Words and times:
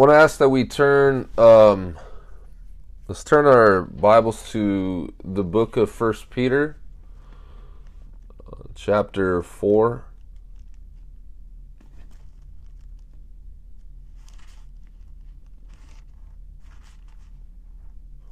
want 0.00 0.10
to 0.10 0.16
ask 0.16 0.38
that 0.38 0.48
we 0.48 0.64
turn. 0.64 1.28
Um, 1.36 1.98
let's 3.06 3.22
turn 3.22 3.44
our 3.44 3.82
Bibles 3.82 4.50
to 4.52 5.12
the 5.22 5.44
book 5.44 5.76
of 5.76 5.90
First 5.90 6.30
Peter, 6.30 6.78
uh, 8.50 8.62
chapter 8.74 9.42
four. 9.42 10.06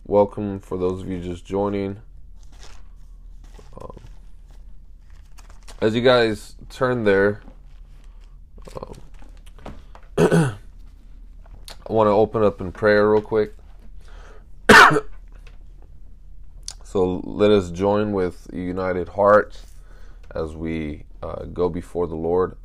Welcome 0.07 0.61
for 0.61 0.79
those 0.79 1.03
of 1.03 1.09
you 1.11 1.21
just 1.21 1.45
joining. 1.45 2.01
Um, 3.79 3.99
as 5.83 5.95
you 5.95 6.01
guys 6.01 6.57
turn 6.71 7.05
there, 7.05 7.43
um, 8.75 8.95
I 11.89 11.93
want 11.93 12.09
to 12.09 12.13
open 12.13 12.43
up 12.43 12.61
in 12.61 12.71
prayer 12.71 13.11
real 13.11 13.23
quick. 13.23 13.55
so 16.85 17.23
let 17.25 17.51
us 17.51 17.71
join 17.71 18.13
with 18.13 18.47
united 18.53 19.09
hearts 19.09 19.65
as 20.35 20.55
we 20.55 21.05
uh, 21.23 21.45
go 21.47 21.71
before 21.71 22.07
the 22.07 22.15
Lord. 22.15 22.59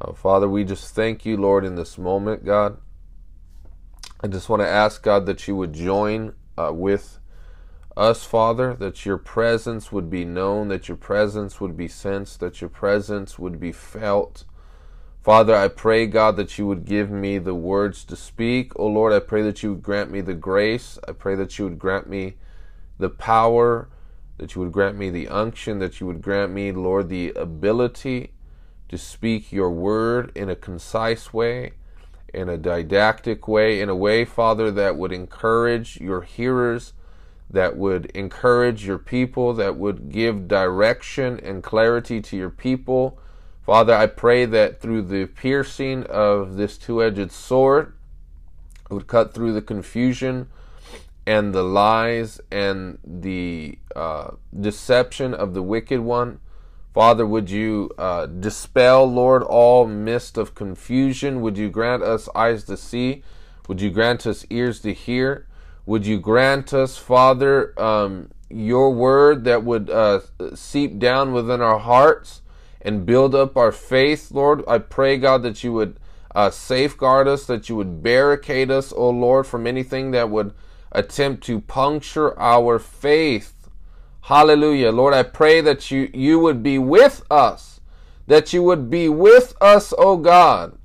Uh, 0.00 0.12
Father, 0.12 0.48
we 0.48 0.62
just 0.62 0.94
thank 0.94 1.26
you, 1.26 1.36
Lord, 1.36 1.64
in 1.64 1.74
this 1.74 1.98
moment, 1.98 2.44
God. 2.44 2.78
I 4.20 4.28
just 4.28 4.48
want 4.48 4.62
to 4.62 4.68
ask, 4.68 5.02
God, 5.02 5.26
that 5.26 5.48
you 5.48 5.56
would 5.56 5.72
join 5.72 6.34
uh, 6.56 6.72
with 6.72 7.18
us, 7.96 8.24
Father, 8.24 8.74
that 8.74 9.04
your 9.04 9.18
presence 9.18 9.90
would 9.90 10.08
be 10.08 10.24
known, 10.24 10.68
that 10.68 10.86
your 10.86 10.96
presence 10.96 11.60
would 11.60 11.76
be 11.76 11.88
sensed, 11.88 12.38
that 12.38 12.60
your 12.60 12.70
presence 12.70 13.36
would 13.36 13.58
be 13.58 13.72
felt. 13.72 14.44
Father, 15.28 15.54
I 15.54 15.68
pray, 15.68 16.06
God, 16.06 16.36
that 16.36 16.56
you 16.56 16.66
would 16.66 16.86
give 16.86 17.10
me 17.10 17.36
the 17.36 17.54
words 17.54 18.02
to 18.04 18.16
speak. 18.16 18.72
Oh 18.76 18.86
Lord, 18.86 19.12
I 19.12 19.18
pray 19.18 19.42
that 19.42 19.62
you 19.62 19.74
would 19.74 19.82
grant 19.82 20.10
me 20.10 20.22
the 20.22 20.32
grace. 20.32 20.98
I 21.06 21.12
pray 21.12 21.34
that 21.34 21.58
you 21.58 21.66
would 21.66 21.78
grant 21.78 22.08
me 22.08 22.36
the 22.98 23.10
power, 23.10 23.90
that 24.38 24.54
you 24.54 24.62
would 24.62 24.72
grant 24.72 24.96
me 24.96 25.10
the 25.10 25.28
unction, 25.28 25.80
that 25.80 26.00
you 26.00 26.06
would 26.06 26.22
grant 26.22 26.52
me, 26.52 26.72
Lord, 26.72 27.10
the 27.10 27.32
ability 27.36 28.32
to 28.88 28.96
speak 28.96 29.52
your 29.52 29.70
word 29.70 30.32
in 30.34 30.48
a 30.48 30.56
concise 30.56 31.30
way 31.30 31.72
in 32.32 32.48
a 32.48 32.56
didactic 32.56 33.46
way, 33.46 33.82
in 33.82 33.90
a 33.90 33.94
way, 33.94 34.24
Father, 34.24 34.70
that 34.70 34.96
would 34.96 35.12
encourage 35.12 36.00
your 36.00 36.22
hearers, 36.22 36.94
that 37.50 37.76
would 37.76 38.06
encourage 38.12 38.86
your 38.86 38.96
people, 38.96 39.52
that 39.52 39.76
would 39.76 40.10
give 40.10 40.48
direction 40.48 41.38
and 41.40 41.62
clarity 41.62 42.22
to 42.22 42.34
your 42.34 42.48
people. 42.48 43.20
Father, 43.68 43.94
I 43.94 44.06
pray 44.06 44.46
that 44.46 44.80
through 44.80 45.02
the 45.02 45.26
piercing 45.26 46.04
of 46.04 46.56
this 46.56 46.78
two 46.78 47.02
edged 47.02 47.30
sword, 47.30 47.92
it 48.90 48.94
would 48.94 49.06
cut 49.06 49.34
through 49.34 49.52
the 49.52 49.60
confusion 49.60 50.48
and 51.26 51.52
the 51.52 51.62
lies 51.62 52.40
and 52.50 52.96
the 53.04 53.78
uh, 53.94 54.30
deception 54.58 55.34
of 55.34 55.52
the 55.52 55.60
wicked 55.60 56.00
one 56.00 56.40
Father, 56.94 57.26
would 57.26 57.50
you 57.50 57.90
uh, 57.98 58.24
dispel, 58.24 59.04
Lord, 59.04 59.42
all 59.42 59.86
mist 59.86 60.38
of 60.38 60.54
confusion? 60.54 61.42
Would 61.42 61.58
you 61.58 61.68
grant 61.68 62.02
us 62.02 62.26
eyes 62.34 62.64
to 62.64 62.76
see? 62.78 63.22
Would 63.68 63.82
you 63.82 63.90
grant 63.90 64.26
us 64.26 64.46
ears 64.48 64.80
to 64.80 64.94
hear? 64.94 65.46
Would 65.84 66.06
you 66.06 66.18
grant 66.18 66.72
us, 66.72 66.96
Father, 66.96 67.78
um, 67.78 68.30
your 68.48 68.94
word 68.94 69.44
that 69.44 69.62
would 69.62 69.90
uh, 69.90 70.20
seep 70.54 70.98
down 70.98 71.34
within 71.34 71.60
our 71.60 71.78
hearts 71.78 72.40
and 72.80 73.06
build 73.06 73.34
up 73.34 73.56
our 73.56 73.72
faith, 73.72 74.30
Lord? 74.30 74.62
I 74.68 74.78
pray, 74.78 75.16
God, 75.16 75.42
that 75.42 75.62
you 75.64 75.72
would 75.72 75.98
uh, 76.34 76.50
safeguard 76.50 77.26
us, 77.28 77.46
that 77.46 77.68
you 77.68 77.76
would 77.76 78.02
barricade 78.02 78.70
us, 78.70 78.92
O 78.92 79.10
Lord, 79.10 79.46
from 79.46 79.66
anything 79.66 80.10
that 80.12 80.30
would 80.30 80.54
attempt 80.92 81.44
to 81.44 81.60
puncture 81.60 82.38
our 82.38 82.78
faith. 82.78 83.68
Hallelujah. 84.22 84.92
Lord, 84.92 85.14
I 85.14 85.22
pray 85.22 85.60
that 85.60 85.90
you, 85.90 86.10
you 86.12 86.38
would 86.38 86.62
be 86.62 86.78
with 86.78 87.24
us, 87.30 87.80
that 88.26 88.52
you 88.52 88.62
would 88.62 88.90
be 88.90 89.08
with 89.08 89.54
us, 89.60 89.94
O 89.96 90.16
God. 90.16 90.76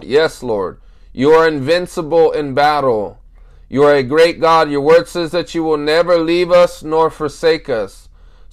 Yes, 0.00 0.42
Lord. 0.42 0.80
You 1.12 1.30
are 1.30 1.48
invincible 1.48 2.32
in 2.32 2.54
battle. 2.54 3.20
You 3.68 3.82
are 3.84 3.94
a 3.94 4.02
great 4.02 4.40
God. 4.40 4.70
Your 4.70 4.80
word 4.80 5.08
says 5.08 5.32
that 5.32 5.54
you 5.54 5.64
will 5.64 5.76
never 5.76 6.18
leave 6.18 6.50
us 6.50 6.82
nor 6.82 7.10
forsake 7.10 7.68
us. 7.68 8.05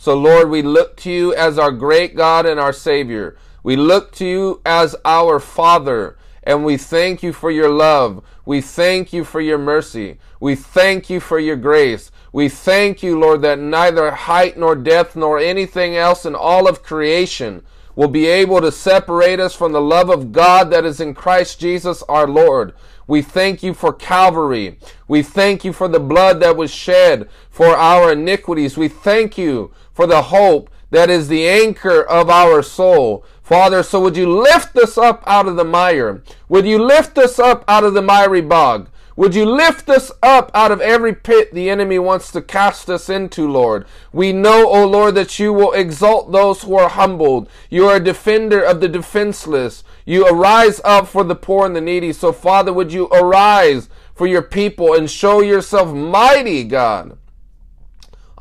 So, 0.04 0.18
Lord, 0.18 0.50
we 0.50 0.62
look 0.62 0.98
to 0.98 1.10
you 1.10 1.34
as 1.34 1.58
our 1.58 1.72
great 1.72 2.14
God 2.14 2.46
and 2.46 2.60
our 2.60 2.74
Savior. 2.74 3.38
We 3.64 3.78
look 3.78 4.12
to 4.16 4.26
you 4.26 4.62
as 4.66 4.98
our 5.06 5.40
Father, 5.40 6.18
and 6.44 6.66
we 6.66 6.76
thank 6.76 7.24
you 7.24 7.32
for 7.32 7.50
your 7.50 7.70
love. 7.70 8.22
We 8.46 8.60
thank 8.60 9.14
you 9.14 9.24
for 9.24 9.40
your 9.40 9.58
mercy. 9.58 10.18
We 10.42 10.56
thank 10.56 11.10
you 11.10 11.22
for 11.22 11.40
your 11.40 11.56
grace. 11.56 12.12
We 12.34 12.50
thank 12.50 13.02
you, 13.02 13.18
Lord, 13.18 13.44
that 13.44 13.60
neither 13.60 14.12
height 14.12 14.58
nor 14.58 14.76
depth 14.76 15.16
nor 15.16 15.40
anything 15.40 15.96
else 15.96 16.26
in 16.26 16.36
all 16.36 16.68
of 16.68 16.84
creation 16.84 17.64
will 17.96 18.10
be 18.10 18.26
able 18.26 18.60
to 18.60 18.74
separate 18.74 19.40
us 19.40 19.56
from 19.56 19.72
the 19.72 19.80
love 19.80 20.10
of 20.10 20.34
God 20.34 20.70
that 20.72 20.84
is 20.84 21.00
in 21.00 21.14
Christ 21.14 21.62
Jesus 21.62 22.04
our 22.10 22.28
Lord. 22.28 22.74
We 23.08 23.22
thank 23.22 23.64
you 23.64 23.74
for 23.74 23.94
Calvary. 23.94 24.80
We 25.08 25.24
thank 25.24 25.64
you 25.64 25.74
for 25.74 25.88
the 25.88 26.00
blood 26.00 26.40
that 26.40 26.58
was 26.58 26.72
shed 26.72 27.30
for 27.50 27.68
our 27.68 28.12
iniquities. 28.14 28.78
We 28.78 28.88
thank 28.88 29.38
you 29.38 29.72
for 29.94 30.08
the 30.08 30.24
hope 30.24 30.70
that 30.90 31.10
is 31.10 31.28
the 31.28 31.48
anchor 31.48 32.02
of 32.02 32.30
our 32.30 32.62
soul. 32.62 33.26
Father, 33.42 33.84
so 33.84 34.00
would 34.02 34.16
you 34.16 34.30
lift 34.30 34.78
us 34.78 34.98
up 34.98 35.24
out 35.26 35.48
of 35.48 35.56
the 35.56 35.64
mire? 35.64 36.22
Would 36.50 36.66
you 36.66 36.78
lift 36.78 37.18
us 37.18 37.40
up 37.40 37.66
out 37.68 37.84
of 37.84 37.94
the 37.94 38.02
miry 38.02 38.42
bog? 38.42 38.90
Would 39.16 39.36
you 39.36 39.46
lift 39.46 39.90
us 39.90 40.12
up 40.24 40.50
out 40.56 40.72
of 40.72 40.82
every 40.82 41.14
pit 41.14 41.54
the 41.54 41.70
enemy 41.70 42.00
wants 42.00 42.32
to 42.32 42.42
cast 42.42 42.90
us 42.90 43.10
into, 43.10 43.48
Lord? 43.48 43.86
We 44.12 44.34
know, 44.34 44.68
O 44.68 44.88
Lord, 44.88 45.14
that 45.16 45.38
you 45.38 45.54
will 45.54 45.72
exalt 45.74 46.32
those 46.32 46.64
who 46.64 46.76
are 46.76 46.90
humbled. 46.90 47.48
You 47.70 47.88
are 47.90 47.98
a 47.98 48.04
defender 48.04 48.62
of 48.64 48.82
the 48.82 48.88
defenseless. 48.88 49.84
You 50.06 50.28
arise 50.28 50.82
up 50.84 51.08
for 51.08 51.24
the 51.24 51.36
poor 51.36 51.66
and 51.66 51.76
the 51.76 51.82
needy. 51.82 52.12
So, 52.12 52.32
Father, 52.32 52.74
would 52.74 52.92
you 52.92 53.08
arise 53.08 53.88
for 54.16 54.26
your 54.26 54.42
people 54.42 54.96
and 54.96 55.10
show 55.10 55.42
yourself 55.42 55.94
mighty, 55.94 56.64
God, 56.64 57.18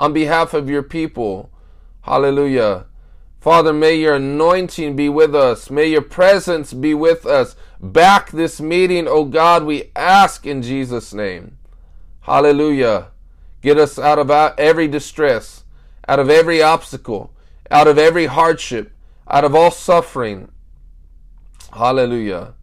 on 0.03 0.13
behalf 0.13 0.53
of 0.53 0.69
your 0.69 0.83
people. 0.83 1.49
Hallelujah. 2.01 2.87
Father, 3.39 3.73
may 3.73 3.95
your 3.95 4.17
anointing 4.17 4.97
be 4.97 5.09
with 5.09 5.33
us. 5.33 5.71
May 5.71 5.87
your 5.87 6.03
presence 6.03 6.73
be 6.73 6.93
with 6.93 7.25
us. 7.25 7.55
Back 7.81 8.33
this 8.33 8.61
meeting, 8.61 9.07
O 9.07 9.25
God, 9.25 9.63
we 9.63 9.93
ask 9.95 10.45
in 10.45 10.61
Jesus' 10.61 11.15
name. 11.15 11.57
Hallelujah. 12.23 13.13
Get 13.61 13.79
us 13.79 13.97
out 13.97 14.19
of 14.19 14.29
every 14.59 14.89
distress, 14.89 15.63
out 16.09 16.19
of 16.19 16.29
every 16.29 16.61
obstacle, 16.61 17.33
out 17.71 17.87
of 17.87 17.97
every 17.97 18.27
hardship, 18.27 18.91
out 19.29 19.45
of 19.45 19.55
all 19.55 19.71
suffering. 19.71 20.51
Hallelujah. 21.73 22.55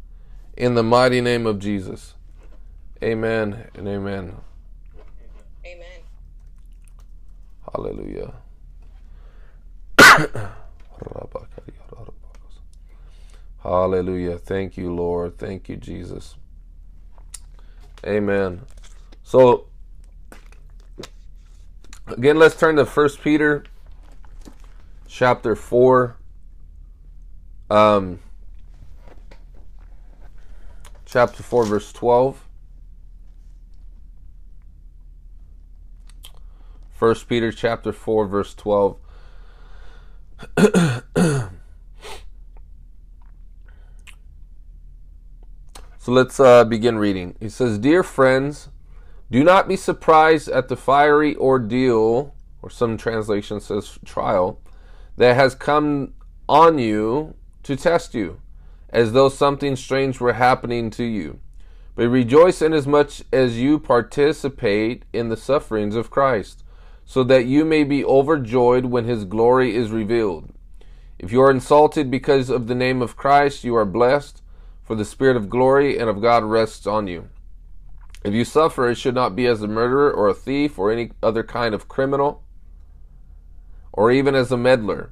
In 0.58 0.76
the 0.76 0.84
mighty 0.84 1.22
name 1.22 1.48
of 1.48 1.60
Jesus. 1.60 2.16
Amen 3.02 3.70
and 3.76 3.88
amen. 3.88 4.36
Hallelujah. 7.74 8.34
Hallelujah. 13.62 14.38
Thank 14.38 14.78
you, 14.78 14.94
Lord. 14.94 15.38
Thank 15.38 15.70
you, 15.70 15.76
Jesus. 15.76 16.36
Amen. 18.06 18.62
So, 19.24 19.68
again, 22.08 22.40
let's 22.40 22.56
turn 22.56 22.78
to 22.78 22.86
First 22.86 23.22
Peter 23.22 23.64
chapter 25.08 25.56
4. 25.56 26.16
Um, 27.70 28.20
chapter 31.06 31.44
4, 31.44 31.66
verse 31.66 31.92
12. 31.92 32.49
First 37.00 37.30
Peter 37.30 37.50
chapter 37.54 37.94
4, 37.94 38.28
verse 38.28 38.54
12. 38.56 38.98
So 46.02 46.14
let's 46.14 46.40
uh, 46.40 46.64
begin 46.64 46.98
reading. 46.98 47.36
He 47.40 47.50
says, 47.50 47.78
Dear 47.78 48.04
friends, 48.04 48.70
do 49.30 49.44
not 49.44 49.68
be 49.68 49.76
surprised 49.76 50.50
at 50.50 50.68
the 50.68 50.76
fiery 50.76 51.36
ordeal, 51.36 52.34
or 52.62 52.70
some 52.70 52.98
translation 52.98 53.60
says 53.60 54.00
trial, 54.04 54.60
that 55.18 55.36
has 55.36 55.56
come 55.56 56.16
on 56.48 56.80
you 56.80 57.36
to 57.64 57.76
test 57.76 58.14
you, 58.14 58.42
as 58.90 59.12
though 59.12 59.30
something 59.30 59.76
strange 59.76 60.20
were 60.20 60.34
happening 60.34 60.90
to 60.92 61.04
you. 61.04 61.40
But 61.96 62.08
rejoice 62.08 62.62
inasmuch 62.62 63.22
as 63.32 63.60
you 63.60 63.78
participate 63.78 65.04
in 65.14 65.30
the 65.30 65.38
sufferings 65.38 65.96
of 65.96 66.10
Christ, 66.10 66.64
so 67.10 67.24
that 67.24 67.48
you 67.48 67.66
may 67.66 67.84
be 67.84 68.06
overjoyed 68.06 68.86
when 68.86 69.06
his 69.06 69.26
glory 69.26 69.76
is 69.76 69.90
revealed. 69.90 70.54
If 71.18 71.32
you 71.32 71.42
are 71.42 71.50
insulted 71.50 72.12
because 72.12 72.52
of 72.52 72.68
the 72.68 72.76
name 72.76 73.02
of 73.02 73.18
Christ, 73.18 73.64
you 73.64 73.76
are 73.76 73.84
blessed 73.84 74.44
for 74.84 74.94
the 74.94 75.04
Spirit 75.04 75.36
of 75.36 75.50
glory 75.50 75.98
and 75.98 76.08
of 76.08 76.22
God 76.22 76.44
rests 76.44 76.86
on 76.86 77.08
you. 77.08 77.30
If 78.24 78.36
you 78.36 78.46
suffer, 78.46 78.88
it 78.88 79.00
should 79.00 79.16
not 79.16 79.36
be 79.36 79.48
as 79.48 79.64
a 79.64 79.68
murderer 79.68 80.12
or 80.12 80.28
a 80.28 80.36
thief 80.36 80.78
or 80.78 80.92
any 80.92 81.10
other 81.24 81.42
kind 81.42 81.74
of 81.74 81.88
criminal 81.88 82.44
or 83.92 84.12
even 84.12 84.36
as 84.36 84.52
a 84.52 84.58
meddler. 84.58 85.12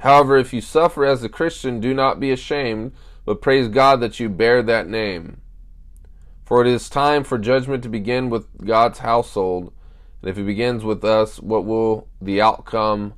However, 0.00 0.36
if 0.36 0.52
you 0.52 0.60
suffer 0.60 1.06
as 1.06 1.24
a 1.24 1.30
Christian, 1.30 1.80
do 1.80 1.94
not 1.94 2.20
be 2.20 2.30
ashamed, 2.30 2.92
but 3.24 3.40
praise 3.40 3.68
God 3.68 4.02
that 4.02 4.20
you 4.20 4.28
bear 4.28 4.62
that 4.62 4.86
name. 4.86 5.40
For 6.44 6.60
it 6.60 6.66
is 6.66 6.90
time 6.90 7.24
for 7.24 7.38
judgment 7.38 7.82
to 7.84 7.88
begin 7.88 8.28
with 8.28 8.66
God's 8.66 8.98
household. 8.98 9.72
And 10.22 10.30
if 10.30 10.38
it 10.38 10.44
begins 10.44 10.84
with 10.84 11.04
us, 11.04 11.38
what 11.40 11.64
will 11.64 12.08
the 12.20 12.40
outcome 12.40 13.14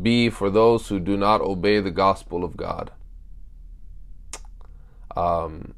be 0.00 0.30
for 0.30 0.50
those 0.50 0.88
who 0.88 0.98
do 0.98 1.16
not 1.16 1.40
obey 1.40 1.80
the 1.80 1.90
gospel 1.90 2.44
of 2.44 2.56
God? 2.56 2.90
Um, 5.16 5.74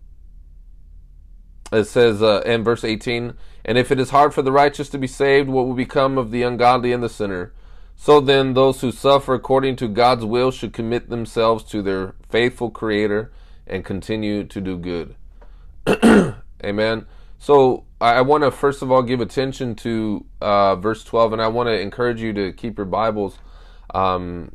it 1.73 1.85
says 1.85 2.23
uh, 2.23 2.43
in 2.45 2.63
verse 2.63 2.85
18, 2.85 3.35
And 3.65 3.79
if 3.79 3.91
it 3.91 3.99
is 3.99 4.11
hard 4.11 4.35
for 4.35 4.43
the 4.43 4.53
righteous 4.53 4.89
to 4.91 4.99
be 4.99 5.07
saved, 5.07 5.49
what 5.49 5.67
will 5.67 5.75
become 5.75 6.19
of 6.19 6.31
the 6.31 6.43
ungodly 6.43 6.93
and 6.93 7.03
the 7.03 7.09
sinner? 7.09 7.53
So 7.97 8.21
then, 8.21 8.55
those 8.55 8.81
who 8.81 8.91
suffer 8.91 9.35
according 9.35 9.77
to 9.77 9.89
God's 9.89 10.25
will 10.25 10.51
should 10.51 10.73
commit 10.73 11.09
themselves 11.09 11.63
to 11.65 11.83
their 11.83 12.15
faithful 12.29 12.71
Creator 12.71 13.31
and 13.67 13.85
continue 13.85 14.45
to 14.45 14.61
do 14.61 14.77
good. 14.77 15.15
Amen. 16.65 17.07
So, 17.39 17.85
I 18.03 18.21
want 18.23 18.43
to 18.43 18.51
first 18.51 18.83
of 18.83 18.91
all 18.91 19.03
give 19.03 19.21
attention 19.21 19.77
to 19.77 20.27
uh, 20.41 20.77
verse 20.77 21.05
12, 21.05 21.35
and 21.35 21.43
I 21.43 21.47
want 21.47 21.69
to 21.69 21.79
encourage 21.79 22.21
you 22.21 22.33
to 22.33 22.53
keep 22.53 22.77
your 22.77 22.87
Bibles, 22.87 23.39
um, 23.95 24.51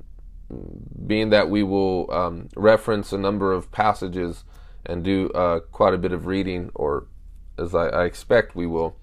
being 1.05 1.29
that 1.29 1.49
we 1.49 1.63
will 1.63 2.11
um, 2.11 2.49
reference 2.57 3.13
a 3.13 3.17
number 3.17 3.53
of 3.53 3.71
passages 3.71 4.44
and 4.85 5.03
do 5.03 5.29
uh, 5.29 5.61
quite 5.71 5.94
a 5.94 5.97
bit 5.97 6.11
of 6.11 6.25
reading, 6.25 6.71
or 6.75 7.07
as 7.57 7.73
I, 7.73 7.88
I 7.88 8.05
expect 8.05 8.55
we 8.55 8.67
will. 8.67 8.97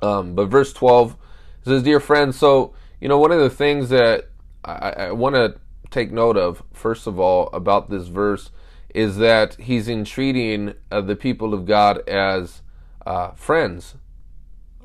Um, 0.00 0.34
but 0.34 0.46
verse 0.46 0.72
12 0.72 1.16
says, 1.64 1.82
Dear 1.82 2.00
friends, 2.00 2.38
so, 2.38 2.74
you 3.00 3.08
know, 3.08 3.18
one 3.18 3.32
of 3.32 3.40
the 3.40 3.50
things 3.50 3.88
that 3.88 4.30
I, 4.64 4.90
I 4.90 5.10
want 5.12 5.34
to 5.34 5.56
take 5.90 6.12
note 6.12 6.36
of, 6.36 6.62
first 6.72 7.06
of 7.06 7.18
all, 7.18 7.48
about 7.52 7.90
this 7.90 8.06
verse 8.06 8.50
is 8.94 9.16
that 9.16 9.56
he's 9.56 9.88
entreating 9.88 10.74
uh, 10.90 11.00
the 11.00 11.16
people 11.16 11.52
of 11.52 11.66
God 11.66 12.08
as 12.08 12.62
uh, 13.06 13.30
friends, 13.32 13.94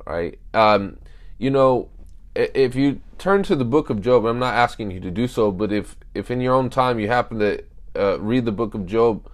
right? 0.05 0.39
Um, 0.53 0.97
you 1.37 1.49
know, 1.49 1.89
if 2.35 2.75
you 2.75 3.01
turn 3.17 3.43
to 3.43 3.55
the 3.55 3.65
book 3.65 3.89
of 3.89 4.01
Job, 4.01 4.25
I'm 4.25 4.39
not 4.39 4.53
asking 4.53 4.91
you 4.91 4.99
to 5.01 5.11
do 5.11 5.27
so, 5.27 5.51
but 5.51 5.73
if, 5.73 5.97
if 6.13 6.31
in 6.31 6.39
your 6.39 6.53
own 6.53 6.69
time 6.69 6.99
you 6.99 7.07
happen 7.07 7.39
to 7.39 7.63
uh, 7.95 8.19
read 8.19 8.45
the 8.45 8.51
book 8.51 8.73
of 8.73 8.85
Job, 8.85 9.27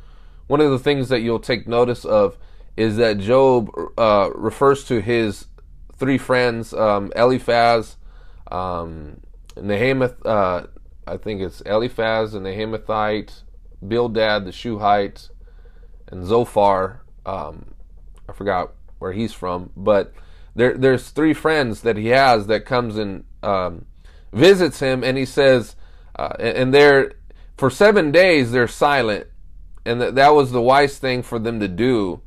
one 0.48 0.62
of 0.62 0.72
the 0.72 0.80
things 0.80 1.10
that 1.10 1.20
you'll 1.20 1.40
take 1.40 1.68
notice 1.68 2.06
of 2.06 2.38
is 2.76 2.98
that 2.98 3.20
Job 3.20 3.70
uh, 3.98 4.30
refers 4.34 4.86
to 4.86 5.02
his 5.02 5.48
three 5.96 6.18
friends, 6.18 6.74
um, 6.74 7.12
Eliphaz, 7.16 7.98
um, 8.50 9.20
Nahamath, 9.56 10.16
uh, 10.26 10.68
I 11.08 11.16
think 11.16 11.42
it's 11.42 11.62
Eliphaz 11.62 12.34
and 12.34 12.46
Naamathite, 12.46 13.44
Bildad 13.86 14.46
the 14.46 14.52
Shuhite, 14.52 15.30
and 16.08 16.26
Zophar. 16.26 17.02
Um, 17.26 17.74
I 18.28 18.34
forgot 18.34 18.74
where 19.00 19.14
he's 19.14 19.34
from, 19.34 19.72
but 19.76 20.14
there, 20.56 20.78
there's 20.78 21.10
three 21.10 21.34
friends 21.34 21.82
that 21.82 21.98
he 21.98 22.08
has 22.08 22.48
that 22.48 22.66
comes 22.66 22.98
and 22.98 23.24
um, 23.44 23.86
visits 24.34 24.80
him, 24.80 25.04
and 25.04 25.18
he 25.18 25.26
says, 25.26 25.76
uh, 26.18 26.34
and 26.40 26.74
they're 26.74 27.14
for 27.58 27.70
seven 27.70 28.12
days 28.12 28.52
they're 28.52 28.68
silent 28.68 29.28
and 29.88 30.02
that 30.02 30.16
that 30.16 30.36
was 30.36 30.52
the 30.52 30.62
wise 30.62 31.00
thing 31.00 31.24
for 31.24 31.40
them 31.40 31.60
to 31.62 31.68
do, 31.68 32.22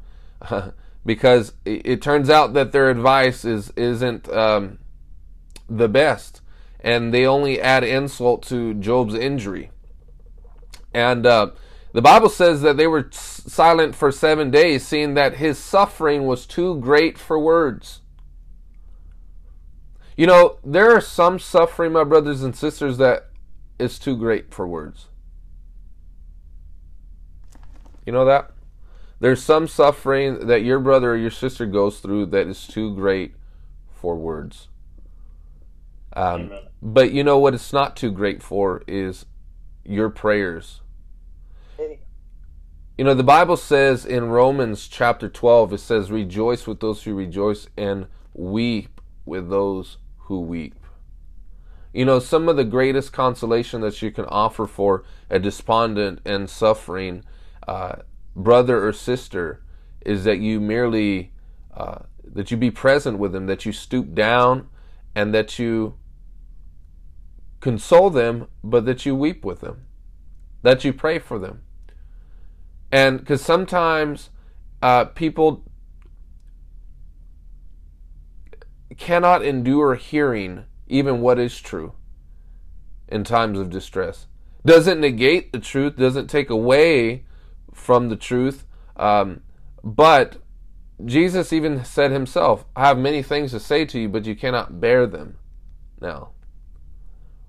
because 1.07 1.53
it, 1.65 1.83
it, 1.85 2.03
turns 2.03 2.31
out 2.31 2.55
that 2.55 2.73
their 2.73 2.89
advice 2.89 3.45
is 3.45 3.71
isn't 3.77 4.29
um, 4.31 4.79
the 5.69 5.89
best, 5.89 6.41
and 6.81 7.13
they 7.13 7.27
only 7.27 7.61
add 7.61 7.85
insult 7.85 8.43
to 8.45 8.75
Job's 8.75 9.15
injury. 9.15 9.71
And 10.95 11.27
uh, 11.27 11.51
the 11.93 12.03
Bible 12.03 12.29
says 12.29 12.63
that 12.63 12.77
they 12.77 12.87
were 12.87 13.09
silent 13.13 13.95
for 13.95 14.13
seven 14.13 14.51
days, 14.51 14.87
seeing 14.87 15.15
that 15.15 15.37
his 15.37 15.59
suffering 15.59 16.27
was 16.27 16.47
too 16.47 16.79
great 16.81 17.19
for 17.19 17.39
words. 17.39 18.01
You 20.17 20.27
know, 20.27 20.59
there 20.65 20.95
are 20.95 21.01
some 21.01 21.39
suffering, 21.39 21.93
my 21.93 22.05
brothers 22.05 22.43
and 22.43 22.55
sisters, 22.55 22.99
that 22.99 23.31
is 23.79 23.99
too 23.99 24.17
great 24.17 24.53
for 24.53 24.69
words. 24.69 25.07
You 28.07 28.13
know 28.13 28.25
that? 28.25 28.51
There's 29.19 29.43
some 29.43 29.67
suffering 29.67 30.47
that 30.47 30.63
your 30.63 30.79
brother 30.79 31.13
or 31.13 31.17
your 31.17 31.31
sister 31.31 31.67
goes 31.67 32.01
through 32.01 32.27
that 32.27 32.47
is 32.47 32.67
too 32.67 32.95
great 32.95 33.35
for 33.93 34.17
words. 34.17 34.69
Um, 36.15 36.51
but 36.83 37.13
you 37.13 37.23
know 37.23 37.39
what 37.39 37.55
it's 37.55 37.73
not 37.73 37.97
too 37.97 38.11
great 38.11 38.43
for 38.43 38.83
is 38.87 39.27
your 39.85 40.11
prayers. 40.11 40.81
You 43.01 43.05
know, 43.05 43.15
the 43.15 43.23
Bible 43.23 43.57
says 43.57 44.05
in 44.05 44.29
Romans 44.29 44.87
chapter 44.87 45.29
12, 45.29 45.73
it 45.73 45.79
says, 45.79 46.11
Rejoice 46.11 46.67
with 46.67 46.81
those 46.81 47.03
who 47.03 47.15
rejoice 47.15 47.67
and 47.77 48.09
weep 48.35 49.01
with 49.25 49.49
those 49.49 49.97
who 50.19 50.41
weep. 50.41 50.75
You 51.95 52.05
know, 52.05 52.19
some 52.19 52.49
of 52.49 52.57
the 52.57 52.65
greatest 52.65 53.13
consolation 53.13 53.81
that 53.81 54.03
you 54.03 54.11
can 54.11 54.27
offer 54.27 54.67
for 54.67 55.05
a 55.31 55.39
despondent 55.39 56.21
and 56.27 56.51
suffering 56.51 57.25
uh, 57.67 58.03
brother 58.37 58.87
or 58.87 58.93
sister 58.93 59.63
is 60.03 60.25
that 60.25 60.39
you 60.39 60.61
merely 60.61 61.33
uh, 61.75 62.01
that 62.23 62.51
you 62.51 62.57
be 62.57 62.71
present 62.71 63.19
with 63.19 63.33
them, 63.33 63.47
that 63.47 63.65
you 63.65 63.73
stoop 63.73 64.15
down, 64.15 64.69
and 65.15 65.35
that 65.35 65.59
you 65.59 65.95
console 67.61 68.11
them, 68.11 68.47
but 68.63 68.85
that 68.85 69.05
you 69.05 69.15
weep 69.15 69.45
with 69.45 69.61
them, 69.61 69.87
that 70.63 70.85
you 70.85 70.93
pray 70.93 71.19
for 71.19 71.39
them, 71.39 71.63
and 72.93 73.19
because 73.19 73.43
sometimes 73.43 74.31
uh, 74.83 75.05
people 75.07 75.65
cannot 78.97 79.45
endure 79.45 79.95
hearing 79.95 80.65
even 80.87 81.21
what 81.21 81.39
is 81.39 81.59
true 81.61 81.93
in 83.09 83.25
times 83.25 83.59
of 83.59 83.71
distress. 83.71 84.27
Doesn't 84.65 85.01
negate 85.01 85.53
the 85.53 85.59
truth, 85.59 85.97
doesn't 85.97 86.29
take 86.29 86.51
away 86.51 87.25
from 87.73 88.09
the 88.09 88.17
truth. 88.17 88.67
Um, 88.97 89.41
but 89.83 90.37
Jesus 91.05 91.53
even 91.53 91.85
said 91.85 92.11
himself, 92.11 92.67
I 92.77 92.87
have 92.87 92.99
many 92.99 93.23
things 93.23 93.53
to 93.53 93.61
say 93.61 93.85
to 93.87 93.99
you, 93.99 94.09
but 94.09 94.27
you 94.27 94.35
cannot 94.35 94.81
bear 94.81 95.07
them 95.07 95.39
now. 96.01 96.31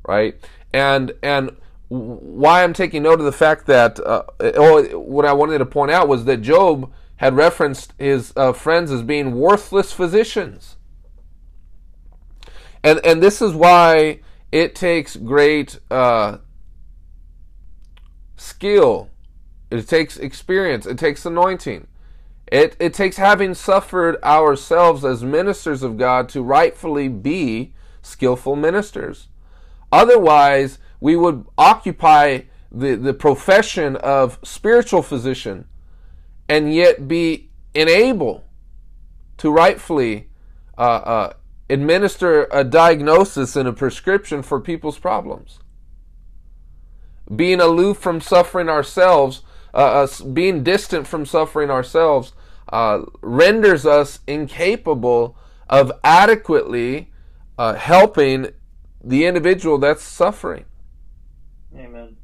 Right? 0.07 0.39
And, 0.73 1.13
and, 1.21 1.57
why 1.91 2.63
I'm 2.63 2.73
taking 2.73 3.03
note 3.03 3.19
of 3.19 3.25
the 3.25 3.31
fact 3.31 3.65
that, 3.67 3.99
uh, 3.99 4.23
oh, 4.39 4.99
what 4.99 5.25
I 5.25 5.33
wanted 5.33 5.57
to 5.57 5.65
point 5.65 5.91
out 5.91 6.07
was 6.07 6.25
that 6.25 6.37
Job 6.37 6.91
had 7.17 7.35
referenced 7.35 7.93
his 7.99 8.33
uh, 8.35 8.53
friends 8.53 8.91
as 8.91 9.03
being 9.03 9.35
worthless 9.35 9.91
physicians. 9.91 10.77
And, 12.83 12.99
and 13.05 13.21
this 13.21 13.41
is 13.41 13.53
why 13.53 14.21
it 14.51 14.73
takes 14.73 15.15
great 15.15 15.79
uh, 15.91 16.37
skill 18.37 19.11
it 19.71 19.87
takes 19.87 20.17
experience. 20.17 20.85
It 20.85 20.99
takes 20.99 21.25
anointing. 21.25 21.87
It, 22.51 22.75
it 22.77 22.93
takes 22.93 23.15
having 23.15 23.53
suffered 23.53 24.21
ourselves 24.21 25.05
as 25.05 25.23
ministers 25.23 25.81
of 25.81 25.97
God 25.97 26.27
to 26.29 26.43
rightfully 26.43 27.07
be 27.07 27.73
skillful 28.01 28.57
ministers. 28.57 29.29
Otherwise, 29.89 30.77
we 31.01 31.17
would 31.17 31.45
occupy 31.57 32.39
the, 32.71 32.95
the 32.95 33.13
profession 33.13 33.97
of 33.97 34.39
spiritual 34.43 35.01
physician 35.01 35.67
and 36.47 36.73
yet 36.73 37.09
be 37.09 37.49
unable 37.75 38.45
to 39.37 39.51
rightfully 39.51 40.29
uh, 40.77 40.81
uh, 40.81 41.33
administer 41.69 42.47
a 42.51 42.63
diagnosis 42.63 43.57
and 43.57 43.67
a 43.67 43.73
prescription 43.73 44.41
for 44.41 44.61
people's 44.61 44.99
problems. 44.99 45.59
Being 47.35 47.59
aloof 47.59 47.97
from 47.97 48.21
suffering 48.21 48.69
ourselves 48.69 49.41
uh, 49.73 49.77
us 49.77 50.21
being 50.21 50.63
distant 50.63 51.07
from 51.07 51.25
suffering 51.25 51.69
ourselves 51.69 52.33
uh, 52.71 53.01
renders 53.21 53.85
us 53.85 54.19
incapable 54.27 55.37
of 55.69 55.91
adequately 56.03 57.11
uh, 57.57 57.73
helping 57.75 58.47
the 59.03 59.25
individual 59.25 59.77
that's 59.77 60.03
suffering. 60.03 60.65
Amen. 61.75 62.17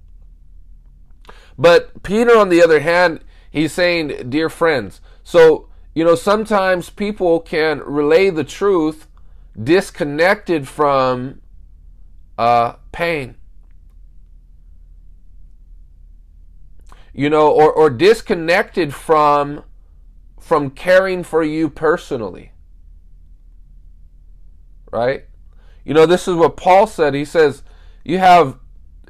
But 1.57 2.03
Peter, 2.03 2.37
on 2.37 2.49
the 2.49 2.61
other 2.61 2.79
hand, 2.79 3.21
he's 3.49 3.73
saying, 3.73 4.29
Dear 4.29 4.49
friends, 4.49 5.01
so, 5.23 5.69
you 5.95 6.03
know, 6.03 6.15
sometimes 6.15 6.89
people 6.89 7.39
can 7.39 7.79
relay 7.79 8.29
the 8.29 8.43
truth 8.43 9.07
disconnected 9.61 10.67
from 10.67 11.41
uh, 12.37 12.73
pain. 12.91 13.35
you 17.17 17.31
know, 17.31 17.49
or, 17.49 17.73
or 17.73 17.89
disconnected 17.89 18.93
from 18.93 19.63
from 20.39 20.69
caring 20.69 21.23
for 21.23 21.43
you 21.43 21.67
personally. 21.67 22.51
Right? 24.91 25.25
You 25.83 25.95
know, 25.95 26.05
this 26.05 26.27
is 26.27 26.35
what 26.35 26.55
Paul 26.55 26.85
said. 26.87 27.15
He 27.15 27.25
says, 27.25 27.63
you 28.05 28.19
have 28.19 28.59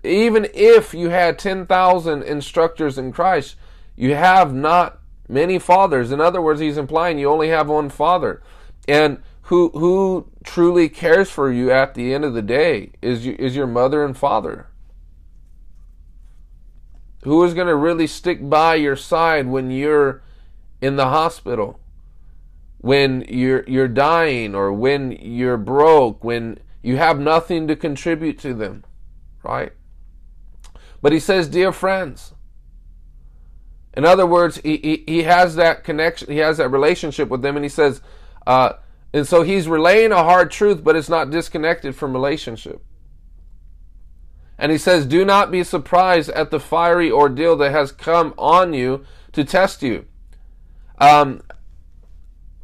even 0.08 0.48
if 0.54 0.94
you 0.94 1.10
had 1.10 1.38
10,000 1.38 2.24
instructors 2.24 2.98
in 2.98 3.12
Christ, 3.12 3.56
you 3.96 4.16
have 4.16 4.54
not 4.54 5.00
many 5.28 5.60
fathers. 5.60 6.12
In 6.12 6.22
other 6.22 6.42
words, 6.42 6.60
he's 6.60 6.78
implying 6.78 7.20
you 7.20 7.30
only 7.30 7.50
have 7.50 7.68
one 7.68 7.90
father. 7.90 8.42
And 8.88 9.20
who 9.44 9.70
who 9.70 10.30
truly 10.44 10.90
cares 10.90 11.30
for 11.30 11.52
you 11.52 11.72
at 11.72 11.94
the 11.94 12.14
end 12.14 12.26
of 12.26 12.34
the 12.34 12.42
day 12.42 12.92
is 13.02 13.26
you, 13.26 13.36
is 13.40 13.56
your 13.56 13.68
mother 13.68 14.04
and 14.04 14.18
father. 14.18 14.68
Who 17.24 17.44
is 17.44 17.54
going 17.54 17.68
to 17.68 17.76
really 17.76 18.08
stick 18.08 18.50
by 18.50 18.76
your 18.76 18.96
side 18.96 19.48
when 19.48 19.72
you're 19.72 20.22
in 20.82 20.96
the 20.96 21.08
hospital? 21.08 21.80
When 22.80 23.26
you're 23.28 23.64
you're 23.68 23.88
dying 23.88 24.54
or 24.54 24.72
when 24.72 25.12
you're 25.12 25.58
broke, 25.58 26.24
when 26.24 26.60
you 26.82 26.98
have 26.98 27.20
nothing 27.20 27.68
to 27.68 27.76
contribute 27.76 28.38
to 28.40 28.54
them, 28.54 28.86
right? 29.44 29.74
But 31.02 31.14
he 31.14 31.20
says, 31.20 31.48
"Dear 31.48 31.72
friends, 31.72 32.34
in 33.98 34.06
other 34.06 34.28
words, 34.28 34.58
he, 34.58 34.78
he, 34.78 35.04
he 35.08 35.24
has 35.24 35.56
that 35.56 35.84
connection, 35.84 36.32
he 36.32 36.38
has 36.38 36.58
that 36.58 36.70
relationship 36.70 37.30
with 37.30 37.42
them, 37.42 37.56
and 37.56 37.66
he 37.66 37.70
says, 37.70 38.02
uh, 38.46 38.74
and 39.12 39.28
so 39.28 39.42
he's 39.42 39.68
relaying 39.68 40.12
a 40.12 40.24
hard 40.24 40.52
truth, 40.52 40.84
but 40.84 40.96
it's 40.96 41.10
not 41.10 41.32
disconnected 41.32 41.96
from 41.96 42.14
relationship. 42.14 42.84
And 44.58 44.72
he 44.72 44.78
says, 44.78 45.06
Do 45.06 45.26
not 45.26 45.50
be 45.50 45.64
surprised 45.64 46.30
at 46.30 46.52
the 46.52 46.60
fiery 46.60 47.12
ordeal 47.12 47.56
that 47.58 47.72
has 47.72 47.92
come 47.92 48.36
on 48.38 48.74
you 48.74 49.04
to 49.32 49.44
test 49.44 49.82
you. 49.82 50.06
Um, 51.00 51.42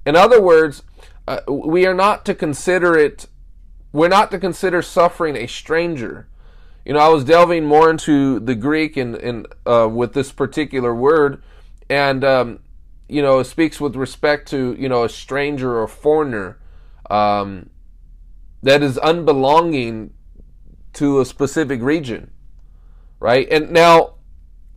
in 0.05 0.15
other 0.15 0.41
words, 0.41 0.83
uh, 1.27 1.39
we 1.47 1.85
are 1.87 1.93
not 1.93 2.25
to 2.25 2.35
consider 2.35 2.95
it, 2.95 3.27
we're 3.91 4.07
not 4.07 4.29
to 4.31 4.39
consider 4.39 4.81
suffering 4.81 5.35
a 5.35 5.47
stranger. 5.47 6.27
You 6.85 6.93
know, 6.93 6.99
I 6.99 7.07
was 7.07 7.23
delving 7.23 7.65
more 7.65 7.89
into 7.89 8.39
the 8.39 8.55
Greek 8.55 8.97
and, 8.97 9.15
and 9.15 9.47
uh, 9.65 9.87
with 9.89 10.13
this 10.13 10.31
particular 10.31 10.93
word, 10.93 11.41
and 11.89 12.23
um, 12.25 12.59
you 13.07 13.21
know, 13.21 13.39
it 13.39 13.45
speaks 13.45 13.79
with 13.79 13.95
respect 13.95 14.49
to 14.49 14.75
you 14.77 14.89
know 14.89 15.03
a 15.03 15.09
stranger 15.09 15.79
or 15.79 15.87
foreigner 15.87 16.59
um, 17.09 17.69
that 18.61 18.83
is 18.83 18.97
unbelonging 18.97 20.11
to 20.93 21.21
a 21.21 21.25
specific 21.25 21.81
region, 21.81 22.31
right? 23.19 23.47
And 23.49 23.71
now, 23.71 24.15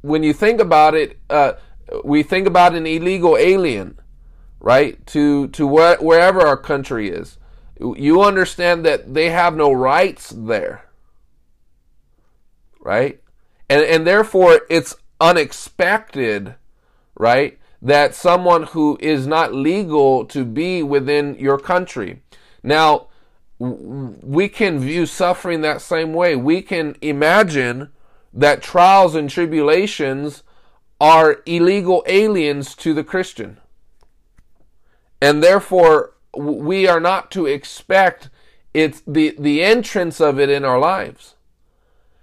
when 0.03 0.23
you 0.23 0.33
think 0.33 0.61
about 0.61 0.95
it, 0.95 1.19
uh, 1.29 1.55
we 2.05 2.23
think 2.23 2.47
about 2.47 2.77
an 2.77 2.87
illegal 2.87 3.37
alien, 3.37 3.99
right? 4.61 5.05
To 5.09 5.49
to 5.49 5.67
where, 5.67 5.97
wherever 5.97 6.41
our 6.47 6.57
country 6.57 7.09
is, 7.09 7.39
you 7.81 8.23
understand 8.23 8.87
that 8.87 9.13
they 9.13 9.31
have 9.31 9.57
no 9.57 9.73
rights 9.73 10.33
there 10.37 10.86
right? 12.87 13.21
And 13.69 13.83
and 13.83 14.07
therefore 14.07 14.61
it's 14.71 14.95
unexpected, 15.21 16.55
right? 17.19 17.59
That 17.83 18.15
someone 18.15 18.63
who 18.63 18.97
is 19.01 19.27
not 19.27 19.53
legal 19.53 20.25
to 20.27 20.45
be 20.45 20.85
within 20.85 21.35
your 21.35 21.59
country. 21.59 22.23
Now, 22.63 23.09
we 23.59 24.49
can 24.49 24.79
view 24.79 25.07
suffering 25.07 25.63
that 25.63 25.81
same 25.81 26.13
way. 26.13 26.37
We 26.37 26.63
can 26.63 26.97
imagine 27.01 27.91
that 28.33 28.63
trials 28.63 29.15
and 29.15 29.29
tribulations 29.29 30.43
are 31.01 31.43
illegal 31.45 32.05
aliens 32.07 32.75
to 32.77 32.95
the 32.95 33.05
Christian. 33.05 33.59
And 35.21 35.43
therefore, 35.43 36.15
we 36.37 36.87
are 36.87 37.01
not 37.01 37.31
to 37.33 37.47
expect 37.47 38.31
it's 38.75 39.03
the, 39.07 39.35
the 39.39 39.63
entrance 39.63 40.21
of 40.21 40.39
it 40.39 40.51
in 40.51 40.65
our 40.65 40.79
lives. 40.79 41.36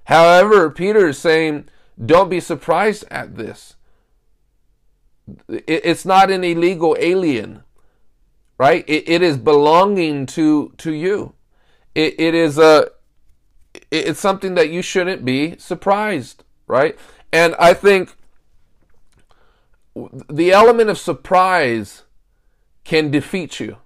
However, 0.05 0.69
Peter 0.69 1.07
is 1.07 1.17
saying, 1.17 1.69
don't 2.03 2.29
be 2.29 2.39
surprised 2.39 3.05
at 3.10 3.36
this. 3.38 3.75
It's 5.48 6.05
not 6.05 6.29
an 6.29 6.43
illegal 6.43 6.98
alien, 7.00 7.63
right? 8.57 8.83
It 8.88 9.22
is 9.22 9.38
belonging 9.38 10.25
to, 10.27 10.74
to 10.77 10.91
you. 10.91 11.33
It, 11.95 12.19
it 12.19 12.36
is 12.36 12.57
a, 12.57 12.89
it's 13.91 14.19
something 14.19 14.55
that 14.55 14.69
you 14.69 14.81
shouldn't 14.81 15.24
be 15.24 15.57
surprised, 15.57 16.43
right? 16.67 16.98
And 17.31 17.55
I 17.57 17.74
think 17.74 18.15
the 20.29 20.51
element 20.51 20.89
of 20.89 20.98
surprise 20.98 22.03
can 22.83 23.12
defeat 23.12 23.60
you. 23.60 23.77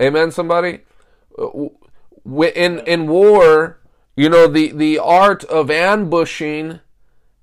Amen, 0.00 0.30
somebody? 0.30 0.80
Uh, 1.38 1.68
in 2.26 2.80
in 2.80 3.08
war, 3.08 3.80
you 4.16 4.28
know 4.28 4.46
the 4.46 4.72
the 4.72 4.98
art 4.98 5.44
of 5.44 5.70
ambushing 5.70 6.80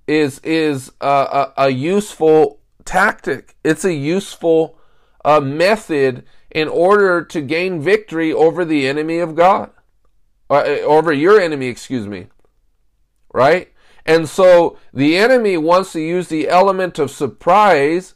is 0.07 0.39
is 0.39 0.91
a, 1.01 1.07
a, 1.07 1.53
a 1.57 1.69
useful 1.69 2.59
tactic. 2.85 3.55
It's 3.63 3.85
a 3.85 3.93
useful 3.93 4.77
uh, 5.23 5.39
method 5.39 6.25
in 6.51 6.67
order 6.67 7.23
to 7.23 7.41
gain 7.41 7.81
victory 7.81 8.31
over 8.31 8.63
the 8.65 8.87
enemy 8.87 9.19
of 9.19 9.35
God, 9.35 9.71
uh, 10.49 10.63
over 10.83 11.11
your 11.11 11.39
enemy, 11.39 11.67
excuse 11.67 12.07
me. 12.07 12.27
Right? 13.33 13.73
And 14.05 14.27
so 14.27 14.77
the 14.93 15.17
enemy 15.17 15.57
wants 15.57 15.93
to 15.93 16.01
use 16.01 16.27
the 16.27 16.49
element 16.49 16.99
of 16.99 17.09
surprise 17.09 18.15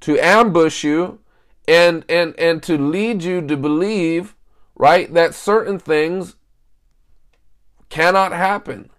to 0.00 0.18
ambush 0.18 0.84
you 0.84 1.20
and 1.68 2.04
and 2.08 2.38
and 2.38 2.62
to 2.62 2.78
lead 2.78 3.22
you 3.22 3.46
to 3.46 3.56
believe 3.56 4.35
right? 4.76 5.12
That 5.12 5.34
certain 5.34 5.78
things 5.78 6.36
cannot 7.88 8.32
happen. 8.32 8.90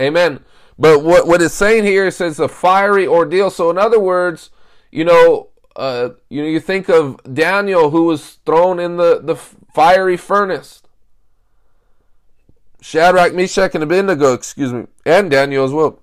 Amen. 0.00 0.40
But 0.78 1.02
what, 1.02 1.26
what 1.26 1.40
it's 1.40 1.54
saying 1.54 1.84
here, 1.84 2.08
it 2.08 2.12
says 2.12 2.38
a 2.38 2.48
fiery 2.48 3.06
ordeal. 3.06 3.50
So 3.50 3.70
in 3.70 3.78
other 3.78 4.00
words, 4.00 4.50
you 4.90 5.04
know, 5.04 5.48
uh, 5.74 6.10
you 6.28 6.42
know, 6.42 6.48
you 6.48 6.60
think 6.60 6.88
of 6.88 7.20
Daniel 7.32 7.90
who 7.90 8.04
was 8.04 8.38
thrown 8.46 8.78
in 8.78 8.96
the, 8.96 9.20
the 9.22 9.36
fiery 9.36 10.16
furnace. 10.16 10.82
Shadrach, 12.80 13.34
Meshach, 13.34 13.74
and 13.74 13.82
Abednego, 13.82 14.32
excuse 14.32 14.72
me, 14.72 14.86
and 15.04 15.30
Daniel 15.30 15.64
as 15.64 15.72
well. 15.72 16.00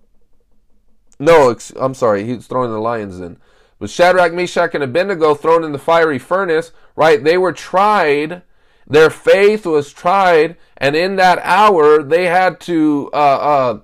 No, 1.19 1.55
I'm 1.79 1.93
sorry, 1.93 2.25
he's 2.25 2.45
throwing 2.45 2.71
the 2.71 2.79
lion's 2.79 3.19
den. 3.19 3.37
But 3.83 3.89
Shadrach, 3.89 4.31
Meshach, 4.31 4.73
and 4.75 4.81
Abednego 4.81 5.35
thrown 5.35 5.65
in 5.65 5.73
the 5.73 5.77
fiery 5.77 6.17
furnace, 6.17 6.71
right? 6.95 7.21
They 7.21 7.37
were 7.37 7.51
tried. 7.51 8.41
Their 8.87 9.09
faith 9.09 9.65
was 9.65 9.91
tried, 9.91 10.55
and 10.77 10.95
in 10.95 11.17
that 11.17 11.37
hour, 11.39 12.01
they 12.01 12.27
had 12.27 12.61
to 12.61 13.09
uh, 13.11 13.17
uh, 13.17 13.79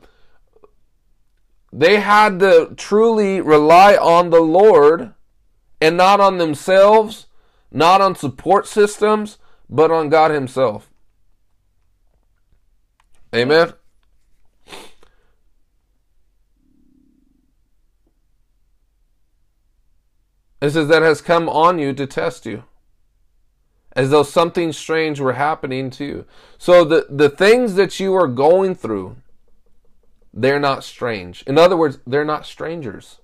they 1.73 1.99
had 1.99 2.39
to 2.39 2.73
truly 2.77 3.41
rely 3.41 3.97
on 3.97 4.29
the 4.29 4.39
Lord 4.39 5.15
and 5.81 5.97
not 5.97 6.21
on 6.21 6.37
themselves, 6.37 7.25
not 7.69 7.99
on 7.99 8.15
support 8.15 8.67
systems, 8.67 9.37
but 9.69 9.91
on 9.91 10.07
God 10.07 10.31
Himself. 10.31 10.89
Amen. 13.35 13.73
It 20.61 20.71
says 20.71 20.87
that 20.89 21.01
has 21.01 21.21
come 21.21 21.47
on 21.47 21.79
you 21.79 21.93
to 21.93 22.05
test 22.05 22.45
you. 22.45 22.63
As 23.93 24.11
though 24.11 24.23
something 24.23 24.71
strange 24.71 25.19
were 25.19 25.33
happening 25.33 25.89
to 25.91 26.05
you. 26.05 26.25
So 26.57 26.83
the, 26.83 27.07
the 27.09 27.29
things 27.29 27.75
that 27.75 27.99
you 27.99 28.13
are 28.13 28.27
going 28.27 28.75
through, 28.75 29.17
they're 30.33 30.59
not 30.59 30.83
strange. 30.83 31.43
In 31.43 31.57
other 31.57 31.75
words, 31.75 31.99
they're 32.05 32.25
not 32.25 32.45
strangers. 32.45 33.19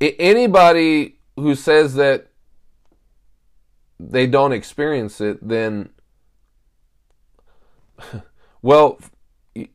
Anybody 0.00 1.18
who 1.36 1.54
says 1.54 1.94
that 1.94 2.26
they 3.98 4.26
don't 4.26 4.52
experience 4.52 5.20
it, 5.20 5.38
then, 5.46 5.90
well, 8.62 8.98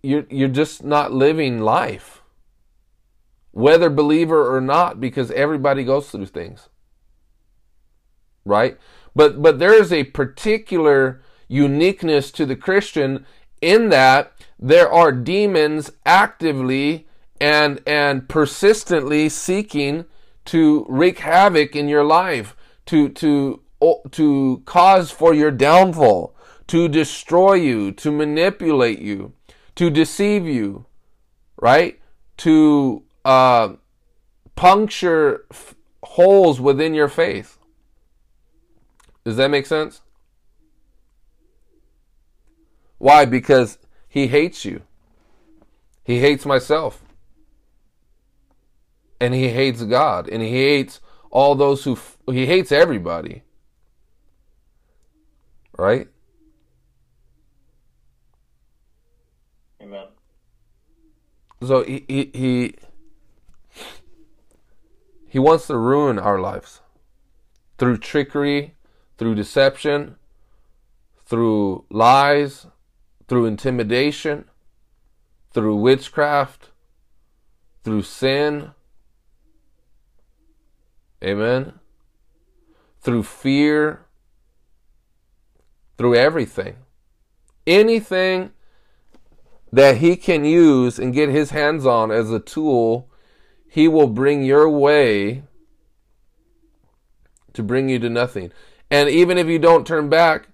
you're, 0.04 0.26
you're 0.30 0.50
just 0.50 0.84
not 0.84 1.14
living 1.14 1.60
life 1.60 2.17
whether 3.58 3.90
believer 3.90 4.56
or 4.56 4.62
not, 4.62 5.02
because 5.02 5.32
everybody 5.32 5.84
goes 5.84 6.12
through 6.12 6.28
things. 6.28 6.70
Right? 8.46 8.78
But 9.16 9.42
but 9.42 9.58
there 9.58 9.74
is 9.74 9.92
a 9.92 10.04
particular 10.04 11.24
uniqueness 11.48 12.30
to 12.34 12.46
the 12.46 12.56
Christian 12.56 13.26
in 13.60 13.90
that 13.90 14.32
there 14.60 14.92
are 14.92 15.12
demons 15.12 15.90
actively 16.06 17.08
and 17.42 17.82
and 17.88 18.30
persistently 18.30 19.28
seeking 19.28 20.06
to 20.46 20.86
wreak 20.88 21.20
havoc 21.20 21.76
in 21.76 21.88
your 21.88 22.04
life, 22.04 22.56
to 22.86 23.10
to 23.10 23.62
to 24.12 24.62
cause 24.66 25.10
for 25.10 25.34
your 25.34 25.52
downfall, 25.52 26.36
to 26.68 26.88
destroy 26.88 27.54
you, 27.54 27.92
to 27.92 28.12
manipulate 28.12 29.00
you, 29.00 29.34
to 29.74 29.90
deceive 29.90 30.46
you, 30.46 30.86
right? 31.60 32.00
To 32.38 33.04
uh, 33.28 33.76
puncture 34.56 35.46
f- 35.52 35.76
holes 36.02 36.62
within 36.62 36.94
your 36.94 37.10
faith. 37.10 37.58
Does 39.26 39.36
that 39.36 39.52
make 39.52 39.66
sense? 39.66 40.02
Why? 43.00 43.26
Because 43.26 43.80
he 44.08 44.28
hates 44.28 44.64
you. 44.64 44.82
He 46.06 46.22
hates 46.22 46.46
myself. 46.46 47.04
And 49.20 49.34
he 49.34 49.50
hates 49.50 49.84
God. 49.84 50.30
And 50.30 50.42
he 50.42 50.52
hates 50.52 51.02
all 51.30 51.54
those 51.54 51.84
who, 51.84 51.94
f- 51.94 52.18
he 52.28 52.46
hates 52.46 52.72
everybody. 52.72 53.44
Right? 55.78 56.08
Amen. 59.82 60.08
So 61.66 61.84
he, 61.84 62.06
he, 62.08 62.32
he, 62.34 62.76
he 65.28 65.40
wants 65.40 65.68
to 65.68 65.78
ruin 65.78 66.18
our 66.18 66.40
lives 66.40 66.82
through 67.78 67.98
trickery, 67.98 68.76
through 69.18 69.36
deception, 69.36 70.16
through 71.26 71.86
lies, 71.90 72.68
through 73.28 73.46
intimidation, 73.46 74.46
through 75.52 75.76
witchcraft, 75.76 76.70
through 77.84 78.02
sin. 78.02 78.72
Amen. 81.24 81.74
Through 83.02 83.24
fear, 83.24 84.06
through 85.98 86.16
everything. 86.16 86.78
Anything 87.66 88.52
that 89.72 89.98
he 89.98 90.16
can 90.16 90.46
use 90.46 90.98
and 90.98 91.14
get 91.14 91.30
his 91.30 91.50
hands 91.50 91.86
on 91.86 92.12
as 92.12 92.32
a 92.32 92.40
tool, 92.40 93.10
he 93.68 93.88
will 93.88 94.08
bring 94.08 94.44
your 94.44 94.70
way 94.70 95.44
to 97.54 97.64
bring 97.64 97.90
you 97.90 98.00
to 98.00 98.10
nothing. 98.10 98.52
And 98.90 99.10
even 99.10 99.38
if 99.38 99.48
you 99.48 99.60
don't 99.60 99.86
turn 99.86 100.10
back, 100.10 100.48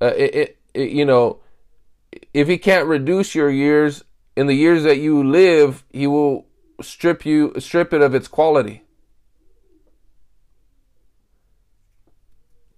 uh, 0.00 0.12
it, 0.16 0.34
it, 0.34 0.58
it, 0.74 0.90
you 0.90 1.04
know, 1.04 1.40
if 2.34 2.48
he 2.48 2.58
can't 2.58 2.86
reduce 2.86 3.34
your 3.34 3.50
years 3.50 4.04
in 4.36 4.46
the 4.46 4.54
years 4.54 4.82
that 4.82 4.98
you 4.98 5.22
live, 5.22 5.84
he 5.90 6.06
will 6.06 6.46
strip 6.80 7.24
you, 7.24 7.52
strip 7.58 7.92
it 7.92 8.00
of 8.00 8.14
its 8.14 8.28
quality. 8.28 8.82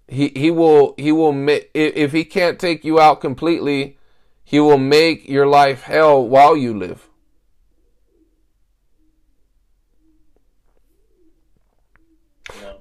He 0.06 0.32
he 0.34 0.50
will 0.50 0.94
he 0.96 1.12
will 1.12 1.32
make 1.32 1.70
if 1.74 2.12
he 2.12 2.24
can't 2.24 2.58
take 2.58 2.82
you 2.82 2.98
out 2.98 3.20
completely, 3.20 3.98
he 4.42 4.58
will 4.58 4.78
make 4.78 5.28
your 5.28 5.46
life 5.46 5.82
hell 5.82 6.26
while 6.26 6.56
you 6.56 6.72
live. 6.72 7.07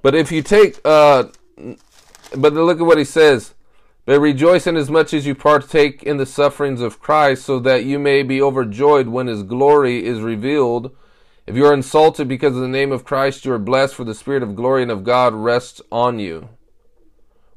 But 0.02 0.14
if 0.14 0.30
you 0.30 0.42
take, 0.42 0.80
uh, 0.84 1.24
but 2.36 2.52
look 2.52 2.80
at 2.80 2.86
what 2.86 2.98
he 2.98 3.04
says. 3.04 3.54
But 4.04 4.20
rejoice 4.20 4.66
in 4.66 4.76
as 4.76 4.90
much 4.90 5.12
as 5.12 5.26
you 5.26 5.34
partake 5.34 6.02
in 6.02 6.16
the 6.16 6.24
sufferings 6.24 6.80
of 6.80 6.98
Christ, 6.98 7.44
so 7.44 7.58
that 7.58 7.84
you 7.84 7.98
may 7.98 8.22
be 8.22 8.40
overjoyed 8.40 9.08
when 9.08 9.26
his 9.26 9.42
glory 9.42 10.06
is 10.06 10.20
revealed. 10.20 10.96
If 11.46 11.56
you 11.56 11.66
are 11.66 11.74
insulted 11.74 12.26
because 12.26 12.54
of 12.54 12.62
the 12.62 12.68
name 12.68 12.90
of 12.90 13.04
Christ, 13.04 13.44
you 13.44 13.52
are 13.52 13.58
blessed, 13.58 13.94
for 13.94 14.04
the 14.04 14.14
Spirit 14.14 14.42
of 14.42 14.56
glory 14.56 14.82
and 14.82 14.90
of 14.90 15.04
God 15.04 15.34
rests 15.34 15.82
on 15.92 16.18
you. 16.18 16.48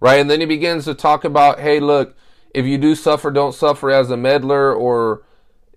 Right? 0.01 0.19
And 0.19 0.29
then 0.29 0.41
he 0.41 0.45
begins 0.45 0.83
to 0.85 0.93
talk 0.93 1.23
about, 1.23 1.61
hey, 1.61 1.79
look, 1.79 2.17
if 2.53 2.65
you 2.65 2.77
do 2.77 2.95
suffer, 2.95 3.31
don't 3.31 3.55
suffer 3.55 3.89
as 3.89 4.09
a 4.09 4.17
meddler 4.17 4.73
or, 4.73 5.23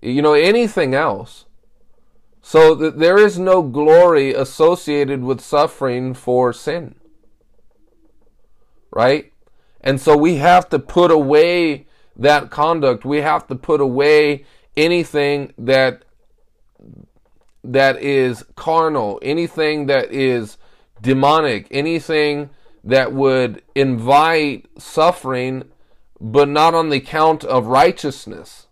you 0.01 0.21
know, 0.21 0.33
anything 0.33 0.93
else. 0.93 1.45
So 2.47 2.75
there 2.75 3.17
is 3.17 3.39
no 3.39 3.63
glory 3.63 4.31
associated 4.31 5.23
with 5.23 5.41
suffering 5.41 6.13
for 6.13 6.53
sin. 6.53 6.93
Right? 8.91 9.33
And 9.81 9.99
so 9.99 10.15
we 10.15 10.35
have 10.35 10.69
to 10.69 10.77
put 10.77 11.09
away 11.09 11.87
that 12.15 12.51
conduct. 12.51 13.03
We 13.03 13.21
have 13.21 13.47
to 13.47 13.55
put 13.55 13.81
away 13.81 14.45
anything 14.77 15.55
that 15.57 16.05
that 17.63 17.99
is 17.99 18.45
carnal, 18.55 19.17
anything 19.23 19.87
that 19.87 20.11
is 20.11 20.59
demonic, 21.01 21.67
anything 21.71 22.51
that 22.83 23.11
would 23.11 23.63
invite 23.73 24.67
suffering 24.77 25.63
but 26.21 26.47
not 26.47 26.75
on 26.75 26.89
the 26.89 26.99
count 26.99 27.43
of 27.43 27.65
righteousness. 27.65 28.64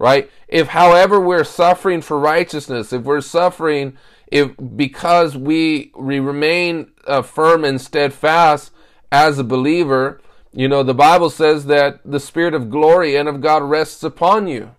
Right? 0.00 0.30
If 0.48 0.68
however 0.68 1.20
we're 1.20 1.44
suffering 1.44 2.00
for 2.00 2.18
righteousness, 2.18 2.90
if 2.90 3.02
we're 3.02 3.20
suffering 3.20 3.98
if 4.28 4.52
because 4.74 5.36
we 5.36 5.92
we 5.94 6.18
remain 6.20 6.92
uh, 7.06 7.20
firm 7.20 7.66
and 7.66 7.78
steadfast 7.78 8.72
as 9.12 9.38
a 9.38 9.44
believer, 9.44 10.22
you 10.54 10.68
know, 10.68 10.82
the 10.82 10.94
Bible 10.94 11.28
says 11.28 11.66
that 11.66 12.00
the 12.02 12.18
spirit 12.18 12.54
of 12.54 12.70
glory 12.70 13.14
and 13.14 13.28
of 13.28 13.42
God 13.42 13.62
rests 13.62 14.02
upon 14.02 14.46
you. 14.46 14.74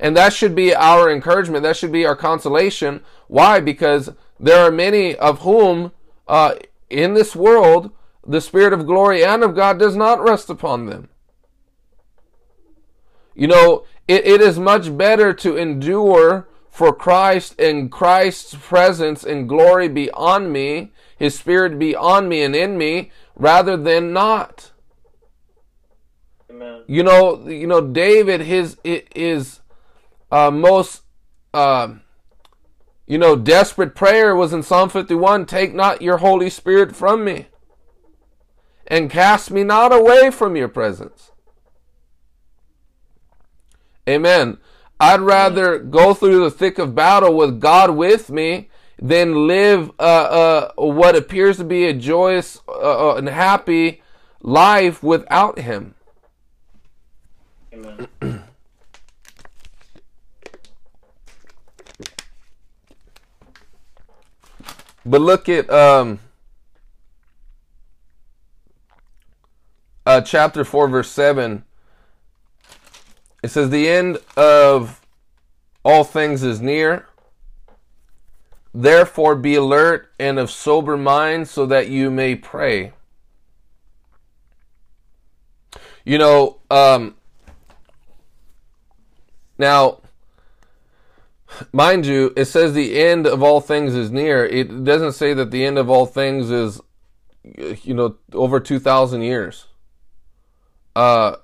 And 0.00 0.16
that 0.16 0.32
should 0.32 0.54
be 0.54 0.74
our 0.74 1.10
encouragement. 1.10 1.64
That 1.64 1.76
should 1.76 1.92
be 1.92 2.06
our 2.06 2.16
consolation. 2.16 3.02
Why? 3.28 3.60
Because 3.60 4.10
there 4.40 4.66
are 4.66 4.70
many 4.70 5.16
of 5.16 5.40
whom 5.40 5.92
uh, 6.26 6.54
in 6.88 7.12
this 7.12 7.36
world 7.36 7.90
the 8.26 8.40
Spirit 8.40 8.72
of 8.72 8.86
glory 8.86 9.22
and 9.22 9.44
of 9.44 9.54
God 9.54 9.78
does 9.78 9.96
not 9.96 10.22
rest 10.22 10.48
upon 10.48 10.86
them. 10.86 11.10
You 13.34 13.48
know, 13.48 13.84
it, 14.06 14.26
it 14.26 14.40
is 14.40 14.58
much 14.58 14.96
better 14.96 15.32
to 15.34 15.56
endure 15.56 16.48
for 16.70 16.92
Christ 16.92 17.58
and 17.60 17.90
Christ's 17.90 18.54
presence 18.54 19.24
and 19.24 19.48
glory 19.48 19.88
be 19.88 20.10
on 20.10 20.50
me, 20.50 20.92
His 21.16 21.38
Spirit 21.38 21.78
be 21.78 21.94
on 21.94 22.28
me 22.28 22.42
and 22.42 22.54
in 22.54 22.76
me, 22.76 23.12
rather 23.36 23.76
than 23.76 24.12
not. 24.12 24.72
Amen. 26.50 26.82
You 26.86 27.02
know, 27.02 27.48
you 27.48 27.66
know, 27.66 27.80
David, 27.80 28.42
his 28.42 28.76
his 28.82 29.60
uh, 30.30 30.50
most 30.50 31.02
uh, 31.52 31.94
you 33.06 33.18
know 33.18 33.36
desperate 33.36 33.94
prayer 33.94 34.34
was 34.34 34.52
in 34.52 34.62
Psalm 34.62 34.88
fifty 34.88 35.14
one. 35.14 35.46
Take 35.46 35.74
not 35.74 36.02
your 36.02 36.18
Holy 36.18 36.50
Spirit 36.50 36.94
from 36.94 37.24
me 37.24 37.46
and 38.86 39.10
cast 39.10 39.50
me 39.50 39.64
not 39.64 39.92
away 39.92 40.30
from 40.30 40.56
your 40.56 40.68
presence. 40.68 41.30
Amen. 44.08 44.58
I'd 45.00 45.20
rather 45.20 45.78
go 45.78 46.14
through 46.14 46.44
the 46.44 46.50
thick 46.50 46.78
of 46.78 46.94
battle 46.94 47.36
with 47.36 47.60
God 47.60 47.96
with 47.96 48.30
me 48.30 48.68
than 48.98 49.46
live 49.46 49.90
uh, 49.98 50.02
uh, 50.02 50.72
what 50.76 51.16
appears 51.16 51.56
to 51.56 51.64
be 51.64 51.86
a 51.86 51.92
joyous 51.92 52.60
uh, 52.68 53.16
and 53.16 53.28
happy 53.28 54.02
life 54.40 55.02
without 55.02 55.58
Him. 55.58 55.94
Amen. 57.72 58.08
But 65.06 65.20
look 65.20 65.48
at 65.48 65.68
um, 65.68 66.18
uh, 70.06 70.22
chapter 70.22 70.64
4, 70.64 70.88
verse 70.88 71.10
7. 71.10 71.64
It 73.44 73.50
says, 73.50 73.68
The 73.68 73.90
end 73.90 74.20
of 74.38 75.02
all 75.82 76.02
things 76.02 76.42
is 76.42 76.62
near. 76.62 77.06
Therefore, 78.72 79.36
be 79.36 79.54
alert 79.54 80.10
and 80.18 80.38
of 80.38 80.50
sober 80.50 80.96
mind 80.96 81.46
so 81.46 81.66
that 81.66 81.88
you 81.88 82.10
may 82.10 82.36
pray. 82.36 82.94
You 86.06 86.16
know, 86.16 86.56
um, 86.70 87.16
now, 89.58 90.00
mind 91.70 92.06
you, 92.06 92.32
it 92.38 92.46
says 92.46 92.72
the 92.72 92.98
end 92.98 93.26
of 93.26 93.42
all 93.42 93.60
things 93.60 93.94
is 93.94 94.10
near. 94.10 94.46
It 94.46 94.84
doesn't 94.84 95.12
say 95.12 95.34
that 95.34 95.50
the 95.50 95.66
end 95.66 95.76
of 95.76 95.90
all 95.90 96.06
things 96.06 96.50
is, 96.50 96.80
you 97.82 97.92
know, 97.92 98.16
over 98.32 98.58
2,000 98.58 99.20
years. 99.20 99.66
Uh, 100.96 101.36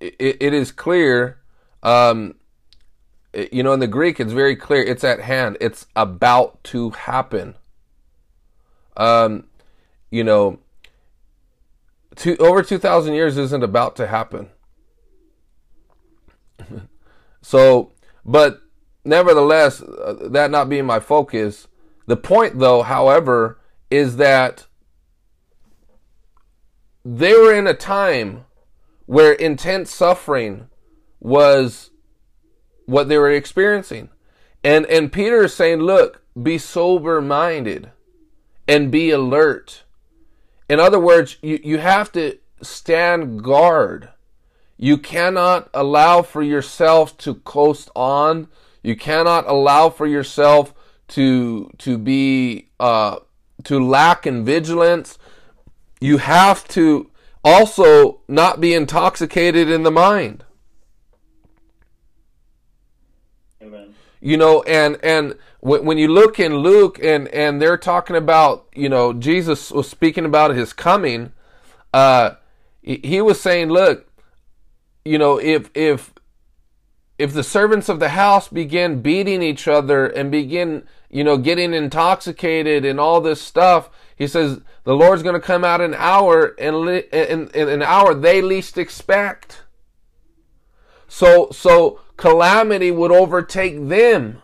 it, 0.00 0.36
it 0.40 0.54
is 0.54 0.72
clear, 0.72 1.38
um, 1.82 2.34
you 3.52 3.62
know, 3.62 3.72
in 3.72 3.80
the 3.80 3.86
Greek, 3.86 4.20
it's 4.20 4.32
very 4.32 4.56
clear. 4.56 4.82
It's 4.82 5.04
at 5.04 5.20
hand. 5.20 5.56
It's 5.60 5.86
about 5.94 6.62
to 6.64 6.90
happen. 6.90 7.54
Um, 8.96 9.44
you 10.10 10.24
know, 10.24 10.58
two, 12.16 12.36
over 12.38 12.62
2,000 12.62 13.14
years 13.14 13.36
isn't 13.36 13.62
about 13.62 13.96
to 13.96 14.06
happen. 14.06 14.48
so, 17.42 17.92
but 18.24 18.62
nevertheless, 19.04 19.82
uh, 19.82 20.28
that 20.30 20.50
not 20.50 20.68
being 20.68 20.86
my 20.86 20.98
focus, 21.00 21.68
the 22.06 22.16
point 22.16 22.58
though, 22.58 22.82
however, 22.82 23.60
is 23.90 24.16
that 24.16 24.66
they 27.04 27.32
were 27.34 27.54
in 27.54 27.66
a 27.66 27.74
time 27.74 28.44
where 29.08 29.32
intense 29.32 29.90
suffering 29.90 30.68
was 31.18 31.90
what 32.84 33.08
they 33.08 33.16
were 33.16 33.30
experiencing. 33.30 34.10
And 34.62 34.84
and 34.84 35.10
Peter 35.10 35.44
is 35.44 35.54
saying, 35.54 35.78
look, 35.80 36.20
be 36.40 36.58
sober 36.58 37.22
minded 37.22 37.90
and 38.68 38.90
be 38.90 39.10
alert. 39.10 39.84
In 40.68 40.78
other 40.78 41.00
words, 41.00 41.38
you, 41.40 41.58
you 41.64 41.78
have 41.78 42.12
to 42.12 42.36
stand 42.60 43.42
guard. 43.42 44.10
You 44.76 44.98
cannot 44.98 45.70
allow 45.72 46.20
for 46.20 46.42
yourself 46.42 47.16
to 47.18 47.36
coast 47.36 47.88
on. 47.96 48.48
You 48.82 48.94
cannot 48.94 49.48
allow 49.48 49.88
for 49.88 50.06
yourself 50.06 50.74
to 51.16 51.70
to 51.78 51.96
be 51.96 52.68
uh, 52.78 53.20
to 53.64 53.82
lack 53.82 54.26
in 54.26 54.44
vigilance. 54.44 55.16
You 55.98 56.18
have 56.18 56.68
to 56.68 57.10
also 57.48 58.20
not 58.28 58.60
be 58.60 58.74
intoxicated 58.74 59.70
in 59.70 59.82
the 59.82 59.90
mind. 59.90 60.44
Amen. 63.62 63.94
You 64.20 64.36
know, 64.36 64.62
and 64.62 64.98
and 65.02 65.34
when 65.60 65.98
you 65.98 66.08
look 66.08 66.38
in 66.38 66.56
Luke 66.56 66.98
and 67.02 67.26
and 67.28 67.60
they're 67.60 67.78
talking 67.78 68.16
about, 68.16 68.68
you 68.74 68.88
know, 68.88 69.12
Jesus 69.12 69.70
was 69.70 69.88
speaking 69.88 70.24
about 70.24 70.54
his 70.54 70.72
coming. 70.72 71.32
Uh, 71.92 72.32
he 72.82 73.20
was 73.20 73.40
saying, 73.40 73.70
look, 73.70 74.06
you 75.04 75.18
know, 75.18 75.38
if 75.38 75.70
if 75.74 76.12
if 77.18 77.32
the 77.32 77.42
servants 77.42 77.88
of 77.88 77.98
the 77.98 78.10
house 78.10 78.48
begin 78.48 79.02
beating 79.02 79.42
each 79.42 79.66
other 79.66 80.06
and 80.06 80.30
begin, 80.30 80.84
you 81.10 81.24
know, 81.24 81.36
getting 81.36 81.74
intoxicated 81.74 82.84
and 82.84 83.00
all 83.00 83.20
this 83.20 83.40
stuff, 83.40 83.90
he 84.18 84.26
says 84.26 84.60
the 84.82 84.96
Lord's 84.96 85.22
going 85.22 85.40
to 85.40 85.46
come 85.46 85.64
out 85.64 85.80
an 85.80 85.94
hour 85.94 86.56
and 86.58 86.88
in, 86.88 87.48
in 87.48 87.68
an 87.68 87.82
hour 87.82 88.14
they 88.14 88.42
least 88.42 88.76
expect. 88.76 89.62
So 91.06 91.48
so 91.52 92.00
calamity 92.16 92.90
would 92.90 93.12
overtake 93.12 93.88
them. 93.88 94.42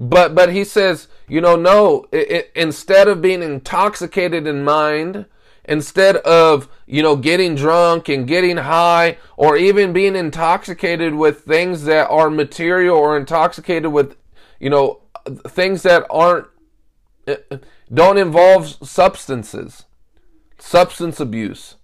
But 0.00 0.34
but 0.34 0.52
he 0.52 0.64
says, 0.64 1.08
you 1.28 1.40
know, 1.40 1.56
no. 1.56 2.06
It, 2.10 2.30
it, 2.30 2.52
instead 2.54 3.06
of 3.06 3.22
being 3.22 3.42
intoxicated 3.42 4.46
in 4.46 4.64
mind, 4.64 5.26
instead 5.64 6.16
of 6.16 6.68
you 6.86 7.02
know 7.02 7.16
getting 7.16 7.54
drunk 7.54 8.08
and 8.08 8.26
getting 8.26 8.58
high, 8.58 9.18
or 9.36 9.56
even 9.56 9.92
being 9.92 10.16
intoxicated 10.16 11.14
with 11.14 11.40
things 11.40 11.84
that 11.84 12.08
are 12.08 12.30
material, 12.30 12.96
or 12.96 13.16
intoxicated 13.16 13.92
with 13.92 14.16
you 14.60 14.70
know 14.70 15.02
things 15.48 15.82
that 15.82 16.06
aren't 16.10 16.46
don't 17.92 18.18
involve 18.18 18.66
substances, 18.86 19.84
substance 20.58 21.20
abuse, 21.20 21.76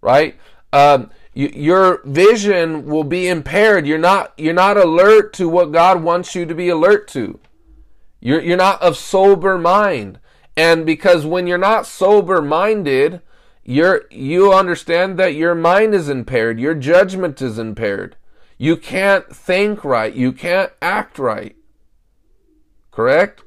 right? 0.00 0.36
Um, 0.72 1.10
your 1.34 2.02
vision 2.04 2.86
will 2.86 3.04
be 3.04 3.26
impaired. 3.26 3.86
You're 3.86 3.98
not 3.98 4.32
you're 4.36 4.52
not 4.52 4.76
alert 4.76 5.32
to 5.34 5.48
what 5.48 5.72
God 5.72 6.02
wants 6.02 6.34
you 6.34 6.44
to 6.44 6.54
be 6.54 6.68
alert 6.68 7.08
to. 7.08 7.40
You're 8.20 8.40
you're 8.40 8.56
not 8.56 8.82
of 8.82 8.96
sober 8.96 9.58
mind. 9.58 10.18
And 10.56 10.84
because 10.84 11.24
when 11.24 11.46
you're 11.46 11.56
not 11.56 11.86
sober 11.86 12.42
minded, 12.42 13.22
you're 13.64 14.04
you 14.10 14.52
understand 14.52 15.18
that 15.18 15.34
your 15.34 15.54
mind 15.54 15.94
is 15.94 16.10
impaired, 16.10 16.60
your 16.60 16.74
judgment 16.74 17.40
is 17.40 17.58
impaired. 17.58 18.16
You 18.58 18.76
can't 18.76 19.34
think 19.34 19.84
right, 19.84 20.14
you 20.14 20.32
can't 20.32 20.70
act 20.82 21.18
right. 21.18 21.56
Correct? 22.90 23.42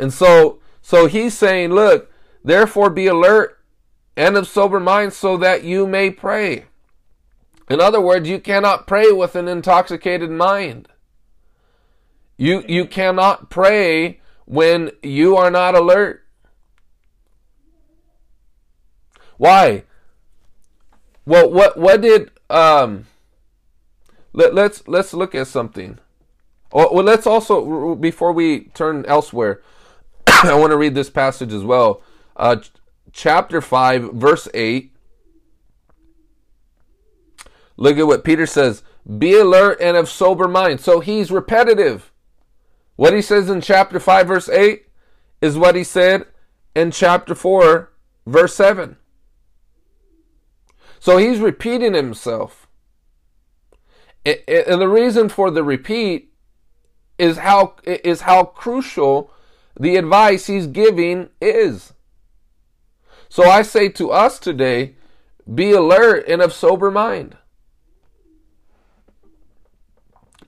And 0.00 0.12
so 0.12 0.60
so 0.88 1.04
he's 1.04 1.36
saying, 1.36 1.74
look, 1.74 2.10
therefore 2.42 2.88
be 2.88 3.08
alert 3.08 3.58
and 4.16 4.38
of 4.38 4.48
sober 4.48 4.80
mind 4.80 5.12
so 5.12 5.36
that 5.36 5.62
you 5.62 5.86
may 5.86 6.08
pray. 6.08 6.64
In 7.68 7.78
other 7.78 8.00
words, 8.00 8.26
you 8.26 8.40
cannot 8.40 8.86
pray 8.86 9.12
with 9.12 9.36
an 9.36 9.48
intoxicated 9.48 10.30
mind. 10.30 10.88
You, 12.38 12.64
you 12.66 12.86
cannot 12.86 13.50
pray 13.50 14.22
when 14.46 14.92
you 15.02 15.36
are 15.36 15.50
not 15.50 15.74
alert. 15.74 16.24
Why? 19.36 19.84
Well, 21.26 21.50
what 21.50 21.76
what 21.76 22.00
did 22.00 22.30
um? 22.48 23.08
Let, 24.32 24.54
let's 24.54 24.88
let's 24.88 25.12
look 25.12 25.34
at 25.34 25.48
something. 25.48 25.98
Oh, 26.72 26.94
well, 26.94 27.04
let's 27.04 27.26
also 27.26 27.94
before 27.94 28.32
we 28.32 28.60
turn 28.72 29.04
elsewhere, 29.04 29.60
I 30.42 30.54
want 30.54 30.70
to 30.70 30.76
read 30.76 30.94
this 30.94 31.10
passage 31.10 31.52
as 31.52 31.64
well. 31.64 32.02
Uh, 32.36 32.56
chapter 33.12 33.60
five, 33.60 34.12
verse 34.12 34.48
eight. 34.54 34.94
Look 37.76 37.96
at 37.96 38.06
what 38.06 38.24
Peter 38.24 38.46
says 38.46 38.82
be 39.18 39.38
alert 39.38 39.80
and 39.80 39.96
of 39.96 40.08
sober 40.08 40.46
mind. 40.46 40.80
So 40.80 41.00
he's 41.00 41.30
repetitive. 41.30 42.12
What 42.96 43.14
he 43.14 43.22
says 43.22 43.48
in 43.48 43.60
chapter 43.60 44.00
5, 44.00 44.26
verse 44.26 44.48
8, 44.48 44.86
is 45.40 45.56
what 45.56 45.76
he 45.76 45.84
said 45.84 46.26
in 46.74 46.90
chapter 46.90 47.34
4, 47.34 47.92
verse 48.26 48.54
7. 48.54 48.96
So 50.98 51.16
he's 51.16 51.38
repeating 51.38 51.94
himself. 51.94 52.66
And 54.26 54.80
the 54.80 54.88
reason 54.88 55.28
for 55.28 55.50
the 55.50 55.62
repeat 55.62 56.32
is 57.18 57.38
how 57.38 57.76
is 57.84 58.22
how 58.22 58.44
crucial 58.44 59.32
the 59.78 59.96
advice 59.96 60.46
he's 60.46 60.66
giving 60.66 61.30
is. 61.40 61.92
So 63.28 63.44
I 63.44 63.62
say 63.62 63.88
to 63.90 64.10
us 64.10 64.38
today, 64.38 64.96
be 65.52 65.72
alert 65.72 66.26
and 66.28 66.42
of 66.42 66.52
sober 66.52 66.90
mind. 66.90 67.36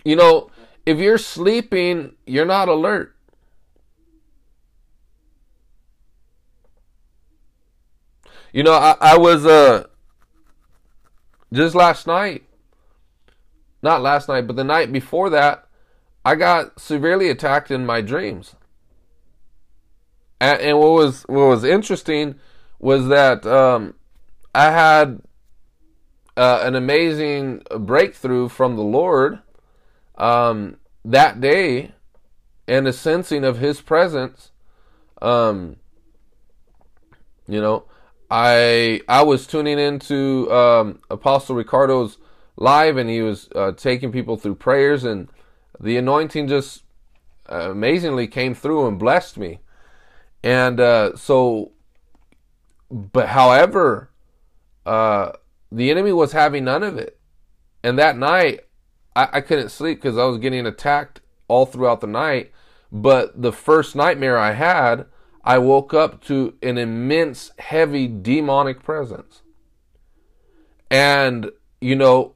You 0.05 0.17
know, 0.17 0.51
if 0.87 0.99
you're 0.99 1.19
sleeping, 1.19 2.15
you're 2.27 2.47
not 2.47 2.69
alert. 2.69 3.15
You 8.53 8.65
know, 8.65 8.73
I, 8.73 8.97
I 9.01 9.17
was 9.19 9.47
uh 9.47 9.87
just 11.53 11.75
last 11.75 12.07
night, 12.07 12.45
not 13.83 14.03
last 14.03 14.29
night, 14.29 14.47
but 14.47 14.57
the 14.57 14.65
night 14.65 14.91
before 14.91 15.31
that, 15.31 15.67
I 16.25 16.35
got 16.35 16.81
severely 16.81 17.29
attacked 17.29 17.71
in 17.71 17.87
my 17.87 18.01
dreams. 18.01 18.57
And, 20.41 20.61
and 20.61 20.79
what 20.79 20.93
was 20.93 21.23
what 21.23 21.47
was 21.47 21.65
interesting 21.65 22.37
was 22.79 23.09
that 23.09 23.47
um, 23.47 23.95
I 24.55 24.71
had 24.71 25.21
uh, 26.37 26.61
an 26.63 26.75
amazing 26.75 27.63
breakthrough 27.79 28.49
from 28.49 28.77
the 28.77 28.83
Lord 28.83 29.41
um, 30.17 30.77
that 31.05 31.41
day 31.41 31.93
and 32.69 32.87
a 32.87 32.93
sensing 32.93 33.45
of 33.45 33.59
his 33.59 33.81
presence 33.81 34.53
um, 35.21 35.77
you 37.49 37.61
know 37.61 37.85
i 38.31 39.01
i 39.09 39.23
was 39.23 39.47
tuning 39.47 39.79
into 39.79 40.51
um, 40.53 41.01
apostle 41.11 41.57
ricardo's 41.57 42.19
live 42.57 42.97
and 42.97 43.11
he 43.11 43.23
was 43.23 43.49
uh, 43.57 43.73
taking 43.73 44.13
people 44.13 44.37
through 44.37 44.55
prayers 44.55 45.03
and 45.05 45.29
the 45.81 45.97
anointing 45.97 46.47
just 46.47 46.85
uh, 47.51 47.71
amazingly 47.71 48.29
came 48.29 48.55
through 48.55 48.87
and 48.87 48.99
blessed 48.99 49.37
me 49.37 49.59
and 50.43 50.81
uh, 50.81 51.17
so 51.17 51.73
but 52.91 53.29
however 53.29 54.11
uh, 54.87 55.33
the 55.71 55.91
enemy 55.91 56.13
was 56.13 56.33
having 56.33 56.65
none 56.65 56.83
of 56.83 56.99
it 56.99 57.19
and 57.83 57.99
that 57.99 58.17
night 58.17 58.61
I, 59.15 59.29
I 59.35 59.41
couldn't 59.41 59.71
sleep 59.71 60.01
because 60.01 60.17
I 60.17 60.25
was 60.25 60.39
getting 60.39 60.67
attacked 60.67 61.21
all 61.49 61.67
throughout 61.67 62.01
the 62.01 62.07
night. 62.07 62.53
But 62.93 63.41
the 63.41 63.53
first 63.53 63.95
nightmare 63.95 64.39
I 64.39 64.53
had, 64.53 65.07
I 65.45 65.59
woke 65.59 65.95
up 65.95 66.23
to 66.25 66.55
an 66.63 66.79
immense, 66.79 67.53
heavy 67.59 68.09
demonic 68.09 68.83
presence. 68.83 69.43
And, 70.91 71.51
you 71.81 71.95
know, 71.95 72.35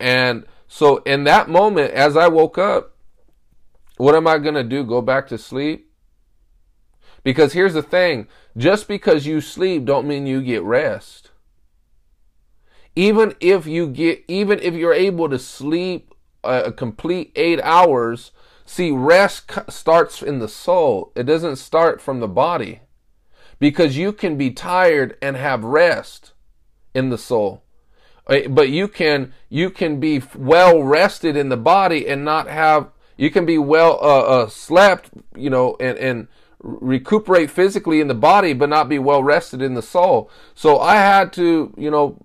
and 0.00 0.46
so 0.66 0.98
in 0.98 1.24
that 1.24 1.48
moment, 1.48 1.92
as 1.92 2.16
I 2.16 2.28
woke 2.28 2.58
up, 2.58 2.96
what 3.98 4.16
am 4.16 4.26
I 4.26 4.38
going 4.38 4.54
to 4.54 4.64
do? 4.64 4.82
Go 4.82 5.00
back 5.00 5.28
to 5.28 5.38
sleep? 5.38 5.91
Because 7.22 7.52
here's 7.52 7.74
the 7.74 7.82
thing 7.82 8.28
just 8.56 8.88
because 8.88 9.26
you 9.26 9.40
sleep, 9.40 9.84
don't 9.84 10.06
mean 10.06 10.26
you 10.26 10.42
get 10.42 10.62
rest. 10.62 11.30
Even 12.94 13.34
if 13.40 13.66
you 13.66 13.88
get 13.88 14.24
even 14.28 14.58
if 14.60 14.74
you're 14.74 14.92
able 14.92 15.28
to 15.28 15.38
sleep 15.38 16.14
a, 16.44 16.64
a 16.64 16.72
complete 16.72 17.32
eight 17.36 17.60
hours 17.62 18.32
see 18.64 18.90
rest 18.90 19.50
starts 19.68 20.22
in 20.22 20.38
the 20.38 20.48
soul. 20.48 21.12
It 21.14 21.24
doesn't 21.24 21.56
start 21.56 22.00
from 22.00 22.20
the 22.20 22.28
body. 22.28 22.80
Because 23.58 23.96
you 23.96 24.12
can 24.12 24.36
be 24.36 24.50
tired 24.50 25.16
and 25.22 25.36
have 25.36 25.62
rest 25.62 26.32
in 26.94 27.10
the 27.10 27.18
soul. 27.18 27.62
Eh, 28.28 28.46
but 28.48 28.68
you 28.68 28.88
can 28.88 29.32
you 29.48 29.70
can 29.70 30.00
be 30.00 30.22
well 30.36 30.82
rested 30.82 31.36
in 31.36 31.48
the 31.48 31.56
body 31.56 32.08
and 32.08 32.24
not 32.24 32.48
have 32.48 32.88
you 33.16 33.30
can 33.30 33.44
be 33.44 33.58
well 33.58 33.98
uh, 34.00 34.20
uh, 34.20 34.48
slept 34.48 35.10
you 35.36 35.50
know 35.50 35.76
and 35.80 35.98
and 35.98 36.28
recuperate 36.62 37.50
physically 37.50 38.00
in 38.00 38.08
the 38.08 38.14
body, 38.14 38.52
but 38.52 38.68
not 38.68 38.88
be 38.88 38.98
well 38.98 39.22
rested 39.22 39.60
in 39.60 39.74
the 39.74 39.82
soul. 39.82 40.30
So 40.54 40.78
I 40.78 40.94
had 40.94 41.32
to, 41.34 41.74
you 41.76 41.90
know, 41.90 42.24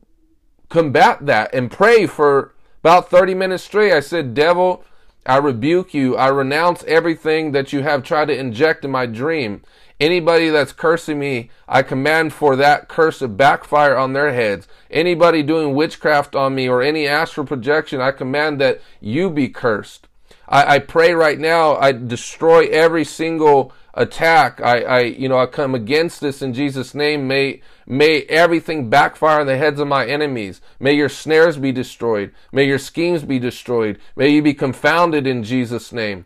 combat 0.69 1.25
that 1.25 1.53
and 1.53 1.71
pray 1.71 2.05
for 2.05 2.53
about 2.81 3.09
30 3.09 3.33
minutes 3.33 3.63
straight. 3.63 3.93
I 3.93 3.99
said, 3.99 4.33
Devil, 4.33 4.83
I 5.25 5.37
rebuke 5.37 5.93
you. 5.93 6.15
I 6.15 6.27
renounce 6.27 6.83
everything 6.85 7.51
that 7.51 7.73
you 7.73 7.81
have 7.83 8.03
tried 8.03 8.29
to 8.29 8.37
inject 8.37 8.85
in 8.85 8.91
my 8.91 9.05
dream. 9.05 9.61
Anybody 9.99 10.49
that's 10.49 10.73
cursing 10.73 11.17
me, 11.17 11.49
I 11.67 11.81
command 11.81 12.31
for 12.31 12.55
that 12.55 12.87
curse 12.87 13.19
to 13.19 13.27
backfire 13.27 13.97
on 13.97 14.13
their 14.13 14.31
heads. 14.31 14.67
Anybody 14.91 15.41
doing 15.41 15.73
witchcraft 15.73 16.35
on 16.35 16.53
me 16.53 16.69
or 16.69 16.83
any 16.83 17.07
astral 17.07 17.47
projection, 17.47 17.99
I 17.99 18.11
command 18.11 18.61
that 18.61 18.79
you 19.01 19.31
be 19.31 19.49
cursed. 19.49 20.07
I, 20.47 20.75
I 20.75 20.79
pray 20.79 21.13
right 21.13 21.39
now, 21.39 21.75
I 21.77 21.91
destroy 21.93 22.67
every 22.67 23.03
single 23.03 23.73
attack. 23.97 24.61
I, 24.61 24.81
I, 24.81 24.99
you 25.01 25.27
know, 25.27 25.39
I 25.39 25.47
come 25.47 25.75
against 25.75 26.21
this 26.21 26.41
in 26.41 26.53
Jesus' 26.53 26.93
name. 26.93 27.27
May, 27.27 27.61
may 27.85 28.21
everything 28.23 28.89
backfire 28.89 29.41
on 29.41 29.47
the 29.47 29.57
heads 29.57 29.79
of 29.79 29.87
my 29.87 30.05
enemies. 30.05 30.61
May 30.79 30.93
your 30.93 31.09
snares 31.09 31.57
be 31.57 31.71
destroyed. 31.71 32.33
May 32.51 32.65
your 32.65 32.79
schemes 32.79 33.23
be 33.23 33.39
destroyed. 33.39 33.99
May 34.15 34.29
you 34.29 34.41
be 34.41 34.53
confounded 34.53 35.27
in 35.27 35.43
Jesus' 35.43 35.91
name. 35.91 36.25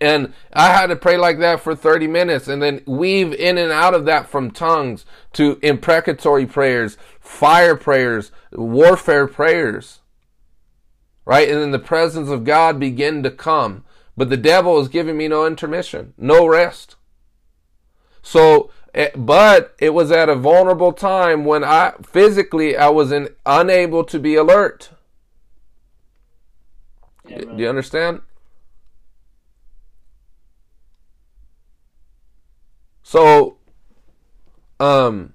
And 0.00 0.32
I 0.52 0.68
had 0.68 0.88
to 0.88 0.96
pray 0.96 1.16
like 1.16 1.38
that 1.38 1.60
for 1.60 1.74
30 1.74 2.06
minutes 2.06 2.46
and 2.46 2.62
then 2.62 2.82
weave 2.86 3.32
in 3.32 3.58
and 3.58 3.72
out 3.72 3.94
of 3.94 4.04
that 4.04 4.28
from 4.28 4.50
tongues 4.50 5.04
to 5.32 5.58
imprecatory 5.62 6.46
prayers, 6.46 6.96
fire 7.20 7.76
prayers, 7.76 8.30
warfare 8.52 9.26
prayers. 9.26 10.00
Right? 11.24 11.48
And 11.48 11.60
then 11.60 11.70
the 11.70 11.78
presence 11.78 12.28
of 12.28 12.44
God 12.44 12.78
begin 12.80 13.22
to 13.22 13.30
come. 13.30 13.84
But 14.16 14.30
the 14.30 14.36
devil 14.36 14.78
is 14.80 14.88
giving 14.88 15.16
me 15.16 15.28
no 15.28 15.46
intermission, 15.46 16.14
no 16.18 16.46
rest. 16.46 16.96
So, 18.22 18.70
eh, 18.94 19.10
but 19.16 19.74
it 19.78 19.94
was 19.94 20.12
at 20.12 20.28
a 20.28 20.34
vulnerable 20.34 20.92
time 20.92 21.44
when 21.44 21.64
I 21.64 21.94
physically 22.02 22.76
I 22.76 22.88
was 22.88 23.10
in, 23.10 23.30
unable 23.46 24.04
to 24.04 24.18
be 24.18 24.34
alert. 24.34 24.90
Do 27.26 27.54
you 27.56 27.68
understand? 27.68 28.20
So, 33.02 33.58
um, 34.80 35.34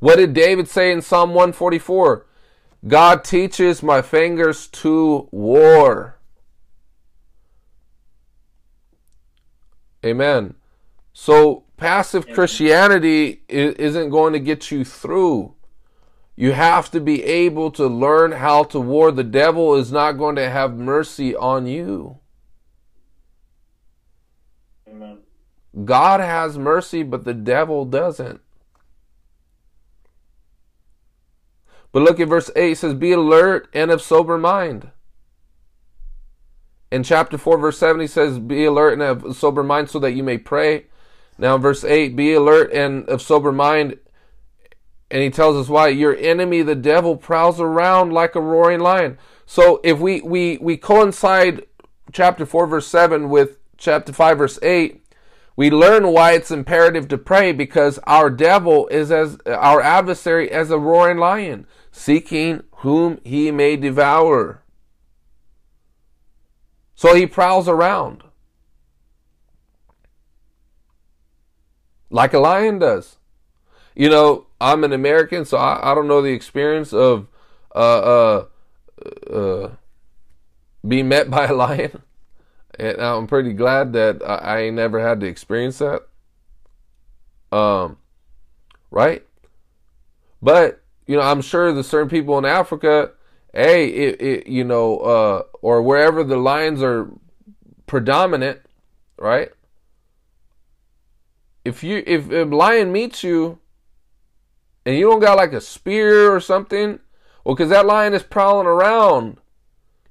what 0.00 0.16
did 0.16 0.34
David 0.34 0.68
say 0.68 0.92
in 0.92 1.02
Psalm 1.02 1.30
144? 1.30 2.26
God 2.86 3.24
teaches 3.24 3.82
my 3.82 4.02
fingers 4.02 4.68
to 4.68 5.28
war. 5.32 6.17
Amen. 10.04 10.54
So, 11.12 11.64
passive 11.76 12.28
Christianity 12.28 13.42
isn't 13.48 14.10
going 14.10 14.32
to 14.32 14.38
get 14.38 14.70
you 14.70 14.84
through. 14.84 15.54
You 16.36 16.52
have 16.52 16.90
to 16.92 17.00
be 17.00 17.24
able 17.24 17.72
to 17.72 17.88
learn 17.88 18.30
how 18.30 18.62
to 18.64 18.78
war. 18.78 19.10
The 19.10 19.24
devil 19.24 19.74
is 19.74 19.90
not 19.90 20.12
going 20.12 20.36
to 20.36 20.48
have 20.48 20.76
mercy 20.76 21.34
on 21.34 21.66
you. 21.66 22.18
Amen. 24.88 25.18
God 25.84 26.20
has 26.20 26.56
mercy, 26.56 27.02
but 27.02 27.24
the 27.24 27.34
devil 27.34 27.84
doesn't. 27.84 28.40
But 31.90 32.02
look 32.02 32.20
at 32.20 32.28
verse 32.28 32.50
8 32.54 32.70
it 32.70 32.78
says, 32.78 32.94
Be 32.94 33.12
alert 33.12 33.68
and 33.72 33.90
of 33.90 34.00
sober 34.00 34.38
mind. 34.38 34.92
In 36.90 37.02
chapter 37.02 37.36
4, 37.36 37.58
verse 37.58 37.78
7, 37.78 38.00
he 38.00 38.06
says, 38.06 38.38
Be 38.38 38.64
alert 38.64 38.94
and 38.94 39.02
of 39.02 39.36
sober 39.36 39.62
mind 39.62 39.90
so 39.90 39.98
that 39.98 40.12
you 40.12 40.22
may 40.22 40.38
pray. 40.38 40.86
Now, 41.36 41.58
verse 41.58 41.84
8, 41.84 42.16
be 42.16 42.32
alert 42.32 42.72
and 42.72 43.08
of 43.08 43.20
sober 43.22 43.52
mind. 43.52 43.98
And 45.10 45.22
he 45.22 45.30
tells 45.30 45.56
us 45.56 45.68
why 45.68 45.88
your 45.88 46.16
enemy, 46.16 46.62
the 46.62 46.74
devil, 46.74 47.16
prowls 47.16 47.60
around 47.60 48.12
like 48.12 48.34
a 48.34 48.40
roaring 48.40 48.80
lion. 48.80 49.18
So 49.46 49.80
if 49.84 49.98
we, 49.98 50.20
we, 50.20 50.58
we 50.58 50.76
coincide 50.76 51.64
chapter 52.12 52.44
4, 52.44 52.66
verse 52.66 52.86
7 52.86 53.28
with 53.28 53.58
chapter 53.76 54.12
5, 54.12 54.38
verse 54.38 54.58
8, 54.62 55.02
we 55.56 55.70
learn 55.70 56.08
why 56.08 56.32
it's 56.32 56.50
imperative 56.50 57.08
to 57.08 57.18
pray 57.18 57.52
because 57.52 57.98
our 58.06 58.30
devil 58.30 58.86
is 58.88 59.10
as 59.10 59.38
our 59.46 59.80
adversary 59.80 60.50
as 60.50 60.70
a 60.70 60.78
roaring 60.78 61.18
lion, 61.18 61.66
seeking 61.90 62.62
whom 62.76 63.18
he 63.24 63.50
may 63.50 63.76
devour. 63.76 64.62
So 66.98 67.14
he 67.14 67.26
prowls 67.26 67.68
around 67.68 68.24
like 72.10 72.34
a 72.34 72.40
lion 72.40 72.80
does. 72.80 73.18
You 73.94 74.08
know, 74.10 74.48
I'm 74.60 74.82
an 74.82 74.92
American, 74.92 75.44
so 75.44 75.58
I, 75.58 75.92
I 75.92 75.94
don't 75.94 76.08
know 76.08 76.20
the 76.22 76.32
experience 76.32 76.92
of 76.92 77.28
uh, 77.72 77.78
uh, 77.78 79.32
uh, 79.32 79.70
being 80.88 81.06
met 81.06 81.30
by 81.30 81.46
a 81.46 81.54
lion. 81.54 82.02
And 82.80 83.00
I'm 83.00 83.26
pretty 83.26 83.52
glad 83.52 83.92
that 83.94 84.22
I, 84.24 84.34
I 84.34 84.58
ain't 84.62 84.76
never 84.76 85.00
had 85.00 85.20
to 85.20 85.26
experience 85.26 85.78
that. 85.78 86.02
Um, 87.50 87.96
right? 88.90 89.24
But, 90.42 90.82
you 91.06 91.16
know, 91.16 91.22
I'm 91.22 91.42
sure 91.42 91.72
there's 91.72 91.88
certain 91.88 92.08
people 92.08 92.38
in 92.38 92.44
Africa, 92.44 93.12
hey, 93.58 93.88
it, 93.88 94.22
it, 94.22 94.46
you 94.46 94.62
know, 94.62 94.98
uh, 94.98 95.42
or 95.62 95.82
wherever 95.82 96.22
the 96.22 96.36
lions 96.36 96.80
are 96.80 97.10
predominant, 97.86 98.60
right? 99.18 99.50
If 101.64 101.82
you 101.82 102.02
if 102.06 102.30
a 102.30 102.44
lion 102.44 102.92
meets 102.92 103.24
you 103.24 103.58
and 104.86 104.96
you 104.96 105.10
don't 105.10 105.20
got 105.20 105.36
like 105.36 105.52
a 105.52 105.60
spear 105.60 106.32
or 106.32 106.40
something, 106.40 107.00
well, 107.44 107.56
because 107.56 107.70
that 107.70 107.84
lion 107.84 108.14
is 108.14 108.22
prowling 108.22 108.66
around 108.66 109.38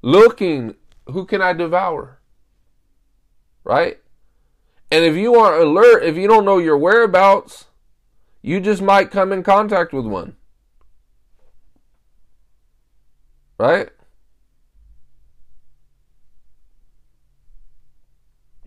looking, 0.01 0.75
who 1.05 1.25
can 1.25 1.41
I 1.41 1.53
devour? 1.53 2.19
Right? 3.63 3.97
And 4.91 5.03
if 5.03 5.15
you 5.15 5.35
aren't 5.35 5.63
alert, 5.63 6.03
if 6.03 6.15
you 6.15 6.27
don't 6.27 6.45
know 6.45 6.57
your 6.57 6.77
whereabouts, 6.77 7.65
you 8.41 8.59
just 8.59 8.81
might 8.81 9.09
come 9.09 9.31
in 9.31 9.41
contact 9.41 9.93
with 9.93 10.05
one. 10.05 10.35
Right? 13.57 13.89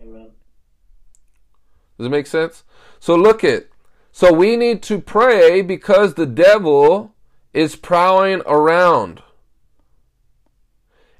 Amen. 0.01 0.31
Does 1.97 2.07
it 2.07 2.09
make 2.09 2.27
sense? 2.27 2.63
So 2.99 3.15
look 3.15 3.43
at 3.43 3.67
so 4.11 4.33
we 4.33 4.57
need 4.57 4.83
to 4.83 4.99
pray 4.99 5.61
because 5.61 6.13
the 6.13 6.25
devil 6.25 7.15
is 7.53 7.75
prowling 7.75 8.41
around. 8.45 9.23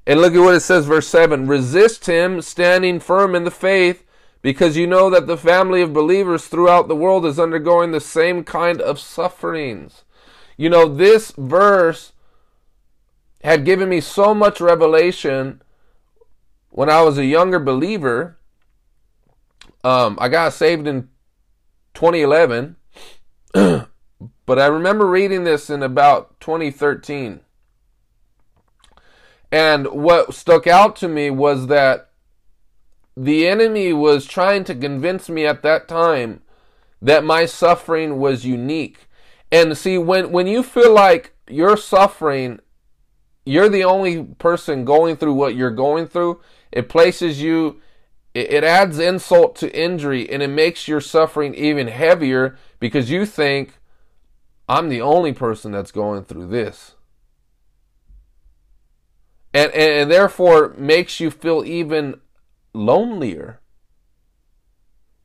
And 0.06 0.20
look 0.20 0.34
at 0.34 0.40
what 0.40 0.54
it 0.54 0.60
says, 0.60 0.86
verse 0.86 1.08
7 1.08 1.46
Resist 1.46 2.06
him, 2.06 2.42
standing 2.42 3.00
firm 3.00 3.34
in 3.34 3.44
the 3.44 3.50
faith, 3.50 4.04
because 4.42 4.76
you 4.76 4.86
know 4.86 5.08
that 5.10 5.26
the 5.26 5.36
family 5.36 5.80
of 5.80 5.92
believers 5.92 6.46
throughout 6.46 6.88
the 6.88 6.96
world 6.96 7.24
is 7.24 7.38
undergoing 7.38 7.92
the 7.92 8.00
same 8.00 8.44
kind 8.44 8.80
of 8.80 8.98
sufferings. 8.98 10.04
You 10.56 10.68
know, 10.68 10.86
this 10.88 11.32
verse 11.32 12.11
had 13.42 13.64
given 13.64 13.88
me 13.88 14.00
so 14.00 14.34
much 14.34 14.60
revelation 14.60 15.62
when 16.70 16.88
I 16.88 17.02
was 17.02 17.18
a 17.18 17.24
younger 17.24 17.58
believer. 17.58 18.38
Um, 19.84 20.16
I 20.20 20.28
got 20.28 20.52
saved 20.52 20.86
in 20.86 21.08
2011 21.94 22.76
but 24.46 24.58
I 24.58 24.66
remember 24.66 25.06
reading 25.06 25.44
this 25.44 25.68
in 25.70 25.82
about 25.82 26.40
2013. 26.40 27.40
And 29.50 29.86
what 29.88 30.34
stuck 30.34 30.66
out 30.66 30.96
to 30.96 31.08
me 31.08 31.30
was 31.30 31.66
that 31.66 32.10
the 33.14 33.46
enemy 33.46 33.92
was 33.92 34.24
trying 34.24 34.64
to 34.64 34.74
convince 34.74 35.28
me 35.28 35.44
at 35.44 35.62
that 35.62 35.86
time 35.86 36.40
that 37.02 37.24
my 37.24 37.44
suffering 37.44 38.18
was 38.18 38.46
unique. 38.46 39.06
And 39.50 39.76
see, 39.76 39.98
when, 39.98 40.32
when 40.32 40.46
you 40.46 40.62
feel 40.62 40.94
like 40.94 41.34
you're 41.46 41.76
suffering, 41.76 42.60
you're 43.44 43.68
the 43.68 43.84
only 43.84 44.24
person 44.24 44.84
going 44.84 45.16
through 45.16 45.34
what 45.34 45.54
you're 45.54 45.70
going 45.70 46.06
through, 46.06 46.40
it 46.70 46.88
places 46.88 47.42
you, 47.42 47.80
it 48.34 48.64
adds 48.64 48.98
insult 48.98 49.56
to 49.56 49.78
injury 49.78 50.30
and 50.30 50.42
it 50.42 50.48
makes 50.48 50.88
your 50.88 51.00
suffering 51.00 51.54
even 51.54 51.88
heavier 51.88 52.56
because 52.80 53.10
you 53.10 53.26
think, 53.26 53.74
I'm 54.68 54.88
the 54.88 55.00
only 55.00 55.32
person 55.32 55.72
that's 55.72 55.92
going 55.92 56.24
through 56.24 56.46
this. 56.46 56.94
And, 59.52 59.70
and, 59.72 59.92
and 59.92 60.10
therefore 60.10 60.74
makes 60.78 61.20
you 61.20 61.30
feel 61.30 61.64
even 61.64 62.20
lonelier. 62.72 63.60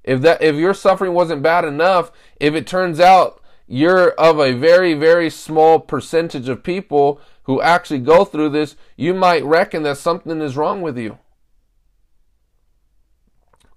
If 0.03 0.21
that 0.21 0.41
if 0.41 0.55
your 0.55 0.73
suffering 0.73 1.13
wasn't 1.13 1.43
bad 1.43 1.65
enough, 1.65 2.11
if 2.39 2.55
it 2.55 2.67
turns 2.67 2.99
out 2.99 3.41
you're 3.67 4.11
of 4.11 4.39
a 4.39 4.53
very 4.53 4.93
very 4.93 5.29
small 5.29 5.79
percentage 5.79 6.47
of 6.47 6.63
people 6.63 7.21
who 7.47 7.61
actually 7.61 7.99
go 7.99 8.25
through 8.25 8.49
this, 8.49 8.75
you 8.97 9.13
might 9.13 9.43
reckon 9.43 9.83
that 9.83 9.97
something 9.97 10.41
is 10.41 10.57
wrong 10.57 10.81
with 10.81 10.97
you. 10.97 11.17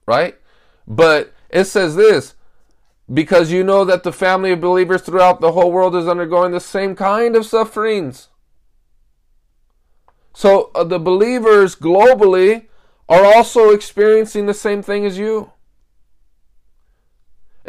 Right? 0.06 0.36
But 0.86 1.32
it 1.48 1.64
says 1.64 1.94
this 1.94 2.34
because 3.12 3.52
you 3.52 3.62
know 3.62 3.84
that 3.84 4.02
the 4.02 4.12
family 4.12 4.52
of 4.52 4.60
believers 4.60 5.02
throughout 5.02 5.40
the 5.40 5.52
whole 5.52 5.70
world 5.70 5.94
is 5.94 6.08
undergoing 6.08 6.52
the 6.52 6.60
same 6.60 6.96
kind 6.96 7.36
of 7.36 7.46
sufferings. 7.46 8.28
So 10.34 10.70
uh, 10.74 10.84
the 10.84 10.98
believers 10.98 11.76
globally 11.76 12.66
are 13.08 13.24
also 13.24 13.70
experiencing 13.70 14.46
the 14.46 14.54
same 14.54 14.82
thing 14.82 15.06
as 15.06 15.16
you. 15.16 15.52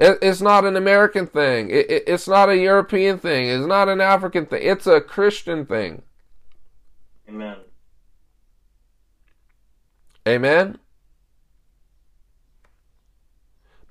It, 0.02 0.18
it's 0.24 0.42
not 0.42 0.66
an 0.66 0.76
American 0.76 1.28
thing. 1.28 1.70
It, 1.70 1.92
it, 1.92 2.04
it's 2.08 2.28
not 2.28 2.50
a 2.50 2.58
European 2.58 3.20
thing. 3.20 3.48
It's 3.48 3.68
not 3.68 3.88
an 3.88 4.02
African 4.02 4.48
thing. 4.48 4.62
It's 4.64 4.88
a 4.88 5.00
Christian 5.00 5.64
thing. 5.64 6.02
Amen. 7.30 7.58
Amen. 10.28 10.80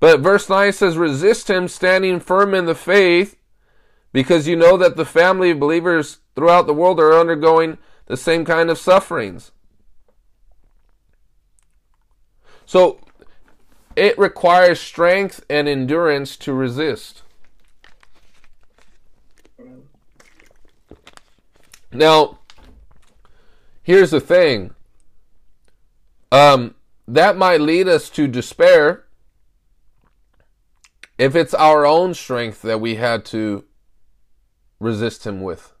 But 0.01 0.19
verse 0.19 0.49
9 0.49 0.73
says, 0.73 0.97
Resist 0.97 1.49
him, 1.49 1.69
standing 1.69 2.19
firm 2.19 2.53
in 2.53 2.65
the 2.65 2.75
faith, 2.75 3.37
because 4.11 4.49
you 4.49 4.57
know 4.57 4.75
that 4.75 4.97
the 4.97 5.05
family 5.05 5.51
of 5.51 5.61
believers 5.61 6.19
throughout 6.35 6.67
the 6.67 6.73
world 6.73 6.99
are 6.99 7.17
undergoing 7.17 7.77
the 8.07 8.17
same 8.17 8.43
kind 8.43 8.69
of 8.69 8.77
sufferings. 8.77 9.53
So 12.65 12.99
it 13.95 14.17
requires 14.17 14.79
strength 14.79 15.43
and 15.49 15.67
endurance 15.67 16.37
to 16.37 16.53
resist. 16.53 17.23
Now, 21.91 22.39
here's 23.83 24.11
the 24.11 24.21
thing. 24.21 24.73
Um, 26.31 26.75
that 27.07 27.35
might 27.35 27.59
lead 27.59 27.89
us 27.89 28.09
to 28.11 28.27
despair 28.27 29.05
if 31.17 31.35
it's 31.35 31.53
our 31.53 31.85
own 31.85 32.13
strength 32.13 32.61
that 32.61 32.79
we 32.79 32.95
had 32.95 33.25
to 33.25 33.65
resist 34.79 35.27
him 35.27 35.41
with. 35.41 35.73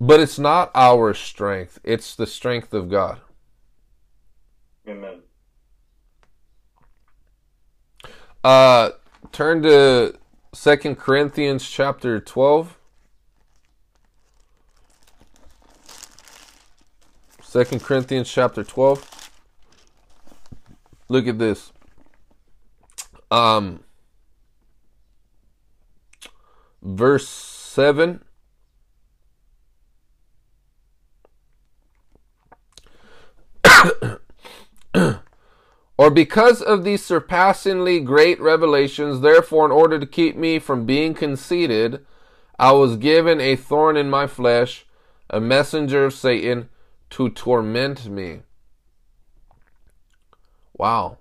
But 0.00 0.20
it's 0.20 0.38
not 0.38 0.70
our 0.74 1.14
strength, 1.14 1.78
it's 1.84 2.14
the 2.14 2.26
strength 2.26 2.74
of 2.74 2.90
God. 2.90 3.20
Amen. 4.88 5.20
Uh 8.42 8.90
turn 9.32 9.62
to 9.62 10.14
Second 10.54 10.96
Corinthians 10.96 11.68
chapter 11.68 12.18
12. 12.20 12.78
Second 17.42 17.82
Corinthians 17.82 18.30
chapter 18.30 18.64
12. 18.64 19.30
Look 21.08 21.26
at 21.26 21.38
this. 21.38 21.72
Um 23.30 23.80
verse 26.82 27.28
7 27.28 28.24
Or 36.08 36.10
because 36.10 36.62
of 36.62 36.84
these 36.84 37.04
surpassingly 37.04 38.00
great 38.00 38.40
revelations, 38.40 39.20
therefore, 39.20 39.66
in 39.66 39.70
order 39.70 39.98
to 39.98 40.06
keep 40.06 40.36
me 40.36 40.58
from 40.58 40.86
being 40.86 41.12
conceited, 41.12 42.02
I 42.58 42.72
was 42.72 42.96
given 42.96 43.42
a 43.42 43.56
thorn 43.56 43.98
in 43.98 44.08
my 44.08 44.26
flesh, 44.26 44.86
a 45.28 45.38
messenger 45.38 46.06
of 46.06 46.14
Satan 46.14 46.70
to 47.10 47.28
torment 47.28 48.08
me. 48.08 48.40
Wow. 50.78 51.18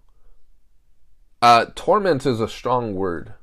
Uh, 1.41 1.65
torment 1.76 2.26
is 2.26 2.39
a 2.39 2.47
strong 2.47 2.95
word. 2.95 3.34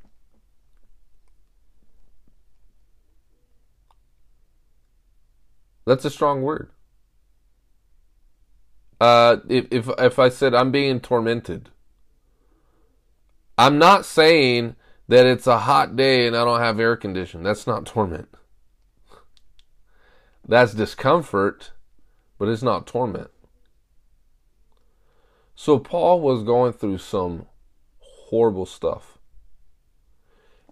That's 5.85 6.07
a 6.07 6.11
strong 6.11 6.40
word. 6.40 6.70
Uh, 9.00 9.38
if, 9.48 9.66
if 9.70 9.90
if 9.98 10.18
I 10.18 10.28
said 10.28 10.54
I'm 10.54 10.70
being 10.70 11.00
tormented, 11.00 11.70
I'm 13.59 13.78
not 13.78 14.04
saying 14.04 14.76
that 15.09 15.26
it's 15.26 15.46
a 15.46 15.61
hot 15.61 15.96
day 15.96 16.26
and 16.26 16.37
I 16.37 16.44
don't 16.44 16.61
have 16.61 16.80
air 16.80 16.96
conditioning. 16.96 17.44
That's 17.44 17.66
not 17.66 17.87
torment. 17.87 18.28
That's 20.46 20.74
discomfort, 20.74 21.72
but 22.38 22.48
it's 22.48 22.62
not 22.62 22.87
torment. 22.87 23.30
So 25.54 25.78
Paul 25.78 26.20
was 26.20 26.42
going 26.42 26.72
through 26.72 26.98
some 26.98 27.46
horrible 27.98 28.66
stuff. 28.66 29.18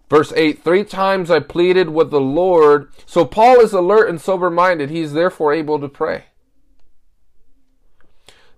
Verse 0.09 0.33
8 0.35 0.63
Three 0.63 0.83
times 0.83 1.31
I 1.31 1.39
pleaded 1.39 1.89
with 1.89 2.11
the 2.11 2.21
Lord. 2.21 2.91
So 3.05 3.25
Paul 3.25 3.61
is 3.61 3.73
alert 3.73 4.09
and 4.09 4.19
sober 4.19 4.49
minded. 4.49 4.89
He's 4.89 5.13
therefore 5.13 5.53
able 5.53 5.79
to 5.79 5.87
pray. 5.87 6.25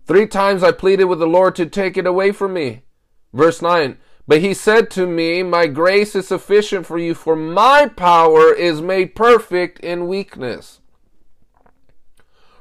Three 0.05 0.27
times 0.27 0.63
I 0.63 0.71
pleaded 0.71 1.05
with 1.05 1.19
the 1.19 1.27
Lord 1.27 1.55
to 1.55 1.65
take 1.65 1.97
it 1.97 2.05
away 2.05 2.31
from 2.31 2.53
me. 2.53 2.83
Verse 3.33 3.61
9 3.61 3.97
But 4.27 4.41
he 4.41 4.53
said 4.53 4.91
to 4.91 5.07
me, 5.07 5.41
My 5.41 5.67
grace 5.67 6.15
is 6.15 6.27
sufficient 6.27 6.85
for 6.85 6.97
you, 6.97 7.13
for 7.13 7.35
my 7.35 7.87
power 7.87 8.53
is 8.53 8.81
made 8.81 9.15
perfect 9.15 9.79
in 9.79 10.07
weakness. 10.07 10.79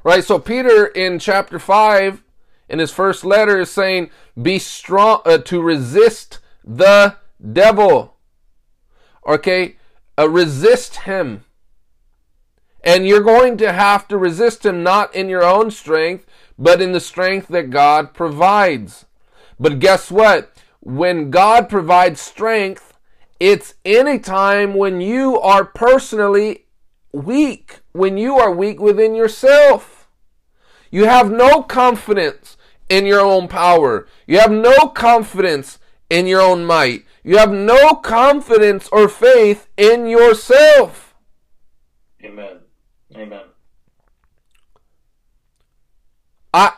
Right? 0.03 0.23
So 0.23 0.39
Peter 0.39 0.85
in 0.87 1.19
chapter 1.19 1.59
5 1.59 2.23
in 2.67 2.79
his 2.79 2.91
first 2.91 3.23
letter 3.23 3.59
is 3.59 3.71
saying, 3.71 4.09
Be 4.39 4.57
strong 4.57 5.21
uh, 5.25 5.37
to 5.39 5.61
resist 5.61 6.39
the 6.63 7.15
devil. 7.53 8.15
Okay? 9.27 9.77
Uh, 10.17 10.29
resist 10.29 10.97
him. 10.97 11.43
And 12.83 13.07
you're 13.07 13.21
going 13.21 13.57
to 13.57 13.73
have 13.73 14.07
to 14.09 14.17
resist 14.17 14.65
him 14.65 14.83
not 14.83 15.13
in 15.15 15.27
your 15.27 15.43
own 15.43 15.71
strength, 15.71 16.27
but 16.57 16.81
in 16.81 16.91
the 16.91 16.99
strength 16.99 17.47
that 17.49 17.69
God 17.69 18.13
provides. 18.13 19.05
But 19.59 19.79
guess 19.79 20.11
what? 20.11 20.51
When 20.79 21.31
God 21.31 21.69
provides 21.69 22.21
strength, 22.21 22.93
it's 23.39 23.75
any 23.83 24.19
time 24.19 24.73
when 24.73 25.01
you 25.01 25.39
are 25.39 25.65
personally 25.65 26.65
weak, 27.11 27.79
when 27.91 28.17
you 28.17 28.37
are 28.37 28.51
weak 28.51 28.79
within 28.79 29.15
yourself. 29.15 30.07
You 30.91 31.05
have 31.05 31.31
no 31.31 31.61
confidence 31.63 32.57
in 32.89 33.05
your 33.05 33.21
own 33.21 33.47
power. 33.47 34.07
You 34.27 34.39
have 34.39 34.51
no 34.51 34.87
confidence 34.89 35.79
in 36.09 36.27
your 36.27 36.41
own 36.41 36.65
might. 36.65 37.05
You 37.23 37.37
have 37.37 37.51
no 37.51 37.95
confidence 37.95 38.87
or 38.91 39.09
faith 39.09 39.67
in 39.75 40.05
yourself. 40.05 41.15
Amen. 42.23 42.59
Amen. 43.15 43.43
I, 46.55 46.71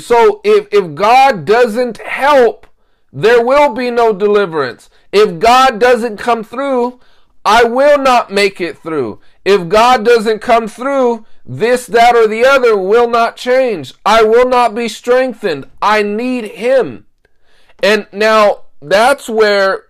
so 0.00 0.40
if, 0.42 0.66
if 0.72 0.96
God 0.96 1.44
doesn't 1.44 1.98
help, 1.98 2.66
there 3.12 3.44
will 3.44 3.72
be 3.72 3.88
no 3.92 4.12
deliverance. 4.12 4.90
If 5.12 5.38
God 5.38 5.78
doesn't 5.78 6.16
come 6.16 6.42
through, 6.42 6.98
I 7.44 7.62
will 7.62 7.98
not 7.98 8.32
make 8.32 8.60
it 8.60 8.76
through. 8.76 9.20
If 9.44 9.68
God 9.68 10.04
doesn't 10.04 10.40
come 10.40 10.66
through, 10.66 11.24
this, 11.46 11.86
that, 11.86 12.16
or 12.16 12.26
the 12.26 12.44
other 12.44 12.76
will 12.76 13.08
not 13.08 13.36
change. 13.36 13.94
I 14.04 14.24
will 14.24 14.48
not 14.48 14.74
be 14.74 14.88
strengthened. 14.88 15.70
I 15.80 16.02
need 16.02 16.46
Him. 16.46 17.06
And 17.80 18.08
now 18.12 18.64
that's 18.82 19.28
where, 19.28 19.84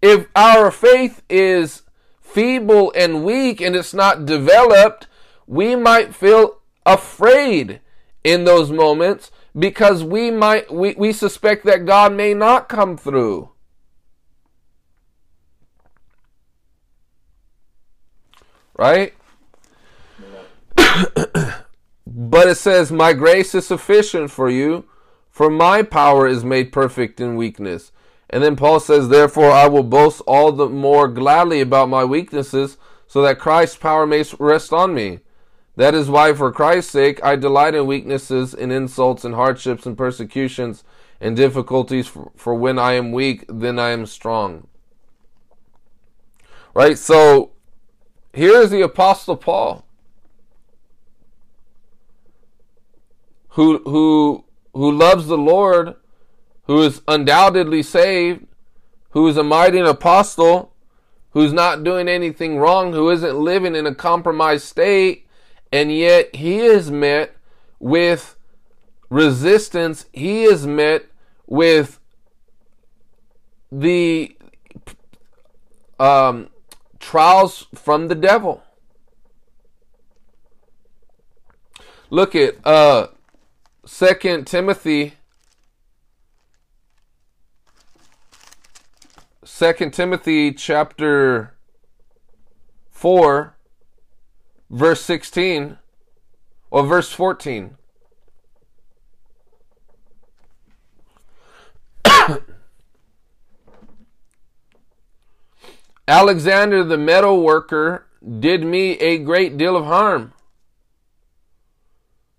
if 0.00 0.28
our 0.36 0.70
faith 0.70 1.22
is 1.28 1.82
feeble 2.20 2.92
and 2.94 3.24
weak 3.24 3.60
and 3.60 3.74
it's 3.74 3.94
not 3.94 4.26
developed, 4.26 5.08
we 5.48 5.74
might 5.74 6.14
feel 6.14 6.59
afraid 6.84 7.80
in 8.24 8.44
those 8.44 8.70
moments 8.70 9.30
because 9.58 10.04
we 10.04 10.30
might 10.30 10.72
we, 10.72 10.94
we 10.94 11.12
suspect 11.12 11.64
that 11.64 11.86
God 11.86 12.12
may 12.12 12.34
not 12.34 12.68
come 12.68 12.96
through. 12.96 13.50
Right? 18.76 19.14
but 22.06 22.48
it 22.48 22.56
says, 22.56 22.90
My 22.90 23.12
grace 23.12 23.54
is 23.54 23.66
sufficient 23.66 24.30
for 24.30 24.48
you, 24.48 24.86
for 25.28 25.50
my 25.50 25.82
power 25.82 26.26
is 26.26 26.44
made 26.44 26.72
perfect 26.72 27.20
in 27.20 27.36
weakness. 27.36 27.92
And 28.30 28.42
then 28.42 28.56
Paul 28.56 28.80
says, 28.80 29.08
Therefore 29.08 29.50
I 29.50 29.66
will 29.66 29.82
boast 29.82 30.22
all 30.26 30.52
the 30.52 30.68
more 30.68 31.08
gladly 31.08 31.60
about 31.60 31.88
my 31.88 32.04
weaknesses, 32.04 32.78
so 33.06 33.20
that 33.22 33.38
Christ's 33.38 33.76
power 33.76 34.06
may 34.06 34.24
rest 34.38 34.72
on 34.72 34.94
me. 34.94 35.18
That 35.80 35.94
is 35.94 36.10
why, 36.10 36.34
for 36.34 36.52
Christ's 36.52 36.92
sake, 36.92 37.24
I 37.24 37.36
delight 37.36 37.74
in 37.74 37.86
weaknesses, 37.86 38.52
in 38.52 38.70
insults, 38.70 39.24
and 39.24 39.34
hardships, 39.34 39.86
and 39.86 39.96
persecutions, 39.96 40.84
and 41.22 41.34
difficulties, 41.34 42.06
for, 42.06 42.32
for 42.36 42.54
when 42.54 42.78
I 42.78 42.92
am 42.92 43.12
weak, 43.12 43.46
then 43.48 43.78
I 43.78 43.88
am 43.88 44.04
strong. 44.04 44.66
Right? 46.74 46.98
So, 46.98 47.52
here 48.34 48.60
is 48.60 48.68
the 48.68 48.82
Apostle 48.82 49.38
Paul, 49.38 49.86
who, 53.48 53.78
who 53.78 54.44
who 54.74 54.92
loves 54.92 55.28
the 55.28 55.38
Lord, 55.38 55.94
who 56.64 56.82
is 56.82 57.00
undoubtedly 57.08 57.82
saved, 57.82 58.46
who 59.12 59.26
is 59.28 59.38
a 59.38 59.42
mighty 59.42 59.78
apostle, 59.78 60.74
who's 61.30 61.54
not 61.54 61.84
doing 61.84 62.06
anything 62.06 62.58
wrong, 62.58 62.92
who 62.92 63.08
isn't 63.08 63.34
living 63.34 63.74
in 63.74 63.86
a 63.86 63.94
compromised 63.94 64.66
state, 64.66 65.26
and 65.72 65.92
yet 65.92 66.34
he 66.34 66.60
is 66.60 66.90
met 66.90 67.36
with 67.78 68.36
resistance, 69.08 70.06
he 70.12 70.44
is 70.44 70.66
met 70.66 71.06
with 71.46 71.98
the 73.70 74.36
um, 75.98 76.48
trials 76.98 77.66
from 77.74 78.08
the 78.08 78.14
devil. 78.14 78.62
Look 82.08 82.34
at 82.34 82.54
uh, 82.66 83.08
2 83.86 84.42
Timothy. 84.44 85.14
2 89.44 89.90
Timothy 89.90 90.52
chapter 90.52 91.54
4 92.90 93.56
verse 94.70 95.02
16 95.02 95.76
or 96.70 96.86
verse 96.86 97.10
14 97.12 97.76
Alexander 106.08 106.84
the 106.84 106.96
metal 106.96 107.42
worker 107.42 108.06
did 108.38 108.64
me 108.64 108.92
a 108.98 109.18
great 109.18 109.56
deal 109.56 109.76
of 109.76 109.84
harm. 109.84 110.32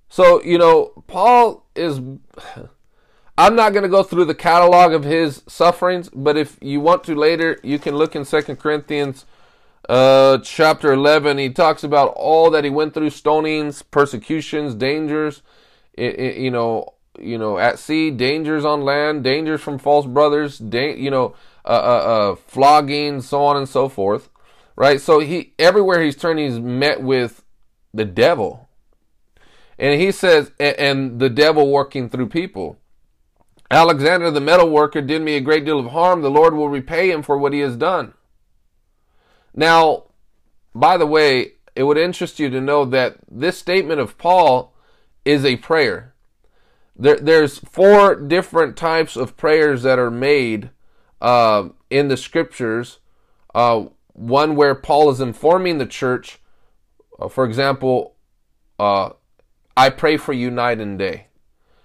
So, 0.10 0.44
you 0.44 0.58
know, 0.58 1.04
Paul 1.08 1.66
is 1.76 2.00
I'm 3.38 3.56
not 3.56 3.72
going 3.72 3.84
to 3.84 3.90
go 3.90 4.04
through 4.04 4.26
the 4.26 4.36
catalog 4.36 4.94
of 4.94 5.04
his 5.04 5.42
sufferings, 5.48 6.10
but 6.14 6.38
if 6.38 6.58
you 6.62 6.80
want 6.80 7.04
to 7.06 7.16
later, 7.16 7.60
you 7.64 7.80
can 7.80 7.96
look 7.96 8.16
in 8.16 8.24
Second 8.26 8.58
Corinthians 8.58 9.26
uh, 9.90 10.38
chapter 10.40 10.94
11. 10.94 11.38
He 11.38 11.50
talks 11.50 11.84
about 11.84 12.14
all 12.16 12.50
that 12.52 12.64
he 12.64 12.70
went 12.70 12.94
through: 12.94 13.10
stonings, 13.10 13.84
persecutions, 13.90 14.76
dangers. 14.76 15.42
It, 15.94 16.20
it, 16.20 16.38
you 16.38 16.52
know, 16.52 16.94
you 17.20 17.38
know, 17.38 17.58
at 17.58 17.80
sea, 17.80 18.12
dangers 18.12 18.66
on 18.66 18.82
land, 18.82 19.24
dangers 19.24 19.62
from 19.62 19.78
false 19.78 20.06
brothers, 20.06 20.58
da- 20.58 20.96
you 20.96 21.12
know, 21.12 21.36
uh, 21.66 21.70
uh, 21.70 22.32
uh, 22.32 22.36
flogging, 22.36 23.22
so 23.22 23.44
on 23.44 23.58
and 23.58 23.68
so 23.68 23.90
forth. 23.90 24.30
Right. 24.76 25.02
So 25.02 25.20
he 25.20 25.54
everywhere 25.60 26.02
he's 26.02 26.16
turned, 26.16 26.40
he's 26.40 26.60
met 26.60 27.02
with 27.04 27.44
the 27.94 28.06
devil, 28.06 28.70
and 29.78 30.00
he 30.00 30.12
says, 30.12 30.52
and, 30.60 30.76
and 30.78 31.20
the 31.20 31.30
devil 31.30 31.70
working 31.70 32.10
through 32.10 32.30
people. 32.30 32.78
Alexander 33.70 34.30
the 34.32 34.42
metal 34.42 34.70
worker 34.70 35.02
did 35.02 35.22
me 35.22 35.36
a 35.36 35.42
great 35.42 35.66
deal 35.66 35.80
of 35.80 35.92
harm. 35.92 36.22
The 36.22 36.30
Lord 36.30 36.54
will 36.54 36.68
repay 36.70 37.10
him 37.10 37.22
for 37.24 37.38
what 37.38 37.54
he 37.54 37.60
has 37.60 37.78
done. 37.78 38.14
Now, 39.54 40.06
by 40.74 40.98
the 40.98 41.06
way, 41.06 41.54
it 41.76 41.84
would 41.84 41.98
interest 41.98 42.40
you 42.40 42.50
to 42.50 42.62
know 42.62 42.86
that 42.86 43.18
this 43.30 43.58
statement 43.58 44.00
of 44.00 44.18
Paul 44.18 44.74
is 45.26 45.46
a 45.46 45.58
prayer. 45.58 46.14
There, 46.96 47.18
there's 47.18 47.60
four 47.60 48.16
different 48.16 48.76
types 48.76 49.16
of 49.16 49.38
prayers 49.38 49.84
that 49.84 50.00
are 50.00 50.12
made 50.12 50.70
uh, 51.22 51.70
in 51.90 52.08
the 52.08 52.18
scriptures. 52.18 53.00
Uh, 53.54 53.86
one 54.14 54.56
where 54.56 54.76
Paul 54.76 55.10
is 55.10 55.22
informing 55.22 55.78
the 55.78 55.86
church, 55.86 56.40
uh, 57.20 57.28
for 57.28 57.46
example, 57.46 58.16
uh, 58.80 59.12
I 59.76 59.90
pray 59.90 60.18
for 60.18 60.34
you 60.34 60.52
night 60.52 60.80
and 60.80 61.00
day. 61.00 61.28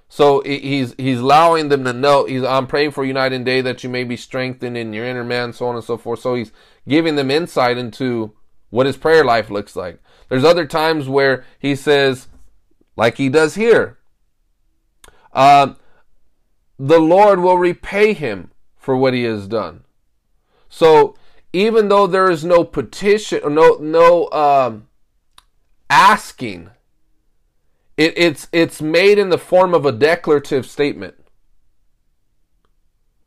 So 0.08 0.40
he's 0.42 0.94
he's 0.98 1.18
allowing 1.18 1.68
them 1.68 1.84
to 1.84 1.92
know 1.92 2.26
he's 2.26 2.44
I'm 2.44 2.66
praying 2.66 2.92
for 2.92 3.04
you 3.04 3.12
night 3.12 3.32
and 3.32 3.44
day 3.44 3.60
that 3.60 3.82
you 3.82 3.90
may 3.90 4.04
be 4.04 4.16
strengthened 4.16 4.76
in 4.76 4.92
your 4.92 5.04
inner 5.04 5.24
man, 5.24 5.52
so 5.52 5.66
on 5.66 5.74
and 5.74 5.84
so 5.84 5.96
forth. 5.96 6.20
So 6.20 6.36
he's 6.36 6.52
giving 6.88 7.16
them 7.16 7.30
insight 7.30 7.78
into 7.78 8.32
what 8.70 8.86
his 8.86 8.96
prayer 8.96 9.24
life 9.24 9.50
looks 9.50 9.76
like. 9.76 10.00
There's 10.28 10.44
other 10.44 10.66
times 10.66 11.08
where 11.08 11.44
he 11.58 11.74
says, 11.76 12.28
like 12.96 13.16
he 13.16 13.28
does 13.28 13.54
here, 13.54 13.98
uh, 15.32 15.74
the 16.78 16.98
Lord 16.98 17.40
will 17.40 17.58
repay 17.58 18.12
him 18.12 18.50
for 18.76 18.96
what 18.96 19.14
he 19.14 19.24
has 19.24 19.46
done. 19.46 19.84
So 20.68 21.16
even 21.52 21.88
though 21.88 22.06
there 22.06 22.30
is 22.30 22.44
no 22.44 22.64
petition, 22.64 23.40
no 23.54 23.78
no 23.80 24.28
um, 24.30 24.88
asking 25.88 26.70
it, 27.96 28.12
it's 28.16 28.48
it's 28.52 28.82
made 28.82 29.18
in 29.18 29.30
the 29.30 29.38
form 29.38 29.74
of 29.74 29.86
a 29.86 29.92
declarative 29.92 30.66
statement. 30.66 31.14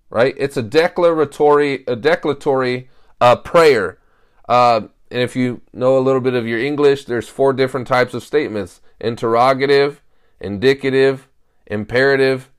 Right? 0.09 0.35
It's 0.37 0.57
a 0.57 0.63
declaratory 0.63 1.83
a 1.87 1.95
declaratory 1.95 2.89
uh, 3.21 3.35
prayer. 3.37 3.99
Uh, 4.47 4.81
and 5.11 5.21
if 5.21 5.35
you 5.35 5.61
know 5.73 5.97
a 5.97 5.99
little 5.99 6.21
bit 6.21 6.33
of 6.33 6.47
your 6.47 6.59
English, 6.59 7.05
there's 7.05 7.27
four 7.27 7.53
different 7.53 7.87
types 7.87 8.13
of 8.13 8.23
statements: 8.23 8.81
interrogative, 8.99 10.01
indicative, 10.39 11.27
imperative, 11.67 12.49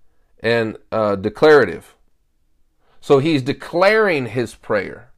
and 0.41 0.77
uh, 0.91 1.17
declarative. 1.17 1.95
So 3.01 3.19
he's 3.19 3.43
declaring 3.43 4.27
his 4.27 4.55
prayer. 4.55 5.11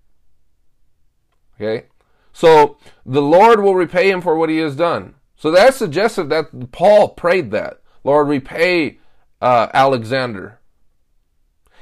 Okay? 1.57 1.87
So 2.33 2.79
the 3.05 3.23
Lord 3.23 3.61
will 3.61 3.75
repay 3.75 4.11
him 4.11 4.21
for 4.21 4.37
what 4.37 4.49
he 4.49 4.59
has 4.59 4.77
done. 4.77 5.15
So 5.37 5.51
that 5.51 5.75
suggested 5.75 6.31
that 6.31 6.73
Paul 6.73 7.11
prayed 7.11 7.51
that. 7.51 7.81
Lord, 8.05 8.29
repay 8.29 8.99
uh, 9.41 9.69
Alexander. 9.75 10.61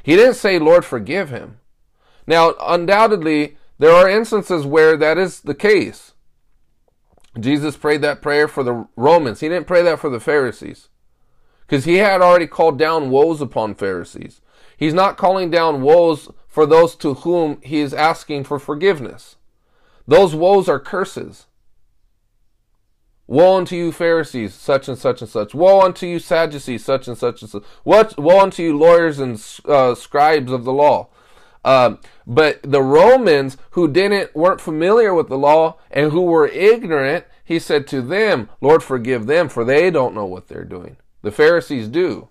He 0.02 0.16
didn't 0.16 0.34
say, 0.34 0.58
Lord, 0.58 0.84
forgive 0.84 1.30
him. 1.30 1.59
Now, 2.30 2.54
undoubtedly, 2.60 3.56
there 3.80 3.90
are 3.90 4.08
instances 4.08 4.64
where 4.64 4.96
that 4.96 5.18
is 5.18 5.40
the 5.40 5.52
case. 5.52 6.12
Jesus 7.40 7.76
prayed 7.76 8.02
that 8.02 8.22
prayer 8.22 8.46
for 8.46 8.62
the 8.62 8.86
Romans. 8.94 9.40
He 9.40 9.48
didn't 9.48 9.66
pray 9.66 9.82
that 9.82 9.98
for 9.98 10.08
the 10.08 10.20
Pharisees. 10.20 10.90
Because 11.66 11.86
he 11.86 11.96
had 11.96 12.20
already 12.20 12.46
called 12.46 12.78
down 12.78 13.10
woes 13.10 13.40
upon 13.40 13.74
Pharisees. 13.74 14.42
He's 14.76 14.94
not 14.94 15.16
calling 15.16 15.50
down 15.50 15.82
woes 15.82 16.28
for 16.46 16.66
those 16.66 16.94
to 16.96 17.14
whom 17.14 17.60
he 17.64 17.80
is 17.80 17.92
asking 17.92 18.44
for 18.44 18.60
forgiveness. 18.60 19.34
Those 20.06 20.32
woes 20.32 20.68
are 20.68 20.78
curses. 20.78 21.46
Woe 23.26 23.56
unto 23.56 23.74
you, 23.74 23.90
Pharisees, 23.90 24.54
such 24.54 24.86
and 24.86 24.96
such 24.96 25.20
and 25.20 25.28
such. 25.28 25.52
Woe 25.52 25.80
unto 25.80 26.06
you, 26.06 26.20
Sadducees, 26.20 26.84
such 26.84 27.08
and 27.08 27.18
such 27.18 27.42
and 27.42 27.50
such. 27.50 27.64
What? 27.82 28.16
Woe 28.16 28.38
unto 28.38 28.62
you, 28.62 28.78
lawyers 28.78 29.18
and 29.18 29.44
uh, 29.64 29.96
scribes 29.96 30.52
of 30.52 30.62
the 30.62 30.72
law. 30.72 31.08
Uh, 31.64 31.96
but 32.26 32.62
the 32.62 32.82
Romans 32.82 33.56
who 33.72 33.88
didn't 33.88 34.34
weren't 34.34 34.60
familiar 34.60 35.12
with 35.12 35.28
the 35.28 35.38
law 35.38 35.76
and 35.90 36.12
who 36.12 36.22
were 36.22 36.46
ignorant, 36.48 37.24
he 37.44 37.58
said 37.58 37.86
to 37.88 38.00
them, 38.00 38.48
"Lord, 38.60 38.82
forgive 38.82 39.26
them, 39.26 39.48
for 39.48 39.64
they 39.64 39.90
don't 39.90 40.14
know 40.14 40.24
what 40.24 40.48
they're 40.48 40.64
doing." 40.64 40.96
The 41.22 41.32
Pharisees 41.32 41.88
do. 41.88 42.28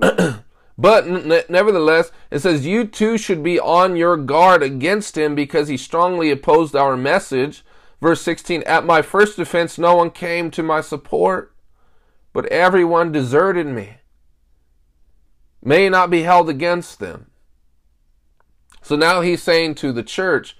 But 0.80 1.08
nevertheless, 1.50 2.12
it 2.30 2.38
says, 2.38 2.64
You 2.64 2.84
too 2.84 3.18
should 3.18 3.42
be 3.42 3.58
on 3.58 3.96
your 3.96 4.16
guard 4.16 4.62
against 4.62 5.18
him 5.18 5.34
because 5.34 5.66
he 5.66 5.76
strongly 5.76 6.30
opposed 6.30 6.76
our 6.76 6.96
message 6.96 7.64
Verse 8.00 8.22
16 8.22 8.62
At 8.62 8.84
my 8.84 9.02
first 9.02 9.36
defense, 9.36 9.78
no 9.78 9.96
one 9.96 10.10
came 10.10 10.50
to 10.52 10.62
my 10.62 10.80
support, 10.80 11.54
but 12.32 12.46
everyone 12.46 13.12
deserted 13.12 13.66
me. 13.66 13.96
May 15.62 15.88
not 15.88 16.10
be 16.10 16.22
held 16.22 16.48
against 16.48 16.98
them. 16.98 17.30
So 18.82 18.96
now 18.96 19.20
he's 19.20 19.42
saying 19.42 19.74
to 19.76 19.92
the 19.92 20.02
church, 20.02 20.56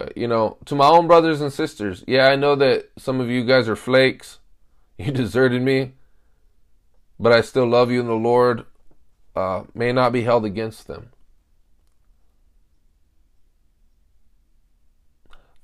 uh, 0.00 0.06
you 0.16 0.26
know, 0.26 0.56
to 0.64 0.74
my 0.74 0.88
own 0.88 1.06
brothers 1.06 1.40
and 1.40 1.52
sisters, 1.52 2.04
yeah, 2.06 2.26
I 2.28 2.36
know 2.36 2.56
that 2.56 2.90
some 2.96 3.20
of 3.20 3.28
you 3.28 3.44
guys 3.44 3.68
are 3.68 3.76
flakes. 3.76 4.38
You 4.96 5.10
deserted 5.10 5.60
me, 5.60 5.94
but 7.18 7.32
I 7.32 7.40
still 7.40 7.66
love 7.66 7.90
you 7.90 7.98
and 7.98 8.08
the 8.08 8.14
Lord. 8.14 8.64
Uh, 9.34 9.64
may 9.74 9.90
not 9.90 10.12
be 10.12 10.22
held 10.22 10.44
against 10.44 10.86
them. 10.86 11.10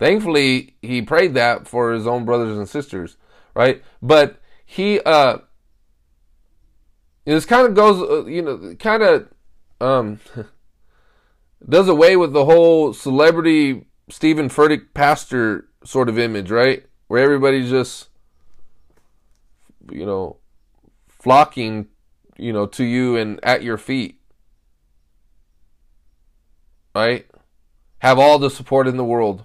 Thankfully, 0.01 0.75
he 0.83 1.01
prayed 1.01 1.35
that 1.35 1.69
for 1.69 1.93
his 1.93 2.09
own 2.09 2.25
brothers 2.25 2.59
and 2.59 2.69
sisters, 2.69 3.19
right? 3.55 3.85
But 4.03 4.41
he, 4.67 4.99
uh, 4.99 5.39
this 7.25 7.45
kind 7.45 7.67
of 7.67 7.75
goes, 7.75 8.01
uh, 8.01 8.27
you 8.27 8.43
know, 8.43 8.75
kind 8.79 9.03
of, 9.03 9.29
um, 9.81 10.21
does 11.69 11.89
away 11.89 12.17
with 12.17 12.33
the 12.33 12.45
whole 12.45 12.93
celebrity 12.93 13.87
Steven 14.09 14.49
Furtick 14.49 14.95
pastor 14.95 15.69
sort 15.85 16.09
of 16.09 16.19
image, 16.19 16.51
right? 16.51 16.85
Where 17.09 17.23
everybody's 17.23 17.71
just, 17.71 18.09
you 19.91 20.07
know, 20.07 20.39
flocking, 21.09 21.89
you 22.37 22.53
know, 22.53 22.67
to 22.67 22.85
you 22.85 23.17
and 23.17 23.41
at 23.43 23.63
your 23.63 23.79
feet, 23.79 24.21
right? 26.95 27.27
Have 27.99 28.19
all 28.19 28.39
the 28.39 28.51
support 28.51 28.89
in 28.89 28.97
the 28.97 29.05
world 29.05 29.45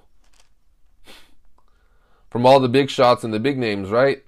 from 2.29 2.45
all 2.45 2.59
the 2.59 2.69
big 2.69 2.89
shots 2.89 3.23
and 3.23 3.33
the 3.33 3.39
big 3.39 3.57
names, 3.57 3.89
right? 3.89 4.23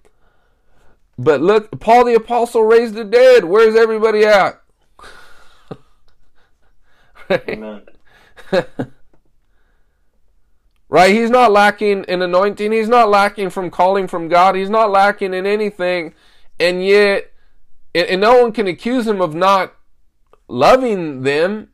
But 1.18 1.42
look, 1.42 1.80
Paul 1.80 2.06
the 2.06 2.14
apostle 2.14 2.64
raised 2.64 2.94
the 2.94 3.04
dead. 3.04 3.46
Where's 3.46 3.76
everybody 3.76 4.26
at? 4.26 4.62
right? 7.30 7.50
Amen. 7.50 7.82
right? 10.90 11.14
He's 11.14 11.30
not 11.30 11.52
lacking 11.52 12.04
in 12.06 12.22
anointing. 12.22 12.72
He's 12.72 12.90
not 12.90 13.10
lacking 13.10 13.50
from 13.50 13.72
calling 13.72 14.08
from 14.08 14.28
God. 14.28 14.56
He's 14.56 14.70
not 14.70 14.92
lacking 14.92 15.34
in 15.34 15.46
anything. 15.46 16.14
And 16.60 16.86
yet, 16.86 17.32
and 17.96 18.22
no 18.22 18.42
one 18.42 18.52
can 18.52 18.68
accuse 18.68 19.08
him 19.08 19.22
of 19.22 19.34
not 19.34 19.74
loving 20.48 21.24
them. 21.24 21.70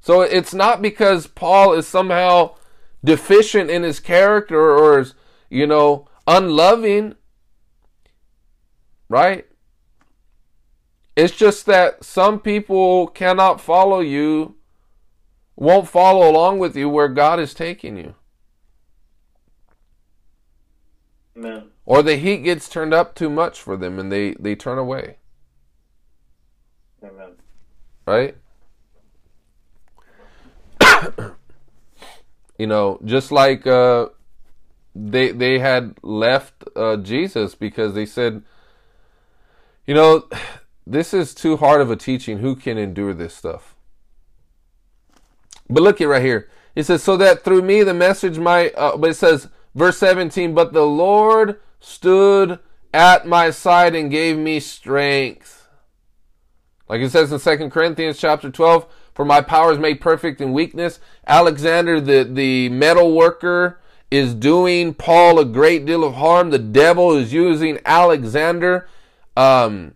So 0.00 0.22
it's 0.22 0.54
not 0.54 0.82
because 0.82 1.26
Paul 1.26 1.74
is 1.74 1.86
somehow 1.86 2.56
deficient 3.04 3.70
in 3.70 3.82
his 3.82 4.00
character 4.00 4.60
or 4.60 5.00
is, 5.00 5.14
you 5.48 5.66
know, 5.66 6.08
unloving. 6.26 7.14
Right? 9.08 9.46
It's 11.16 11.34
just 11.34 11.66
that 11.66 12.04
some 12.04 12.38
people 12.38 13.08
cannot 13.08 13.60
follow 13.60 14.00
you, 14.00 14.56
won't 15.56 15.88
follow 15.88 16.30
along 16.30 16.58
with 16.58 16.76
you 16.76 16.88
where 16.88 17.08
God 17.08 17.40
is 17.40 17.54
taking 17.54 17.96
you. 17.96 18.14
Amen. 21.36 21.70
Or 21.84 22.02
the 22.02 22.16
heat 22.16 22.38
gets 22.38 22.68
turned 22.68 22.94
up 22.94 23.14
too 23.14 23.30
much 23.30 23.60
for 23.60 23.76
them 23.76 23.98
and 23.98 24.12
they, 24.12 24.34
they 24.34 24.54
turn 24.54 24.78
away. 24.78 25.16
Amen. 27.02 27.32
Right? 28.06 28.36
you 32.58 32.66
know, 32.66 33.00
just 33.04 33.30
like 33.32 33.66
uh, 33.66 34.08
they 34.94 35.30
they 35.32 35.58
had 35.58 35.96
left 36.02 36.64
uh, 36.76 36.96
Jesus 36.96 37.54
because 37.54 37.94
they 37.94 38.06
said, 38.06 38.42
you 39.88 39.94
know, 39.94 40.28
this 40.86 41.14
is 41.14 41.34
too 41.34 41.56
hard 41.56 41.80
of 41.80 41.90
a 41.90 41.96
teaching. 41.96 42.38
Who 42.38 42.54
can 42.54 42.76
endure 42.76 43.14
this 43.14 43.34
stuff? 43.34 43.74
But 45.70 45.82
look 45.82 46.02
at 46.02 46.08
right 46.08 46.22
here. 46.22 46.50
It 46.74 46.84
says, 46.84 47.02
so 47.02 47.16
that 47.16 47.42
through 47.42 47.62
me 47.62 47.82
the 47.82 47.94
message 47.94 48.38
might, 48.38 48.72
uh, 48.76 48.98
but 48.98 49.10
it 49.10 49.14
says, 49.14 49.48
verse 49.74 49.96
17, 49.96 50.54
but 50.54 50.74
the 50.74 50.84
Lord 50.84 51.58
stood 51.80 52.58
at 52.92 53.26
my 53.26 53.50
side 53.50 53.94
and 53.94 54.10
gave 54.10 54.36
me 54.36 54.60
strength. 54.60 55.66
Like 56.86 57.00
it 57.00 57.10
says 57.10 57.32
in 57.32 57.40
2 57.58 57.70
Corinthians 57.70 58.18
chapter 58.18 58.50
12, 58.50 58.86
for 59.14 59.24
my 59.24 59.40
power 59.40 59.72
is 59.72 59.78
made 59.78 60.02
perfect 60.02 60.42
in 60.42 60.52
weakness. 60.52 61.00
Alexander, 61.26 61.98
the, 61.98 62.24
the 62.24 62.68
metal 62.68 63.14
worker, 63.14 63.80
is 64.10 64.34
doing 64.34 64.92
Paul 64.92 65.38
a 65.38 65.46
great 65.46 65.86
deal 65.86 66.04
of 66.04 66.14
harm. 66.14 66.50
The 66.50 66.58
devil 66.58 67.16
is 67.16 67.32
using 67.32 67.78
Alexander. 67.86 68.86
Um, 69.38 69.94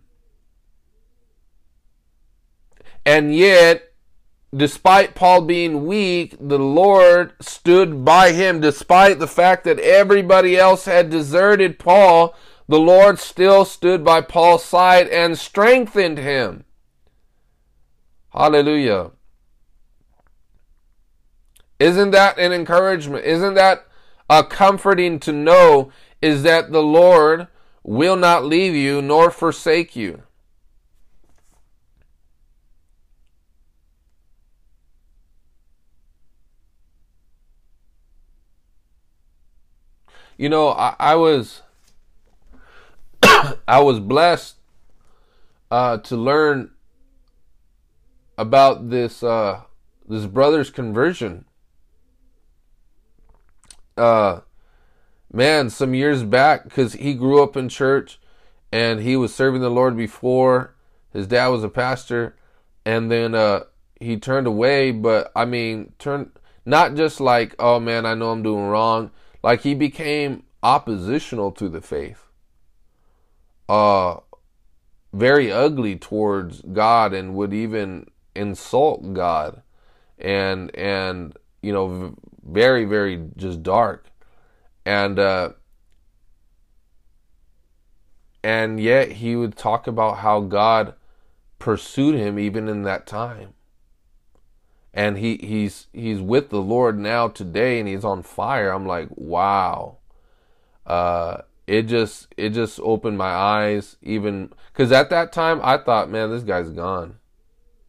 and 3.05 3.35
yet, 3.35 3.91
despite 4.55 5.15
Paul 5.15 5.41
being 5.41 5.85
weak, 5.85 6.37
the 6.39 6.57
Lord 6.57 7.33
stood 7.41 8.05
by 8.05 8.31
him. 8.31 8.61
Despite 8.61 9.19
the 9.19 9.27
fact 9.27 9.65
that 9.65 9.79
everybody 9.79 10.57
else 10.57 10.85
had 10.85 11.09
deserted 11.09 11.77
Paul, 11.77 12.33
the 12.69 12.79
Lord 12.79 13.19
still 13.19 13.65
stood 13.65 14.05
by 14.05 14.21
Paul's 14.21 14.63
side 14.63 15.09
and 15.09 15.37
strengthened 15.37 16.19
him. 16.19 16.63
Hallelujah. 18.31 19.11
Isn't 21.79 22.11
that 22.11 22.39
an 22.39 22.53
encouragement? 22.53 23.25
Isn't 23.25 23.55
that 23.55 23.87
a 24.29 24.45
comforting 24.45 25.19
to 25.19 25.33
know 25.33 25.91
is 26.21 26.43
that 26.43 26.71
the 26.71 26.81
Lord 26.81 27.47
will 27.83 28.15
not 28.15 28.45
leave 28.45 28.73
you 28.73 29.01
nor 29.01 29.29
forsake 29.29 29.95
you? 29.95 30.23
You 40.37 40.49
know, 40.49 40.69
I, 40.69 40.95
I 40.99 41.15
was 41.15 41.61
I 43.67 43.79
was 43.79 43.99
blessed 43.99 44.55
uh, 45.69 45.97
to 45.97 46.17
learn 46.17 46.71
about 48.37 48.89
this 48.89 49.23
uh, 49.23 49.61
this 50.07 50.25
brother's 50.25 50.69
conversion. 50.69 51.45
Uh, 53.95 54.41
man, 55.33 55.69
some 55.69 55.93
years 55.93 56.23
back, 56.23 56.63
because 56.63 56.93
he 56.93 57.13
grew 57.13 57.43
up 57.43 57.57
in 57.57 57.67
church 57.67 58.19
and 58.71 59.01
he 59.01 59.17
was 59.17 59.35
serving 59.35 59.61
the 59.61 59.69
Lord 59.69 59.97
before. 59.97 60.75
His 61.11 61.27
dad 61.27 61.47
was 61.47 61.63
a 61.63 61.69
pastor, 61.69 62.35
and 62.85 63.11
then 63.11 63.35
uh, 63.35 63.63
he 63.99 64.17
turned 64.17 64.47
away. 64.47 64.91
But 64.91 65.31
I 65.35 65.45
mean, 65.45 65.93
turned 65.99 66.31
not 66.65 66.95
just 66.95 67.19
like, 67.19 67.55
oh 67.59 67.79
man, 67.79 68.05
I 68.05 68.13
know 68.13 68.31
I'm 68.31 68.43
doing 68.43 68.67
wrong. 68.67 69.11
Like 69.43 69.61
he 69.61 69.75
became 69.75 70.43
oppositional 70.63 71.51
to 71.53 71.67
the 71.67 71.81
faith. 71.81 72.23
Uh, 73.67 74.17
very 75.13 75.51
ugly 75.51 75.95
towards 75.95 76.61
God 76.61 77.13
and 77.13 77.35
would 77.35 77.53
even 77.53 78.07
insult 78.35 79.13
God 79.13 79.61
and 80.17 80.75
and 80.75 81.37
you 81.61 81.71
know 81.71 82.15
very 82.43 82.85
very 82.85 83.29
just 83.37 83.61
dark 83.61 84.07
and 84.85 85.19
uh 85.19 85.49
and 88.43 88.79
yet 88.79 89.13
he 89.13 89.35
would 89.35 89.55
talk 89.55 89.87
about 89.87 90.17
how 90.17 90.41
God 90.41 90.93
pursued 91.59 92.15
him 92.15 92.37
even 92.37 92.67
in 92.67 92.83
that 92.83 93.07
time 93.07 93.53
and 94.93 95.17
he 95.17 95.37
he's 95.37 95.87
he's 95.93 96.19
with 96.19 96.49
the 96.49 96.61
Lord 96.61 96.99
now 96.99 97.27
today 97.27 97.79
and 97.79 97.87
he's 97.87 98.03
on 98.03 98.21
fire 98.23 98.71
I'm 98.71 98.85
like 98.85 99.07
wow 99.11 99.97
uh 100.85 101.41
it 101.65 101.83
just 101.83 102.27
it 102.35 102.49
just 102.49 102.79
opened 102.81 103.17
my 103.17 103.31
eyes 103.31 103.95
even 104.01 104.51
cuz 104.73 104.91
at 104.91 105.09
that 105.09 105.31
time 105.31 105.61
I 105.63 105.77
thought 105.77 106.09
man 106.09 106.29
this 106.29 106.43
guy's 106.43 106.69
gone 106.69 107.19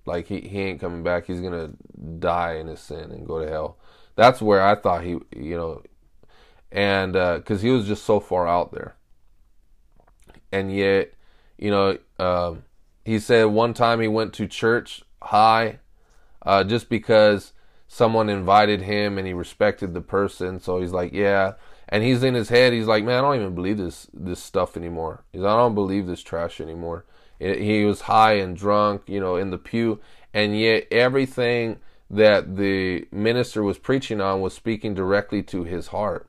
like 0.07 0.27
he, 0.27 0.41
he 0.41 0.61
ain't 0.61 0.81
coming 0.81 1.03
back. 1.03 1.27
He's 1.27 1.41
gonna 1.41 1.71
die 2.19 2.55
in 2.55 2.67
his 2.67 2.81
sin 2.81 3.11
and 3.11 3.27
go 3.27 3.39
to 3.43 3.49
hell. 3.49 3.79
That's 4.17 4.41
where 4.41 4.63
I 4.63 4.75
thought 4.75 5.03
he, 5.03 5.19
you 5.35 5.57
know, 5.57 5.83
and 6.75 7.13
because 7.13 7.61
uh, 7.61 7.63
he 7.63 7.71
was 7.71 7.87
just 7.87 8.05
so 8.05 8.21
far 8.21 8.47
out 8.47 8.73
there. 8.73 8.97
And 10.53 10.75
yet, 10.75 11.15
you 11.57 11.71
know, 11.71 11.99
uh, 12.19 12.57
he 13.05 13.19
said 13.19 13.45
one 13.45 13.73
time 13.73 14.01
he 14.01 14.09
went 14.09 14.35
to 14.35 14.47
church 14.47 15.03
high, 15.23 15.79
uh, 16.43 16.65
just 16.65 16.89
because 16.89 17.53
someone 17.89 18.29
invited 18.29 18.83
him 18.83 19.17
and 19.17 19.27
he 19.27 19.33
respected 19.33 19.95
the 19.95 20.01
person. 20.01 20.61
So 20.61 20.81
he's 20.81 20.93
like, 20.93 21.13
yeah. 21.13 21.55
And 21.89 22.03
he's 22.03 22.23
in 22.23 22.35
his 22.35 22.51
head. 22.51 22.73
He's 22.73 22.87
like, 22.87 23.05
man, 23.05 23.19
I 23.19 23.21
don't 23.23 23.37
even 23.37 23.55
believe 23.55 23.79
this 23.79 24.09
this 24.13 24.43
stuff 24.43 24.77
anymore. 24.77 25.25
He's, 25.33 25.43
I 25.43 25.57
don't 25.57 25.75
believe 25.75 26.07
this 26.07 26.23
trash 26.23 26.61
anymore 26.61 27.05
he 27.39 27.85
was 27.85 28.03
high 28.03 28.35
and 28.35 28.57
drunk, 28.57 29.03
you 29.07 29.21
know, 29.21 29.37
in 29.37 29.51
the 29.51 29.59
pew, 29.59 30.01
and 30.33 30.59
yet 30.59 30.87
everything 30.91 31.79
that 32.11 32.57
the 32.57 33.07
minister 33.11 33.63
was 33.63 33.79
preaching 33.79 34.21
on 34.21 34.41
was 34.41 34.55
speaking 34.55 34.95
directly 34.95 35.43
to 35.43 35.65
his 35.65 35.89
heart. 35.89 36.29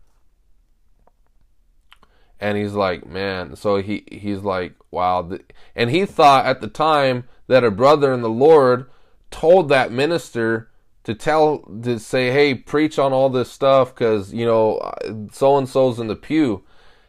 And 2.40 2.58
he's 2.58 2.74
like, 2.74 3.06
man, 3.06 3.56
so 3.56 3.78
he 3.78 4.04
he's 4.12 4.40
like, 4.40 4.76
wow, 4.92 5.38
and 5.76 5.90
he 5.90 6.06
thought 6.06 6.46
at 6.46 6.62
the 6.62 6.68
time 6.68 7.26
that 7.48 7.64
a 7.64 7.72
brother 7.72 8.14
in 8.14 8.22
the 8.22 8.30
Lord 8.30 8.90
told 9.32 9.70
that 9.70 9.92
minister 9.92 10.70
to 11.06 11.16
tell 11.16 11.60
to 11.84 11.98
say, 12.00 12.32
hey, 12.32 12.54
preach 12.54 13.00
on 13.00 13.14
all 13.14 13.30
this 13.30 13.52
stuff 13.52 13.94
because 13.94 14.34
you 14.34 14.46
know 14.46 14.94
so 15.32 15.58
and 15.58 15.70
so's 15.70 16.00
in 16.00 16.08
the 16.08 16.16
pew. 16.16 16.64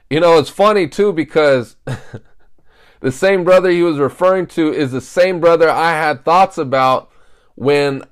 You 0.08 0.20
know, 0.20 0.38
it's 0.38 0.50
funny 0.50 0.86
too 0.86 1.12
because 1.12 1.76
The 3.00 3.12
same 3.12 3.44
brother 3.44 3.70
he 3.70 3.82
was 3.82 3.98
referring 3.98 4.46
to 4.48 4.72
is 4.72 4.92
the 4.92 5.00
same 5.00 5.40
brother 5.40 5.68
I 5.68 5.92
had 5.92 6.24
thoughts 6.24 6.58
about 6.58 7.10
when 7.54 8.02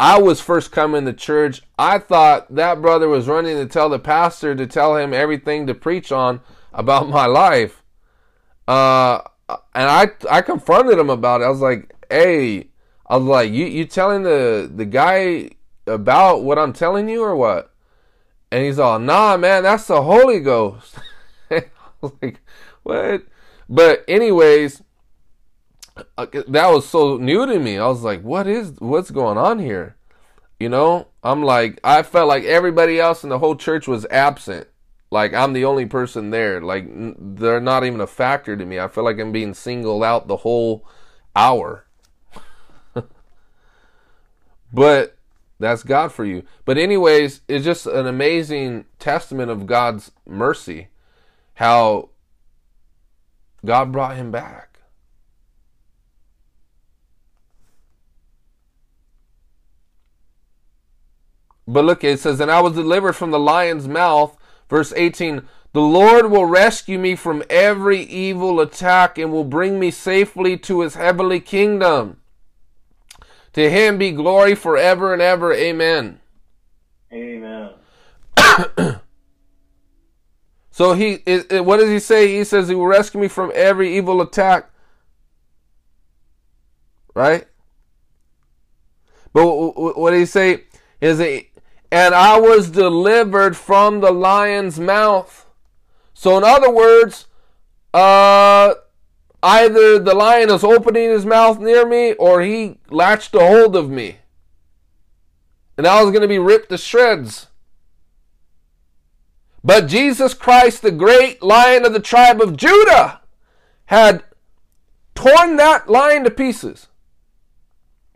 I 0.00 0.20
was 0.20 0.40
first 0.40 0.70
coming 0.70 1.04
to 1.06 1.12
church. 1.12 1.62
I 1.78 1.98
thought 1.98 2.54
that 2.54 2.80
brother 2.80 3.08
was 3.08 3.26
running 3.26 3.56
to 3.56 3.66
tell 3.66 3.88
the 3.88 3.98
pastor 3.98 4.54
to 4.54 4.66
tell 4.66 4.96
him 4.96 5.12
everything 5.12 5.66
to 5.66 5.74
preach 5.74 6.12
on 6.12 6.40
about 6.72 7.08
my 7.08 7.26
life. 7.26 7.82
Uh, 8.68 9.20
and 9.48 9.88
I 9.88 10.10
I 10.30 10.42
confronted 10.42 10.98
him 10.98 11.10
about 11.10 11.40
it. 11.40 11.44
I 11.44 11.48
was 11.50 11.60
like, 11.60 11.94
"Hey, 12.10 12.68
I 13.06 13.16
was 13.16 13.26
like, 13.26 13.50
you 13.50 13.66
you 13.66 13.86
telling 13.86 14.22
the 14.22 14.70
the 14.72 14.84
guy 14.84 15.50
about 15.86 16.42
what 16.44 16.58
I'm 16.58 16.72
telling 16.72 17.08
you 17.08 17.22
or 17.24 17.34
what?" 17.34 17.72
And 18.52 18.64
he's 18.64 18.78
all, 18.78 18.98
"Nah, 18.98 19.36
man, 19.36 19.62
that's 19.64 19.86
the 19.86 20.02
Holy 20.02 20.40
Ghost." 20.40 20.96
I 21.50 21.64
was 22.00 22.12
like, 22.22 22.40
"What?" 22.82 23.24
But 23.68 24.04
anyways, 24.06 24.82
that 26.16 26.70
was 26.70 26.88
so 26.88 27.16
new 27.16 27.46
to 27.46 27.58
me. 27.58 27.78
I 27.78 27.86
was 27.86 28.02
like, 28.02 28.22
what 28.22 28.46
is 28.46 28.72
what's 28.78 29.10
going 29.10 29.38
on 29.38 29.58
here? 29.58 29.96
You 30.58 30.68
know, 30.68 31.08
I'm 31.22 31.42
like 31.42 31.80
I 31.84 32.02
felt 32.02 32.28
like 32.28 32.44
everybody 32.44 32.98
else 33.00 33.22
in 33.22 33.30
the 33.30 33.38
whole 33.38 33.56
church 33.56 33.86
was 33.86 34.06
absent. 34.10 34.68
like 35.10 35.32
I'm 35.34 35.52
the 35.52 35.64
only 35.64 35.86
person 35.86 36.30
there. 36.30 36.60
Like 36.60 36.86
they're 36.88 37.60
not 37.60 37.84
even 37.84 38.00
a 38.00 38.06
factor 38.06 38.56
to 38.56 38.64
me. 38.64 38.78
I 38.78 38.88
feel 38.88 39.04
like 39.04 39.18
I'm 39.18 39.32
being 39.32 39.54
singled 39.54 40.04
out 40.04 40.28
the 40.28 40.38
whole 40.38 40.86
hour. 41.34 41.86
but 44.72 45.16
that's 45.58 45.82
God 45.82 46.12
for 46.12 46.24
you. 46.24 46.44
But 46.64 46.78
anyways, 46.78 47.40
it's 47.48 47.64
just 47.64 47.86
an 47.86 48.06
amazing 48.06 48.84
testament 48.98 49.50
of 49.50 49.66
God's 49.66 50.12
mercy 50.26 50.88
how 51.54 52.10
God 53.64 53.90
brought 53.90 54.16
him 54.16 54.30
back. 54.30 54.67
But 61.68 61.84
look, 61.84 62.02
it 62.02 62.18
says, 62.18 62.40
And 62.40 62.50
I 62.50 62.60
was 62.60 62.72
delivered 62.72 63.12
from 63.12 63.30
the 63.30 63.38
lion's 63.38 63.86
mouth. 63.86 64.36
Verse 64.70 64.92
18 64.96 65.42
The 65.72 65.80
Lord 65.80 66.30
will 66.30 66.46
rescue 66.46 66.98
me 66.98 67.14
from 67.14 67.42
every 67.50 68.00
evil 68.00 68.60
attack 68.60 69.18
and 69.18 69.30
will 69.30 69.44
bring 69.44 69.78
me 69.78 69.90
safely 69.90 70.56
to 70.58 70.80
his 70.80 70.94
heavenly 70.94 71.40
kingdom. 71.40 72.20
To 73.52 73.70
him 73.70 73.98
be 73.98 74.12
glory 74.12 74.54
forever 74.54 75.12
and 75.12 75.20
ever. 75.20 75.52
Amen. 75.52 76.20
Amen. 77.12 77.70
So 80.78 80.92
he, 80.92 81.16
what 81.50 81.78
does 81.78 81.88
he 81.88 81.98
say? 81.98 82.36
He 82.36 82.44
says 82.44 82.68
he 82.68 82.74
will 82.76 82.86
rescue 82.86 83.18
me 83.18 83.26
from 83.26 83.50
every 83.52 83.96
evil 83.96 84.20
attack. 84.20 84.70
Right? 87.14 87.48
But 89.32 89.44
what 89.44 90.12
did 90.12 90.20
he 90.20 90.24
say? 90.24 90.66
Is 91.00 91.18
it, 91.18 91.48
and 91.90 92.14
I 92.14 92.38
was 92.38 92.70
delivered 92.70 93.56
from 93.56 94.00
the 94.00 94.12
lion's 94.12 94.78
mouth. 94.78 95.46
So 96.14 96.36
in 96.36 96.44
other 96.44 96.70
words, 96.70 97.26
uh, 97.94 98.74
either 99.42 99.98
the 99.98 100.14
lion 100.14 100.50
is 100.50 100.64
opening 100.64 101.10
his 101.10 101.24
mouth 101.24 101.58
near 101.58 101.86
me 101.86 102.12
or 102.14 102.42
he 102.42 102.78
latched 102.90 103.34
a 103.34 103.40
hold 103.40 103.74
of 103.76 103.88
me. 103.88 104.18
And 105.76 105.86
I 105.86 106.02
was 106.02 106.10
going 106.10 106.22
to 106.22 106.28
be 106.28 106.38
ripped 106.38 106.70
to 106.70 106.78
shreds. 106.78 107.46
But 109.62 109.86
Jesus 109.86 110.34
Christ, 110.34 110.82
the 110.82 110.90
great 110.90 111.42
lion 111.42 111.84
of 111.84 111.92
the 111.92 112.00
tribe 112.00 112.40
of 112.40 112.56
Judah, 112.56 113.20
had 113.86 114.24
torn 115.14 115.56
that 115.56 115.88
lion 115.88 116.24
to 116.24 116.30
pieces. 116.30 116.88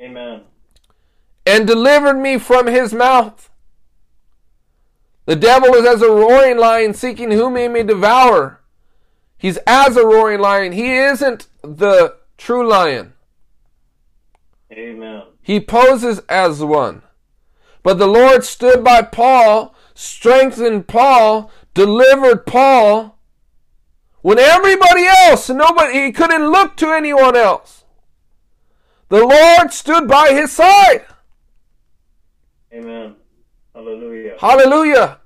Amen. 0.01 0.43
And 1.47 1.67
delivered 1.67 2.19
me 2.19 2.39
from 2.39 2.67
his 2.67 2.93
mouth. 2.93 3.51
The 5.25 5.37
devil 5.37 5.75
is 5.75 5.87
as 5.87 6.03
a 6.03 6.11
roaring 6.11 6.59
lion 6.59 6.95
seeking 6.95 7.31
whom 7.31 7.57
he 7.57 7.69
may 7.69 7.83
devour. 7.83 8.61
He's 9.39 9.59
as 9.67 9.97
a 9.97 10.07
roaring 10.07 10.41
lion. 10.41 10.73
He 10.73 10.95
isn't 10.95 11.49
the 11.63 12.17
true 12.37 12.67
lion. 12.69 13.13
Amen. 14.73 15.23
He 15.43 15.61
poses 15.61 16.21
as 16.29 16.63
one. 16.63 17.03
But 17.83 17.99
the 17.99 18.07
Lord 18.07 18.45
stood 18.45 18.85
by 18.85 19.03
Paul 19.03 19.75
strengthened 19.95 20.89
Paul, 20.89 21.51
delivered 21.75 22.47
Paul, 22.47 23.19
when 24.21 24.39
everybody 24.39 25.05
else, 25.05 25.49
nobody, 25.49 26.05
he 26.05 26.13
couldn't 26.13 26.51
look 26.51 26.77
to 26.77 26.93
anyone 26.93 27.37
else. 27.37 27.85
The 29.09 29.25
Lord 29.25 29.73
stood 29.73 30.09
by 30.09 30.33
his 30.33 30.53
side. 30.53 31.05
Amen. 32.73 33.17
Hallelujah. 33.83 34.37
Hallelujah. 34.39 35.19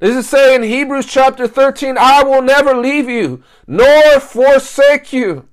This 0.00 0.16
is 0.16 0.28
saying 0.28 0.64
in 0.64 0.68
Hebrews 0.68 1.06
chapter 1.06 1.46
13, 1.46 1.96
I 1.96 2.24
will 2.24 2.42
never 2.42 2.76
leave 2.76 3.08
you 3.08 3.42
nor 3.66 4.18
forsake 4.18 5.12
you. 5.12 5.48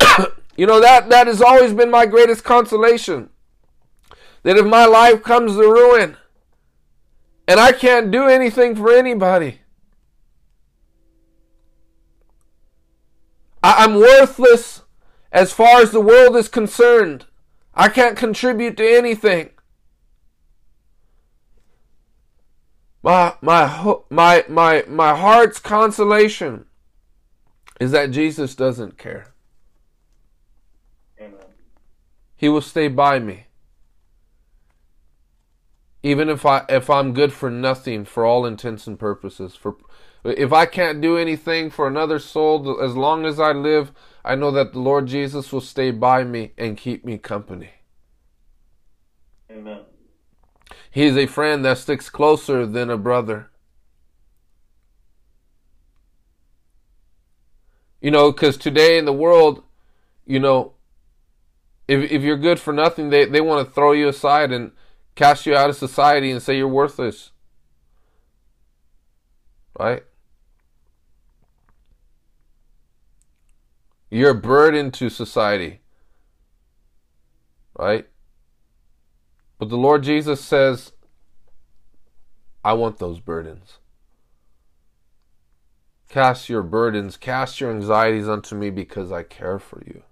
you 0.56 0.66
know, 0.66 0.80
that, 0.80 1.10
that 1.10 1.26
has 1.26 1.42
always 1.42 1.74
been 1.74 1.90
my 1.90 2.06
greatest 2.06 2.42
consolation. 2.42 3.28
That 4.44 4.56
if 4.56 4.64
my 4.64 4.86
life 4.86 5.22
comes 5.22 5.56
to 5.56 5.60
ruin, 5.60 6.16
and 7.46 7.60
I 7.60 7.72
can't 7.72 8.10
do 8.10 8.26
anything 8.28 8.74
for 8.74 8.92
anybody. 8.92 9.60
I- 13.62 13.84
am 13.84 13.96
worthless 13.96 14.82
as 15.30 15.52
far 15.52 15.82
as 15.82 15.90
the 15.90 16.00
world 16.00 16.34
is 16.36 16.48
concerned. 16.48 17.26
I 17.74 17.88
can't 17.88 18.16
contribute 18.16 18.76
to 18.78 18.88
anything. 18.88 19.50
My 23.02 23.34
my 23.40 23.96
my 24.10 24.44
my 24.48 24.84
my 24.88 25.16
heart's 25.16 25.58
consolation 25.58 26.66
is 27.80 27.90
that 27.90 28.12
Jesus 28.12 28.54
doesn't 28.54 28.96
care. 28.96 29.32
Amen. 31.20 31.40
He 32.36 32.48
will 32.48 32.60
stay 32.60 32.88
by 32.88 33.18
me 33.18 33.46
even 36.02 36.28
if 36.28 36.44
I 36.44 36.64
if 36.68 36.90
I'm 36.90 37.14
good 37.14 37.32
for 37.32 37.50
nothing 37.50 38.04
for 38.04 38.24
all 38.24 38.44
intents 38.44 38.86
and 38.86 38.98
purposes 38.98 39.54
for 39.54 39.76
if 40.24 40.52
I 40.52 40.66
can't 40.66 41.00
do 41.00 41.16
anything 41.16 41.70
for 41.70 41.86
another 41.86 42.18
soul 42.18 42.80
as 42.82 42.96
long 42.96 43.24
as 43.24 43.38
I 43.38 43.52
live 43.52 43.92
I 44.24 44.34
know 44.34 44.50
that 44.52 44.72
the 44.72 44.80
Lord 44.80 45.06
Jesus 45.06 45.52
will 45.52 45.60
stay 45.60 45.90
by 45.90 46.24
me 46.24 46.52
and 46.58 46.76
keep 46.76 47.04
me 47.04 47.18
company 47.18 47.70
amen 49.50 49.80
he 50.92 51.04
is 51.04 51.16
a 51.16 51.26
friend 51.26 51.64
that 51.64 51.78
sticks 51.78 52.08
closer 52.08 52.64
than 52.66 52.88
a 52.88 52.96
brother 52.96 53.50
you 58.00 58.10
know 58.10 58.32
cuz 58.32 58.56
today 58.56 58.96
in 58.98 59.04
the 59.04 59.12
world 59.12 59.64
you 60.26 60.38
know 60.38 60.74
if 61.88 62.10
if 62.12 62.22
you're 62.22 62.36
good 62.36 62.60
for 62.60 62.72
nothing 62.72 63.10
they 63.10 63.24
they 63.24 63.40
want 63.40 63.66
to 63.66 63.74
throw 63.74 63.92
you 63.92 64.08
aside 64.08 64.52
and 64.52 64.72
cast 65.14 65.46
you 65.46 65.54
out 65.54 65.70
of 65.70 65.76
society 65.76 66.30
and 66.30 66.42
say 66.42 66.56
you're 66.56 66.68
worthless. 66.68 67.30
Right? 69.78 70.04
You're 74.10 74.30
a 74.30 74.34
burden 74.34 74.90
to 74.92 75.08
society. 75.08 75.80
Right? 77.78 78.06
But 79.62 79.68
the 79.68 79.76
Lord 79.76 80.02
Jesus 80.02 80.40
says, 80.40 80.90
I 82.64 82.72
want 82.72 82.98
those 82.98 83.20
burdens. 83.20 83.78
Cast 86.08 86.48
your 86.48 86.64
burdens, 86.64 87.16
cast 87.16 87.60
your 87.60 87.70
anxieties 87.70 88.28
unto 88.28 88.56
me 88.56 88.70
because 88.70 89.12
I 89.12 89.22
care 89.22 89.60
for 89.60 89.80
you. 89.86 90.02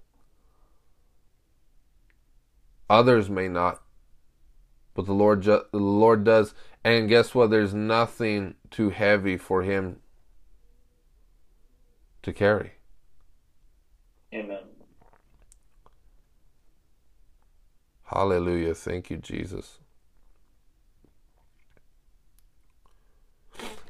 Others 2.89 3.29
may 3.29 3.49
not 3.49 3.81
but 4.93 5.05
the 5.05 5.11
Lord 5.11 5.41
ju- 5.41 5.65
the 5.73 5.79
Lord 5.79 6.23
does. 6.23 6.53
And 6.85 7.09
guess 7.09 7.35
what? 7.35 7.49
There's 7.49 7.73
nothing 7.73 8.55
too 8.69 8.89
heavy 8.89 9.35
for 9.35 9.63
him 9.63 9.97
to 12.23 12.31
carry. 12.31 12.75
Amen. 14.33 14.70
Hallelujah. 18.13 18.75
Thank 18.75 19.09
you, 19.09 19.17
Jesus. 19.17 19.79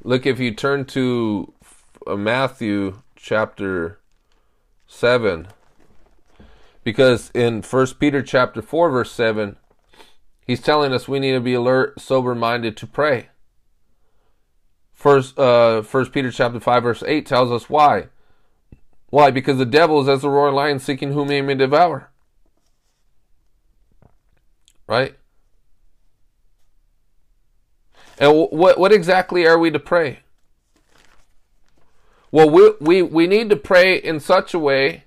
Look, 0.03 0.25
if 0.25 0.39
you 0.39 0.53
turn 0.53 0.85
to 0.85 1.53
uh, 2.05 2.15
Matthew 2.15 3.01
chapter 3.15 3.99
7, 4.87 5.47
because 6.83 7.31
in 7.33 7.61
First 7.61 7.99
Peter 7.99 8.21
chapter 8.21 8.61
4, 8.61 8.89
verse 8.91 9.11
7, 9.11 9.57
He's 10.45 10.61
telling 10.61 10.91
us 10.91 11.07
we 11.07 11.19
need 11.19 11.31
to 11.31 11.39
be 11.39 11.53
alert, 11.53 11.99
sober 11.99 12.35
minded 12.35 12.75
to 12.77 12.87
pray. 12.87 13.29
First, 14.91 15.39
uh, 15.39 15.81
First 15.81 16.11
Peter 16.11 16.29
chapter 16.29 16.59
five 16.59 16.83
verse 16.83 17.03
eight 17.07 17.25
tells 17.25 17.51
us 17.51 17.69
why. 17.69 18.09
Why? 19.09 19.31
Because 19.31 19.57
the 19.57 19.65
devil 19.65 20.01
is 20.01 20.09
as 20.09 20.23
a 20.23 20.29
roaring 20.29 20.55
lion 20.55 20.79
seeking 20.79 21.13
whom 21.13 21.29
he 21.29 21.41
may 21.41 21.55
devour. 21.55 22.10
Right? 24.91 25.15
And 28.19 28.49
what 28.51 28.77
what 28.77 28.91
exactly 28.91 29.47
are 29.47 29.57
we 29.57 29.71
to 29.71 29.79
pray? 29.79 30.19
Well, 32.29 32.49
we 32.49 32.73
we 32.81 33.01
we 33.01 33.25
need 33.25 33.49
to 33.51 33.55
pray 33.55 33.95
in 33.95 34.19
such 34.19 34.53
a 34.53 34.59
way 34.59 35.05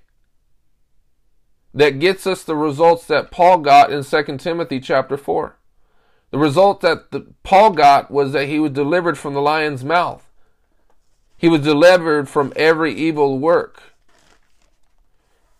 that 1.71 1.99
gets 1.99 2.25
us 2.25 2.43
the 2.43 2.55
results 2.55 3.05
that 3.05 3.29
Paul 3.29 3.59
got 3.59 3.91
in 3.91 4.03
2 4.03 4.37
Timothy 4.37 4.79
chapter 4.79 5.17
4. 5.17 5.55
The 6.31 6.39
result 6.39 6.81
that 6.81 7.11
the, 7.11 7.27
Paul 7.43 7.73
got 7.73 8.09
was 8.09 8.31
that 8.31 8.47
he 8.47 8.57
was 8.57 8.71
delivered 8.71 9.19
from 9.19 9.35
the 9.35 9.41
lion's 9.41 9.83
mouth. 9.83 10.27
He 11.37 11.47
was 11.47 11.61
delivered 11.61 12.27
from 12.27 12.53
every 12.55 12.91
evil 12.91 13.37
work. 13.37 13.83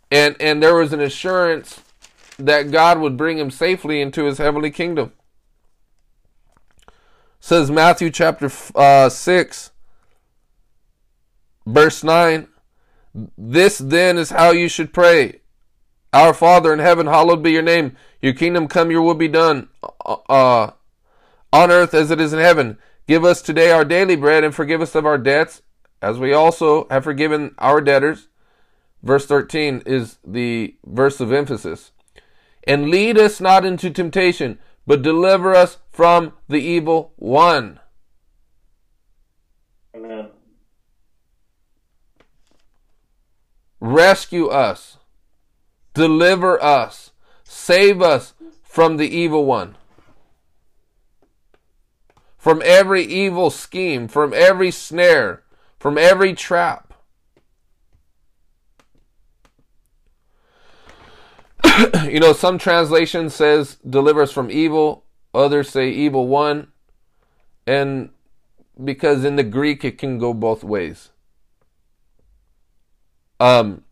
And 0.09 0.35
and 0.39 0.63
there 0.63 0.73
was 0.73 0.93
an 0.93 0.99
assurance 0.99 1.84
that 2.37 2.71
God 2.71 2.99
would 2.99 3.17
bring 3.17 3.37
him 3.37 3.51
safely 3.51 4.01
into 4.01 4.25
his 4.25 4.37
heavenly 4.37 4.71
kingdom. 4.71 5.13
Says 7.39 7.69
Matthew 7.69 8.09
chapter 8.09 8.49
uh, 8.75 9.09
6, 9.09 9.71
verse 11.65 12.03
9. 12.03 12.47
This 13.37 13.77
then 13.77 14.17
is 14.17 14.31
how 14.31 14.51
you 14.51 14.67
should 14.67 14.93
pray. 14.93 15.41
Our 16.11 16.33
Father 16.33 16.73
in 16.73 16.79
heaven, 16.79 17.07
hallowed 17.07 17.43
be 17.43 17.51
your 17.51 17.61
name. 17.61 17.95
Your 18.21 18.33
kingdom 18.33 18.67
come, 18.67 18.89
your 18.89 19.01
will 19.01 19.15
be 19.15 19.27
done 19.27 19.69
uh, 19.83 20.17
uh, 20.27 20.71
on 21.53 21.71
earth 21.71 21.93
as 21.93 22.11
it 22.11 22.19
is 22.19 22.33
in 22.33 22.39
heaven. 22.39 22.77
Give 23.07 23.23
us 23.23 23.41
today 23.41 23.71
our 23.71 23.85
daily 23.85 24.15
bread 24.15 24.43
and 24.43 24.53
forgive 24.53 24.81
us 24.81 24.95
of 24.95 25.05
our 25.05 25.17
debts 25.17 25.61
as 26.01 26.17
we 26.17 26.33
also 26.33 26.87
have 26.89 27.03
forgiven 27.03 27.53
our 27.57 27.81
debtors. 27.81 28.27
Verse 29.03 29.25
13 29.27 29.83
is 29.85 30.17
the 30.25 30.75
verse 30.85 31.19
of 31.19 31.31
emphasis. 31.31 31.91
And 32.67 32.89
lead 32.89 33.17
us 33.17 33.39
not 33.39 33.65
into 33.65 33.91
temptation, 33.91 34.59
but 34.87 35.01
deliver 35.01 35.53
us 35.55 35.77
from 35.91 36.33
the 36.47 36.61
evil 36.61 37.13
one. 37.15 37.79
Amen. 39.95 40.29
Rescue 43.79 44.47
us, 44.47 44.97
deliver 45.93 46.61
us, 46.61 47.11
save 47.43 48.01
us 48.01 48.33
from 48.63 48.97
the 48.97 49.07
evil 49.07 49.45
one. 49.45 49.77
From 52.37 52.61
every 52.65 53.03
evil 53.03 53.49
scheme, 53.49 54.07
from 54.07 54.33
every 54.33 54.69
snare, 54.71 55.43
from 55.79 55.97
every 55.97 56.33
trap. 56.33 56.84
you 62.09 62.19
know, 62.19 62.33
some 62.33 62.57
translation 62.57 63.29
says 63.29 63.77
deliver 63.87 64.21
us 64.21 64.31
from 64.31 64.51
evil, 64.51 65.05
others 65.33 65.69
say 65.69 65.89
evil 65.89 66.27
one, 66.27 66.67
and 67.67 68.09
because 68.83 69.23
in 69.23 69.35
the 69.35 69.43
Greek 69.43 69.83
it 69.83 69.97
can 69.97 70.17
go 70.17 70.33
both 70.33 70.63
ways. 70.63 71.09
Um, 73.39 73.83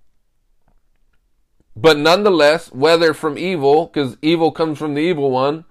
but 1.76 1.98
nonetheless, 1.98 2.72
whether 2.72 3.14
from 3.14 3.38
evil, 3.38 3.88
because 3.88 4.18
evil 4.22 4.52
comes 4.52 4.78
from 4.78 4.94
the 4.94 5.02
evil 5.02 5.32
one, 5.32 5.66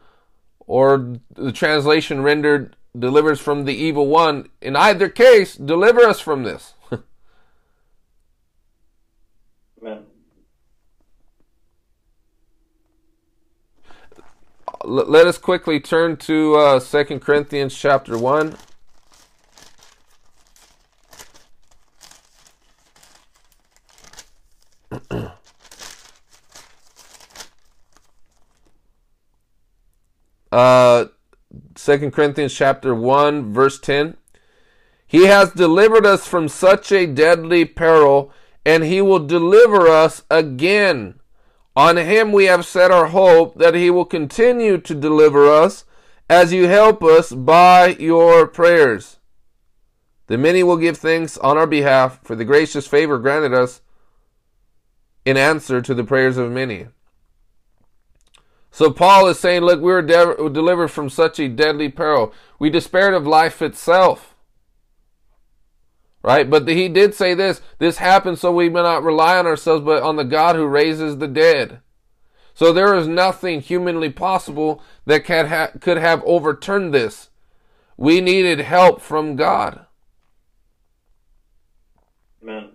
or 0.66 1.14
the 1.34 1.52
translation 1.52 2.22
rendered 2.22 2.76
delivers 2.98 3.40
from 3.40 3.64
the 3.64 3.74
evil 3.74 4.06
one, 4.08 4.48
in 4.60 4.76
either 4.76 5.08
case, 5.08 5.54
deliver 5.54 6.00
us 6.00 6.20
from 6.20 6.42
this. 6.42 6.74
Amen. 9.80 10.04
Let 14.85 15.28
us 15.28 15.39
quickly 15.39 15.78
turn 15.78 16.16
to 16.18 16.57
uh, 16.57 16.80
2 16.80 17.20
Corinthians 17.20 17.76
chapter 17.76 18.18
1. 18.18 18.57
uh, 30.51 31.05
2 31.76 32.11
Corinthians 32.11 32.53
chapter 32.53 32.93
1 32.93 33.53
verse 33.53 33.78
10. 33.78 34.16
He 35.07 35.26
has 35.26 35.53
delivered 35.53 36.05
us 36.05 36.26
from 36.26 36.49
such 36.49 36.91
a 36.91 37.07
deadly 37.07 37.64
peril 37.64 38.33
and 38.66 38.83
he 38.83 39.01
will 39.01 39.24
deliver 39.24 39.87
us 39.87 40.24
again. 40.28 41.20
On 41.75 41.97
him 41.97 42.33
we 42.33 42.45
have 42.45 42.66
set 42.66 42.91
our 42.91 43.07
hope 43.09 43.57
that 43.57 43.75
he 43.75 43.91
will 43.91 44.05
continue 44.05 44.79
to 44.79 44.95
deliver 44.95 45.51
us 45.51 45.85
as 46.29 46.53
you 46.53 46.66
help 46.66 47.03
us 47.03 47.33
by 47.33 47.89
your 47.99 48.47
prayers. 48.47 49.18
The 50.27 50.39
many 50.39 50.62
will 50.62 50.77
give 50.77 50.99
thanks 50.99 51.39
on 51.39 51.57
our 51.59 51.66
behalf 51.66 52.20
for 52.23 52.37
the 52.37 52.45
gracious 52.45 52.87
favor 52.87 53.18
granted 53.18 53.55
us 53.55 53.81
in 55.25 55.37
answer 55.37 55.81
to 55.81 55.95
the 55.95 56.05
prayers 56.05 56.37
of 56.37 56.51
many. 56.51 56.89
So 58.70 58.91
Paul 58.91 59.29
is 59.29 59.39
saying, 59.39 59.62
look, 59.62 59.81
we 59.81 59.93
were 59.93 60.03
de- 60.03 60.49
delivered 60.51 60.89
from 60.89 61.11
such 61.11 61.39
a 61.39 61.49
deadly 61.49 61.91
peril. 61.91 62.33
We 62.59 62.70
despaired 62.70 63.12
of 63.12 63.27
life 63.27 63.61
itself. 63.61 64.32
Right? 66.23 66.49
But 66.49 66.68
he 66.68 66.89
did 66.89 67.14
say 67.14 67.35
this 67.35 67.61
this 67.79 67.99
happened 67.99 68.39
so 68.39 68.53
we 68.53 68.68
may 68.68 68.83
not 68.83 69.03
rely 69.03 69.39
on 69.39 69.47
ourselves, 69.47 69.85
but 69.85 70.03
on 70.03 70.16
the 70.16 70.25
God 70.25 70.55
who 70.57 70.66
raises 70.66 71.18
the 71.18 71.29
dead. 71.29 71.81
So 72.55 72.73
there 72.73 72.95
is 72.95 73.09
nothing 73.09 73.61
humanly 73.61 74.11
possible 74.11 74.83
that 75.07 75.25
can 75.25 75.49
ha- 75.49 75.70
could 75.81 75.97
have 75.97 76.23
overturned 76.25 76.93
this. 76.93 77.31
We 77.97 78.20
needed 78.20 78.61
help 78.61 79.01
from 79.01 79.37
God. 79.37 79.87
Amen. 82.43 82.70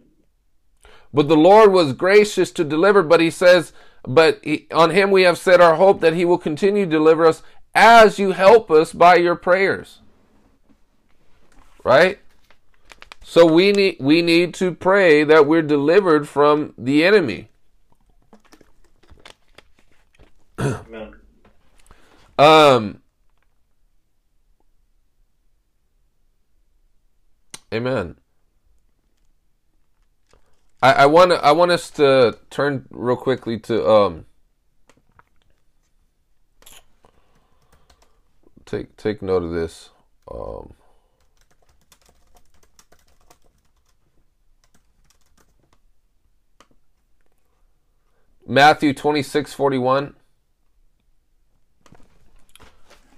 But 1.13 1.27
the 1.27 1.37
Lord 1.37 1.71
was 1.71 1.93
gracious 1.93 2.51
to 2.51 2.63
deliver, 2.63 3.03
but 3.03 3.19
he 3.19 3.29
says, 3.29 3.73
but 4.05 4.39
he, 4.43 4.67
on 4.71 4.91
him 4.91 5.11
we 5.11 5.23
have 5.23 5.37
set 5.37 5.61
our 5.61 5.75
hope 5.75 5.99
that 6.01 6.13
he 6.13 6.25
will 6.25 6.37
continue 6.37 6.85
to 6.85 6.91
deliver 6.91 7.25
us 7.25 7.43
as 7.73 8.19
you 8.19 8.31
help 8.31 8.71
us 8.71 8.93
by 8.93 9.15
your 9.15 9.35
prayers. 9.35 9.99
Right? 11.83 12.19
So 13.29 13.45
we 13.45 13.73
need 13.73 13.97
we 13.99 14.21
need 14.21 14.53
to 14.53 14.73
pray 14.73 15.25
that 15.25 15.45
we're 15.45 15.61
delivered 15.61 16.29
from 16.29 16.73
the 16.77 17.03
enemy. 17.03 17.49
Amen. 20.57 21.13
Um 22.39 23.01
Amen. 27.73 28.15
I, 30.81 30.93
I 30.93 31.05
want 31.07 31.33
I 31.33 31.51
want 31.51 31.71
us 31.71 31.89
to 31.91 32.37
turn 32.49 32.85
real 32.91 33.17
quickly 33.17 33.59
to 33.59 33.89
um 33.89 34.25
take 38.63 38.95
take 38.95 39.21
note 39.21 39.43
of 39.43 39.51
this. 39.51 39.89
Um 40.31 40.75
Matthew 48.49 48.93
26 48.93 49.53
41. 49.53 50.15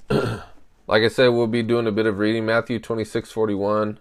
like 0.10 0.42
I 0.90 1.08
said, 1.08 1.28
we'll 1.28 1.46
be 1.46 1.62
doing 1.62 1.86
a 1.86 1.92
bit 1.92 2.08
of 2.08 2.18
reading. 2.18 2.48
Matthew 2.48 2.80
26 2.80 3.32
41. 3.32 4.00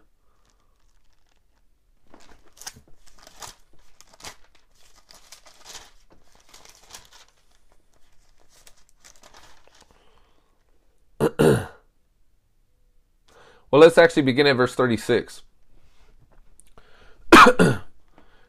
Well, 13.70 13.83
let's 13.83 13.99
actually 13.99 14.22
begin 14.22 14.47
at 14.47 14.57
verse 14.57 14.74
36. 14.74 15.43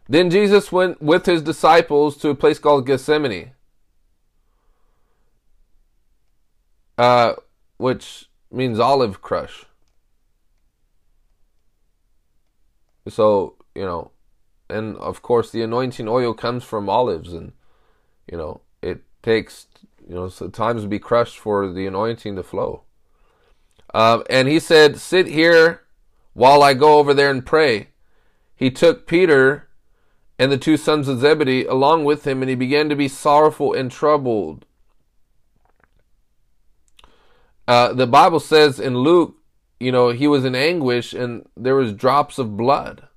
Then 0.10 0.32
Jesus 0.32 0.72
went 0.72 1.04
with 1.04 1.28
his 1.28 1.44
disciples 1.44 2.18
to 2.18 2.30
a 2.30 2.36
place 2.36 2.58
called 2.58 2.88
Gethsemane, 2.88 3.52
uh, 6.98 7.34
which 7.78 8.28
means 8.52 8.80
olive 8.80 9.22
crush. 9.22 9.66
So, 13.08 13.56
you 13.76 13.84
know, 13.84 14.10
and 14.68 14.98
of 14.98 15.22
course, 15.22 15.52
the 15.52 15.62
anointing 15.62 16.08
oil 16.08 16.34
comes 16.34 16.64
from 16.64 16.90
olives, 16.90 17.32
and, 17.32 17.54
you 18.32 18.38
know, 18.38 18.62
it 18.82 19.04
takes, 19.22 19.68
you 20.08 20.16
know, 20.16 20.30
times 20.30 20.82
to 20.82 20.88
be 20.88 21.00
crushed 21.00 21.38
for 21.38 21.72
the 21.72 21.86
anointing 21.86 22.36
to 22.36 22.44
flow. 22.44 22.82
Um, 23.94 24.24
and 24.28 24.48
he 24.48 24.60
said, 24.60 24.98
Sit 24.98 25.28
here 25.28 25.82
while 26.34 26.64
I 26.64 26.74
go 26.74 26.98
over 26.98 27.14
there 27.14 27.30
and 27.30 27.46
pray. 27.46 27.90
He 28.56 28.70
took 28.72 29.08
Peter 29.08 29.69
and 30.40 30.50
the 30.50 30.58
two 30.58 30.78
sons 30.78 31.10
of 31.10 31.20
Zebedee 31.20 31.66
along 31.66 32.06
with 32.06 32.26
him, 32.26 32.42
and 32.42 32.50
he 32.50 32.56
began 32.56 32.88
to 32.88 32.96
be 32.96 33.10
sorrowful 33.10 33.74
and 33.74 33.92
troubled. 33.92 34.66
Uh, 37.68 37.94
the 37.94 38.08
Bible 38.08 38.40
says 38.40 38.80
in 38.80 38.98
Luke, 38.98 39.36
you 39.80 39.92
know, 39.92 40.10
he 40.10 40.28
was 40.28 40.46
in 40.46 40.56
anguish 40.56 41.14
and 41.14 41.48
there 41.56 41.76
was 41.76 41.94
drops 41.94 42.40
of 42.40 42.58
blood. 42.58 43.08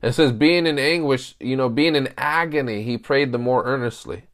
It 0.00 0.12
says, 0.12 0.30
being 0.30 0.66
in 0.66 0.78
anguish, 0.78 1.34
you 1.40 1.56
know, 1.56 1.68
being 1.68 1.96
in 1.96 2.14
agony, 2.16 2.84
he 2.84 2.96
prayed 2.96 3.32
the 3.32 3.38
more 3.38 3.64
earnestly. 3.64 4.24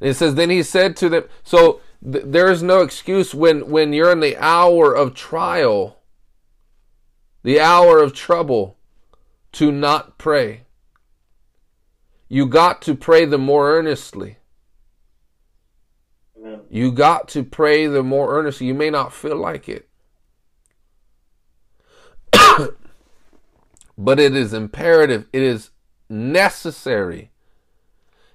And 0.00 0.10
it 0.10 0.14
says, 0.14 0.34
then 0.34 0.50
he 0.50 0.62
said 0.62 0.94
to 0.98 1.08
them, 1.08 1.24
so 1.42 1.80
th- 2.04 2.24
there 2.26 2.50
is 2.50 2.62
no 2.62 2.82
excuse 2.82 3.34
when, 3.34 3.70
when 3.70 3.92
you're 3.94 4.12
in 4.12 4.20
the 4.20 4.36
hour 4.36 4.94
of 4.94 5.14
trial, 5.14 6.00
the 7.42 7.58
hour 7.60 7.98
of 7.98 8.12
trouble, 8.12 8.77
to 9.58 9.72
not 9.72 10.18
pray. 10.18 10.60
You 12.28 12.46
got 12.46 12.80
to 12.82 12.94
pray 12.94 13.24
the 13.24 13.38
more 13.38 13.76
earnestly. 13.76 14.36
Amen. 16.38 16.60
You 16.70 16.92
got 16.92 17.26
to 17.30 17.42
pray 17.42 17.88
the 17.88 18.04
more 18.04 18.38
earnestly. 18.38 18.68
You 18.68 18.74
may 18.74 18.88
not 18.88 19.12
feel 19.12 19.34
like 19.34 19.68
it. 19.68 19.88
but 23.98 24.20
it 24.20 24.36
is 24.36 24.52
imperative, 24.52 25.26
it 25.32 25.42
is 25.42 25.70
necessary. 26.08 27.32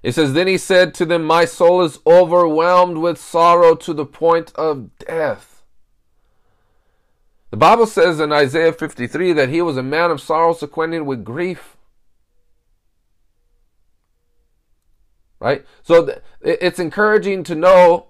It 0.01 0.15
says, 0.15 0.34
Then 0.34 0.47
he 0.47 0.57
said 0.57 0.93
to 0.95 1.05
them, 1.05 1.24
My 1.24 1.45
soul 1.45 1.84
is 1.84 1.99
overwhelmed 2.05 2.97
with 2.97 3.17
sorrow 3.17 3.76
to 3.76 3.93
the 3.93 4.05
point 4.05 4.51
of 4.55 4.89
death. 4.97 5.53
The 7.54 7.58
Bible 7.58 7.86
says 7.86 8.20
in 8.20 8.32
Isaiah 8.32 8.74
53 8.74 9.32
that 9.34 9.49
he 9.49 9.62
was 9.62 9.78
a 9.78 9.84
man 9.84 10.10
of 10.10 10.20
sorrows, 10.20 10.64
acquainted 10.64 11.01
with 11.01 11.24
grief. 11.24 11.78
Right? 15.39 15.64
So 15.84 16.20
it's 16.41 16.80
encouraging 16.80 17.43
to 17.43 17.54
know 17.54 18.08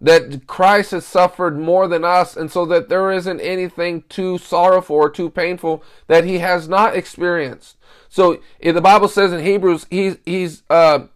that 0.00 0.46
Christ 0.46 0.92
has 0.92 1.04
suffered 1.04 1.58
more 1.58 1.88
than 1.88 2.04
us, 2.04 2.36
and 2.36 2.52
so 2.52 2.64
that 2.66 2.88
there 2.88 3.10
isn't 3.10 3.40
anything 3.40 4.04
too 4.08 4.38
sorrowful 4.38 4.94
or 4.94 5.10
too 5.10 5.28
painful 5.28 5.82
that 6.06 6.22
he 6.22 6.38
has 6.38 6.68
not 6.68 6.94
experienced. 6.94 7.78
So 8.08 8.40
the 8.60 8.80
Bible 8.80 9.08
says 9.08 9.32
in 9.32 9.42
Hebrews, 9.44 9.88
he's 9.90 10.18
he's 10.24 10.62
uh, 10.70 11.06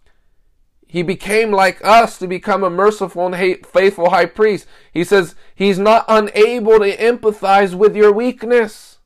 he 0.87 1.03
became 1.03 1.51
like 1.51 1.85
us 1.85 2.19
to 2.19 2.27
become 2.27 2.63
a 2.63 2.71
merciful 2.71 3.27
and 3.27 3.67
faithful 3.67 4.11
high 4.11 4.27
priest. 4.27 4.67
He 4.93 5.05
says 5.05 5.35
he's 5.55 5.79
not 5.79 6.05
unable 6.09 6.79
to 6.79 6.97
empathize 6.97 7.75
with 7.75 7.97
your 7.97 8.13
weakness, 8.13 8.99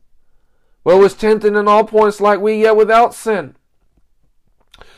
but 0.84 0.98
was 0.98 1.14
tempted 1.14 1.56
in 1.56 1.66
all 1.68 1.84
points 1.84 2.20
like 2.20 2.40
we, 2.40 2.62
yet 2.62 2.76
without 2.76 3.14
sin. 3.14 3.56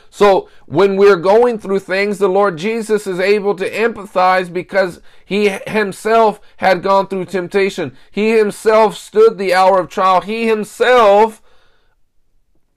So 0.09 0.47
when 0.67 0.95
we're 0.95 1.15
going 1.15 1.57
through 1.57 1.79
things, 1.79 2.19
the 2.19 2.27
Lord 2.27 2.57
Jesus 2.57 3.07
is 3.07 3.19
able 3.19 3.55
to 3.55 3.67
empathize 3.67 4.53
because 4.53 5.01
he 5.25 5.49
himself 5.49 6.39
had 6.57 6.83
gone 6.83 7.07
through 7.07 7.25
temptation. 7.25 7.97
He 8.11 8.37
himself 8.37 8.95
stood 8.95 9.39
the 9.39 9.55
hour 9.55 9.79
of 9.79 9.89
trial. 9.89 10.21
He 10.21 10.45
himself 10.45 11.41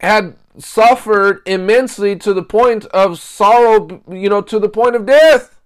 had 0.00 0.36
suffered 0.58 1.42
immensely 1.46 2.16
to 2.16 2.32
the 2.32 2.42
point 2.42 2.84
of 2.86 3.18
sorrow, 3.18 4.02
you 4.10 4.28
know, 4.28 4.42
to 4.42 4.58
the 4.58 4.68
point 4.68 4.96
of 4.96 5.06
death. 5.06 5.60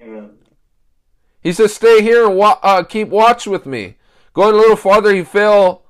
Amen. 0.00 0.30
He 1.42 1.52
says, 1.52 1.74
Stay 1.74 2.02
here 2.02 2.26
and 2.26 2.36
wa- 2.36 2.58
uh, 2.62 2.82
keep 2.84 3.08
watch 3.08 3.46
with 3.46 3.66
me. 3.66 3.96
Going 4.32 4.54
a 4.54 4.58
little 4.58 4.76
farther, 4.76 5.14
he 5.14 5.24
fell 5.24 5.82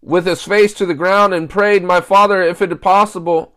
with 0.00 0.26
his 0.26 0.42
face 0.42 0.72
to 0.74 0.86
the 0.86 0.94
ground 0.94 1.34
and 1.34 1.50
prayed, 1.50 1.82
My 1.82 2.00
Father, 2.00 2.42
if 2.42 2.62
it 2.62 2.72
is 2.72 2.78
possible, 2.78 3.54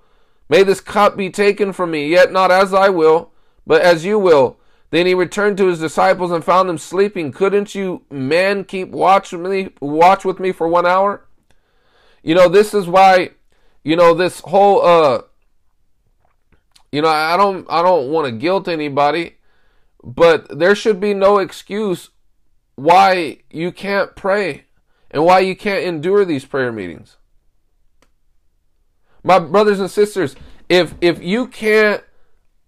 may 0.49 0.63
this 0.63 0.81
cup 0.81 1.15
be 1.15 1.29
taken 1.29 1.73
from 1.73 1.91
me, 1.91 2.07
yet 2.07 2.31
not 2.31 2.51
as 2.51 2.73
I 2.73 2.89
will, 2.89 3.31
but 3.65 3.81
as 3.81 4.05
you 4.05 4.19
will. 4.19 4.57
Then 4.91 5.05
he 5.05 5.13
returned 5.13 5.57
to 5.57 5.67
his 5.67 5.79
disciples 5.79 6.31
and 6.31 6.43
found 6.43 6.67
them 6.67 6.79
sleeping. 6.79 7.31
Couldn't 7.31 7.75
you 7.75 8.01
men 8.09 8.63
keep 8.63 8.89
watch 8.89 9.31
with 9.31 9.41
me, 9.41 9.69
watch 9.79 10.25
with 10.25 10.39
me 10.39 10.51
for 10.51 10.67
one 10.67 10.87
hour? 10.87 11.27
You 12.23 12.35
know, 12.35 12.49
this 12.49 12.73
is 12.73 12.87
why, 12.87 13.31
you 13.83 13.95
know, 13.95 14.13
this 14.13 14.41
whole 14.41 14.85
uh 14.85 15.21
you 16.91 17.01
know, 17.01 17.09
I 17.09 17.37
don't 17.37 17.65
I 17.69 17.81
don't 17.81 18.09
want 18.09 18.25
to 18.25 18.31
guilt 18.31 18.67
anybody, 18.67 19.37
but 20.03 20.57
there 20.57 20.75
should 20.75 20.99
be 20.99 21.13
no 21.13 21.37
excuse 21.37 22.09
why 22.75 23.39
you 23.49 23.71
can't 23.71 24.15
pray 24.15 24.65
and 25.11 25.25
why 25.25 25.39
you 25.39 25.55
can't 25.55 25.83
endure 25.83 26.25
these 26.25 26.45
prayer 26.45 26.71
meetings. 26.71 27.17
My 29.23 29.39
brothers 29.39 29.79
and 29.79 29.91
sisters, 29.91 30.35
if 30.69 30.93
if 31.01 31.21
you 31.21 31.47
can't 31.47 32.03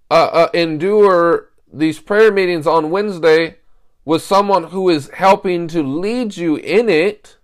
uh, 0.10 0.30
uh, 0.32 0.50
endure 0.54 1.50
these 1.72 2.00
prayer 2.00 2.32
meetings 2.32 2.68
on 2.68 2.92
Wednesday 2.92 3.58
with 4.04 4.22
someone 4.22 4.66
who 4.66 4.90
is 4.90 5.10
helping 5.12 5.68
to 5.70 5.82
lead 5.82 6.36
you 6.36 6.58
in 6.58 6.90
it, 6.90 7.38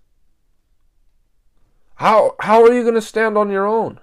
how 1.98 2.36
how 2.38 2.62
are 2.62 2.72
you 2.72 2.82
going 2.82 2.94
to 2.94 3.02
stand 3.02 3.36
on 3.36 3.50
your 3.50 3.66
own? 3.66 3.98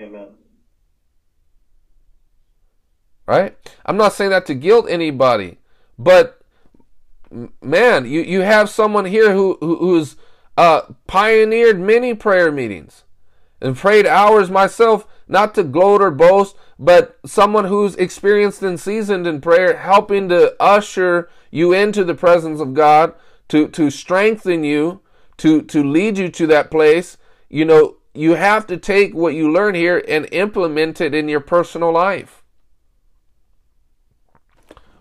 Amen. 0.00 0.28
Right? 3.26 3.56
I'm 3.84 3.96
not 3.96 4.12
saying 4.12 4.30
that 4.30 4.46
to 4.46 4.54
guilt 4.54 4.86
anybody, 4.88 5.58
but 5.98 6.40
man, 7.60 8.04
you, 8.06 8.20
you 8.20 8.42
have 8.42 8.70
someone 8.70 9.04
here 9.04 9.32
who, 9.34 9.58
who 9.58 9.78
who's 9.78 10.14
uh, 10.56 10.82
pioneered 11.08 11.80
many 11.80 12.14
prayer 12.14 12.52
meetings 12.52 13.02
and 13.60 13.76
prayed 13.76 14.06
hours 14.06 14.48
myself, 14.48 15.08
not 15.26 15.56
to 15.56 15.64
gloat 15.64 16.00
or 16.00 16.12
boast, 16.12 16.54
but 16.78 17.18
someone 17.26 17.64
who's 17.64 17.96
experienced 17.96 18.62
and 18.62 18.78
seasoned 18.78 19.26
in 19.26 19.40
prayer, 19.40 19.76
helping 19.76 20.28
to 20.28 20.54
usher 20.60 21.28
you 21.50 21.72
into 21.72 22.04
the 22.04 22.14
presence 22.14 22.60
of 22.60 22.74
God, 22.74 23.12
to, 23.50 23.68
to 23.68 23.90
strengthen 23.90 24.64
you, 24.64 25.00
to, 25.36 25.62
to 25.62 25.84
lead 25.84 26.18
you 26.18 26.28
to 26.30 26.46
that 26.46 26.70
place. 26.70 27.16
You 27.48 27.64
know, 27.64 27.96
you 28.14 28.34
have 28.34 28.66
to 28.68 28.76
take 28.76 29.14
what 29.14 29.34
you 29.34 29.52
learn 29.52 29.74
here 29.74 30.02
and 30.08 30.28
implement 30.32 31.00
it 31.00 31.14
in 31.14 31.28
your 31.28 31.40
personal 31.40 31.92
life. 31.92 32.42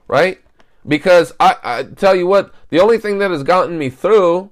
Right? 0.07 0.41
Because 0.87 1.33
I, 1.39 1.55
I 1.63 1.83
tell 1.83 2.15
you 2.15 2.25
what, 2.25 2.53
the 2.69 2.79
only 2.79 2.97
thing 2.97 3.19
that 3.19 3.31
has 3.31 3.43
gotten 3.43 3.77
me 3.77 3.89
through 3.89 4.49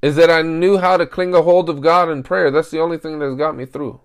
is 0.00 0.16
that 0.16 0.30
I 0.30 0.42
knew 0.42 0.78
how 0.78 0.96
to 0.96 1.06
cling 1.06 1.32
a 1.32 1.42
hold 1.42 1.70
of 1.70 1.80
God 1.80 2.08
in 2.08 2.24
prayer. 2.24 2.50
That's 2.50 2.70
the 2.70 2.80
only 2.80 2.98
thing 2.98 3.20
that 3.20 3.26
has 3.26 3.36
got 3.36 3.56
me 3.56 3.66
through. 3.66 4.00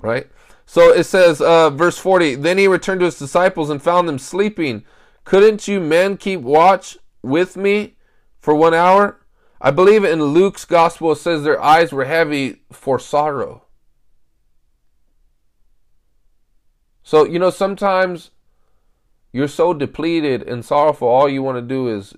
Right? 0.00 0.30
So 0.70 0.92
it 0.92 1.02
says, 1.02 1.40
uh, 1.40 1.70
verse 1.70 1.98
40 1.98 2.36
Then 2.36 2.56
he 2.56 2.68
returned 2.68 3.00
to 3.00 3.06
his 3.06 3.18
disciples 3.18 3.70
and 3.70 3.82
found 3.82 4.08
them 4.08 4.20
sleeping. 4.20 4.84
Couldn't 5.24 5.66
you 5.66 5.80
men 5.80 6.16
keep 6.16 6.42
watch 6.42 6.96
with 7.22 7.56
me 7.56 7.96
for 8.38 8.54
one 8.54 8.72
hour? 8.72 9.20
I 9.60 9.72
believe 9.72 10.04
in 10.04 10.22
Luke's 10.22 10.64
gospel 10.64 11.10
it 11.10 11.16
says 11.16 11.42
their 11.42 11.60
eyes 11.60 11.90
were 11.90 12.04
heavy 12.04 12.62
for 12.70 13.00
sorrow. 13.00 13.64
So, 17.02 17.24
you 17.24 17.40
know, 17.40 17.50
sometimes 17.50 18.30
you're 19.32 19.48
so 19.48 19.74
depleted 19.74 20.44
and 20.44 20.64
sorrowful, 20.64 21.08
all 21.08 21.28
you 21.28 21.42
want 21.42 21.56
to 21.56 21.62
do 21.62 21.88
is 21.88 22.14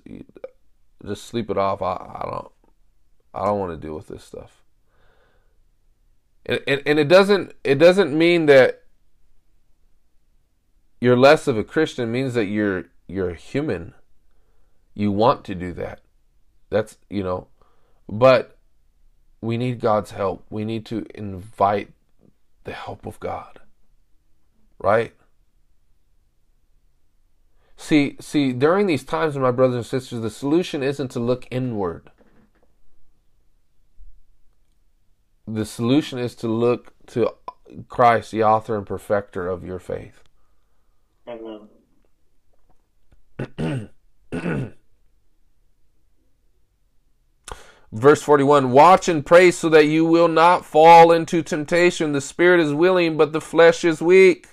just 1.03 1.25
sleep 1.25 1.49
it 1.49 1.57
off. 1.57 1.81
I, 1.81 1.93
I 1.93 2.29
don't 2.29 2.51
I 3.33 3.45
don't 3.45 3.57
want 3.57 3.71
to 3.71 3.83
deal 3.83 3.95
with 3.95 4.09
this 4.09 4.23
stuff. 4.23 4.62
And, 6.45 6.61
and, 6.67 6.81
and 6.85 6.99
it 6.99 7.07
doesn't 7.07 7.53
it 7.63 7.75
doesn't 7.75 8.17
mean 8.17 8.45
that 8.47 8.83
you're 10.99 11.17
less 11.17 11.47
of 11.47 11.57
a 11.57 11.63
Christian, 11.63 12.05
it 12.05 12.11
means 12.11 12.33
that 12.33 12.45
you're 12.45 12.85
you're 13.07 13.33
human. 13.33 13.93
You 14.93 15.11
want 15.11 15.43
to 15.45 15.55
do 15.55 15.73
that. 15.73 16.01
That's 16.69 16.97
you 17.09 17.23
know, 17.23 17.47
but 18.07 18.57
we 19.41 19.57
need 19.57 19.79
God's 19.79 20.11
help. 20.11 20.45
We 20.49 20.65
need 20.65 20.85
to 20.87 21.05
invite 21.15 21.91
the 22.63 22.73
help 22.73 23.05
of 23.05 23.19
God 23.19 23.59
right? 24.83 25.13
See, 27.75 28.17
see, 28.19 28.53
during 28.53 28.85
these 28.85 29.03
times, 29.03 29.35
my 29.35 29.49
brothers 29.49 29.75
and 29.77 29.85
sisters, 29.85 30.21
the 30.21 30.29
solution 30.29 30.83
isn't 30.83 31.09
to 31.11 31.19
look 31.19 31.47
inward. 31.49 32.11
The 35.47 35.65
solution 35.65 36.19
is 36.19 36.35
to 36.35 36.47
look 36.47 36.93
to 37.07 37.31
Christ, 37.89 38.31
the 38.31 38.43
author 38.43 38.77
and 38.77 38.85
perfecter 38.85 39.47
of 39.47 39.63
your 39.63 39.79
faith. 39.79 40.21
Amen. 41.27 41.69
Verse 47.91 48.23
41 48.23 48.71
Watch 48.71 49.07
and 49.07 49.25
pray 49.25 49.51
so 49.51 49.69
that 49.69 49.85
you 49.85 50.03
will 50.03 50.27
not 50.27 50.65
fall 50.65 51.11
into 51.11 51.43
temptation. 51.43 52.11
The 52.11 52.21
spirit 52.21 52.59
is 52.59 52.73
willing, 52.73 53.17
but 53.17 53.33
the 53.33 53.41
flesh 53.41 53.85
is 53.85 54.01
weak. 54.01 54.47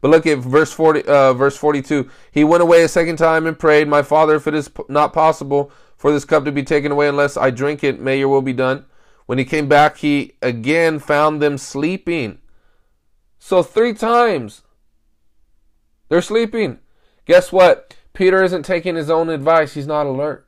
But 0.00 0.10
look 0.10 0.26
at 0.26 0.38
verse 0.38 0.72
40, 0.72 1.02
uh, 1.02 1.32
verse 1.32 1.56
42. 1.56 2.08
He 2.30 2.44
went 2.44 2.62
away 2.62 2.82
a 2.82 2.88
second 2.88 3.16
time 3.16 3.46
and 3.46 3.58
prayed, 3.58 3.88
My 3.88 4.02
Father, 4.02 4.34
if 4.36 4.46
it 4.46 4.54
is 4.54 4.70
not 4.88 5.12
possible 5.12 5.70
for 5.96 6.12
this 6.12 6.24
cup 6.24 6.44
to 6.44 6.52
be 6.52 6.62
taken 6.62 6.92
away 6.92 7.08
unless 7.08 7.36
I 7.36 7.50
drink 7.50 7.82
it, 7.82 8.00
may 8.00 8.18
your 8.18 8.28
will 8.28 8.42
be 8.42 8.52
done. 8.52 8.84
When 9.26 9.38
he 9.38 9.44
came 9.44 9.68
back, 9.68 9.98
he 9.98 10.34
again 10.40 10.98
found 10.98 11.42
them 11.42 11.58
sleeping. 11.58 12.38
So 13.38 13.62
three 13.62 13.94
times 13.94 14.62
they're 16.08 16.22
sleeping. 16.22 16.78
Guess 17.24 17.52
what? 17.52 17.96
Peter 18.12 18.42
isn't 18.42 18.62
taking 18.62 18.94
his 18.94 19.10
own 19.10 19.28
advice. 19.28 19.74
He's 19.74 19.86
not 19.86 20.06
alert. 20.06 20.46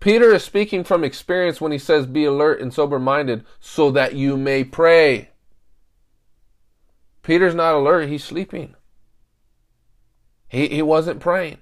Peter 0.00 0.32
is 0.32 0.44
speaking 0.44 0.84
from 0.84 1.02
experience 1.02 1.60
when 1.60 1.72
he 1.72 1.78
says, 1.78 2.06
Be 2.06 2.24
alert 2.24 2.60
and 2.60 2.72
sober 2.72 2.98
minded 2.98 3.44
so 3.58 3.90
that 3.90 4.14
you 4.14 4.36
may 4.36 4.62
pray. 4.62 5.30
Peter's 7.22 7.54
not 7.54 7.74
alert, 7.74 8.08
he's 8.08 8.22
sleeping. 8.22 8.74
He, 10.46 10.68
he 10.68 10.82
wasn't 10.82 11.20
praying. 11.20 11.58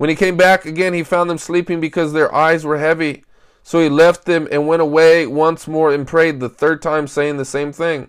When 0.00 0.08
he 0.08 0.16
came 0.16 0.38
back 0.38 0.64
again, 0.64 0.94
he 0.94 1.02
found 1.02 1.28
them 1.28 1.36
sleeping 1.36 1.78
because 1.78 2.14
their 2.14 2.34
eyes 2.34 2.64
were 2.64 2.78
heavy. 2.78 3.22
So 3.62 3.80
he 3.82 3.90
left 3.90 4.24
them 4.24 4.48
and 4.50 4.66
went 4.66 4.80
away 4.80 5.26
once 5.26 5.68
more 5.68 5.92
and 5.92 6.06
prayed 6.06 6.40
the 6.40 6.48
third 6.48 6.80
time, 6.80 7.06
saying 7.06 7.36
the 7.36 7.44
same 7.44 7.70
thing. 7.70 8.08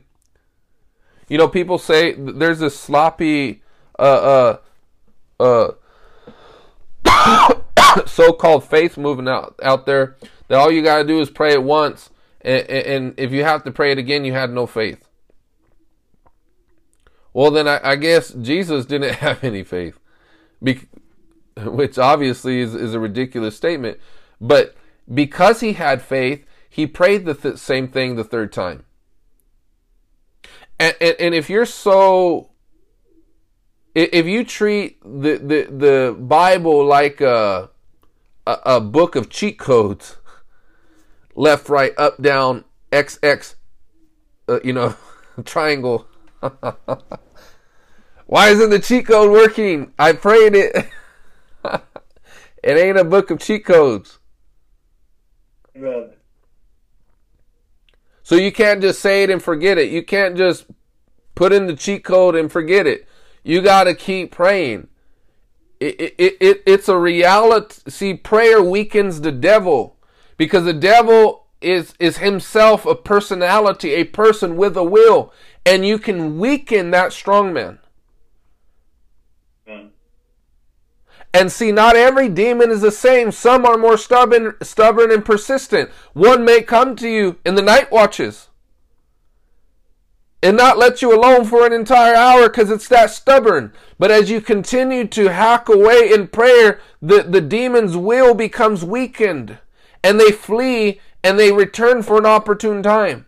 You 1.28 1.38
know, 1.38 1.50
people 1.50 1.78
say 1.78 2.14
there's 2.14 2.60
this 2.60 2.80
sloppy, 2.80 3.62
uh, 4.00 4.58
uh, 5.38 5.74
uh, 7.06 7.52
so-called 8.06 8.64
faith 8.64 8.98
movement 8.98 9.28
out 9.28 9.60
out 9.62 9.86
there 9.86 10.16
that 10.48 10.60
all 10.60 10.72
you 10.72 10.82
gotta 10.82 11.04
do 11.04 11.20
is 11.20 11.30
pray 11.30 11.52
it 11.52 11.64
once, 11.64 12.10
and, 12.40 12.70
and 12.70 13.14
if 13.18 13.34
you 13.34 13.44
have 13.44 13.66
to 13.66 13.72
pray 13.72 13.92
it 13.92 13.98
again, 13.98 14.24
you 14.24 14.32
had 14.32 14.54
no 14.54 14.66
faith. 14.66 15.10
Well, 17.34 17.52
then 17.52 17.68
I, 17.68 17.82
I 17.84 17.96
guess 17.98 18.30
Jesus 18.32 18.86
didn't 18.86 19.16
have 19.16 19.44
any 19.44 19.66
faith. 19.66 20.00
which 21.66 21.98
obviously 21.98 22.60
is, 22.60 22.76
is 22.76 22.94
a 22.94 23.00
ridiculous 23.00 23.56
statement. 23.56 24.00
But 24.40 24.76
because 25.14 25.60
he 25.60 25.74
had 25.74 26.02
faith, 26.02 26.46
he 26.70 26.88
prayed 26.88 27.26
the 27.26 27.34
th- 27.34 27.58
same 27.58 27.88
thing 27.88 28.16
the 28.16 28.24
third 28.24 28.52
time. 28.52 28.86
And, 30.80 30.96
and, 31.00 31.16
and 31.20 31.36
if 31.36 31.50
you're 31.50 31.66
so, 31.66 32.50
if 33.94 34.26
you 34.26 34.44
treat 34.44 35.02
the, 35.04 35.38
the, 35.38 35.68
the 35.70 36.18
Bible 36.18 36.86
like 36.86 37.22
a, 37.22 37.70
a, 38.48 38.58
a 38.66 38.82
book 38.82 39.16
of 39.16 39.30
cheat 39.30 39.60
codes, 39.60 40.18
left, 41.36 41.70
right, 41.70 41.94
up, 41.98 42.22
down, 42.22 42.64
X, 42.92 43.20
X, 43.22 43.56
uh, 44.48 44.60
you 44.64 44.74
know, 44.74 44.96
triangle. 45.46 46.08
Why 48.26 48.50
isn't 48.50 48.70
the 48.70 48.80
cheat 48.80 49.08
code 49.08 49.32
working? 49.32 49.94
I 50.00 50.14
prayed 50.14 50.56
it. 50.56 50.88
It 52.64 52.78
ain't 52.78 52.98
a 52.98 53.04
book 53.04 53.32
of 53.32 53.40
cheat 53.40 53.66
codes. 53.66 54.20
Amen. 55.76 56.12
So 58.24 58.36
you 58.36 58.52
can't 58.52 58.82
just 58.82 59.00
say 59.00 59.24
it 59.24 59.30
and 59.30 59.42
forget 59.42 59.78
it. 59.78 59.90
You 59.90 60.04
can't 60.04 60.38
just 60.38 60.66
put 61.36 61.52
in 61.52 61.68
the 61.68 61.76
cheat 61.76 62.04
code 62.04 62.36
and 62.36 62.52
forget 62.52 62.88
it. 62.88 63.08
You 63.44 63.62
got 63.62 63.86
to 63.86 63.96
keep 63.96 64.32
praying. 64.32 64.88
It, 65.80 66.14
it, 66.18 66.38
it, 66.40 66.64
it's 66.66 66.88
a 66.88 66.98
reality. 66.98 67.82
See, 67.90 68.14
prayer 68.14 68.62
weakens 68.62 69.22
the 69.22 69.32
devil 69.32 69.98
because 70.38 70.64
the 70.64 70.74
devil 70.74 71.48
is, 71.60 71.96
is 72.00 72.20
himself 72.20 72.86
a 72.86 72.96
personality, 72.96 73.92
a 73.94 74.04
person 74.04 74.56
with 74.56 74.78
a 74.78 74.84
will, 74.84 75.34
and 75.66 75.86
you 75.86 75.98
can 75.98 76.38
weaken 76.38 76.92
that 76.92 77.14
strong 77.14 77.52
man. 77.52 77.80
Amen. 79.68 79.92
And 81.34 81.52
see, 81.52 81.72
not 81.72 81.96
every 81.96 82.28
demon 82.28 82.72
is 82.72 82.82
the 82.82 82.92
same. 82.92 83.32
Some 83.32 83.66
are 83.66 83.78
more 83.78 83.98
stubborn, 83.98 84.56
stubborn 84.62 85.12
and 85.12 85.24
persistent. 85.24 85.90
One 86.14 86.44
may 86.44 86.62
come 86.62 86.96
to 86.98 87.08
you 87.08 87.38
in 87.46 87.56
the 87.56 87.62
night 87.62 87.92
watches 87.92 88.50
and 90.44 90.58
not 90.58 90.78
let 90.78 91.02
you 91.02 91.16
alone 91.16 91.46
for 91.46 91.66
an 91.66 91.72
entire 91.72 92.16
hour 92.16 92.50
because 92.50 92.70
it's 92.70 92.88
that 92.90 93.12
stubborn. 93.12 93.72
But 93.98 94.12
as 94.12 94.30
you 94.30 94.42
continue 94.42 95.08
to 95.08 95.32
hack 95.32 95.70
away 95.70 96.12
in 96.12 96.28
prayer, 96.28 96.82
the, 97.02 97.24
the 97.24 97.42
demon's 97.42 97.96
will 97.96 98.34
becomes 98.34 98.84
weakened 98.84 99.60
and 100.04 100.20
they 100.20 100.32
flee 100.32 101.00
and 101.24 101.40
they 101.40 101.52
return 101.52 102.04
for 102.04 102.18
an 102.18 102.26
opportune 102.26 102.82
time. 102.84 103.28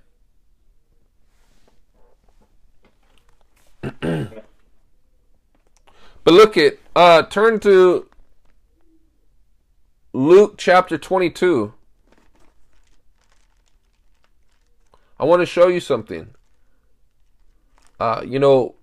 But 6.24 6.34
look 6.34 6.58
at 6.58 6.78
uh 6.96 7.24
turn 7.24 7.60
to 7.62 8.08
Luke 10.14 10.56
chapter 10.58 10.98
22. 10.98 11.74
I 15.20 15.26
want 15.26 15.42
to 15.42 15.46
show 15.46 15.68
you 15.68 15.80
something. 15.80 16.34
Uh 18.00 18.24
you 18.26 18.40
know 18.40 18.76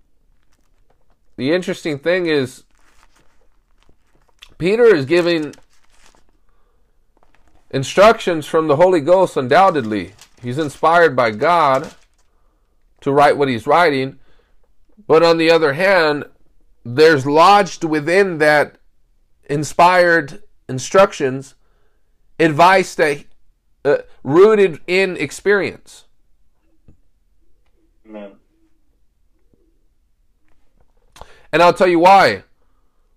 the 1.37 1.51
interesting 1.51 1.97
thing 1.97 2.27
is 2.27 2.63
Peter 4.57 4.83
is 4.83 5.05
giving 5.05 5.55
instructions 7.71 8.45
from 8.45 8.67
the 8.67 8.75
Holy 8.75 9.01
Ghost 9.01 9.35
undoubtedly. 9.35 10.13
He's 10.43 10.59
inspired 10.59 11.15
by 11.15 11.31
God 11.31 11.95
to 13.01 13.11
write 13.11 13.37
what 13.37 13.47
he's 13.47 13.65
writing. 13.65 14.19
But 15.07 15.23
on 15.23 15.37
the 15.37 15.49
other 15.49 15.73
hand, 15.73 16.25
there's 16.83 17.25
lodged 17.25 17.83
within 17.83 18.37
that 18.39 18.77
inspired 19.49 20.43
instructions 20.67 21.55
advice 22.39 22.95
that 22.95 23.25
uh, 23.85 23.97
rooted 24.23 24.79
in 24.87 25.17
experience. 25.17 26.05
Amen. 28.07 28.31
And 31.51 31.61
I'll 31.61 31.73
tell 31.73 31.87
you 31.87 31.99
why. 31.99 32.43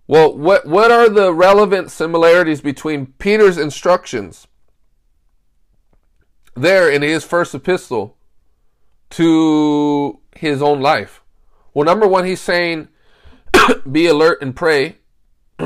Well, 0.07 0.37
what 0.37 0.67
what 0.67 0.91
are 0.91 1.09
the 1.09 1.33
relevant 1.33 1.89
similarities 1.89 2.61
between 2.61 3.07
Peter's 3.17 3.57
instructions 3.57 4.47
there 6.55 6.89
in 6.89 7.01
his 7.01 7.23
first 7.23 7.55
epistle 7.55 8.17
to 9.11 10.19
his 10.35 10.61
own 10.61 10.81
life? 10.81 11.23
Well, 11.73 11.85
number 11.85 12.07
one, 12.07 12.25
he's 12.25 12.41
saying 12.41 12.89
be 13.91 14.07
alert 14.07 14.41
and 14.41 14.55
pray 14.55 14.97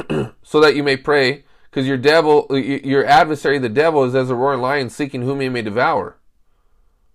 so 0.44 0.60
that 0.60 0.76
you 0.76 0.84
may 0.84 0.98
pray 0.98 1.44
because 1.70 1.88
your 1.88 1.98
devil 1.98 2.48
your 2.52 3.06
adversary 3.06 3.58
the 3.58 3.70
devil 3.70 4.04
is 4.04 4.16
as 4.16 4.30
a 4.30 4.36
roaring 4.36 4.62
lion 4.62 4.90
seeking 4.90 5.22
whom 5.22 5.40
he 5.40 5.50
may 5.50 5.62
devour 5.62 6.18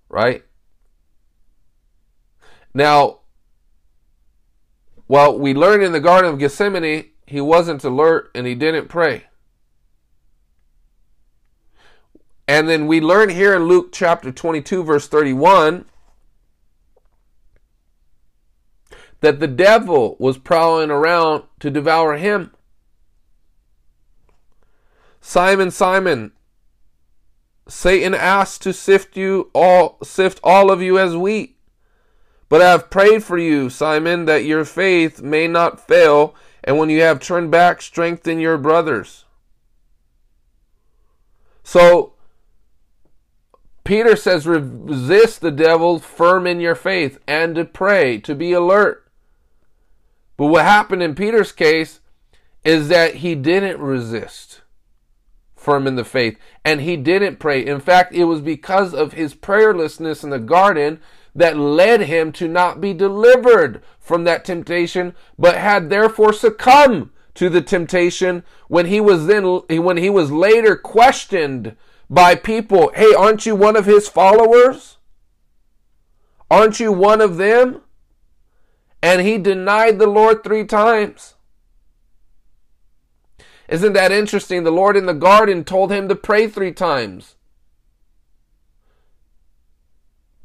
right? 0.09 0.45
Now 2.73 3.21
well 5.09 5.39
we 5.39 5.55
learn 5.55 5.83
in 5.83 5.93
the 5.93 6.01
garden 6.01 6.33
of 6.33 6.39
gethsemane 6.39 7.11
he 7.27 7.41
wasn't 7.41 7.85
alert 7.85 8.31
and 8.35 8.47
he 8.47 8.55
didn't 8.55 8.89
pray. 8.89 9.25
And 12.47 12.69
then 12.69 12.87
we 12.87 13.01
learn 13.01 13.31
here 13.31 13.55
in 13.55 13.65
luke 13.65 13.91
chapter 13.93 14.31
22 14.31 14.85
verse 14.85 15.09
31 15.09 15.87
that 19.25 19.41
the 19.41 19.49
devil 19.49 20.17
was 20.19 20.39
prowling 20.39 20.91
around 20.91 21.45
to 21.61 21.71
devour 21.71 22.17
him. 22.17 22.53
Simon, 25.21 25.71
Simon, 25.71 26.33
Satan 27.67 28.15
asked 28.15 28.63
to 28.63 28.73
sift 28.73 29.17
you 29.17 29.51
all 29.55 29.99
sift 30.03 30.39
all 30.45 30.71
of 30.71 30.83
you 30.83 30.99
as 30.99 31.17
wheat. 31.17 31.57
But 32.51 32.61
I 32.61 32.71
have 32.71 32.91
prayed 32.91 33.25
for 33.25 33.39
you, 33.39 33.71
Simon, 33.71 34.27
that 34.27 34.45
your 34.45 34.67
faith 34.67 35.23
may 35.23 35.49
not 35.49 35.85
fail, 35.87 36.35
and 36.63 36.77
when 36.77 36.91
you 36.91 37.01
have 37.01 37.21
turned 37.21 37.51
back, 37.51 37.81
strengthen 37.81 38.39
your 38.39 38.59
brothers. 38.59 39.25
So 41.63 42.13
Peter 43.85 44.17
says, 44.17 44.47
resist 44.47 45.41
the 45.41 45.51
devil 45.51 45.99
firm 45.99 46.47
in 46.47 46.61
your 46.61 46.75
faith 46.75 47.19
and 47.27 47.55
to 47.55 47.65
pray, 47.65 48.19
to 48.19 48.35
be 48.35 48.53
alert. 48.53 49.04
But 50.37 50.47
what 50.47 50.65
happened 50.65 51.03
in 51.03 51.15
Peter's 51.15 51.53
case 51.53 52.01
is 52.65 52.89
that 52.89 53.17
he 53.17 53.35
didn't 53.35 53.81
resist 53.81 54.63
firm 55.55 55.87
in 55.87 55.97
the 55.97 56.05
faith 56.05 56.39
and 56.65 56.81
he 56.81 56.97
didn't 56.97 57.39
pray. 57.39 57.65
In 57.65 57.81
fact, 57.81 58.15
it 58.15 58.25
was 58.25 58.41
because 58.41 58.93
of 58.95 59.13
his 59.13 59.35
prayerlessness 59.35 60.23
in 60.23 60.31
the 60.31 60.39
garden 60.39 61.01
that 61.35 61.57
led 61.57 62.03
him 62.03 62.33
to 62.33 62.47
not 62.47 62.81
be 62.81 62.93
delivered 62.93 63.83
from 63.99 64.25
that 64.25 64.45
temptation, 64.45 65.15
but 65.39 65.57
had 65.57 65.91
therefore 65.91 66.33
succumbed 66.33 67.11
to 67.35 67.49
the 67.49 67.63
temptation 67.63 68.45
when 68.69 68.87
he 68.87 69.01
was 69.01 69.27
then 69.27 69.45
when 69.69 69.97
he 69.97 70.11
was 70.11 70.31
later 70.31 70.77
questioned 70.77 71.75
by 72.09 72.35
people, 72.35 72.93
"Hey, 72.95 73.13
aren't 73.15 73.47
you 73.47 73.57
one 73.57 73.75
of 73.75 73.87
his 73.87 74.09
followers? 74.09 74.99
Aren't 76.51 76.79
you 76.79 76.93
one 76.93 77.21
of 77.21 77.37
them?" 77.39 77.81
And 79.05 79.21
he 79.21 79.37
denied 79.37 79.99
the 79.99 80.07
Lord 80.07 80.43
three 80.43 80.65
times. 80.65 81.35
Isn't 83.69 83.93
that 83.93 84.11
interesting? 84.11 84.65
The 84.65 84.71
Lord 84.71 84.97
in 84.97 85.05
the 85.05 85.13
garden 85.13 85.63
told 85.63 85.93
him 85.93 86.09
to 86.09 86.17
pray 86.17 86.49
three 86.49 86.73
times. 86.73 87.37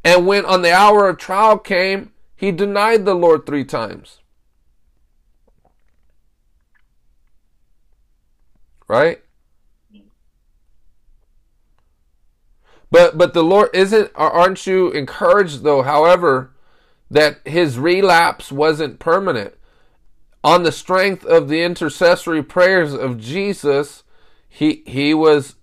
And 0.03 0.27
when 0.27 0.43
on 0.43 0.61
the 0.61 0.73
hour 0.73 1.07
of 1.07 1.17
trial 1.17 1.57
came, 1.57 2.11
he 2.35 2.51
denied 2.51 3.05
the 3.05 3.13
Lord 3.13 3.45
three 3.45 3.63
times. 3.63 4.19
Right? 8.89 9.21
But 12.91 13.17
but 13.17 13.33
the 13.33 13.43
Lord 13.43 13.69
isn't 13.73 14.11
aren't 14.15 14.67
you 14.67 14.91
encouraged 14.91 15.63
though, 15.63 15.83
however, 15.83 16.51
that 17.09 17.39
his 17.45 17.79
relapse 17.79 18.51
wasn't 18.51 18.99
permanent. 18.99 19.55
On 20.43 20.63
the 20.63 20.71
strength 20.71 21.25
of 21.25 21.49
the 21.49 21.61
intercessory 21.63 22.43
prayers 22.43 22.93
of 22.93 23.19
Jesus, 23.19 24.03
he 24.47 24.83
he 24.85 25.13
was 25.13 25.55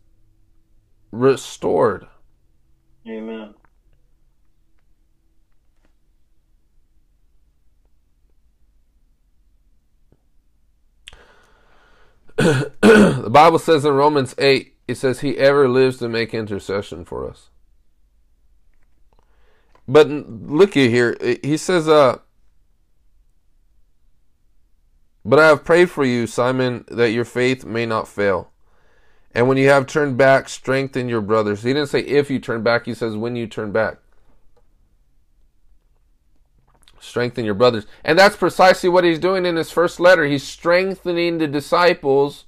restored. 1.10 2.06
Amen. 3.08 3.54
the 12.36 13.28
Bible 13.30 13.58
says 13.58 13.84
in 13.84 13.94
Romans 13.94 14.34
8, 14.36 14.74
it 14.86 14.96
says, 14.96 15.20
He 15.20 15.38
ever 15.38 15.68
lives 15.68 15.96
to 15.98 16.08
make 16.08 16.34
intercession 16.34 17.04
for 17.04 17.28
us. 17.28 17.48
But 19.88 20.08
look 20.08 20.76
at 20.76 20.90
here. 20.90 21.16
He 21.42 21.56
says, 21.56 21.88
uh, 21.88 22.18
But 25.24 25.40
I 25.40 25.48
have 25.48 25.64
prayed 25.64 25.90
for 25.90 26.04
you, 26.04 26.26
Simon, 26.28 26.84
that 26.88 27.10
your 27.10 27.24
faith 27.24 27.64
may 27.64 27.84
not 27.84 28.06
fail. 28.06 28.52
And 29.34 29.48
when 29.48 29.58
you 29.58 29.68
have 29.68 29.86
turned 29.86 30.16
back, 30.16 30.48
strengthen 30.48 31.08
your 31.08 31.20
brothers. 31.20 31.62
He 31.62 31.72
didn't 31.72 31.88
say 31.88 32.00
if 32.00 32.30
you 32.30 32.38
turn 32.38 32.62
back, 32.62 32.86
he 32.86 32.94
says 32.94 33.16
when 33.16 33.34
you 33.34 33.46
turn 33.46 33.72
back. 33.72 33.98
Strengthen 37.00 37.44
your 37.44 37.54
brothers. 37.54 37.86
And 38.04 38.18
that's 38.18 38.36
precisely 38.36 38.88
what 38.88 39.04
he's 39.04 39.18
doing 39.18 39.44
in 39.44 39.56
his 39.56 39.70
first 39.70 39.98
letter. 40.00 40.24
He's 40.24 40.42
strengthening 40.42 41.38
the 41.38 41.48
disciples 41.48 42.44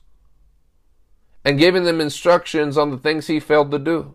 and 1.44 1.58
giving 1.58 1.84
them 1.84 2.00
instructions 2.00 2.78
on 2.78 2.90
the 2.90 2.98
things 2.98 3.26
he 3.26 3.40
failed 3.40 3.70
to 3.72 3.78
do. 3.78 4.14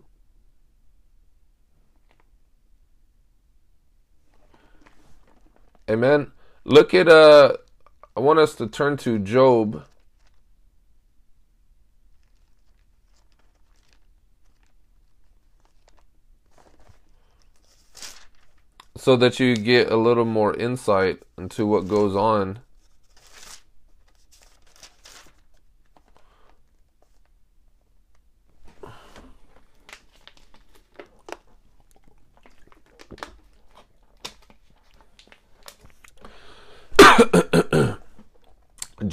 Amen. 5.90 6.32
Look 6.64 6.94
at 6.94 7.08
uh 7.08 7.56
I 8.16 8.20
want 8.20 8.38
us 8.38 8.54
to 8.56 8.66
turn 8.66 8.96
to 8.98 9.18
Job 9.18 9.84
so 18.96 19.16
that 19.16 19.38
you 19.38 19.54
get 19.56 19.90
a 19.90 19.96
little 19.96 20.24
more 20.24 20.54
insight 20.54 21.22
into 21.36 21.66
what 21.66 21.88
goes 21.88 22.16
on. 22.16 22.60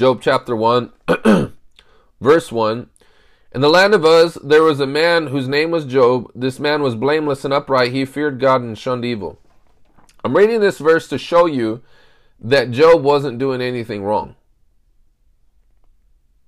Job 0.01 0.19
chapter 0.19 0.55
1, 0.55 0.93
verse 2.21 2.51
1. 2.51 2.89
In 3.51 3.61
the 3.61 3.69
land 3.69 3.93
of 3.93 4.03
Uz, 4.03 4.33
there 4.43 4.63
was 4.63 4.79
a 4.79 4.87
man 4.87 5.27
whose 5.27 5.47
name 5.47 5.69
was 5.69 5.85
Job. 5.85 6.31
This 6.33 6.59
man 6.59 6.81
was 6.81 6.95
blameless 6.95 7.45
and 7.45 7.53
upright. 7.53 7.91
He 7.91 8.03
feared 8.05 8.39
God 8.39 8.61
and 8.61 8.75
shunned 8.75 9.05
evil. 9.05 9.39
I'm 10.23 10.35
reading 10.35 10.59
this 10.59 10.79
verse 10.79 11.07
to 11.09 11.19
show 11.19 11.45
you 11.45 11.83
that 12.39 12.71
Job 12.71 13.03
wasn't 13.03 13.37
doing 13.37 13.61
anything 13.61 14.03
wrong. 14.03 14.35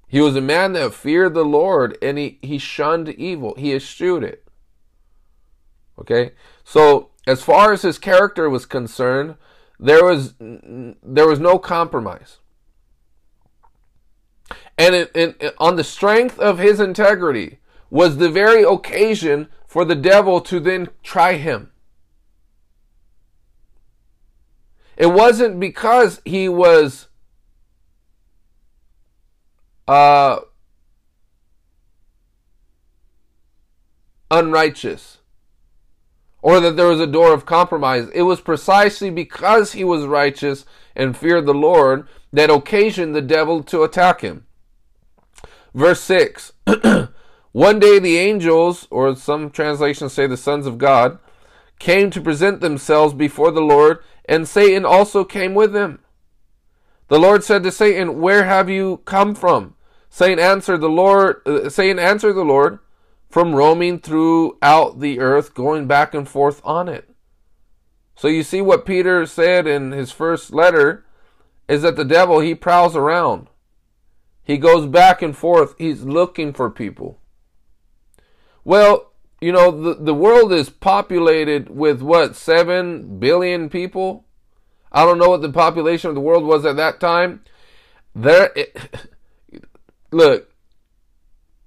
He 0.07 0.19
was 0.19 0.35
a 0.35 0.41
man 0.41 0.73
that 0.73 0.95
feared 0.95 1.35
the 1.35 1.45
Lord 1.45 1.95
and 2.01 2.17
he, 2.17 2.39
he 2.41 2.57
shunned 2.57 3.09
evil. 3.09 3.53
He 3.55 3.71
eschewed 3.75 4.23
it. 4.23 4.47
Okay? 5.99 6.31
So, 6.63 7.11
as 7.27 7.43
far 7.43 7.71
as 7.71 7.83
his 7.83 7.99
character 7.99 8.49
was 8.49 8.65
concerned, 8.65 9.35
there 9.79 10.03
was 10.03 10.33
there 10.39 11.27
was 11.27 11.39
no 11.39 11.59
compromise. 11.59 12.39
And 14.77 14.95
it, 14.95 15.11
it, 15.15 15.55
on 15.57 15.75
the 15.75 15.83
strength 15.83 16.39
of 16.39 16.57
his 16.57 16.79
integrity 16.79 17.59
was 17.89 18.17
the 18.17 18.29
very 18.29 18.63
occasion 18.63 19.47
for 19.67 19.85
the 19.85 19.95
devil 19.95 20.41
to 20.41 20.59
then 20.59 20.89
try 21.03 21.33
him. 21.33 21.71
It 24.97 25.07
wasn't 25.07 25.59
because 25.59 26.21
he 26.25 26.47
was 26.47 27.07
uh, 29.87 30.39
unrighteous 34.29 35.19
or 36.41 36.59
that 36.59 36.75
there 36.75 36.87
was 36.87 36.99
a 36.99 37.07
door 37.07 37.33
of 37.33 37.45
compromise. 37.45 38.09
It 38.13 38.23
was 38.23 38.41
precisely 38.41 39.09
because 39.09 39.71
he 39.71 39.83
was 39.83 40.05
righteous 40.05 40.65
and 40.95 41.17
feared 41.17 41.45
the 41.45 41.53
Lord 41.53 42.07
that 42.31 42.49
occasioned 42.49 43.15
the 43.15 43.21
devil 43.21 43.63
to 43.63 43.83
attack 43.83 44.21
him. 44.21 44.45
Verse 45.73 46.01
6 46.01 46.53
One 47.51 47.79
day 47.79 47.99
the 47.99 48.17
angels, 48.17 48.87
or 48.89 49.15
some 49.15 49.51
translations 49.51 50.13
say 50.13 50.27
the 50.27 50.37
sons 50.37 50.65
of 50.65 50.77
God, 50.77 51.19
came 51.79 52.09
to 52.11 52.21
present 52.21 52.61
themselves 52.61 53.13
before 53.13 53.51
the 53.51 53.61
Lord 53.61 53.99
and 54.25 54.47
Satan 54.47 54.85
also 54.85 55.23
came 55.23 55.53
with 55.53 55.75
him. 55.75 55.99
The 57.09 57.19
Lord 57.19 57.43
said 57.43 57.63
to 57.63 57.71
Satan, 57.71 58.21
"Where 58.21 58.45
have 58.45 58.69
you 58.69 59.01
come 59.05 59.35
from?" 59.35 59.75
Satan 60.09 60.39
answered 60.39 60.79
the 60.79 60.89
Lord. 60.89 61.41
Uh, 61.45 61.69
Satan 61.69 61.99
answered 61.99 62.33
the 62.33 62.45
Lord, 62.45 62.79
"From 63.29 63.55
roaming 63.55 63.99
throughout 63.99 64.99
the 64.99 65.19
earth, 65.19 65.53
going 65.53 65.87
back 65.87 66.13
and 66.13 66.27
forth 66.27 66.61
on 66.63 66.87
it." 66.87 67.09
So 68.15 68.27
you 68.27 68.43
see 68.43 68.61
what 68.61 68.85
Peter 68.85 69.25
said 69.25 69.67
in 69.67 69.91
his 69.91 70.11
first 70.11 70.53
letter 70.53 71.05
is 71.67 71.81
that 71.81 71.95
the 71.95 72.05
devil 72.05 72.39
he 72.39 72.55
prowls 72.55 72.95
around. 72.95 73.49
He 74.43 74.57
goes 74.57 74.85
back 74.85 75.21
and 75.21 75.35
forth. 75.35 75.75
He's 75.77 76.03
looking 76.03 76.53
for 76.53 76.69
people. 76.69 77.19
Well, 78.63 79.11
you 79.41 79.51
know, 79.51 79.71
the, 79.71 79.95
the 79.95 80.13
world 80.13 80.53
is 80.53 80.69
populated 80.69 81.69
with 81.69 82.01
what, 82.01 82.35
7 82.35 83.19
billion 83.19 83.69
people? 83.69 84.25
I 84.91 85.05
don't 85.05 85.17
know 85.17 85.29
what 85.29 85.41
the 85.41 85.51
population 85.51 86.09
of 86.09 86.15
the 86.15 86.21
world 86.21 86.43
was 86.43 86.65
at 86.65 86.77
that 86.77 86.99
time. 86.99 87.41
There, 88.15 88.51
it, 88.55 88.77
look, 90.11 90.49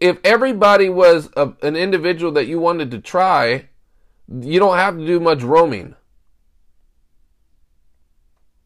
if 0.01 0.19
everybody 0.25 0.89
was 0.89 1.29
a, 1.37 1.53
an 1.63 1.77
individual 1.77 2.33
that 2.33 2.47
you 2.47 2.61
wanted 2.61 2.91
to 2.93 2.99
try, 2.99 3.69
you 4.29 4.59
don't 4.59 4.79
have 4.79 4.97
to 4.97 5.07
do 5.07 5.21
much 5.21 5.43
roaming. 5.43 5.95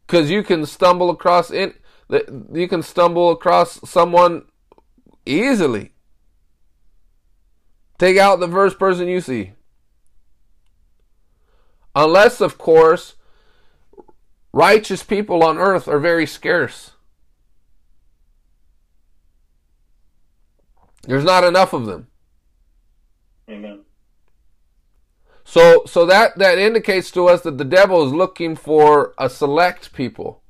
Because 0.05 0.29
you 0.29 0.43
can 0.43 0.65
stumble 0.65 1.09
across 1.09 1.51
it, 1.51 1.80
you 2.53 2.67
can 2.67 2.83
stumble 2.83 3.31
across 3.31 3.79
someone 3.89 4.43
easily. 5.25 5.93
Take 7.97 8.17
out 8.17 8.39
the 8.39 8.47
first 8.47 8.77
person 8.79 9.07
you 9.07 9.21
see. 9.21 9.53
Unless, 11.95 12.41
of 12.41 12.57
course, 12.57 13.15
righteous 14.53 15.03
people 15.03 15.43
on 15.43 15.57
earth 15.57 15.87
are 15.87 15.99
very 15.99 16.25
scarce. 16.25 16.91
There's 21.03 21.23
not 21.23 21.43
enough 21.43 21.73
of 21.73 21.85
them. 21.85 22.07
Amen. 23.49 23.81
So 25.43 25.83
so 25.85 26.05
that 26.05 26.37
that 26.37 26.57
indicates 26.57 27.11
to 27.11 27.27
us 27.27 27.41
that 27.41 27.57
the 27.57 27.65
devil 27.65 28.05
is 28.05 28.13
looking 28.13 28.55
for 28.55 29.13
a 29.17 29.29
select 29.29 29.93
people. 29.93 30.40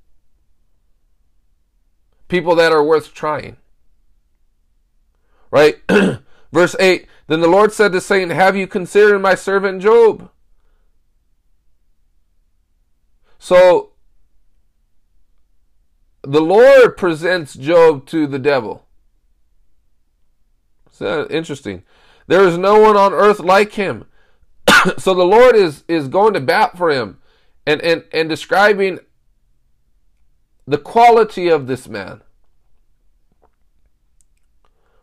People 2.31 2.55
that 2.55 2.71
are 2.71 2.81
worth 2.81 3.13
trying. 3.13 3.57
Right? 5.51 5.81
Verse 6.53 6.75
8 6.79 7.07
then 7.31 7.39
the 7.39 7.47
Lord 7.47 7.71
said 7.71 7.93
to 7.93 8.01
Satan, 8.01 8.29
Have 8.29 8.57
you 8.57 8.67
considered 8.67 9.19
my 9.19 9.35
servant 9.35 9.81
Job? 9.81 10.29
So 13.39 13.91
the 16.23 16.41
Lord 16.41 16.97
presents 16.97 17.53
Job 17.53 18.05
to 18.07 18.27
the 18.27 18.37
devil. 18.37 18.85
So 20.91 21.21
uh, 21.21 21.27
interesting. 21.29 21.83
There 22.27 22.43
is 22.43 22.57
no 22.57 22.81
one 22.81 22.97
on 22.97 23.13
earth 23.13 23.39
like 23.39 23.71
him. 23.71 24.03
so 24.97 25.13
the 25.13 25.23
Lord 25.23 25.55
is, 25.55 25.85
is 25.87 26.09
going 26.09 26.33
to 26.33 26.41
bat 26.41 26.77
for 26.77 26.91
him 26.91 27.19
and, 27.65 27.81
and, 27.81 28.03
and 28.11 28.27
describing 28.27 28.99
the 30.71 30.77
quality 30.77 31.49
of 31.49 31.67
this 31.67 31.89
man. 31.89 32.21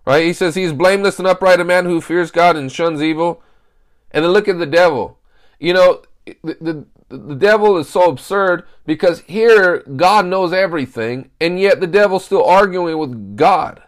Right? 0.06 0.24
He 0.24 0.32
says 0.32 0.54
he's 0.54 0.72
blameless 0.72 1.18
and 1.18 1.28
upright, 1.28 1.60
a 1.60 1.64
man 1.64 1.84
who 1.84 2.00
fears 2.00 2.30
God 2.30 2.56
and 2.56 2.72
shuns 2.72 3.02
evil. 3.02 3.42
And 4.10 4.24
then 4.24 4.32
look 4.32 4.48
at 4.48 4.58
the 4.58 4.64
devil. 4.64 5.18
You 5.60 5.74
know, 5.74 6.02
the, 6.24 6.56
the, 6.58 6.86
the 7.10 7.34
devil 7.34 7.76
is 7.76 7.90
so 7.90 8.08
absurd 8.08 8.64
because 8.86 9.20
here 9.20 9.80
God 9.80 10.24
knows 10.24 10.54
everything, 10.54 11.30
and 11.38 11.60
yet 11.60 11.80
the 11.80 11.86
devil's 11.86 12.24
still 12.24 12.44
arguing 12.44 12.96
with 12.96 13.36
God. 13.36 13.82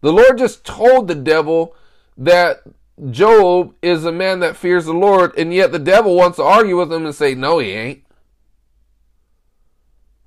The 0.00 0.12
Lord 0.12 0.38
just 0.38 0.64
told 0.64 1.06
the 1.06 1.14
devil 1.14 1.76
that 2.16 2.62
Job 3.10 3.74
is 3.82 4.06
a 4.06 4.12
man 4.12 4.40
that 4.40 4.56
fears 4.56 4.86
the 4.86 4.94
Lord, 4.94 5.36
and 5.36 5.52
yet 5.52 5.70
the 5.70 5.78
devil 5.78 6.14
wants 6.16 6.36
to 6.36 6.44
argue 6.44 6.78
with 6.78 6.90
him 6.90 7.04
and 7.04 7.14
say, 7.14 7.34
No, 7.34 7.58
he 7.58 7.72
ain't. 7.72 8.05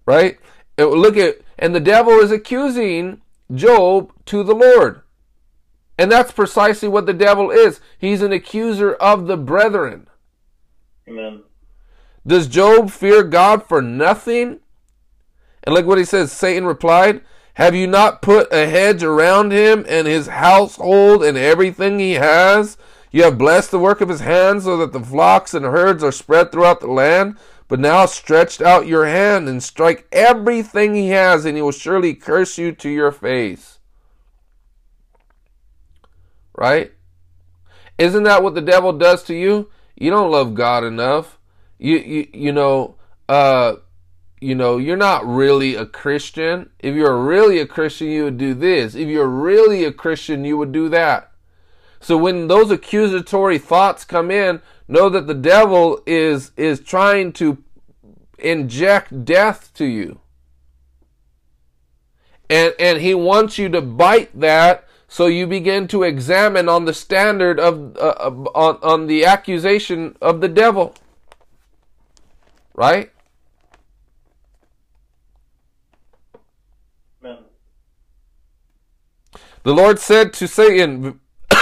Right? 0.09 0.39
And 0.75 0.89
look 0.89 1.17
at, 1.17 1.35
and 1.59 1.75
the 1.75 1.79
devil 1.79 2.13
is 2.13 2.31
accusing 2.31 3.21
Job 3.53 4.11
to 4.25 4.43
the 4.43 4.55
Lord. 4.55 5.03
And 5.99 6.11
that's 6.11 6.31
precisely 6.31 6.89
what 6.89 7.05
the 7.05 7.13
devil 7.13 7.51
is. 7.51 7.79
He's 7.99 8.23
an 8.23 8.31
accuser 8.31 8.93
of 8.95 9.27
the 9.27 9.37
brethren. 9.37 10.07
Amen. 11.07 11.43
Does 12.25 12.47
Job 12.47 12.89
fear 12.89 13.21
God 13.21 13.67
for 13.67 13.83
nothing? 13.83 14.61
And 15.63 15.75
look 15.75 15.85
what 15.85 15.99
he 15.99 16.05
says 16.05 16.31
Satan 16.31 16.65
replied, 16.65 17.21
Have 17.53 17.75
you 17.75 17.85
not 17.85 18.23
put 18.23 18.51
a 18.51 18.65
hedge 18.65 19.03
around 19.03 19.51
him 19.51 19.85
and 19.87 20.07
his 20.07 20.25
household 20.25 21.23
and 21.23 21.37
everything 21.37 21.99
he 21.99 22.13
has? 22.13 22.79
You 23.11 23.25
have 23.25 23.37
blessed 23.37 23.69
the 23.69 23.77
work 23.77 24.01
of 24.01 24.09
his 24.09 24.21
hands 24.21 24.63
so 24.63 24.75
that 24.77 24.91
the 24.91 25.05
flocks 25.05 25.53
and 25.53 25.65
herds 25.65 26.03
are 26.03 26.11
spread 26.11 26.51
throughout 26.51 26.79
the 26.79 26.87
land. 26.87 27.37
But 27.69 27.79
now 27.79 28.07
stretched 28.07 28.61
out 28.61 28.87
your 28.87 29.05
hand 29.05 29.47
and 29.47 29.63
strike 29.63 30.07
everything 30.11 30.95
he 30.95 31.09
has, 31.09 31.45
and 31.45 31.55
he 31.55 31.61
will 31.61 31.71
surely 31.71 32.15
curse 32.15 32.57
you 32.57 32.73
to 32.73 32.89
your 32.89 33.11
face. 33.11 33.77
Right? 36.57 36.91
Isn't 37.99 38.23
that 38.23 38.41
what 38.41 38.55
the 38.55 38.61
devil 38.61 38.91
does 38.91 39.23
to 39.25 39.35
you? 39.35 39.69
You 39.95 40.09
don't 40.09 40.31
love 40.31 40.55
God 40.55 40.83
enough. 40.83 41.37
You 41.77 41.97
you 41.97 42.27
you 42.33 42.51
know, 42.51 42.95
uh 43.29 43.75
you 44.41 44.55
know, 44.55 44.77
you're 44.77 44.97
not 44.97 45.27
really 45.27 45.75
a 45.75 45.85
Christian. 45.85 46.69
If 46.79 46.95
you're 46.95 47.21
really 47.21 47.59
a 47.59 47.67
Christian, 47.67 48.07
you 48.07 48.23
would 48.23 48.37
do 48.37 48.53
this. 48.53 48.95
If 48.95 49.09
you're 49.09 49.27
really 49.27 49.83
a 49.83 49.91
Christian, 49.91 50.45
you 50.45 50.57
would 50.57 50.71
do 50.71 50.89
that. 50.89 51.31
So 51.99 52.17
when 52.17 52.47
those 52.47 52.71
accusatory 52.71 53.57
thoughts 53.57 54.05
come 54.05 54.31
in, 54.31 54.61
know 54.89 55.07
that 55.09 55.27
the 55.27 55.33
devil 55.33 56.01
is 56.05 56.51
is 56.57 56.79
trying 56.81 57.31
to 57.33 57.63
inject 58.37 59.23
death 59.23 59.71
to 59.75 59.85
you. 59.85 60.19
And 62.49 62.73
and 62.79 62.99
he 62.99 63.13
wants 63.13 63.57
you 63.57 63.69
to 63.69 63.81
bite 63.81 64.37
that 64.39 64.87
so 65.07 65.27
you 65.27 65.47
begin 65.47 65.87
to 65.89 66.03
examine 66.03 66.67
on 66.67 66.85
the 66.85 66.93
standard 66.93 67.59
of 67.59 67.95
uh, 67.97 68.31
on 68.55 68.79
on 68.81 69.07
the 69.07 69.25
accusation 69.25 70.17
of 70.21 70.41
the 70.41 70.47
devil. 70.47 70.95
Right? 72.73 73.11
Amen. 77.21 77.39
The 79.63 79.73
Lord 79.73 79.99
said 79.99 80.31
to 80.33 80.47
Satan, 80.47 81.19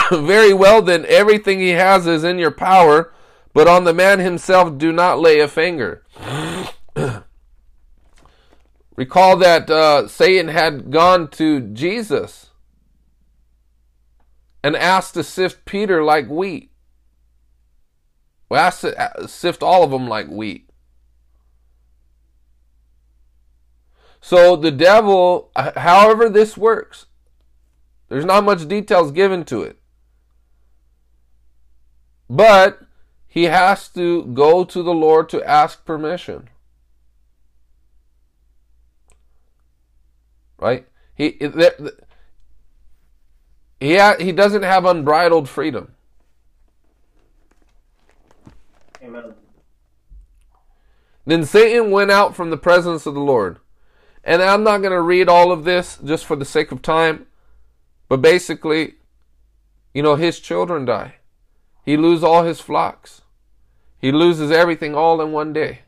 Very 0.12 0.54
well, 0.54 0.82
then, 0.82 1.06
everything 1.08 1.60
he 1.60 1.70
has 1.70 2.08
is 2.08 2.24
in 2.24 2.38
your 2.38 2.52
power, 2.52 3.14
but 3.58 3.68
on 3.68 3.86
the 3.86 3.94
man 3.94 4.20
himself 4.20 4.78
do 4.78 4.92
not 4.92 5.20
lay 5.20 5.40
a 5.40 5.48
finger. 5.48 6.04
Recall 8.96 9.38
that 9.38 9.68
uh, 9.68 10.08
Satan 10.08 10.50
had 10.50 10.92
gone 10.92 11.28
to 11.30 11.62
Jesus 11.62 12.52
and 14.64 14.76
asked 14.76 15.16
to 15.16 15.24
sift 15.24 15.66
Peter 15.66 16.04
like 16.04 16.30
wheat. 16.30 16.70
Well, 18.48 18.64
asked 18.64 18.82
to 18.82 18.96
uh, 18.96 19.26
sift 19.26 19.64
all 19.64 19.84
of 19.84 19.90
them 19.90 20.08
like 20.08 20.28
wheat. 20.28 20.70
So 24.22 24.56
the 24.56 24.70
devil, 24.70 25.50
however 25.56 26.30
this 26.30 26.56
works, 26.56 27.08
there's 28.08 28.24
not 28.24 28.44
much 28.44 28.68
details 28.68 29.12
given 29.12 29.44
to 29.46 29.64
it. 29.64 29.80
But 32.30 32.87
he 33.38 33.44
has 33.44 33.88
to 33.90 34.24
go 34.34 34.64
to 34.64 34.82
the 34.82 34.96
Lord 34.96 35.30
to 35.30 35.48
ask 35.48 35.86
permission. 35.86 36.50
Right? 40.58 40.88
He 41.14 41.38
he 43.80 44.00
he 44.20 44.32
doesn't 44.32 44.64
have 44.64 44.86
unbridled 44.86 45.48
freedom. 45.48 45.94
Amen. 49.04 49.36
Then 51.28 51.46
Satan 51.46 51.92
went 51.92 52.10
out 52.10 52.36
from 52.36 52.50
the 52.50 52.58
presence 52.58 53.06
of 53.06 53.14
the 53.14 53.20
Lord. 53.20 53.60
And 54.24 54.42
I'm 54.42 54.64
not 54.64 54.80
going 54.80 54.94
to 54.94 55.02
read 55.02 55.30
all 55.30 55.52
of 55.52 55.64
this 55.64 56.00
just 56.04 56.26
for 56.26 56.36
the 56.36 56.44
sake 56.44 56.72
of 56.72 56.82
time, 56.82 57.28
but 58.10 58.20
basically, 58.20 58.96
you 59.94 60.02
know, 60.02 60.16
his 60.16 60.40
children 60.40 60.86
die. 60.86 61.18
He 61.86 61.98
loses 61.98 62.24
all 62.24 62.42
his 62.44 62.60
flocks. 62.60 63.22
He 64.00 64.12
loses 64.12 64.52
everything 64.52 64.96
all 64.96 65.22
in 65.22 65.32
one 65.32 65.54
day. 65.54 65.80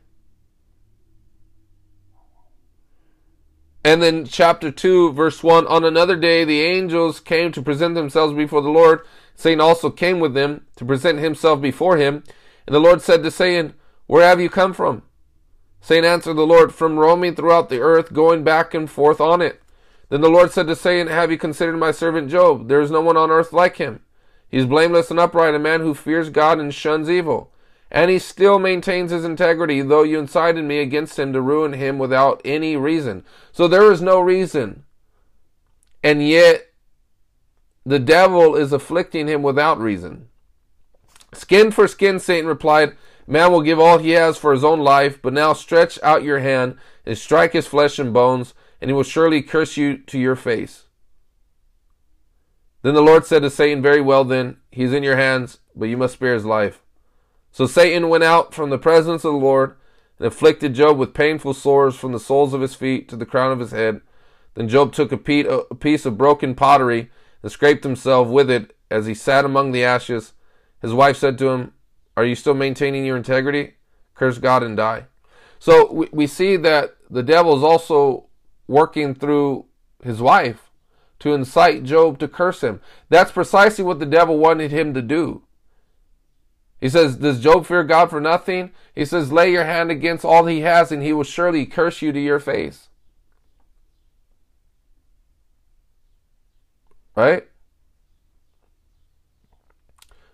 And 3.82 4.02
then 4.02 4.26
chapter 4.26 4.70
2, 4.70 5.12
verse 5.12 5.42
1 5.42 5.66
On 5.66 5.84
another 5.84 6.16
day, 6.16 6.44
the 6.44 6.60
angels 6.60 7.18
came 7.18 7.50
to 7.52 7.62
present 7.62 7.94
themselves 7.94 8.34
before 8.34 8.60
the 8.60 8.68
Lord. 8.68 9.00
Satan 9.34 9.60
also 9.60 9.90
came 9.90 10.20
with 10.20 10.34
them 10.34 10.66
to 10.76 10.84
present 10.84 11.18
himself 11.18 11.62
before 11.62 11.96
him. 11.96 12.22
And 12.66 12.74
the 12.74 12.80
Lord 12.80 13.00
said 13.00 13.22
to 13.22 13.30
Satan, 13.30 13.74
Where 14.06 14.26
have 14.26 14.40
you 14.40 14.50
come 14.50 14.74
from? 14.74 15.02
Satan 15.80 16.04
answered 16.04 16.34
the 16.34 16.46
Lord, 16.46 16.74
From 16.74 16.98
roaming 16.98 17.34
throughout 17.34 17.70
the 17.70 17.80
earth, 17.80 18.12
going 18.12 18.44
back 18.44 18.74
and 18.74 18.90
forth 18.90 19.20
on 19.20 19.40
it. 19.40 19.62
Then 20.10 20.20
the 20.20 20.28
Lord 20.28 20.50
said 20.50 20.66
to 20.66 20.76
Satan, 20.76 21.06
Have 21.06 21.30
you 21.30 21.38
considered 21.38 21.78
my 21.78 21.90
servant 21.90 22.30
Job? 22.30 22.68
There 22.68 22.82
is 22.82 22.90
no 22.90 23.00
one 23.00 23.16
on 23.16 23.30
earth 23.30 23.52
like 23.52 23.76
him. 23.76 24.00
He 24.48 24.58
is 24.58 24.66
blameless 24.66 25.10
and 25.10 25.18
upright, 25.18 25.54
a 25.54 25.58
man 25.58 25.80
who 25.80 25.94
fears 25.94 26.28
God 26.28 26.58
and 26.58 26.74
shuns 26.74 27.08
evil. 27.08 27.50
And 27.90 28.10
he 28.10 28.18
still 28.18 28.58
maintains 28.58 29.10
his 29.10 29.24
integrity, 29.24 29.82
though 29.82 30.04
you 30.04 30.18
incited 30.18 30.64
me 30.64 30.78
against 30.78 31.18
him 31.18 31.32
to 31.32 31.40
ruin 31.40 31.72
him 31.72 31.98
without 31.98 32.40
any 32.44 32.76
reason. 32.76 33.24
So 33.50 33.66
there 33.66 33.90
is 33.90 34.00
no 34.00 34.20
reason. 34.20 34.84
And 36.02 36.26
yet, 36.26 36.72
the 37.84 37.98
devil 37.98 38.54
is 38.54 38.72
afflicting 38.72 39.26
him 39.26 39.42
without 39.42 39.80
reason. 39.80 40.28
Skin 41.32 41.70
for 41.70 41.88
skin, 41.88 42.20
Satan 42.20 42.46
replied, 42.46 42.96
Man 43.26 43.52
will 43.52 43.62
give 43.62 43.78
all 43.78 43.98
he 43.98 44.10
has 44.10 44.36
for 44.38 44.52
his 44.52 44.64
own 44.64 44.80
life, 44.80 45.20
but 45.20 45.32
now 45.32 45.52
stretch 45.52 46.00
out 46.02 46.22
your 46.22 46.40
hand 46.40 46.76
and 47.04 47.18
strike 47.18 47.52
his 47.52 47.66
flesh 47.66 47.98
and 47.98 48.12
bones, 48.12 48.54
and 48.80 48.88
he 48.88 48.92
will 48.92 49.02
surely 49.02 49.42
curse 49.42 49.76
you 49.76 49.98
to 49.98 50.18
your 50.18 50.36
face. 50.36 50.84
Then 52.82 52.94
the 52.94 53.02
Lord 53.02 53.26
said 53.26 53.42
to 53.42 53.50
Satan, 53.50 53.82
Very 53.82 54.00
well, 54.00 54.24
then, 54.24 54.58
he 54.70 54.84
is 54.84 54.92
in 54.92 55.02
your 55.02 55.16
hands, 55.16 55.58
but 55.74 55.88
you 55.88 55.96
must 55.96 56.14
spare 56.14 56.34
his 56.34 56.44
life. 56.44 56.82
So 57.52 57.66
Satan 57.66 58.08
went 58.08 58.24
out 58.24 58.54
from 58.54 58.70
the 58.70 58.78
presence 58.78 59.24
of 59.24 59.32
the 59.32 59.38
Lord 59.38 59.76
and 60.18 60.26
afflicted 60.26 60.74
Job 60.74 60.98
with 60.98 61.14
painful 61.14 61.54
sores 61.54 61.96
from 61.96 62.12
the 62.12 62.20
soles 62.20 62.54
of 62.54 62.60
his 62.60 62.74
feet 62.74 63.08
to 63.08 63.16
the 63.16 63.26
crown 63.26 63.52
of 63.52 63.58
his 63.58 63.72
head. 63.72 64.00
Then 64.54 64.68
Job 64.68 64.92
took 64.92 65.12
a 65.12 65.16
piece 65.16 66.06
of 66.06 66.18
broken 66.18 66.54
pottery 66.54 67.10
and 67.42 67.50
scraped 67.50 67.84
himself 67.84 68.28
with 68.28 68.50
it 68.50 68.76
as 68.90 69.06
he 69.06 69.14
sat 69.14 69.44
among 69.44 69.72
the 69.72 69.84
ashes. 69.84 70.32
His 70.82 70.92
wife 70.92 71.16
said 71.16 71.38
to 71.38 71.48
him, 71.48 71.72
are 72.16 72.24
you 72.24 72.34
still 72.34 72.54
maintaining 72.54 73.04
your 73.04 73.16
integrity? 73.16 73.74
Curse 74.14 74.38
God 74.38 74.62
and 74.62 74.76
die. 74.76 75.06
So 75.58 75.92
we, 75.92 76.08
we 76.12 76.26
see 76.26 76.56
that 76.56 76.96
the 77.08 77.22
devil 77.22 77.56
is 77.56 77.62
also 77.62 78.28
working 78.66 79.14
through 79.14 79.66
his 80.02 80.20
wife 80.20 80.70
to 81.20 81.34
incite 81.34 81.84
Job 81.84 82.18
to 82.18 82.28
curse 82.28 82.62
him. 82.62 82.80
That's 83.08 83.32
precisely 83.32 83.84
what 83.84 83.98
the 83.98 84.06
devil 84.06 84.38
wanted 84.38 84.70
him 84.70 84.94
to 84.94 85.02
do. 85.02 85.42
He 86.80 86.88
says, 86.88 87.16
Does 87.16 87.40
Job 87.40 87.66
fear 87.66 87.84
God 87.84 88.08
for 88.10 88.20
nothing? 88.20 88.70
He 88.94 89.04
says, 89.04 89.30
Lay 89.30 89.52
your 89.52 89.64
hand 89.64 89.90
against 89.90 90.24
all 90.24 90.46
he 90.46 90.60
has, 90.60 90.90
and 90.90 91.02
he 91.02 91.12
will 91.12 91.24
surely 91.24 91.66
curse 91.66 92.00
you 92.00 92.12
to 92.12 92.20
your 92.20 92.40
face. 92.40 92.88
Right? 97.14 97.46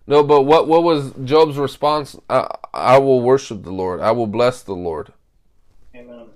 No, 0.07 0.23
but 0.23 0.43
what 0.43 0.69
what 0.69 0.85
was 0.85 1.13
Job's 1.25 1.57
response? 1.57 2.17
I, 2.31 2.47
I 2.73 2.99
will 2.99 3.21
worship 3.21 3.65
the 3.65 3.73
Lord. 3.73 4.01
I 4.01 4.13
will 4.13 4.29
bless 4.29 4.63
the 4.63 4.75
Lord. 4.75 5.13
Amen. 5.97 6.29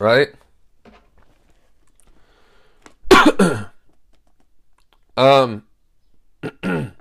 right? 0.00 0.28
um 5.18 5.64
and 6.62 6.92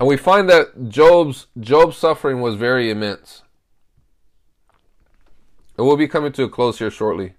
we 0.00 0.18
find 0.18 0.48
that 0.50 0.90
Job's 0.90 1.46
Job's 1.58 1.96
suffering 1.96 2.42
was 2.42 2.56
very 2.56 2.90
immense. 2.90 3.42
And 5.78 5.86
we'll 5.86 5.96
be 5.96 6.06
coming 6.06 6.32
to 6.32 6.42
a 6.44 6.50
close 6.50 6.78
here 6.78 6.90
shortly. 6.90 7.32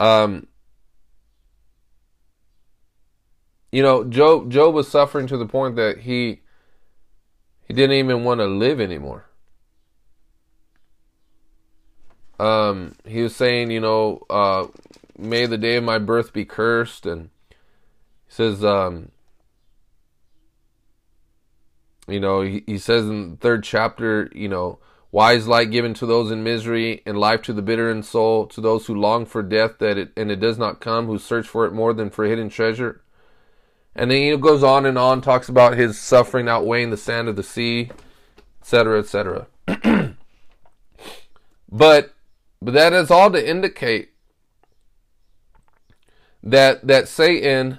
Um 0.00 0.48
you 3.70 3.82
know, 3.82 4.02
Job 4.02 4.50
Job 4.50 4.74
was 4.74 4.88
suffering 4.88 5.28
to 5.28 5.36
the 5.36 5.46
point 5.46 5.76
that 5.76 6.00
he 6.00 6.40
he 7.68 7.74
didn't 7.74 7.96
even 7.96 8.24
want 8.24 8.40
to 8.40 8.46
live 8.46 8.80
anymore. 8.80 9.26
Um, 12.40 12.94
he 13.04 13.22
was 13.22 13.34
saying, 13.34 13.70
you 13.70 13.80
know, 13.80 14.24
uh, 14.30 14.66
may 15.18 15.46
the 15.46 15.58
day 15.58 15.76
of 15.76 15.84
my 15.84 15.98
birth 15.98 16.32
be 16.32 16.44
cursed. 16.44 17.04
And 17.06 17.30
he 17.50 17.56
says, 18.28 18.64
um, 18.64 19.10
you 22.06 22.20
know, 22.20 22.40
he, 22.42 22.62
he 22.66 22.78
says 22.78 23.06
in 23.06 23.32
the 23.32 23.36
third 23.36 23.64
chapter, 23.64 24.30
you 24.34 24.48
know, 24.48 24.78
wise 25.10 25.46
light 25.48 25.70
given 25.70 25.94
to 25.94 26.06
those 26.06 26.30
in 26.30 26.42
misery 26.42 27.02
and 27.06 27.18
life 27.18 27.42
to 27.42 27.52
the 27.52 27.62
bitter 27.62 27.90
in 27.90 28.02
soul, 28.02 28.46
to 28.46 28.60
those 28.60 28.86
who 28.86 28.94
long 28.94 29.26
for 29.26 29.42
death 29.42 29.78
that 29.78 29.98
it, 29.98 30.12
and 30.16 30.30
it 30.30 30.40
does 30.40 30.58
not 30.58 30.80
come, 30.80 31.06
who 31.06 31.18
search 31.18 31.46
for 31.46 31.66
it 31.66 31.72
more 31.72 31.92
than 31.92 32.10
for 32.10 32.24
hidden 32.24 32.48
treasure. 32.48 33.02
And 33.94 34.10
then 34.10 34.18
he 34.18 34.36
goes 34.36 34.62
on 34.62 34.86
and 34.86 34.96
on, 34.96 35.20
talks 35.20 35.48
about 35.48 35.76
his 35.76 35.98
suffering 35.98 36.48
outweighing 36.48 36.90
the 36.90 36.96
sand 36.96 37.28
of 37.28 37.36
the 37.36 37.42
sea, 37.42 37.90
etc., 38.60 39.00
etc. 39.00 39.46
but 41.70 42.14
but 42.60 42.74
that 42.74 42.92
is 42.92 43.10
all 43.10 43.30
to 43.30 43.48
indicate 43.48 44.10
that 46.50 46.86
that 46.86 47.08
Satan, 47.08 47.78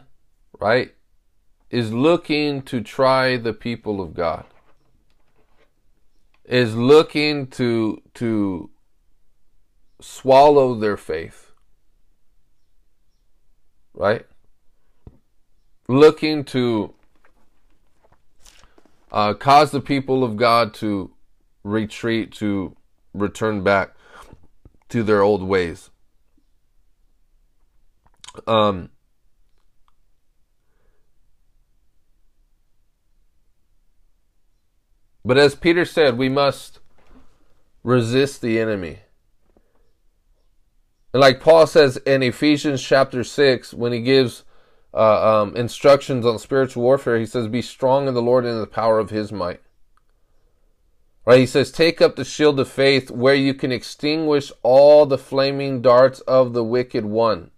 right, 0.60 0.94
is 1.70 1.92
looking 1.94 2.62
to 2.64 2.82
try 2.82 3.38
the 3.38 3.54
people 3.54 4.02
of 4.02 4.14
God. 4.14 4.46
Is 6.46 6.76
looking 6.76 7.48
to 7.48 8.02
to 8.16 8.70
swallow 10.02 10.76
their 10.76 10.98
faith. 10.98 11.52
Right? 13.94 14.26
Looking 15.88 16.44
to 16.46 16.94
uh, 19.12 19.34
cause 19.34 19.72
the 19.72 19.82
people 19.82 20.24
of 20.24 20.38
God 20.38 20.74
to 20.76 21.12
retreat, 21.64 22.32
to 22.34 22.76
return 23.14 23.64
back 23.64 23.96
to 24.90 25.04
their 25.04 25.22
old 25.22 25.44
ways. 25.44 25.90
Um, 28.46 28.90
but 35.26 35.38
as 35.38 35.56
Peter 35.56 35.86
said, 35.86 36.18
we 36.18 36.30
must 36.30 36.80
resist 37.84 38.42
the 38.42 38.60
enemy. 38.60 39.00
And 41.14 41.22
like 41.22 41.40
Paul 41.40 41.66
says 41.66 41.98
in 41.98 42.22
Ephesians 42.22 42.84
chapter 42.84 43.24
6, 43.24 43.74
when 43.74 43.92
he 43.92 44.02
gives 44.02 44.44
uh, 44.94 45.42
um, 45.42 45.56
instructions 45.56 46.26
on 46.26 46.38
spiritual 46.38 46.84
warfare, 46.84 47.18
he 47.18 47.26
says, 47.26 47.48
Be 47.48 47.62
strong 47.62 48.08
in 48.08 48.14
the 48.14 48.22
Lord 48.22 48.46
and 48.46 48.54
in 48.54 48.60
the 48.60 48.68
power 48.68 49.00
of 49.00 49.10
his 49.10 49.32
might. 49.32 49.62
Right? 51.26 51.40
He 51.40 51.46
says, 51.46 51.72
Take 51.72 52.00
up 52.02 52.16
the 52.16 52.26
shield 52.26 52.60
of 52.60 52.70
faith 52.70 53.10
where 53.10 53.36
you 53.36 53.54
can 53.54 53.72
extinguish 53.72 54.52
all 54.62 55.06
the 55.06 55.18
flaming 55.18 55.82
darts 55.82 56.20
of 56.22 56.54
the 56.54 56.64
wicked 56.64 57.06
one. 57.06 57.52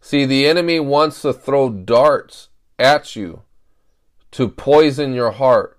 See, 0.00 0.24
the 0.24 0.46
enemy 0.46 0.80
wants 0.80 1.22
to 1.22 1.32
throw 1.32 1.70
darts 1.70 2.48
at 2.78 3.14
you 3.14 3.42
to 4.32 4.48
poison 4.48 5.12
your 5.12 5.32
heart, 5.32 5.78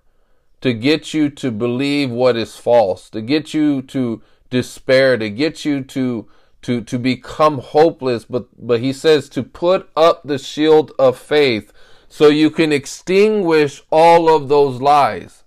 to 0.60 0.72
get 0.72 1.12
you 1.12 1.28
to 1.30 1.50
believe 1.50 2.10
what 2.10 2.36
is 2.36 2.56
false, 2.56 3.10
to 3.10 3.20
get 3.20 3.52
you 3.52 3.82
to 3.82 4.22
despair, 4.50 5.16
to 5.16 5.28
get 5.30 5.64
you 5.64 5.82
to 5.82 6.28
to 6.62 6.80
to 6.82 6.98
become 6.98 7.58
hopeless, 7.58 8.24
but 8.24 8.46
but 8.56 8.80
he 8.80 8.92
says 8.92 9.28
to 9.30 9.42
put 9.42 9.90
up 9.96 10.22
the 10.24 10.38
shield 10.38 10.92
of 10.98 11.18
faith 11.18 11.72
so 12.08 12.28
you 12.28 12.50
can 12.50 12.72
extinguish 12.72 13.82
all 13.90 14.34
of 14.34 14.48
those 14.48 14.80
lies. 14.80 15.42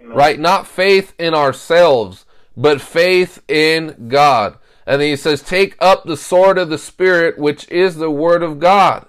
Amen. 0.00 0.16
Right? 0.16 0.38
Not 0.38 0.66
faith 0.66 1.14
in 1.18 1.34
ourselves, 1.34 2.26
but 2.56 2.80
faith 2.80 3.42
in 3.48 4.08
God. 4.08 4.58
And 4.86 5.00
then 5.00 5.08
he 5.08 5.16
says, 5.16 5.42
Take 5.42 5.76
up 5.80 6.04
the 6.04 6.16
sword 6.16 6.58
of 6.58 6.70
the 6.70 6.78
Spirit, 6.78 7.38
which 7.38 7.68
is 7.70 7.96
the 7.96 8.10
Word 8.10 8.42
of 8.42 8.58
God. 8.58 9.06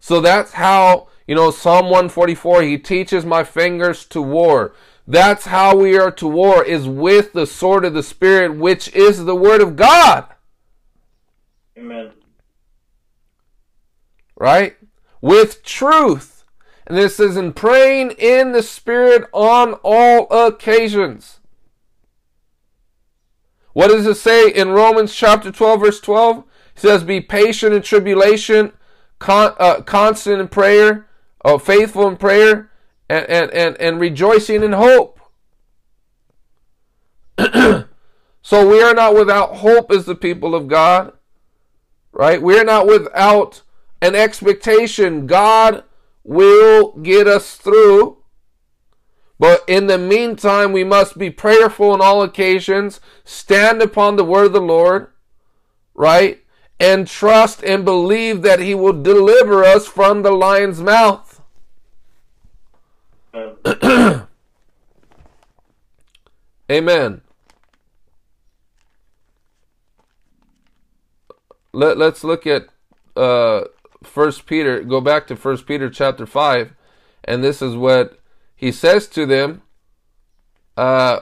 So 0.00 0.20
that's 0.20 0.52
how, 0.52 1.08
you 1.26 1.34
know, 1.34 1.50
Psalm 1.50 1.86
144, 1.86 2.62
he 2.62 2.78
teaches 2.78 3.24
my 3.24 3.44
fingers 3.44 4.04
to 4.06 4.22
war. 4.22 4.74
That's 5.06 5.46
how 5.46 5.76
we 5.76 5.98
are 5.98 6.10
to 6.12 6.28
war, 6.28 6.64
is 6.64 6.86
with 6.86 7.32
the 7.32 7.46
sword 7.46 7.84
of 7.84 7.94
the 7.94 8.02
Spirit, 8.02 8.56
which 8.56 8.92
is 8.94 9.24
the 9.24 9.36
Word 9.36 9.60
of 9.60 9.76
God. 9.76 10.26
Amen. 11.76 12.12
Right? 14.36 14.76
With 15.20 15.62
truth. 15.62 16.44
And 16.86 16.96
this 16.96 17.20
is 17.20 17.36
in 17.36 17.52
praying 17.52 18.12
in 18.12 18.52
the 18.52 18.62
Spirit 18.62 19.28
on 19.32 19.74
all 19.82 20.26
occasions. 20.30 21.39
What 23.72 23.88
does 23.88 24.06
it 24.06 24.16
say 24.16 24.50
in 24.50 24.70
Romans 24.70 25.14
chapter 25.14 25.52
12, 25.52 25.80
verse 25.80 26.00
12? 26.00 26.38
It 26.38 26.44
says, 26.74 27.04
Be 27.04 27.20
patient 27.20 27.74
in 27.74 27.82
tribulation, 27.82 28.72
con- 29.18 29.54
uh, 29.58 29.82
constant 29.82 30.40
in 30.40 30.48
prayer, 30.48 31.06
uh, 31.44 31.58
faithful 31.58 32.08
in 32.08 32.16
prayer, 32.16 32.70
and, 33.08 33.26
and, 33.28 33.50
and, 33.52 33.76
and 33.80 34.00
rejoicing 34.00 34.62
in 34.62 34.72
hope. 34.72 35.20
so 38.42 38.68
we 38.68 38.82
are 38.82 38.94
not 38.94 39.14
without 39.14 39.56
hope 39.56 39.90
as 39.90 40.04
the 40.04 40.14
people 40.14 40.54
of 40.54 40.68
God, 40.68 41.12
right? 42.12 42.42
We 42.42 42.58
are 42.58 42.64
not 42.64 42.86
without 42.86 43.62
an 44.02 44.14
expectation. 44.14 45.26
God 45.26 45.84
will 46.24 46.92
get 46.98 47.26
us 47.26 47.56
through. 47.56 48.18
But 49.40 49.64
in 49.66 49.86
the 49.86 49.96
meantime, 49.96 50.70
we 50.70 50.84
must 50.84 51.16
be 51.16 51.30
prayerful 51.30 51.92
on 51.92 52.02
all 52.02 52.22
occasions, 52.22 53.00
stand 53.24 53.80
upon 53.80 54.16
the 54.16 54.24
word 54.24 54.48
of 54.48 54.52
the 54.52 54.60
Lord, 54.60 55.06
right? 55.94 56.44
And 56.78 57.08
trust 57.08 57.64
and 57.64 57.82
believe 57.82 58.42
that 58.42 58.60
He 58.60 58.74
will 58.74 59.02
deliver 59.02 59.64
us 59.64 59.86
from 59.86 60.22
the 60.22 60.30
lion's 60.30 60.82
mouth. 60.82 61.40
Amen. 66.70 67.22
Let, 71.72 71.96
let's 71.96 72.22
look 72.22 72.46
at 72.46 72.66
uh, 73.16 73.62
First 74.02 74.44
Peter. 74.44 74.82
Go 74.82 75.00
back 75.00 75.26
to 75.28 75.36
First 75.36 75.66
Peter 75.66 75.88
chapter 75.88 76.26
five, 76.26 76.74
and 77.24 77.42
this 77.42 77.62
is 77.62 77.74
what 77.74 78.19
he 78.60 78.70
says 78.70 79.08
to 79.08 79.24
them 79.24 79.62
uh, 80.76 81.20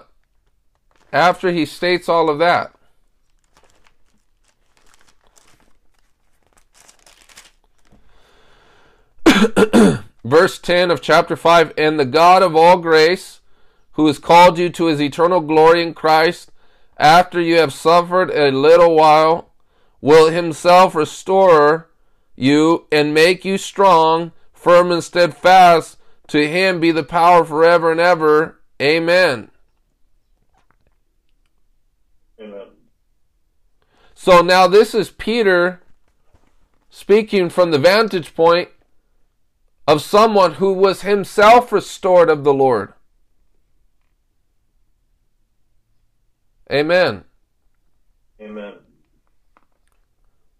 after 1.12 1.52
he 1.52 1.64
states 1.64 2.08
all 2.08 2.28
of 2.28 2.40
that. 2.40 2.74
Verse 10.24 10.58
10 10.58 10.90
of 10.90 11.00
chapter 11.00 11.36
5 11.36 11.74
And 11.78 12.00
the 12.00 12.04
God 12.04 12.42
of 12.42 12.56
all 12.56 12.78
grace, 12.78 13.38
who 13.92 14.08
has 14.08 14.18
called 14.18 14.58
you 14.58 14.68
to 14.70 14.86
his 14.86 15.00
eternal 15.00 15.40
glory 15.40 15.80
in 15.80 15.94
Christ, 15.94 16.50
after 16.96 17.40
you 17.40 17.58
have 17.58 17.72
suffered 17.72 18.32
a 18.32 18.50
little 18.50 18.96
while, 18.96 19.52
will 20.00 20.30
himself 20.30 20.96
restore 20.96 21.88
you 22.34 22.88
and 22.90 23.14
make 23.14 23.44
you 23.44 23.58
strong, 23.58 24.32
firm, 24.52 24.90
and 24.90 25.04
steadfast. 25.04 25.97
To 26.28 26.46
him 26.46 26.80
be 26.80 26.90
the 26.90 27.02
power 27.02 27.44
forever 27.44 27.90
and 27.90 28.00
ever. 28.00 28.60
Amen. 28.80 29.50
Amen. 32.40 32.66
So 34.14 34.42
now 34.42 34.66
this 34.66 34.94
is 34.94 35.10
Peter 35.10 35.80
speaking 36.90 37.48
from 37.48 37.70
the 37.70 37.78
vantage 37.78 38.34
point 38.34 38.68
of 39.86 40.02
someone 40.02 40.54
who 40.54 40.72
was 40.72 41.00
himself 41.00 41.72
restored 41.72 42.28
of 42.28 42.44
the 42.44 42.52
Lord. 42.52 42.92
Amen. 46.70 47.24
Amen. 48.38 48.74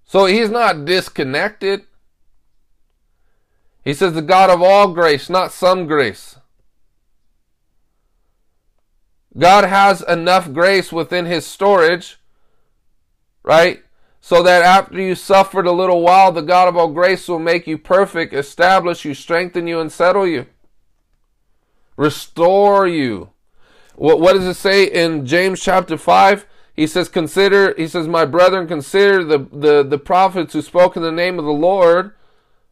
So 0.05 0.25
he's 0.25 0.49
not 0.49 0.87
disconnected. 0.87 1.85
He 3.89 3.95
says 3.95 4.13
the 4.13 4.21
God 4.21 4.51
of 4.51 4.61
all 4.61 4.93
grace, 4.93 5.31
not 5.31 5.51
some 5.51 5.87
grace. 5.87 6.37
God 9.35 9.65
has 9.65 10.03
enough 10.03 10.53
grace 10.53 10.93
within 10.93 11.25
his 11.25 11.47
storage, 11.47 12.19
right? 13.43 13.83
So 14.21 14.43
that 14.43 14.61
after 14.61 15.01
you 15.01 15.15
suffered 15.15 15.67
a 15.67 15.73
little 15.73 16.03
while, 16.03 16.33
the 16.33 16.43
God 16.43 16.69
of 16.69 16.77
all 16.77 16.89
grace 16.89 17.27
will 17.29 17.39
make 17.39 17.67
you 17.67 17.79
perfect, 17.79 18.35
establish 18.35 19.07
you, 19.07 19.15
strengthen 19.15 19.67
you, 19.67 19.81
and 19.81 19.91
settle 19.91 20.27
you. 20.27 20.45
Restore 21.97 22.87
you. 22.87 23.31
What, 23.97 24.21
what 24.21 24.35
does 24.35 24.45
it 24.45 24.61
say 24.61 24.85
in 24.85 25.25
James 25.25 25.63
chapter 25.63 25.97
5? 25.97 26.45
He 26.75 26.87
says, 26.87 27.09
Consider, 27.09 27.73
he 27.79 27.89
says, 27.89 28.07
My 28.07 28.27
brethren, 28.27 28.69
consider 28.69 29.25
the, 29.25 29.39
the, 29.51 29.83
the 29.83 29.99
prophets 29.99 30.53
who 30.53 30.61
spoke 30.61 30.95
in 30.95 31.03
the 31.03 31.11
name 31.11 31.39
of 31.39 31.47
the 31.47 31.53
Lord, 31.53 32.13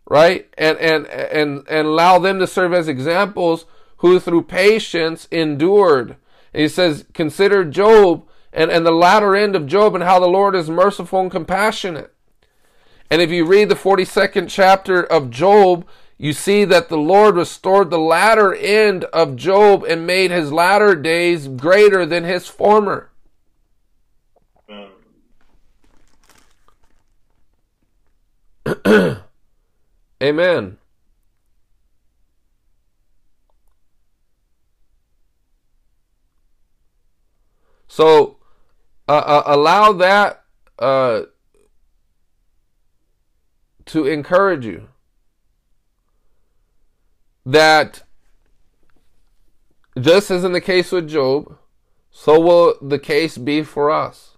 right? 0.07 0.49
And, 0.57 0.79
and, 0.79 1.07
and, 1.07 1.65
and 1.69 1.87
allow 1.87 2.19
them 2.19 2.39
to 2.39 2.47
serve 2.47 2.73
as 2.73 2.89
examples 2.89 3.67
who 3.99 4.21
through 4.21 4.43
patience 4.43 5.27
endured. 5.31 6.17
And 6.53 6.63
he 6.63 6.69
says, 6.69 7.05
Consider 7.13 7.65
Job. 7.65 8.27
and, 8.53 8.71
and 8.71 8.87
the 8.87 8.93
latter 8.93 9.35
end 9.35 9.57
of 9.57 9.67
Job 9.67 9.95
and 9.95 10.05
how 10.05 10.19
the 10.19 10.27
Lord 10.27 10.55
is 10.55 10.71
merciful 10.71 11.21
and 11.21 11.31
compassionate. 11.31 12.13
And 13.11 13.23
if 13.23 13.31
you 13.31 13.45
read 13.45 13.69
the 13.69 13.75
42nd 13.75 14.49
chapter 14.49 15.03
of 15.03 15.31
Job, 15.31 15.87
you 16.19 16.33
see 16.33 16.65
that 16.65 16.89
the 16.89 16.97
Lord 16.97 17.37
restored 17.37 17.91
the 17.91 17.99
latter 17.99 18.55
end 18.55 19.05
of 19.05 19.37
Job 19.37 19.85
and 19.85 20.07
made 20.07 20.31
his 20.31 20.51
latter 20.51 20.95
days 20.95 21.47
greater 21.47 22.07
than 22.07 22.25
his 22.25 22.49
former. 22.49 23.11
Amen. 30.23 30.79
So 37.89 38.37
uh, 39.09 39.13
uh, 39.13 39.43
allow 39.47 39.93
that 39.93 40.45
uh, 40.79 41.23
to 43.87 44.07
encourage 44.07 44.67
you 44.67 44.89
that 47.45 48.03
just 49.99 50.31
as 50.31 50.45
in 50.45 50.53
the 50.53 50.61
case 50.61 50.93
with 50.93 51.09
Job, 51.09 51.57
so 52.11 52.39
will 52.41 52.75
the 52.83 52.99
case 52.99 53.39
be 53.39 53.63
for 53.63 53.91
us. 53.91 54.37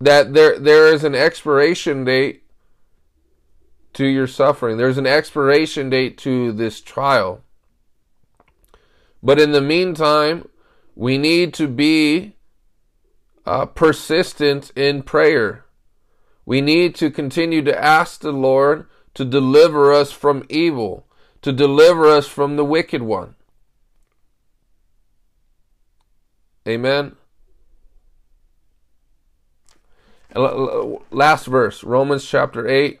That 0.00 0.32
there 0.32 0.58
there 0.58 0.86
is 0.86 1.04
an 1.04 1.14
expiration 1.14 2.04
date 2.04 2.44
to 3.94 4.06
your 4.06 4.26
suffering. 4.26 4.76
There's 4.76 4.98
an 4.98 5.06
expiration 5.06 5.90
date 5.90 6.16
to 6.18 6.52
this 6.52 6.80
trial. 6.80 7.42
But 9.22 9.40
in 9.40 9.52
the 9.52 9.60
meantime, 9.60 10.48
we 10.94 11.18
need 11.18 11.52
to 11.54 11.68
be 11.68 12.36
uh, 13.44 13.66
persistent 13.66 14.70
in 14.76 15.02
prayer. 15.02 15.64
We 16.46 16.60
need 16.60 16.94
to 16.96 17.10
continue 17.10 17.62
to 17.62 17.84
ask 17.84 18.20
the 18.20 18.32
Lord 18.32 18.86
to 19.14 19.24
deliver 19.24 19.92
us 19.92 20.12
from 20.12 20.44
evil, 20.48 21.06
to 21.42 21.52
deliver 21.52 22.06
us 22.06 22.26
from 22.26 22.56
the 22.56 22.64
wicked 22.64 23.02
one. 23.02 23.34
Amen. 26.68 27.16
Last 30.34 31.46
verse, 31.46 31.82
Romans 31.82 32.24
chapter 32.24 32.68
8. 32.68 33.00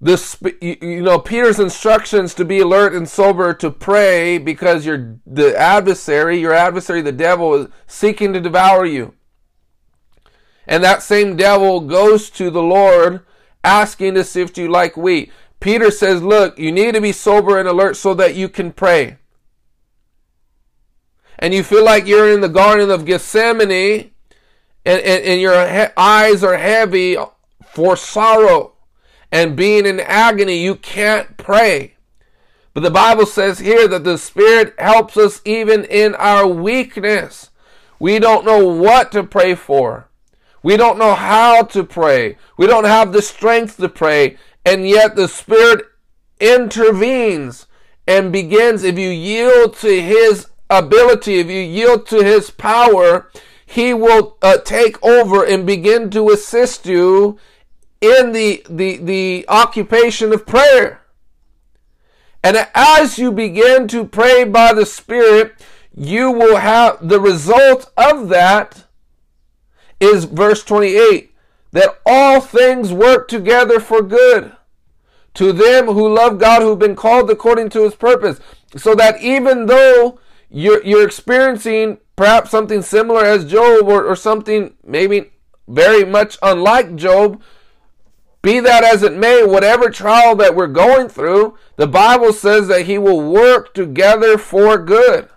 this 0.00 0.36
you 0.60 1.02
know 1.02 1.18
peter's 1.18 1.58
instructions 1.58 2.34
to 2.34 2.44
be 2.44 2.60
alert 2.60 2.92
and 2.92 3.08
sober 3.08 3.54
to 3.54 3.70
pray 3.70 4.36
because 4.36 4.84
your 4.84 5.18
the 5.26 5.56
adversary 5.58 6.38
your 6.38 6.52
adversary 6.52 7.00
the 7.00 7.12
devil 7.12 7.54
is 7.54 7.68
seeking 7.86 8.32
to 8.32 8.40
devour 8.40 8.84
you. 8.84 9.14
And 10.68 10.82
that 10.82 11.02
same 11.02 11.36
devil 11.36 11.80
goes 11.80 12.28
to 12.30 12.50
the 12.50 12.62
lord 12.62 13.24
asking 13.64 14.14
to 14.14 14.24
sift 14.24 14.58
you 14.58 14.68
like 14.68 14.96
wheat. 14.96 15.32
Peter 15.60 15.90
says 15.90 16.22
look 16.22 16.58
you 16.58 16.70
need 16.70 16.94
to 16.94 17.00
be 17.00 17.12
sober 17.12 17.58
and 17.58 17.68
alert 17.68 17.96
so 17.96 18.12
that 18.14 18.34
you 18.34 18.48
can 18.50 18.72
pray. 18.72 19.16
And 21.38 21.54
you 21.54 21.62
feel 21.62 21.84
like 21.84 22.06
you're 22.06 22.32
in 22.32 22.40
the 22.42 22.48
garden 22.48 22.90
of 22.90 23.06
gethsemane 23.06 24.10
and, 24.84 25.00
and, 25.00 25.24
and 25.24 25.40
your 25.40 25.66
he- 25.66 25.92
eyes 25.96 26.44
are 26.44 26.56
heavy 26.58 27.16
for 27.66 27.96
sorrow 27.96 28.75
and 29.32 29.56
being 29.56 29.86
in 29.86 30.00
agony, 30.00 30.58
you 30.58 30.76
can't 30.76 31.36
pray. 31.36 31.94
But 32.74 32.82
the 32.82 32.90
Bible 32.90 33.26
says 33.26 33.58
here 33.58 33.88
that 33.88 34.04
the 34.04 34.18
Spirit 34.18 34.74
helps 34.78 35.16
us 35.16 35.40
even 35.44 35.84
in 35.84 36.14
our 36.16 36.46
weakness. 36.46 37.50
We 37.98 38.18
don't 38.18 38.44
know 38.44 38.66
what 38.66 39.12
to 39.12 39.24
pray 39.24 39.54
for. 39.54 40.08
We 40.62 40.76
don't 40.76 40.98
know 40.98 41.14
how 41.14 41.62
to 41.62 41.84
pray. 41.84 42.36
We 42.58 42.66
don't 42.66 42.84
have 42.84 43.12
the 43.12 43.22
strength 43.22 43.78
to 43.78 43.88
pray. 43.88 44.36
And 44.64 44.86
yet 44.86 45.16
the 45.16 45.28
Spirit 45.28 45.86
intervenes 46.40 47.66
and 48.06 48.32
begins, 48.32 48.84
if 48.84 48.98
you 48.98 49.08
yield 49.08 49.76
to 49.76 50.02
His 50.02 50.48
ability, 50.68 51.38
if 51.38 51.46
you 51.46 51.60
yield 51.60 52.06
to 52.08 52.22
His 52.22 52.50
power, 52.50 53.30
He 53.64 53.94
will 53.94 54.36
uh, 54.42 54.58
take 54.58 55.02
over 55.02 55.44
and 55.44 55.66
begin 55.66 56.10
to 56.10 56.30
assist 56.30 56.86
you 56.86 57.38
in 58.00 58.32
the, 58.32 58.64
the, 58.68 58.96
the 58.98 59.44
occupation 59.48 60.32
of 60.32 60.46
prayer. 60.46 61.02
And 62.42 62.68
as 62.74 63.18
you 63.18 63.32
begin 63.32 63.88
to 63.88 64.04
pray 64.04 64.44
by 64.44 64.72
the 64.72 64.86
Spirit, 64.86 65.54
you 65.94 66.30
will 66.30 66.56
have 66.56 67.08
the 67.08 67.20
result 67.20 67.90
of 67.96 68.28
that 68.28 68.84
is 69.98 70.24
verse 70.24 70.62
28 70.62 71.32
that 71.72 72.00
all 72.06 72.40
things 72.40 72.92
work 72.92 73.28
together 73.28 73.80
for 73.80 74.02
good 74.02 74.52
to 75.34 75.52
them 75.52 75.86
who 75.86 76.08
love 76.08 76.38
God, 76.38 76.62
who've 76.62 76.78
been 76.78 76.96
called 76.96 77.30
according 77.30 77.68
to 77.70 77.82
his 77.82 77.94
purpose. 77.94 78.40
So 78.76 78.94
that 78.94 79.20
even 79.20 79.66
though 79.66 80.18
you're, 80.50 80.82
you're 80.84 81.06
experiencing 81.06 81.98
perhaps 82.14 82.50
something 82.50 82.80
similar 82.80 83.24
as 83.24 83.44
Job 83.44 83.88
or, 83.88 84.04
or 84.04 84.16
something 84.16 84.74
maybe 84.84 85.32
very 85.68 86.04
much 86.04 86.38
unlike 86.42 86.96
Job, 86.96 87.42
be 88.46 88.60
that 88.60 88.84
as 88.84 89.02
it 89.02 89.12
may, 89.12 89.44
whatever 89.44 89.90
trial 89.90 90.36
that 90.36 90.54
we're 90.54 90.68
going 90.68 91.08
through, 91.08 91.58
the 91.74 91.88
Bible 91.88 92.32
says 92.32 92.68
that 92.68 92.86
He 92.86 92.96
will 92.96 93.20
work 93.20 93.74
together 93.74 94.38
for 94.38 94.78
good. 94.78 95.28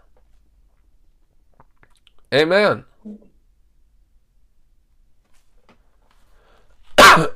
Amen. 2.32 2.86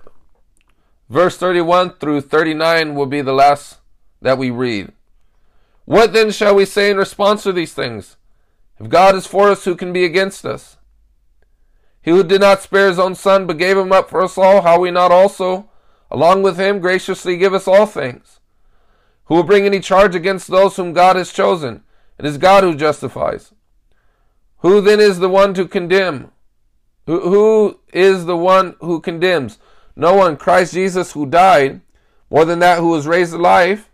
Verse 1.09 1.37
31 1.37 1.95
through 1.95 2.21
39 2.21 2.93
will 2.93 3.07
be 3.07 3.21
the 3.21 3.33
last 3.33 3.79
that 4.21 4.37
we 4.37 4.51
read. 4.51 4.91
What 5.85 6.13
then 6.13 6.29
shall 6.29 6.53
we 6.53 6.65
say 6.65 6.91
in 6.91 6.97
response 6.97 7.41
to 7.43 7.51
these 7.51 7.73
things? 7.73 8.15
If 8.79 8.89
God 8.89 9.15
is 9.15 9.25
for 9.25 9.49
us, 9.49 9.65
who 9.65 9.75
can 9.75 9.91
be 9.91 10.05
against 10.05 10.45
us? 10.45 10.77
He 12.03 12.11
who 12.11 12.23
did 12.23 12.41
not 12.41 12.61
spare 12.61 12.89
his 12.89 12.99
own 12.99 13.15
son, 13.15 13.47
but 13.47 13.57
gave 13.57 13.77
him 13.77 13.93
up 13.93 14.09
for 14.09 14.21
us 14.21 14.37
all, 14.37 14.61
how 14.61 14.81
we 14.81 14.91
not 14.91 15.11
also, 15.11 15.69
along 16.11 16.43
with 16.43 16.59
him, 16.59 16.79
graciously 16.79 17.37
give 17.37 17.53
us 17.53 17.67
all 17.67 17.85
things? 17.85 18.41
Who 19.25 19.35
will 19.35 19.43
bring 19.43 19.65
any 19.65 19.79
charge 19.79 20.13
against 20.13 20.49
those 20.49 20.75
whom 20.75 20.91
God 20.91 21.15
has 21.15 21.31
chosen? 21.31 21.81
It 22.19 22.25
is 22.25 22.37
God 22.37 22.65
who 22.65 22.75
justifies. 22.75 23.53
Who 24.57 24.81
then 24.81 24.99
is 24.99 25.19
the 25.19 25.29
one 25.29 25.53
to 25.53 25.65
condemn? 25.65 26.31
Who, 27.05 27.21
who 27.21 27.79
is 27.93 28.25
the 28.25 28.37
one 28.37 28.75
who 28.81 28.99
condemns? 28.99 29.57
No 29.95 30.13
one. 30.13 30.35
Christ 30.35 30.73
Jesus, 30.73 31.13
who 31.13 31.25
died, 31.25 31.81
more 32.29 32.43
than 32.43 32.59
that, 32.59 32.79
who 32.79 32.89
was 32.89 33.07
raised 33.07 33.31
to 33.31 33.37
life, 33.37 33.89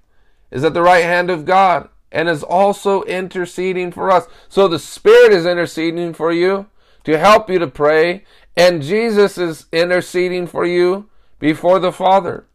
is 0.50 0.64
at 0.64 0.74
the 0.74 0.82
right 0.82 1.04
hand 1.04 1.30
of 1.30 1.46
God 1.46 1.90
and 2.12 2.28
is 2.28 2.42
also 2.42 3.04
interceding 3.04 3.92
for 3.92 4.10
us. 4.10 4.26
So 4.48 4.68
the 4.68 4.80
Spirit 4.80 5.32
is 5.32 5.46
interceding 5.46 6.14
for 6.14 6.32
you 6.32 6.68
to 7.04 7.18
help 7.18 7.50
you 7.50 7.60
to 7.60 7.68
pray, 7.68 8.24
and 8.56 8.82
Jesus 8.82 9.38
is 9.38 9.66
interceding 9.72 10.48
for 10.48 10.66
you 10.66 11.10
before 11.40 11.80
the 11.80 11.92
Father. 11.92 12.46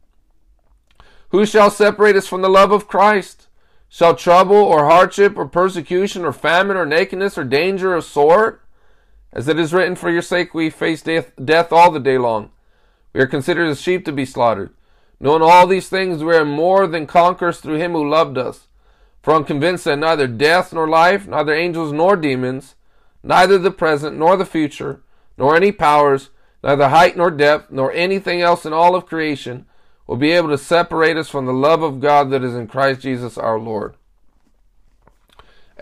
Who 1.31 1.47
shall 1.47 1.71
separate 1.71 2.17
us 2.17 2.27
from 2.27 2.43
the 2.43 2.49
love 2.49 2.71
of 2.71 2.87
Christ? 2.87 3.49
Shall 3.89 4.15
trouble 4.15 4.57
or 4.57 4.87
hardship 4.87 5.37
or 5.37 5.47
persecution 5.47 6.25
or 6.25 6.33
famine 6.33 6.77
or 6.77 6.87
nakedness 6.87 7.39
or 7.39 7.45
danger 7.45 7.97
or 7.97 8.01
sword? 8.01 8.61
As 9.33 9.49
it 9.49 9.59
is 9.59 9.73
written, 9.73 9.97
For 9.97 10.11
your 10.11 10.23
sake 10.23 10.55
we 10.55 10.71
face 10.71 11.03
death, 11.03 11.33
death 11.43 11.73
all 11.73 11.91
the 11.91 12.01
day 12.01 12.19
long. 12.19 12.51
We 13.13 13.21
are 13.21 13.27
considered 13.27 13.69
as 13.69 13.81
sheep 13.81 14.05
to 14.05 14.13
be 14.13 14.25
slaughtered. 14.25 14.75
Knowing 15.21 15.43
all 15.43 15.67
these 15.67 15.89
things, 15.89 16.23
we 16.23 16.35
are 16.35 16.45
more 16.45 16.87
than 16.87 17.07
conquerors 17.07 17.61
through 17.61 17.77
him 17.77 17.93
who 17.93 18.09
loved 18.09 18.37
us. 18.37 18.67
For 19.23 19.35
I'm 19.35 19.45
convinced 19.45 19.85
that 19.87 19.99
neither 19.99 20.27
death 20.27 20.73
nor 20.73 20.89
life, 20.89 21.27
neither 21.27 21.55
angels 21.55 21.93
nor 21.93 22.17
demons, 22.17 22.75
neither 23.25 23.59
the 23.59 23.71
present 23.71 24.17
nor 24.17 24.37
the 24.37 24.45
future, 24.45 25.03
nor 25.37 25.57
any 25.57 25.73
powers, 25.73 26.31
neither 26.63 26.91
height 26.91 27.17
nor 27.17 27.31
depth, 27.31 27.71
nor 27.71 27.91
anything 27.93 28.41
else 28.41 28.65
in 28.65 28.73
all 28.73 28.95
of 28.95 29.07
creation 29.07 29.67
will 30.07 30.17
be 30.17 30.33
able 30.33 30.51
to 30.51 30.59
separate 30.59 31.17
us 31.17 31.29
from 31.29 31.47
the 31.47 31.53
love 31.53 31.83
of 31.83 32.01
God 32.01 32.31
that 32.31 32.45
is 32.45 32.55
in 32.55 32.67
Christ 32.67 33.01
Jesus 33.01 33.39
our 33.39 33.59
Lord. 33.59 33.97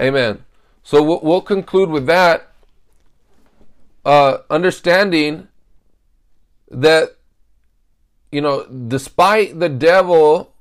Amen. 0.01 0.45
So 0.85 1.03
we'll, 1.03 1.43
conclude 1.43 1.91
with 1.91 2.07
that, 2.07 2.53
uh, 4.05 4.39
understanding 4.49 5.49
that, 6.71 7.17
you 8.31 8.41
know, 8.41 8.65
despite 8.67 9.59
the 9.59 9.69
devil 9.69 10.55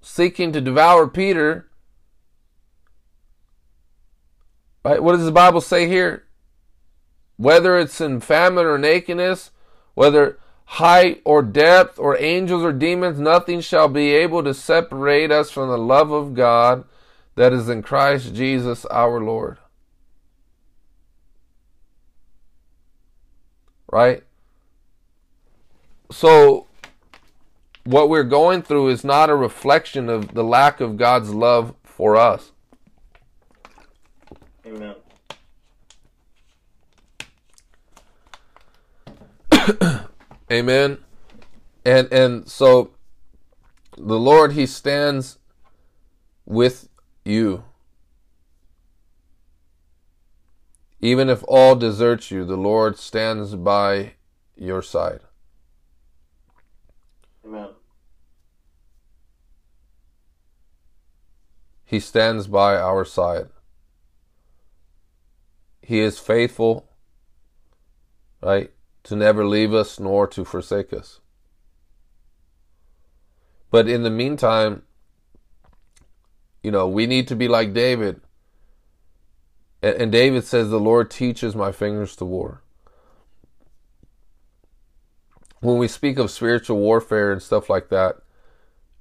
seeking 0.00 0.52
to 0.52 0.60
devour 0.60 1.08
Peter, 1.08 1.68
right? 4.84 5.02
What 5.02 5.12
does 5.12 5.24
the 5.24 5.32
Bible 5.32 5.60
say 5.60 5.88
here? 5.88 6.24
Whether 7.36 7.78
it's 7.78 8.00
in 8.00 8.20
famine 8.20 8.66
or 8.66 8.78
nakedness, 8.78 9.50
whether 9.94 10.38
height 10.66 11.20
or 11.24 11.42
depth 11.42 11.98
or 11.98 12.20
angels 12.20 12.62
or 12.62 12.72
demons, 12.72 13.18
nothing 13.18 13.60
shall 13.60 13.88
be 13.88 14.12
able 14.12 14.42
to 14.44 14.54
separate 14.54 15.30
us 15.30 15.50
from 15.50 15.68
the 15.68 15.78
love 15.78 16.10
of 16.10 16.34
God 16.34 16.84
that 17.34 17.52
is 17.52 17.68
in 17.68 17.82
Christ 17.82 18.34
Jesus 18.34 18.84
our 18.86 19.20
Lord. 19.20 19.58
Right? 23.90 24.24
So, 26.10 26.66
what 27.84 28.08
we're 28.08 28.24
going 28.24 28.62
through 28.62 28.88
is 28.88 29.04
not 29.04 29.30
a 29.30 29.36
reflection 29.36 30.08
of 30.08 30.34
the 30.34 30.44
lack 30.44 30.80
of 30.80 30.96
God's 30.96 31.30
love 31.30 31.74
for 31.84 32.16
us. 32.16 32.52
Amen. 34.66 34.94
Amen. 40.52 40.98
And 41.84 42.12
and 42.12 42.48
so 42.48 42.90
the 43.96 44.18
Lord 44.18 44.52
he 44.52 44.66
stands 44.66 45.38
with 46.46 46.88
you. 47.24 47.64
Even 51.00 51.28
if 51.28 51.44
all 51.46 51.74
desert 51.76 52.30
you, 52.30 52.46
the 52.46 52.56
Lord 52.56 52.98
stands 52.98 53.54
by 53.54 54.14
your 54.56 54.80
side. 54.80 55.20
Amen. 57.44 57.68
He 61.84 62.00
stands 62.00 62.46
by 62.46 62.76
our 62.76 63.04
side. 63.04 63.48
He 65.84 66.00
is 66.00 66.18
faithful, 66.18 66.88
right, 68.42 68.72
to 69.02 69.14
never 69.14 69.44
leave 69.44 69.74
us 69.74 70.00
nor 70.00 70.26
to 70.28 70.42
forsake 70.42 70.94
us. 70.94 71.20
But 73.70 73.86
in 73.86 74.02
the 74.02 74.10
meantime, 74.10 74.82
you 76.62 76.70
know, 76.70 76.88
we 76.88 77.06
need 77.06 77.28
to 77.28 77.36
be 77.36 77.48
like 77.48 77.74
David. 77.74 78.22
And, 79.82 80.10
David 80.10 80.44
says, 80.44 80.70
The 80.70 80.80
Lord 80.80 81.10
teaches 81.10 81.54
my 81.54 81.70
fingers 81.70 82.16
to 82.16 82.24
war. 82.24 82.62
When 85.60 85.76
we 85.76 85.88
speak 85.88 86.18
of 86.18 86.30
spiritual 86.30 86.78
warfare 86.78 87.30
and 87.30 87.42
stuff 87.42 87.68
like 87.68 87.90
that, 87.90 88.16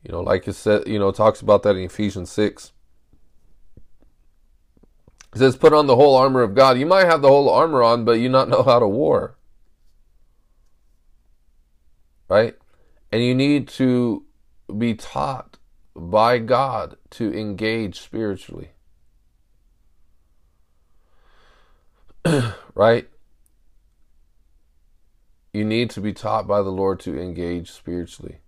you 0.03 0.11
know, 0.11 0.19
like 0.19 0.45
it 0.49 0.53
said, 0.53 0.85
you 0.85 0.99
know, 0.99 1.11
talks 1.13 1.39
about 1.39 1.63
that 1.63 1.77
in 1.77 1.83
Ephesians 1.83 2.29
6. 2.31 2.73
It 5.33 5.39
says, 5.39 5.55
put 5.55 5.73
on 5.73 5.87
the 5.87 5.95
whole 5.95 6.15
armor 6.15 6.43
of 6.43 6.53
God. 6.53 6.77
You 6.77 6.85
might 6.85 7.07
have 7.07 7.23
the 7.23 7.27
whole 7.27 7.49
armor 7.49 7.81
on, 7.81 8.05
but 8.05 8.19
you 8.19 8.29
not 8.29 8.49
know 8.49 8.61
how 8.61 8.77
to 8.77 8.87
war. 8.87 9.35
Right? 12.29 12.55
And 13.11 13.23
you 13.23 13.33
need 13.33 13.67
to 13.69 14.25
be 14.77 14.93
taught 14.93 15.57
by 15.95 16.37
God 16.37 16.97
to 17.11 17.33
engage 17.33 17.99
spiritually. 17.99 18.71
right? 22.75 23.09
You 25.51 25.65
need 25.65 25.89
to 25.91 26.01
be 26.01 26.13
taught 26.13 26.47
by 26.47 26.61
the 26.61 26.71
Lord 26.71 26.99
to 27.01 27.19
engage 27.19 27.71
spiritually. 27.71 28.39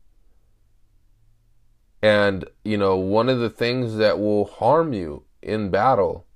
And, 2.02 2.46
you 2.64 2.78
know, 2.78 2.96
one 2.96 3.30
of 3.30 3.40
the 3.40 3.50
things 3.50 3.96
that 3.96 4.20
will 4.20 4.46
harm 4.46 4.94
you 4.94 5.24
in 5.42 5.72
battle 5.72 6.28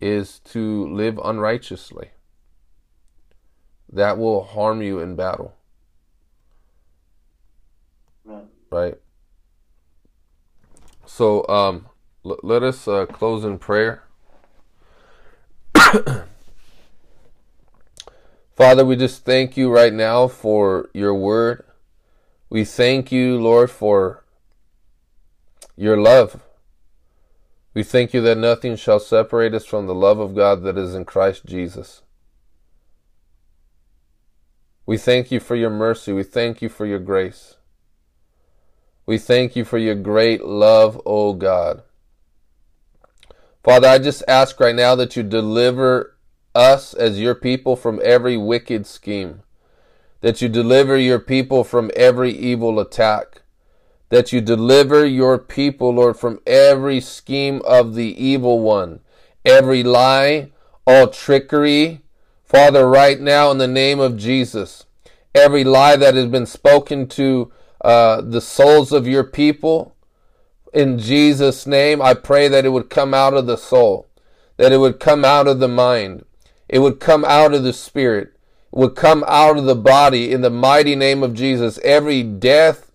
is 0.00 0.38
to 0.40 0.86
live 0.92 1.18
unrighteously. 1.24 2.10
That 3.90 4.18
will 4.18 4.44
harm 4.44 4.82
you 4.82 5.00
in 5.00 5.16
battle. 5.16 5.54
Right? 8.70 8.98
So 11.06 11.46
um, 11.48 11.86
l- 12.24 12.38
let 12.42 12.62
us 12.62 12.86
uh, 12.86 13.06
close 13.06 13.44
in 13.44 13.58
prayer. 13.58 14.04
Father, 18.56 18.84
we 18.84 18.96
just 18.96 19.24
thank 19.24 19.56
you 19.56 19.70
right 19.70 19.92
now 19.92 20.28
for 20.28 20.90
your 20.92 21.14
word. 21.14 21.64
We 22.50 22.64
thank 22.64 23.10
you, 23.12 23.38
Lord, 23.38 23.70
for 23.70 24.24
your 25.76 25.96
love. 25.96 26.42
We 27.74 27.82
thank 27.82 28.12
you 28.12 28.20
that 28.22 28.38
nothing 28.38 28.76
shall 28.76 29.00
separate 29.00 29.54
us 29.54 29.64
from 29.64 29.86
the 29.86 29.94
love 29.94 30.18
of 30.18 30.34
God 30.34 30.62
that 30.62 30.78
is 30.78 30.94
in 30.94 31.04
Christ 31.04 31.46
Jesus. 31.46 32.02
We 34.86 34.96
thank 34.96 35.30
you 35.30 35.38
for 35.38 35.54
your 35.54 35.70
mercy. 35.70 36.12
We 36.12 36.22
thank 36.22 36.62
you 36.62 36.68
for 36.68 36.86
your 36.86 36.98
grace. 36.98 37.56
We 39.04 39.18
thank 39.18 39.54
you 39.54 39.64
for 39.64 39.78
your 39.78 39.94
great 39.94 40.44
love, 40.44 41.00
O 41.04 41.34
God. 41.34 41.82
Father, 43.62 43.88
I 43.88 43.98
just 43.98 44.22
ask 44.26 44.58
right 44.60 44.74
now 44.74 44.94
that 44.94 45.14
you 45.14 45.22
deliver 45.22 46.16
us 46.54 46.94
as 46.94 47.20
your 47.20 47.34
people 47.34 47.76
from 47.76 48.00
every 48.02 48.36
wicked 48.36 48.86
scheme, 48.86 49.42
that 50.20 50.40
you 50.40 50.48
deliver 50.48 50.96
your 50.96 51.18
people 51.18 51.64
from 51.64 51.90
every 51.94 52.30
evil 52.32 52.80
attack, 52.80 53.42
that 54.10 54.32
you 54.32 54.40
deliver 54.40 55.04
your 55.04 55.38
people, 55.38 55.94
Lord, 55.94 56.16
from 56.16 56.40
every 56.46 57.00
scheme 57.00 57.60
of 57.64 57.94
the 57.94 58.22
evil 58.22 58.60
one, 58.60 59.00
every 59.44 59.82
lie, 59.82 60.50
all 60.86 61.08
trickery. 61.08 62.00
Father, 62.44 62.88
right 62.88 63.20
now 63.20 63.50
in 63.50 63.58
the 63.58 63.68
name 63.68 64.00
of 64.00 64.16
Jesus, 64.16 64.86
every 65.34 65.64
lie 65.64 65.96
that 65.96 66.14
has 66.14 66.26
been 66.26 66.46
spoken 66.46 67.06
to 67.08 67.52
uh, 67.82 68.22
the 68.22 68.40
souls 68.40 68.92
of 68.92 69.06
your 69.06 69.24
people, 69.24 69.94
in 70.72 70.98
Jesus' 70.98 71.66
name, 71.66 72.00
I 72.00 72.14
pray 72.14 72.48
that 72.48 72.64
it 72.64 72.70
would 72.70 72.90
come 72.90 73.12
out 73.12 73.34
of 73.34 73.46
the 73.46 73.56
soul, 73.56 74.08
that 74.56 74.72
it 74.72 74.78
would 74.78 75.00
come 75.00 75.24
out 75.24 75.46
of 75.46 75.60
the 75.60 75.68
mind, 75.68 76.24
it 76.68 76.78
would 76.80 77.00
come 77.00 77.24
out 77.24 77.52
of 77.52 77.62
the 77.62 77.72
spirit, 77.72 78.28
it 78.72 78.78
would 78.78 78.94
come 78.94 79.24
out 79.26 79.58
of 79.58 79.64
the 79.64 79.74
body 79.74 80.32
in 80.32 80.40
the 80.40 80.50
mighty 80.50 80.94
name 80.94 81.22
of 81.22 81.34
Jesus. 81.34 81.78
Every 81.84 82.22
death 82.22 82.87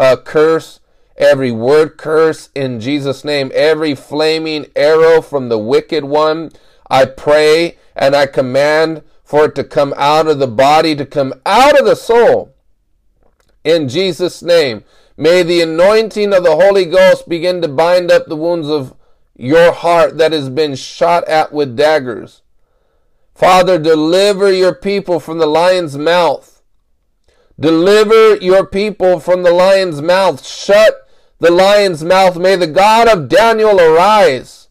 uh, 0.00 0.16
curse, 0.16 0.80
every 1.18 1.52
word 1.52 1.98
curse 1.98 2.48
in 2.54 2.80
Jesus' 2.80 3.22
name, 3.22 3.52
every 3.54 3.94
flaming 3.94 4.66
arrow 4.74 5.20
from 5.20 5.50
the 5.50 5.58
wicked 5.58 6.04
one, 6.04 6.50
I 6.90 7.04
pray 7.04 7.76
and 7.94 8.16
I 8.16 8.26
command 8.26 9.02
for 9.22 9.44
it 9.44 9.54
to 9.56 9.62
come 9.62 9.92
out 9.96 10.26
of 10.26 10.38
the 10.38 10.48
body, 10.48 10.96
to 10.96 11.04
come 11.04 11.34
out 11.44 11.78
of 11.78 11.84
the 11.84 11.94
soul. 11.94 12.54
In 13.62 13.88
Jesus' 13.88 14.42
name, 14.42 14.84
may 15.18 15.42
the 15.42 15.60
anointing 15.60 16.32
of 16.32 16.44
the 16.44 16.56
Holy 16.56 16.86
Ghost 16.86 17.28
begin 17.28 17.60
to 17.60 17.68
bind 17.68 18.10
up 18.10 18.26
the 18.26 18.36
wounds 18.36 18.68
of 18.68 18.94
your 19.36 19.72
heart 19.72 20.16
that 20.16 20.32
has 20.32 20.48
been 20.48 20.74
shot 20.74 21.28
at 21.28 21.52
with 21.52 21.76
daggers. 21.76 22.40
Father, 23.34 23.78
deliver 23.78 24.50
your 24.50 24.74
people 24.74 25.20
from 25.20 25.36
the 25.36 25.46
lion's 25.46 25.96
mouth. 25.98 26.49
Deliver 27.60 28.36
your 28.36 28.66
people 28.66 29.20
from 29.20 29.42
the 29.42 29.52
lion's 29.52 30.00
mouth. 30.00 30.46
Shut 30.46 31.06
the 31.38 31.50
lion's 31.50 32.02
mouth. 32.02 32.38
May 32.38 32.56
the 32.56 32.66
God 32.66 33.06
of 33.06 33.28
Daniel 33.28 33.78
arise 33.78 34.68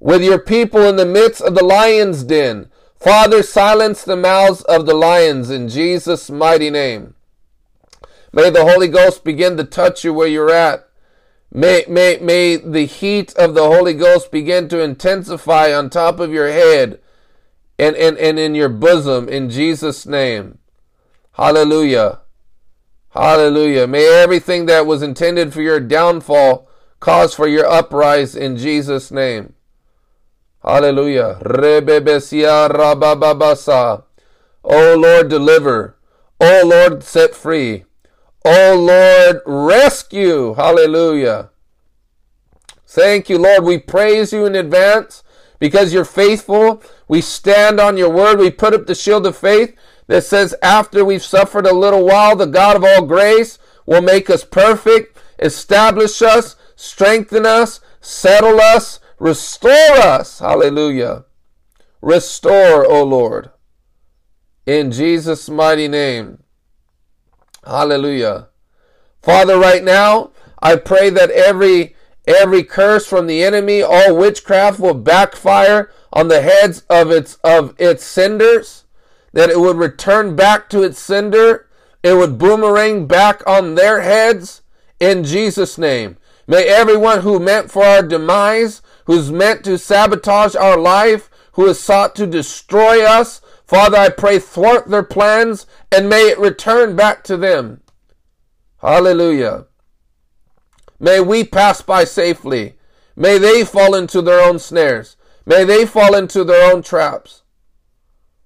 with 0.00 0.22
your 0.22 0.38
people 0.38 0.82
in 0.82 0.96
the 0.96 1.06
midst 1.06 1.42
of 1.42 1.54
the 1.54 1.64
lion's 1.64 2.24
den. 2.24 2.70
Father, 2.96 3.42
silence 3.42 4.02
the 4.02 4.16
mouths 4.16 4.62
of 4.62 4.86
the 4.86 4.94
lions 4.94 5.50
in 5.50 5.68
Jesus' 5.68 6.30
mighty 6.30 6.70
name. 6.70 7.14
May 8.32 8.50
the 8.50 8.64
Holy 8.64 8.88
Ghost 8.88 9.22
begin 9.22 9.56
to 9.56 9.64
touch 9.64 10.04
you 10.04 10.12
where 10.12 10.26
you're 10.26 10.50
at. 10.50 10.88
May, 11.52 11.84
may, 11.88 12.18
may 12.18 12.56
the 12.56 12.86
heat 12.86 13.34
of 13.36 13.54
the 13.54 13.64
Holy 13.64 13.94
Ghost 13.94 14.30
begin 14.30 14.68
to 14.68 14.80
intensify 14.80 15.74
on 15.74 15.90
top 15.90 16.20
of 16.20 16.32
your 16.32 16.48
head 16.48 17.00
and, 17.78 17.96
and, 17.96 18.18
and 18.18 18.38
in 18.38 18.54
your 18.54 18.68
bosom 18.68 19.28
in 19.28 19.48
Jesus' 19.48 20.04
name. 20.04 20.58
Hallelujah. 21.38 22.22
Hallelujah. 23.10 23.86
May 23.86 24.08
everything 24.08 24.66
that 24.66 24.86
was 24.86 25.02
intended 25.02 25.52
for 25.54 25.62
your 25.62 25.78
downfall 25.78 26.68
cause 26.98 27.32
for 27.32 27.46
your 27.46 27.64
uprise 27.64 28.34
in 28.34 28.56
Jesus' 28.56 29.12
name. 29.12 29.54
Hallelujah. 30.64 31.38
Rebebesia 31.42 32.68
rabababasa. 32.70 34.02
O 34.64 34.96
Lord, 34.96 35.28
deliver. 35.28 35.96
O 36.40 36.62
Lord, 36.64 37.04
set 37.04 37.36
free. 37.36 37.84
O 38.44 38.74
Lord, 38.76 39.40
rescue. 39.46 40.54
Hallelujah. 40.54 41.50
Thank 42.84 43.28
you, 43.28 43.38
Lord. 43.38 43.62
We 43.62 43.78
praise 43.78 44.32
you 44.32 44.44
in 44.44 44.56
advance 44.56 45.22
because 45.60 45.92
you're 45.92 46.04
faithful. 46.04 46.82
We 47.06 47.20
stand 47.20 47.78
on 47.78 47.96
your 47.96 48.10
word. 48.10 48.40
We 48.40 48.50
put 48.50 48.74
up 48.74 48.86
the 48.86 48.94
shield 48.96 49.24
of 49.24 49.36
faith 49.36 49.76
that 50.08 50.24
says, 50.24 50.54
after 50.62 51.04
we've 51.04 51.22
suffered 51.22 51.66
a 51.66 51.72
little 51.72 52.04
while, 52.04 52.34
the 52.34 52.46
God 52.46 52.76
of 52.76 52.84
all 52.84 53.06
grace 53.06 53.58
will 53.86 54.02
make 54.02 54.28
us 54.28 54.44
perfect, 54.44 55.16
establish 55.38 56.20
us, 56.20 56.56
strengthen 56.74 57.46
us, 57.46 57.80
settle 58.00 58.60
us, 58.60 59.00
restore 59.18 59.96
us. 59.96 60.40
Hallelujah. 60.40 61.24
Restore, 62.00 62.90
O 62.90 63.04
Lord. 63.04 63.50
In 64.66 64.92
Jesus' 64.92 65.48
mighty 65.48 65.88
name. 65.88 66.42
Hallelujah. 67.64 68.48
Father, 69.22 69.58
right 69.58 69.82
now, 69.82 70.30
I 70.60 70.76
pray 70.76 71.10
that 71.10 71.30
every 71.30 71.94
every 72.26 72.62
curse 72.62 73.06
from 73.06 73.26
the 73.26 73.42
enemy, 73.42 73.82
all 73.82 74.14
witchcraft 74.14 74.78
will 74.78 74.94
backfire 74.94 75.90
on 76.12 76.28
the 76.28 76.42
heads 76.42 76.82
of 76.90 77.10
its 77.10 77.36
of 77.42 77.74
its 77.78 78.04
senders, 78.04 78.84
that 79.38 79.50
it 79.50 79.60
would 79.60 79.76
return 79.76 80.34
back 80.34 80.68
to 80.68 80.82
its 80.82 80.98
sender, 80.98 81.68
it 82.02 82.14
would 82.14 82.38
boomerang 82.38 83.06
back 83.06 83.40
on 83.46 83.76
their 83.76 84.00
heads 84.00 84.62
in 84.98 85.22
Jesus' 85.22 85.78
name. 85.78 86.16
May 86.48 86.66
everyone 86.66 87.20
who 87.20 87.38
meant 87.38 87.70
for 87.70 87.84
our 87.84 88.02
demise, 88.02 88.82
who's 89.04 89.30
meant 89.30 89.62
to 89.62 89.78
sabotage 89.78 90.56
our 90.56 90.76
life, 90.76 91.30
who 91.52 91.66
has 91.68 91.78
sought 91.78 92.16
to 92.16 92.26
destroy 92.26 93.04
us, 93.04 93.40
Father, 93.64 93.96
I 93.96 94.08
pray 94.08 94.40
thwart 94.40 94.88
their 94.88 95.04
plans 95.04 95.66
and 95.92 96.08
may 96.08 96.22
it 96.22 96.38
return 96.40 96.96
back 96.96 97.22
to 97.22 97.36
them. 97.36 97.82
Hallelujah. 98.78 99.66
May 100.98 101.20
we 101.20 101.44
pass 101.44 101.80
by 101.80 102.02
safely. 102.02 102.74
May 103.14 103.38
they 103.38 103.64
fall 103.64 103.94
into 103.94 104.20
their 104.20 104.44
own 104.44 104.58
snares. 104.58 105.16
May 105.46 105.62
they 105.62 105.86
fall 105.86 106.16
into 106.16 106.42
their 106.42 106.72
own 106.74 106.82
traps. 106.82 107.42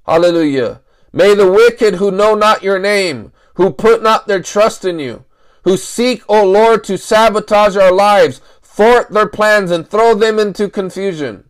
Hallelujah. 0.05 0.82
May 1.13 1.35
the 1.35 1.51
wicked 1.51 1.97
who 1.97 2.11
know 2.11 2.35
not 2.35 2.63
your 2.63 2.79
name, 2.79 3.33
who 3.55 3.73
put 3.73 4.03
not 4.03 4.27
their 4.27 4.43
trust 4.43 4.85
in 4.85 4.99
you, 4.99 5.25
who 5.65 5.77
seek, 5.77 6.23
O 6.29 6.45
Lord, 6.45 6.85
to 6.85 6.97
sabotage 6.97 7.77
our 7.77 7.93
lives, 7.93 8.41
thwart 8.63 9.11
their 9.11 9.29
plans 9.29 9.71
and 9.71 9.87
throw 9.87 10.15
them 10.15 10.39
into 10.39 10.69
confusion. 10.69 11.45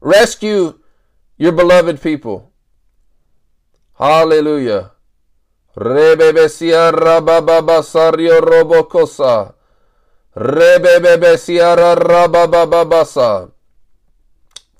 Rescue 0.00 0.78
your 1.36 1.52
beloved 1.52 2.00
people. 2.00 2.52
Hallelujah. 3.98 4.92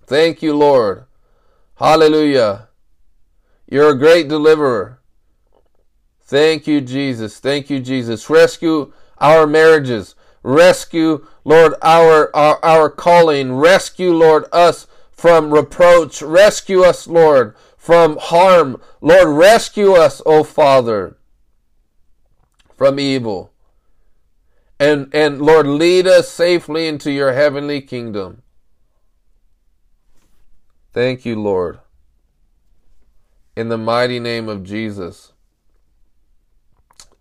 Thank 0.07 0.43
you, 0.43 0.57
Lord. 0.57 1.05
Hallelujah. 1.77 2.69
You're 3.69 3.91
a 3.91 3.99
great 3.99 4.29
deliverer. 4.29 5.01
Thank 6.23 6.67
you, 6.67 6.81
Jesus. 6.81 7.39
Thank 7.39 7.71
you, 7.71 7.81
Jesus. 7.81 8.29
Rescue 8.31 8.93
our 9.19 9.47
marriages. 9.47 10.15
Rescue, 10.43 11.27
Lord, 11.45 11.75
our, 11.83 12.35
our, 12.35 12.63
our 12.65 12.91
calling. 12.91 13.55
Rescue, 13.55 14.13
Lord, 14.13 14.45
us 14.53 14.87
from 15.11 15.53
reproach. 15.53 16.23
Rescue 16.23 16.83
us, 16.83 17.07
Lord, 17.07 17.55
from 17.77 18.19
harm. 18.19 18.81
Lord, 19.01 19.29
rescue 19.29 19.93
us, 19.93 20.21
O 20.27 20.45
Father, 20.45 21.17
from 22.77 22.99
evil. 22.99 23.53
And, 24.79 25.15
and 25.15 25.41
Lord, 25.41 25.67
lead 25.67 26.07
us 26.07 26.29
safely 26.29 26.89
into 26.89 27.11
your 27.11 27.33
heavenly 27.33 27.81
kingdom. 27.81 28.43
Thank 30.93 31.25
you, 31.25 31.41
Lord. 31.41 31.79
In 33.57 33.69
the 33.69 33.79
mighty 33.79 34.19
name 34.19 34.49
of 34.49 34.65
Jesus. 34.65 35.33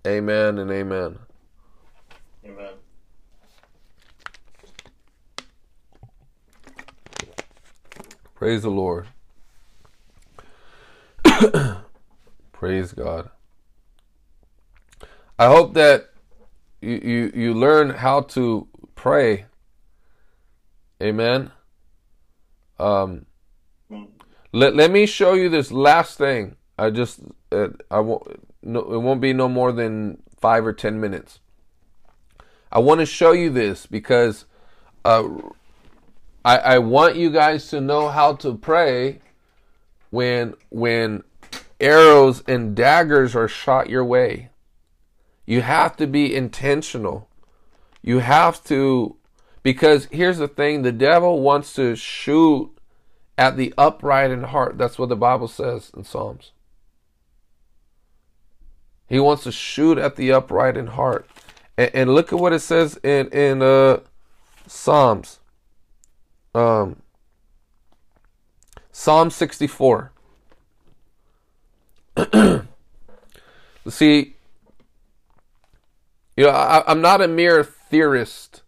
Amen 0.05 0.57
and 0.57 0.71
amen. 0.71 1.19
Amen. 2.43 2.73
Praise 8.33 8.63
the 8.63 8.69
Lord. 8.69 9.07
Praise 12.51 12.91
God. 12.93 13.29
I 15.37 15.47
hope 15.47 15.75
that 15.75 16.09
you, 16.81 16.99
you, 17.03 17.31
you 17.35 17.53
learn 17.53 17.91
how 17.91 18.21
to 18.21 18.67
pray. 18.95 19.45
Amen. 21.01 21.51
Um, 22.79 23.27
let, 24.53 24.75
let 24.75 24.91
me 24.91 25.05
show 25.05 25.33
you 25.33 25.49
this 25.49 25.71
last 25.71 26.17
thing. 26.17 26.55
I 26.77 26.89
just 26.89 27.19
uh, 27.51 27.69
I 27.91 27.99
won't 27.99 28.23
no 28.63 28.79
it 28.93 28.99
won't 28.99 29.19
be 29.19 29.33
no 29.33 29.49
more 29.49 29.71
than 29.71 30.21
five 30.39 30.65
or 30.65 30.73
ten 30.73 31.01
minutes. 31.01 31.39
I 32.71 32.79
want 32.79 33.01
to 33.01 33.05
show 33.05 33.33
you 33.33 33.49
this 33.49 33.85
because 33.85 34.45
uh, 35.05 35.27
I, 36.45 36.57
I 36.57 36.77
want 36.79 37.15
you 37.15 37.29
guys 37.29 37.67
to 37.69 37.81
know 37.81 38.09
how 38.09 38.33
to 38.37 38.55
pray 38.55 39.19
when 40.09 40.55
when 40.69 41.23
arrows 41.79 42.43
and 42.47 42.75
daggers 42.75 43.35
are 43.35 43.47
shot 43.47 43.89
your 43.89 44.05
way. 44.05 44.49
You 45.45 45.61
have 45.61 45.97
to 45.97 46.07
be 46.07 46.33
intentional. 46.33 47.27
You 48.01 48.19
have 48.19 48.63
to 48.65 49.17
because 49.63 50.07
here's 50.11 50.37
the 50.37 50.47
thing, 50.47 50.81
the 50.81 50.91
devil 50.91 51.41
wants 51.41 51.73
to 51.75 51.95
shoot 51.95 52.69
at 53.37 53.57
the 53.57 53.73
upright 53.77 54.31
in 54.31 54.43
heart. 54.43 54.77
That's 54.77 54.99
what 54.99 55.09
the 55.09 55.15
Bible 55.15 55.47
says 55.47 55.91
in 55.95 56.03
Psalms. 56.03 56.51
He 59.07 59.19
wants 59.19 59.43
to 59.43 59.51
shoot 59.51 59.97
at 59.97 60.15
the 60.15 60.31
upright 60.31 60.77
in 60.77 60.87
heart. 60.87 61.27
And, 61.77 61.91
and 61.93 62.15
look 62.15 62.31
at 62.33 62.39
what 62.39 62.53
it 62.53 62.59
says 62.59 62.97
in 63.03 63.27
in 63.29 63.61
uh, 63.61 63.99
Psalms. 64.67 65.39
Um, 66.55 67.01
Psalm 68.91 69.31
64. 69.31 70.11
See, 73.89 74.35
you 76.37 76.45
know, 76.45 76.49
I, 76.49 76.91
am 76.91 77.01
not 77.01 77.21
a 77.21 77.27
mere 77.27 77.63
theorist. 77.63 78.61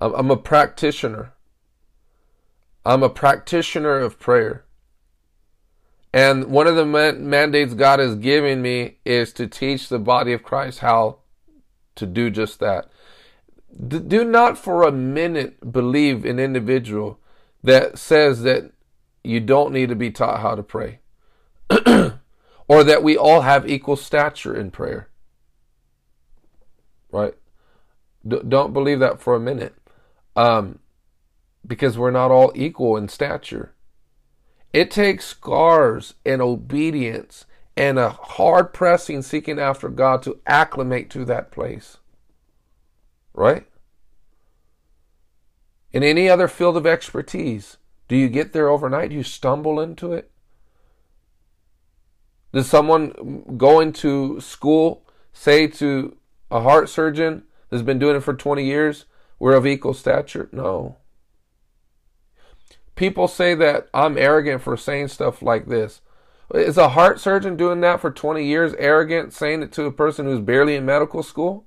I'm, 0.00 0.12
I'm 0.14 0.30
a 0.30 0.36
practitioner. 0.36 1.32
I'm 2.84 3.02
a 3.02 3.08
practitioner 3.08 3.98
of 3.98 4.18
prayer. 4.18 4.64
And 6.12 6.46
one 6.46 6.66
of 6.66 6.76
the 6.76 6.84
man- 6.84 7.28
mandates 7.28 7.74
God 7.74 7.98
has 7.98 8.16
given 8.16 8.60
me 8.60 8.98
is 9.04 9.32
to 9.34 9.46
teach 9.46 9.88
the 9.88 9.98
body 9.98 10.32
of 10.32 10.42
Christ 10.42 10.80
how 10.80 11.18
to 11.94 12.06
do 12.06 12.30
just 12.30 12.60
that. 12.60 12.90
D- 13.88 14.00
do 14.00 14.24
not 14.24 14.58
for 14.58 14.82
a 14.82 14.92
minute 14.92 15.72
believe 15.72 16.24
an 16.24 16.38
individual 16.38 17.18
that 17.62 17.98
says 17.98 18.42
that 18.42 18.72
you 19.24 19.40
don't 19.40 19.72
need 19.72 19.88
to 19.88 19.96
be 19.96 20.10
taught 20.10 20.40
how 20.40 20.54
to 20.54 20.62
pray 20.62 20.98
or 22.68 22.84
that 22.84 23.02
we 23.02 23.16
all 23.16 23.42
have 23.42 23.68
equal 23.68 23.96
stature 23.96 24.54
in 24.54 24.70
prayer. 24.70 25.08
Right? 27.10 27.34
D- 28.26 28.40
don't 28.46 28.72
believe 28.72 29.00
that 29.00 29.20
for 29.20 29.34
a 29.34 29.40
minute. 29.40 29.74
Um, 30.36 30.80
because 31.66 31.96
we're 31.96 32.10
not 32.10 32.30
all 32.30 32.52
equal 32.54 32.96
in 32.96 33.08
stature. 33.08 33.74
It 34.72 34.90
takes 34.90 35.26
scars 35.26 36.14
and 36.24 36.40
obedience 36.40 37.44
and 37.76 37.98
a 37.98 38.10
hard 38.10 38.72
pressing 38.72 39.22
seeking 39.22 39.58
after 39.58 39.88
God 39.88 40.22
to 40.22 40.40
acclimate 40.46 41.10
to 41.10 41.24
that 41.24 41.50
place. 41.50 41.98
Right? 43.34 43.66
In 45.92 46.02
any 46.02 46.28
other 46.28 46.48
field 46.48 46.76
of 46.76 46.86
expertise, 46.86 47.76
do 48.08 48.16
you 48.16 48.28
get 48.28 48.52
there 48.52 48.68
overnight? 48.68 49.10
Do 49.10 49.16
you 49.16 49.22
stumble 49.22 49.80
into 49.80 50.12
it? 50.12 50.30
Does 52.52 52.68
someone 52.68 53.56
going 53.56 53.92
to 53.94 54.40
school 54.40 55.06
say 55.32 55.66
to 55.66 56.16
a 56.50 56.60
heart 56.60 56.88
surgeon 56.90 57.44
that's 57.70 57.82
been 57.82 57.98
doing 57.98 58.16
it 58.16 58.22
for 58.22 58.34
20 58.34 58.64
years, 58.64 59.06
we're 59.38 59.54
of 59.54 59.66
equal 59.66 59.94
stature? 59.94 60.48
No. 60.52 60.96
People 62.94 63.28
say 63.28 63.54
that 63.54 63.88
I'm 63.94 64.18
arrogant 64.18 64.62
for 64.62 64.76
saying 64.76 65.08
stuff 65.08 65.42
like 65.42 65.66
this. 65.66 66.00
Is 66.54 66.76
a 66.76 66.90
heart 66.90 67.18
surgeon 67.18 67.56
doing 67.56 67.80
that 67.80 68.00
for 68.00 68.10
20 68.10 68.44
years 68.44 68.74
arrogant, 68.78 69.32
saying 69.32 69.62
it 69.62 69.72
to 69.72 69.84
a 69.84 69.92
person 69.92 70.26
who's 70.26 70.40
barely 70.40 70.76
in 70.76 70.84
medical 70.84 71.22
school? 71.22 71.66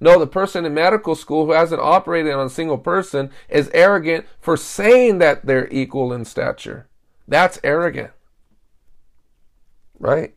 No, 0.00 0.18
the 0.18 0.26
person 0.26 0.64
in 0.64 0.74
medical 0.74 1.14
school 1.14 1.46
who 1.46 1.52
hasn't 1.52 1.80
operated 1.80 2.32
on 2.32 2.46
a 2.46 2.50
single 2.50 2.78
person 2.78 3.30
is 3.48 3.70
arrogant 3.74 4.26
for 4.40 4.56
saying 4.56 5.18
that 5.18 5.44
they're 5.44 5.68
equal 5.70 6.12
in 6.12 6.24
stature. 6.24 6.88
That's 7.26 7.58
arrogant. 7.62 8.12
Right? 9.98 10.34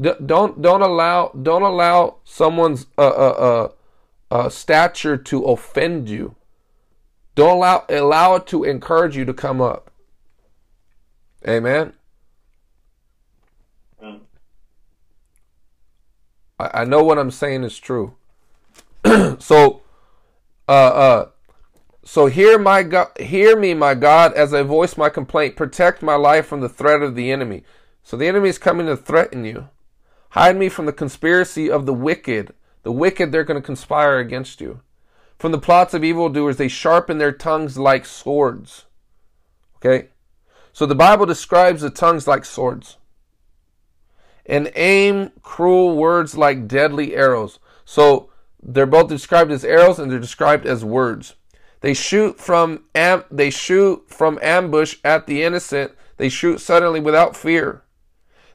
Don't 0.00 0.60
don't 0.60 0.82
allow 0.82 1.28
don't 1.40 1.62
allow 1.62 2.16
someone's 2.24 2.86
uh, 2.98 3.08
uh, 3.08 3.68
uh, 4.30 4.34
uh, 4.34 4.48
stature 4.48 5.16
to 5.16 5.44
offend 5.44 6.08
you. 6.08 6.34
Don't 7.34 7.56
allow 7.56 7.84
allow 7.88 8.36
it 8.36 8.46
to 8.48 8.64
encourage 8.64 9.16
you 9.16 9.24
to 9.24 9.34
come 9.34 9.60
up. 9.60 9.90
Amen. 11.46 11.94
I, 16.58 16.82
I 16.82 16.84
know 16.84 17.02
what 17.02 17.18
I'm 17.18 17.30
saying 17.30 17.64
is 17.64 17.78
true. 17.78 18.14
so, 19.38 19.82
uh, 20.68 20.70
uh, 20.70 21.28
so 22.04 22.26
hear 22.26 22.58
my 22.58 22.82
God, 22.82 23.08
hear 23.18 23.58
me, 23.58 23.74
my 23.74 23.94
God, 23.94 24.32
as 24.34 24.54
I 24.54 24.62
voice 24.62 24.96
my 24.96 25.08
complaint. 25.08 25.56
Protect 25.56 26.02
my 26.02 26.14
life 26.14 26.46
from 26.46 26.60
the 26.60 26.68
threat 26.68 27.02
of 27.02 27.14
the 27.14 27.30
enemy. 27.32 27.64
So 28.02 28.16
the 28.16 28.26
enemy 28.26 28.48
is 28.48 28.58
coming 28.58 28.86
to 28.86 28.96
threaten 28.96 29.44
you. 29.44 29.68
Hide 30.30 30.56
me 30.56 30.68
from 30.68 30.86
the 30.86 30.92
conspiracy 30.92 31.70
of 31.70 31.86
the 31.86 31.94
wicked. 31.94 32.54
The 32.82 32.92
wicked, 32.92 33.32
they're 33.32 33.44
going 33.44 33.60
to 33.60 33.66
conspire 33.66 34.18
against 34.18 34.60
you. 34.60 34.80
From 35.44 35.52
the 35.52 35.58
plots 35.58 35.92
of 35.92 36.02
evildoers, 36.02 36.56
they 36.56 36.68
sharpen 36.68 37.18
their 37.18 37.30
tongues 37.30 37.76
like 37.76 38.06
swords. 38.06 38.86
Okay? 39.76 40.08
So 40.72 40.86
the 40.86 40.94
Bible 40.94 41.26
describes 41.26 41.82
the 41.82 41.90
tongues 41.90 42.26
like 42.26 42.46
swords. 42.46 42.96
And 44.46 44.72
aim 44.74 45.32
cruel 45.42 45.98
words 45.98 46.34
like 46.34 46.66
deadly 46.66 47.14
arrows. 47.14 47.58
So 47.84 48.30
they're 48.62 48.86
both 48.86 49.08
described 49.08 49.52
as 49.52 49.66
arrows 49.66 49.98
and 49.98 50.10
they're 50.10 50.18
described 50.18 50.64
as 50.64 50.82
words. 50.82 51.34
They 51.82 51.92
shoot 51.92 52.40
from 52.40 52.84
am- 52.94 53.24
they 53.30 53.50
shoot 53.50 54.02
from 54.08 54.38
ambush 54.40 54.96
at 55.04 55.26
the 55.26 55.42
innocent. 55.42 55.92
They 56.16 56.30
shoot 56.30 56.58
suddenly 56.58 57.00
without 57.00 57.36
fear. 57.36 57.82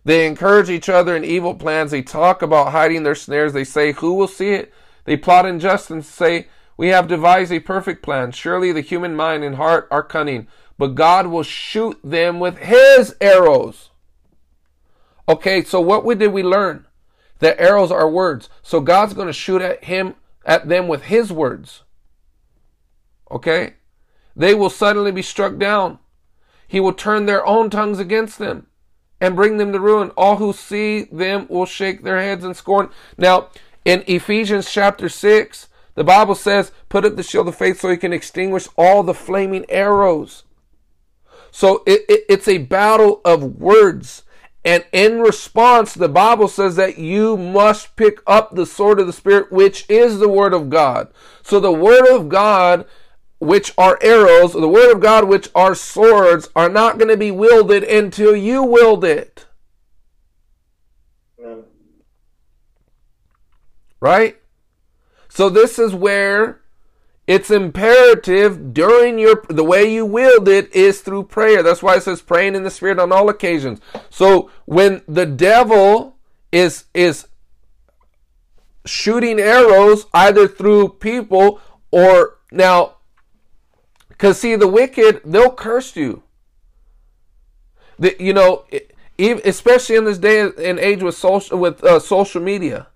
They 0.06 0.26
encourage 0.26 0.72
each 0.72 0.90
other 0.90 1.16
in 1.16 1.24
evil 1.24 1.54
plans. 1.54 1.92
They 1.92 2.02
talk 2.02 2.42
about 2.42 2.72
hiding 2.72 3.04
their 3.04 3.14
snares. 3.14 3.54
They 3.54 3.64
say, 3.64 3.92
Who 3.92 4.16
will 4.16 4.28
see 4.28 4.54
it? 4.54 4.74
They 5.04 5.18
plot 5.18 5.46
injustice 5.46 5.92
and 5.92 6.04
say, 6.04 6.48
We 6.80 6.88
have 6.88 7.10
devised 7.10 7.52
a 7.52 7.60
perfect 7.60 8.02
plan. 8.02 8.32
Surely 8.32 8.72
the 8.72 8.80
human 8.80 9.14
mind 9.14 9.44
and 9.44 9.58
heart 9.58 9.90
are 9.92 10.02
cunning, 10.02 10.48
but 10.78 10.96
God 10.96 11.28
will 11.28 11.44
shoot 11.44 12.00
them 12.02 12.40
with 12.40 12.58
his 12.60 13.18
arrows. 13.20 13.90
Okay, 15.28 15.62
so 15.66 15.82
what 15.82 16.18
did 16.18 16.32
we 16.32 16.42
learn? 16.42 16.88
That 17.40 17.60
arrows 17.60 17.92
are 17.92 18.10
words. 18.10 18.48
So 18.64 18.80
God's 18.80 19.14
going 19.14 19.28
to 19.28 19.34
shoot 19.34 19.62
at 19.62 19.84
him 19.84 20.16
at 20.46 20.70
them 20.70 20.88
with 20.88 21.04
his 21.04 21.34
words. 21.34 21.84
Okay? 23.30 23.74
They 24.34 24.54
will 24.54 24.70
suddenly 24.70 25.12
be 25.12 25.22
struck 25.22 25.58
down. 25.58 26.00
He 26.66 26.80
will 26.80 26.94
turn 26.94 27.26
their 27.26 27.46
own 27.46 27.70
tongues 27.70 28.00
against 28.00 28.40
them 28.40 28.68
and 29.20 29.36
bring 29.36 29.58
them 29.58 29.74
to 29.74 29.82
ruin. 29.82 30.12
All 30.12 30.38
who 30.38 30.54
see 30.54 31.04
them 31.12 31.46
will 31.50 31.66
shake 31.66 32.04
their 32.04 32.22
heads 32.22 32.46
in 32.46 32.54
scorn. 32.54 32.90
Now, 33.18 33.50
in 33.84 34.06
Ephesians 34.08 34.72
chapter 34.72 35.10
6, 35.10 35.68
the 36.00 36.06
Bible 36.06 36.34
says, 36.34 36.72
Put 36.88 37.04
up 37.04 37.18
the 37.18 37.24
shield 37.24 37.50
of 37.50 37.58
faith 37.58 37.82
so 37.82 37.90
you 37.90 37.98
can 37.98 38.14
extinguish 38.14 38.70
all 38.78 39.04
the 39.04 39.14
flaming 39.14 39.66
arrows. 39.68 40.44
So 41.52 41.84
it, 41.86 42.06
it, 42.08 42.24
it's 42.30 42.48
a 42.48 42.60
battle 42.60 43.20
of 43.26 43.60
words. 43.60 44.24
And 44.64 44.86
in 44.94 45.20
response, 45.20 45.94
the 45.94 46.08
Bible 46.08 46.48
says 46.48 46.78
that 46.78 46.98
you 46.98 47.36
must 47.36 47.98
pick 47.98 48.20
up 48.26 48.56
the 48.56 48.66
sword 48.66 49.02
of 49.02 49.08
the 49.08 49.14
Spirit, 49.14 49.52
which 49.52 49.86
is 49.90 50.20
the 50.20 50.30
Word 50.30 50.54
of 50.54 50.70
God. 50.70 51.10
So 51.44 51.60
the 51.60 51.70
Word 51.70 52.08
of 52.08 52.30
God 52.30 52.86
which 53.40 53.74
are 53.78 54.00
arrows, 54.02 54.54
the 54.54 54.70
word 54.70 54.94
of 54.94 55.02
God, 55.02 55.26
which 55.26 55.50
are 55.54 55.76
swords, 55.76 56.50
are 56.56 56.70
not 56.70 56.98
going 56.98 57.10
to 57.10 57.18
be 57.18 57.32
wielded 57.32 57.84
until 57.84 58.36
you 58.36 58.64
wield 58.64 59.04
it. 59.04 59.48
Right? 64.02 64.39
So 65.30 65.50
this 65.50 65.80
is 65.80 65.94
where 65.94 66.62
it's 67.28 67.52
imperative 67.52 68.74
during 68.74 69.20
your 69.20 69.44
the 69.50 69.64
way 69.64 69.94
you 69.94 70.06
wield 70.06 70.48
it 70.48 70.74
is 70.74 71.02
through 71.02 71.24
prayer. 71.26 71.64
That's 71.64 71.84
why 71.84 71.96
it 71.96 72.04
says 72.04 72.22
praying 72.22 72.56
in 72.56 72.64
the 72.64 72.72
spirit 72.72 73.00
on 73.00 73.12
all 73.12 73.30
occasions. 73.30 73.80
So 74.10 74.50
when 74.66 75.02
the 75.08 75.26
devil 75.26 76.18
is 76.52 76.86
is 76.94 77.28
shooting 78.86 79.40
arrows 79.40 80.08
either 80.14 80.48
through 80.48 80.90
people 80.90 81.62
or 81.92 82.38
now 82.52 82.96
because 84.20 84.38
see, 84.38 84.58
the 84.58 84.68
wicked 84.68 85.22
they'll 85.24 85.54
curse 85.54 85.96
you. 85.96 86.24
The, 87.98 88.18
you 88.20 88.34
know, 88.34 88.66
especially 89.18 89.96
in 89.96 90.04
this 90.04 90.18
day 90.18 90.42
and 90.42 90.78
age 90.78 91.02
with 91.02 91.16
social 91.16 91.58
with 91.58 91.82
uh, 91.86 92.00
social 92.00 92.42
media, 92.42 92.88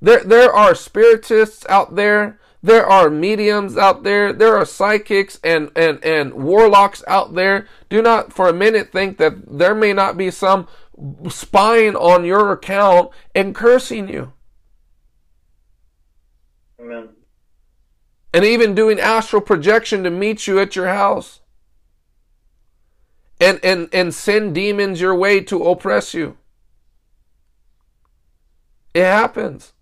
there 0.00 0.22
there 0.24 0.52
are 0.52 0.74
spiritists 0.74 1.64
out 1.68 1.94
there. 1.94 2.38
There 2.62 2.86
are 2.86 3.08
mediums 3.08 3.76
out 3.76 4.02
there. 4.02 4.32
There 4.32 4.56
are 4.56 4.66
psychics 4.66 5.38
and, 5.44 5.70
and, 5.76 6.04
and 6.04 6.34
warlocks 6.34 7.04
out 7.06 7.34
there. 7.34 7.68
Do 7.88 8.02
not 8.02 8.32
for 8.32 8.48
a 8.48 8.52
minute 8.52 8.90
think 8.90 9.18
that 9.18 9.34
there 9.58 9.76
may 9.76 9.92
not 9.92 10.16
be 10.16 10.32
some 10.32 10.66
spying 11.28 11.94
on 11.94 12.24
your 12.24 12.50
account 12.50 13.10
and 13.32 13.54
cursing 13.54 14.08
you. 14.08 14.32
Amen. 16.80 17.08
and 18.32 18.44
even 18.44 18.74
doing 18.74 19.00
astral 19.00 19.42
projection 19.42 20.04
to 20.04 20.10
meet 20.10 20.46
you 20.46 20.60
at 20.60 20.76
your 20.76 20.88
house 20.88 21.40
and 23.40 23.58
and 23.64 23.88
and 23.92 24.14
send 24.14 24.54
demons 24.54 25.00
your 25.00 25.14
way 25.14 25.40
to 25.40 25.64
oppress 25.64 26.14
you 26.14 26.36
it 28.94 29.02
happens 29.02 29.72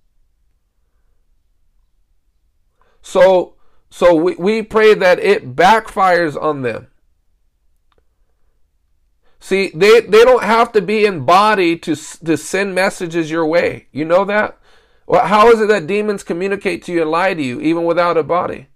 so 3.06 3.54
so 3.88 4.14
we, 4.14 4.34
we 4.36 4.62
pray 4.62 4.94
that 4.94 5.18
it 5.18 5.54
backfires 5.54 6.40
on 6.40 6.62
them 6.62 6.88
see 9.38 9.70
they 9.74 10.00
they 10.00 10.24
don't 10.24 10.42
have 10.42 10.72
to 10.72 10.82
be 10.82 11.04
in 11.04 11.24
body 11.24 11.76
to 11.76 11.94
to 11.94 12.36
send 12.36 12.74
messages 12.74 13.30
your 13.30 13.46
way 13.46 13.86
you 13.92 14.04
know 14.04 14.24
that 14.24 14.58
well, 15.06 15.26
how 15.26 15.50
is 15.50 15.60
it 15.60 15.68
that 15.68 15.86
demons 15.86 16.24
communicate 16.24 16.82
to 16.84 16.92
you 16.92 17.02
and 17.02 17.10
lie 17.10 17.34
to 17.34 17.42
you 17.42 17.60
even 17.60 17.84
without 17.84 18.16
a 18.16 18.24
body? 18.24 18.68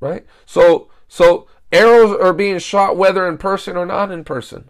Right? 0.00 0.26
So 0.46 0.90
so 1.06 1.46
arrows 1.70 2.16
are 2.20 2.32
being 2.32 2.58
shot 2.58 2.96
whether 2.96 3.28
in 3.28 3.38
person 3.38 3.76
or 3.76 3.86
not 3.86 4.10
in 4.10 4.24
person. 4.24 4.68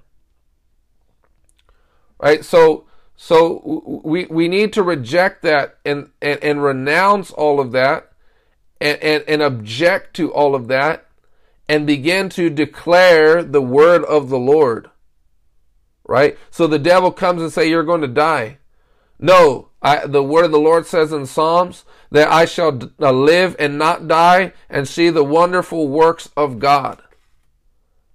Right? 2.20 2.44
So 2.44 2.86
so 3.24 4.02
we 4.04 4.24
we 4.24 4.48
need 4.48 4.72
to 4.72 4.82
reject 4.82 5.42
that 5.42 5.78
and 5.84 6.10
and, 6.20 6.42
and 6.42 6.62
renounce 6.62 7.30
all 7.30 7.60
of 7.60 7.70
that 7.70 8.10
and, 8.80 8.98
and, 9.00 9.22
and 9.28 9.42
object 9.42 10.16
to 10.16 10.32
all 10.32 10.56
of 10.56 10.66
that 10.66 11.06
and 11.68 11.86
begin 11.86 12.28
to 12.30 12.50
declare 12.50 13.44
the 13.44 13.62
word 13.62 14.04
of 14.06 14.28
the 14.28 14.40
Lord 14.40 14.90
right? 16.04 16.36
So 16.50 16.66
the 16.66 16.80
devil 16.80 17.12
comes 17.12 17.42
and 17.42 17.52
say, 17.52 17.68
"You're 17.68 17.84
going 17.84 18.00
to 18.00 18.08
die." 18.08 18.58
No, 19.20 19.68
I, 19.80 20.04
the 20.06 20.22
word 20.22 20.46
of 20.46 20.50
the 20.50 20.58
Lord 20.58 20.84
says 20.84 21.12
in 21.12 21.26
Psalms 21.26 21.84
that 22.10 22.28
I 22.28 22.44
shall 22.44 22.90
uh, 23.00 23.12
live 23.12 23.54
and 23.60 23.78
not 23.78 24.08
die 24.08 24.52
and 24.68 24.88
see 24.88 25.10
the 25.10 25.22
wonderful 25.22 25.86
works 25.86 26.28
of 26.36 26.58
God. 26.58 27.00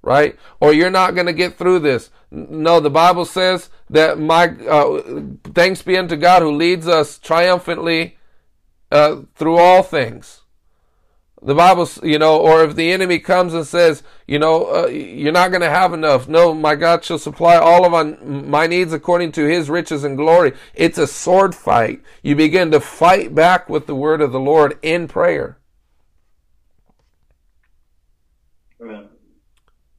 Right? 0.01 0.37
Or 0.59 0.73
you're 0.73 0.89
not 0.89 1.15
going 1.15 1.27
to 1.27 1.33
get 1.33 1.57
through 1.57 1.79
this. 1.79 2.11
No, 2.31 2.79
the 2.79 2.89
Bible 2.89 3.25
says 3.25 3.69
that 3.89 4.19
my 4.19 4.47
uh, 4.47 5.21
thanks 5.53 5.81
be 5.81 5.97
unto 5.97 6.15
God 6.15 6.41
who 6.41 6.51
leads 6.51 6.87
us 6.87 7.17
triumphantly 7.17 8.17
uh, 8.91 9.21
through 9.35 9.57
all 9.57 9.83
things. 9.83 10.41
The 11.41 11.53
Bible, 11.53 11.87
you 12.01 12.17
know, 12.17 12.39
or 12.39 12.63
if 12.63 12.75
the 12.75 12.91
enemy 12.91 13.19
comes 13.19 13.53
and 13.53 13.65
says, 13.65 14.01
you 14.25 14.39
know, 14.39 14.65
uh, 14.65 14.87
you're 14.87 15.31
not 15.31 15.51
going 15.51 15.61
to 15.61 15.69
have 15.69 15.93
enough. 15.93 16.27
No, 16.27 16.53
my 16.53 16.73
God 16.75 17.03
shall 17.03 17.19
supply 17.19 17.57
all 17.57 17.85
of 17.85 17.91
my, 17.91 18.03
my 18.25 18.65
needs 18.65 18.91
according 18.91 19.33
to 19.33 19.45
his 19.45 19.69
riches 19.69 20.03
and 20.03 20.17
glory. 20.17 20.53
It's 20.73 20.97
a 20.97 21.05
sword 21.05 21.53
fight. 21.53 22.01
You 22.23 22.35
begin 22.35 22.71
to 22.71 22.79
fight 22.79 23.35
back 23.35 23.69
with 23.69 23.85
the 23.85 23.95
word 23.95 24.19
of 24.19 24.31
the 24.31 24.39
Lord 24.39 24.79
in 24.81 25.07
prayer. 25.07 25.59
Amen. 28.81 29.07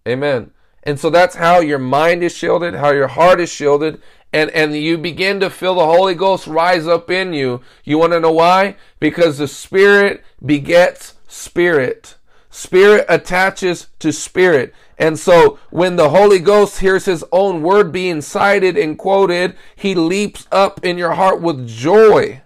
Amen. 0.09 0.51
And 0.83 0.99
so 0.99 1.11
that's 1.11 1.37
how 1.37 1.61
your 1.61 1.79
mind 1.79 2.23
is 2.23 2.35
shielded, 2.35 2.75
how 2.75 2.93
your 2.93 3.09
heart 3.09 3.41
is 3.41 3.53
shielded, 3.53 4.01
and, 4.33 4.51
and 4.51 4.75
you 4.75 4.99
begin 4.99 5.41
to 5.41 5.51
feel 5.51 5.75
the 5.75 5.85
Holy 5.85 6.15
Ghost 6.15 6.47
rise 6.47 6.87
up 6.87 7.11
in 7.11 7.33
you. 7.33 7.61
You 7.85 7.99
want 7.99 8.13
to 8.13 8.21
know 8.21 8.33
why? 8.33 8.77
Because 9.01 9.39
the 9.39 9.49
Spirit 9.49 10.23
begets 10.45 11.15
spirit. 11.27 12.17
Spirit 12.51 13.07
attaches 13.09 13.89
to 13.99 14.13
spirit. 14.13 14.75
And 14.99 15.19
so 15.19 15.59
when 15.71 15.97
the 15.97 16.09
Holy 16.09 16.41
Ghost 16.41 16.81
hears 16.81 17.05
his 17.05 17.25
own 17.31 17.63
word 17.63 17.93
being 17.93 18.21
cited 18.21 18.77
and 18.77 18.99
quoted, 18.99 19.55
he 19.77 19.95
leaps 19.95 20.47
up 20.51 20.85
in 20.85 20.99
your 20.99 21.13
heart 21.13 21.41
with 21.41 21.69
joy. 21.69 22.43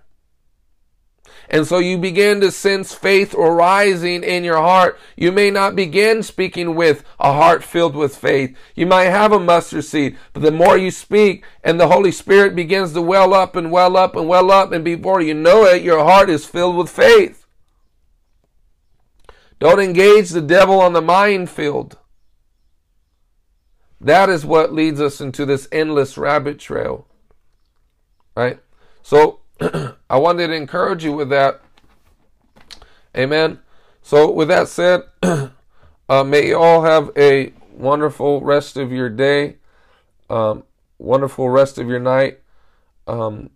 And 1.52 1.66
so 1.66 1.78
you 1.78 1.98
begin 1.98 2.40
to 2.40 2.50
sense 2.50 2.94
faith 2.94 3.34
arising 3.34 4.24
in 4.24 4.42
your 4.42 4.56
heart. 4.56 4.98
You 5.16 5.30
may 5.30 5.50
not 5.50 5.76
begin 5.76 6.22
speaking 6.22 6.74
with 6.74 7.04
a 7.20 7.34
heart 7.34 7.62
filled 7.62 7.94
with 7.94 8.16
faith. 8.16 8.56
You 8.74 8.86
might 8.86 9.10
have 9.10 9.32
a 9.32 9.38
mustard 9.38 9.84
seed, 9.84 10.16
but 10.32 10.40
the 10.40 10.50
more 10.50 10.78
you 10.78 10.90
speak 10.90 11.44
and 11.62 11.78
the 11.78 11.88
Holy 11.88 12.10
Spirit 12.10 12.56
begins 12.56 12.94
to 12.94 13.02
well 13.02 13.34
up 13.34 13.54
and 13.54 13.70
well 13.70 13.98
up 13.98 14.16
and 14.16 14.26
well 14.26 14.50
up, 14.50 14.72
and 14.72 14.82
before 14.82 15.20
you 15.20 15.34
know 15.34 15.66
it, 15.66 15.82
your 15.82 16.02
heart 16.02 16.30
is 16.30 16.46
filled 16.46 16.76
with 16.76 16.88
faith. 16.88 17.46
Don't 19.58 19.78
engage 19.78 20.30
the 20.30 20.40
devil 20.40 20.80
on 20.80 20.94
the 20.94 21.02
minefield. 21.02 21.98
That 24.00 24.30
is 24.30 24.46
what 24.46 24.72
leads 24.72 25.02
us 25.02 25.20
into 25.20 25.44
this 25.44 25.68
endless 25.70 26.16
rabbit 26.16 26.58
trail. 26.58 27.06
Right? 28.34 28.58
So 29.02 29.41
I 30.10 30.16
wanted 30.16 30.48
to 30.48 30.55
encourage 30.55 31.05
you 31.05 31.12
with 31.12 31.28
that. 31.30 31.60
Amen. 33.16 33.60
So 34.02 34.30
with 34.30 34.48
that 34.48 34.68
said, 34.68 35.02
uh, 35.22 36.24
may 36.24 36.48
you 36.48 36.59
all 36.59 36.82
have 36.82 37.10
a 37.16 37.52
wonderful 37.72 38.40
rest 38.40 38.76
of 38.76 38.90
your 38.90 39.09
day, 39.09 39.56
um, 40.28 40.64
wonderful 40.98 41.48
rest 41.48 41.78
of 41.78 41.89
your 41.89 42.01
night. 42.01 42.40
Um, 43.06 43.51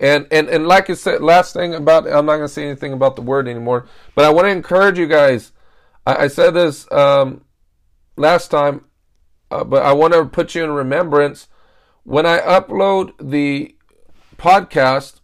and 0.00 0.26
and 0.30 0.48
and 0.48 0.66
like 0.66 0.90
I 0.90 0.94
said, 0.94 1.22
last 1.22 1.52
thing 1.52 1.74
about 1.74 2.06
I'm 2.06 2.26
not 2.26 2.36
gonna 2.36 2.48
say 2.48 2.64
anything 2.64 2.92
about 2.92 3.16
the 3.16 3.22
word 3.22 3.48
anymore, 3.48 3.86
but 4.14 4.24
I 4.24 4.30
want 4.30 4.46
to 4.46 4.50
encourage 4.50 4.98
you 4.98 5.06
guys. 5.06 5.52
I, 6.06 6.24
I 6.24 6.28
said 6.28 6.54
this 6.54 6.90
um, 6.92 7.44
last 8.16 8.48
time, 8.48 8.84
uh, 9.50 9.64
but 9.64 9.82
I 9.82 9.92
want 9.92 10.14
to 10.14 10.24
put 10.24 10.54
you 10.54 10.64
in 10.64 10.70
remembrance 10.70 11.48
when 12.04 12.26
I 12.26 12.38
upload 12.38 13.12
the 13.20 13.74
podcast 14.38 15.17